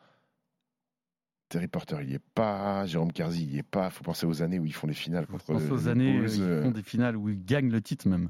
Terry 1.49 1.67
Porter, 1.67 1.97
il 2.01 2.11
y 2.11 2.13
est 2.13 2.23
pas. 2.35 2.85
Jérôme 2.85 3.11
Kersey, 3.11 3.41
il 3.41 3.53
y 3.55 3.57
est 3.57 3.63
pas. 3.63 3.89
Faut 3.89 4.03
penser 4.03 4.25
aux 4.25 4.41
années 4.43 4.59
où 4.59 4.65
ils 4.65 4.73
font 4.73 4.85
les 4.87 4.93
finales 4.93 5.25
Je 5.27 5.31
contre 5.31 5.45
pense 5.45 5.61
les 5.63 5.71
aux 5.71 5.87
années 5.87 6.17
où 6.17 6.19
Bulls, 6.21 6.35
ils 6.35 6.43
euh, 6.43 6.63
font 6.63 6.71
des 6.71 6.83
finales 6.83 7.17
où 7.17 7.27
ils 7.29 7.43
gagnent 7.43 7.71
le 7.71 7.81
titre 7.81 8.07
même. 8.07 8.29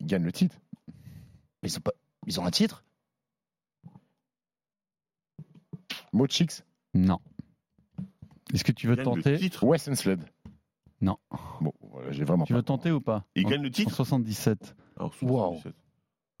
Ils 0.00 0.06
gagnent 0.06 0.24
le 0.24 0.32
titre. 0.32 0.56
Mais 1.62 1.68
ils 1.68 1.76
ont, 1.78 1.80
pas... 1.80 1.92
ils 2.26 2.40
ont 2.40 2.44
un 2.44 2.50
titre? 2.50 2.82
Mo 6.14 6.26
Chicks, 6.26 6.62
Non. 6.94 7.18
Est-ce 8.52 8.62
que 8.64 8.72
tu 8.72 8.86
veux 8.86 8.94
Il 8.94 8.96
gagne 9.04 9.14
le 9.16 9.22
tenter 9.22 9.38
titre. 9.38 9.64
Wes 9.64 9.92
Sled. 9.94 10.20
Non. 11.00 11.16
Bon, 11.60 11.72
voilà, 11.90 12.12
j'ai 12.12 12.24
vraiment 12.24 12.44
Tu 12.44 12.52
pas. 12.52 12.58
veux 12.58 12.62
tenter 12.62 12.90
ou 12.92 13.00
pas 13.00 13.24
Il 13.34 13.46
En- 13.46 13.50
gagne 13.50 13.62
le 13.62 13.68
En 13.68 13.72
titre 13.72 13.92
77. 13.92 14.76
Alors, 14.96 15.12
77. 15.14 15.74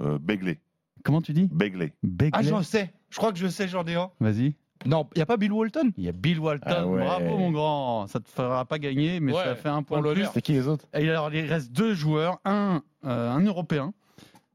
Euh, 0.02 0.18
Begley. 0.18 0.60
Comment 1.02 1.20
tu 1.20 1.32
dis 1.32 1.48
Begley. 1.52 1.92
Begley. 2.02 2.30
Ah, 2.32 2.42
j'en 2.42 2.62
sais. 2.62 2.94
Je 3.10 3.16
crois 3.18 3.32
que 3.32 3.38
je 3.38 3.48
sais, 3.48 3.66
j'en 3.68 3.84
ai 3.84 3.94
un. 3.94 4.10
Vas-y. 4.20 4.54
Non, 4.86 5.08
il 5.14 5.18
n'y 5.18 5.22
a 5.22 5.26
pas 5.26 5.36
Bill 5.36 5.52
Walton 5.52 5.92
Il 5.96 6.04
y 6.04 6.08
a 6.08 6.12
Bill 6.12 6.38
Walton. 6.38 6.66
Ah 6.68 6.86
ouais. 6.86 7.04
Bravo, 7.04 7.38
mon 7.38 7.50
grand. 7.50 8.06
Ça 8.06 8.20
te 8.20 8.28
fera 8.28 8.64
pas 8.64 8.78
gagner, 8.78 9.18
mais 9.20 9.32
Ouais, 9.32 9.42
ça 9.44 9.54
fait 9.56 9.68
un 9.68 9.82
point 9.82 9.98
de 9.98 10.02
plus. 10.02 10.14
l'honneur. 10.14 10.30
C'est 10.34 10.42
qui 10.42 10.52
les 10.52 10.66
autres 10.68 10.86
Et 10.94 11.08
alors, 11.08 11.32
il 11.34 11.46
reste 11.46 11.72
deux 11.72 11.94
joueurs. 11.94 12.38
Un, 12.44 12.82
euh, 13.04 13.30
un 13.32 13.40
Européen. 13.40 13.92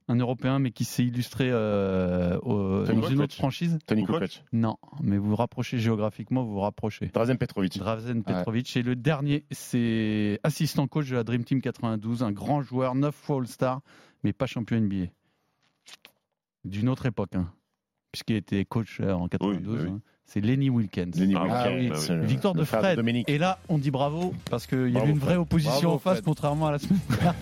Un 0.10 0.16
Européen, 0.16 0.58
mais 0.60 0.72
qui 0.72 0.84
s'est 0.86 1.06
illustré 1.06 1.50
euh, 1.52 2.38
au- 2.40 2.84
dans 2.84 3.08
une 3.10 3.22
autre 3.22 3.36
franchise. 3.36 3.78
Tony 3.86 4.04
Kukoc. 4.06 4.44
Non, 4.52 4.78
mais 5.04 5.18
vous 5.18 5.30
vous 5.30 5.36
rapprochez 5.36 5.78
géographiquement, 5.78 6.44
vous 6.44 6.54
vous 6.54 6.60
rapprochez. 6.60 7.08
Drazen 7.14 7.38
Petrovic. 7.38 7.78
Drazen 7.78 8.24
Petrovic. 8.24 8.76
Et 8.76 8.82
le 8.82 8.96
dernier, 8.96 9.46
c'est 9.52 10.40
assistant 10.44 10.88
coach 10.88 11.10
de 11.10 11.16
la 11.16 11.24
Dream 11.24 11.44
Team 11.44 11.62
92, 11.62 12.24
un 12.24 12.32
grand 12.32 12.62
joueur, 12.62 12.96
9 12.96 13.14
fois 13.16 13.38
All-Star, 13.38 13.82
mais 14.24 14.34
pas 14.34 14.48
champion 14.48 14.78
NBA. 14.82 15.06
D'une 16.66 16.90
autre 16.90 17.06
époque, 17.06 17.36
hein, 17.36 17.52
puisqu'il 18.12 18.36
était 18.36 18.66
coach 18.66 19.00
euh, 19.00 19.14
en 19.14 19.28
92. 19.28 19.78
bah 19.78 19.84
oui. 19.86 19.90
hein. 19.96 20.02
C'est 20.32 20.42
Lenny 20.42 20.70
Wilkins. 20.70 21.10
Lenny 21.16 21.34
Ah, 21.36 21.42
Wilkins, 21.42 21.60
ah 21.66 21.70
oui. 21.76 21.92
c'est 21.96 22.16
le- 22.16 22.26
Victoire 22.26 22.54
de 22.54 22.64
Fred. 22.64 23.04
Et 23.28 23.38
là, 23.40 23.58
on 23.68 23.80
dit 23.80 23.90
bravo, 23.90 24.34
parce 24.50 24.68
qu'il 24.68 24.90
y 24.90 24.92
Bravo, 24.92 25.04
avait 25.06 25.12
une 25.14 25.18
vraie 25.20 25.28
Fred. 25.34 25.40
opposition 25.42 25.72
Bravo, 25.82 25.96
en 25.96 25.98
face, 26.00 26.14
Fred. 26.14 26.26
contrairement 26.26 26.68
à 26.68 26.72
la 26.74 26.78
semaine 26.80 27.00
dernière. 27.10 27.34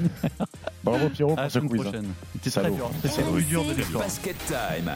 Bravo 0.83 1.09
Pierrot 1.09 1.33
À 1.33 1.35
la 1.35 1.41
pour 1.43 1.51
ce 1.51 1.59
semaine 1.59 1.69
quiz. 1.69 1.81
hein. 1.81 1.83
prochaine. 1.83 2.05
C'était 2.43 2.61
très 2.61 2.71
dur. 2.71 2.89
C'était 3.03 3.21
le 3.23 3.31
plus 3.31 3.43
dur 3.43 3.63
de. 3.65 3.97
Basket 3.99 4.37
Time. 4.47 4.91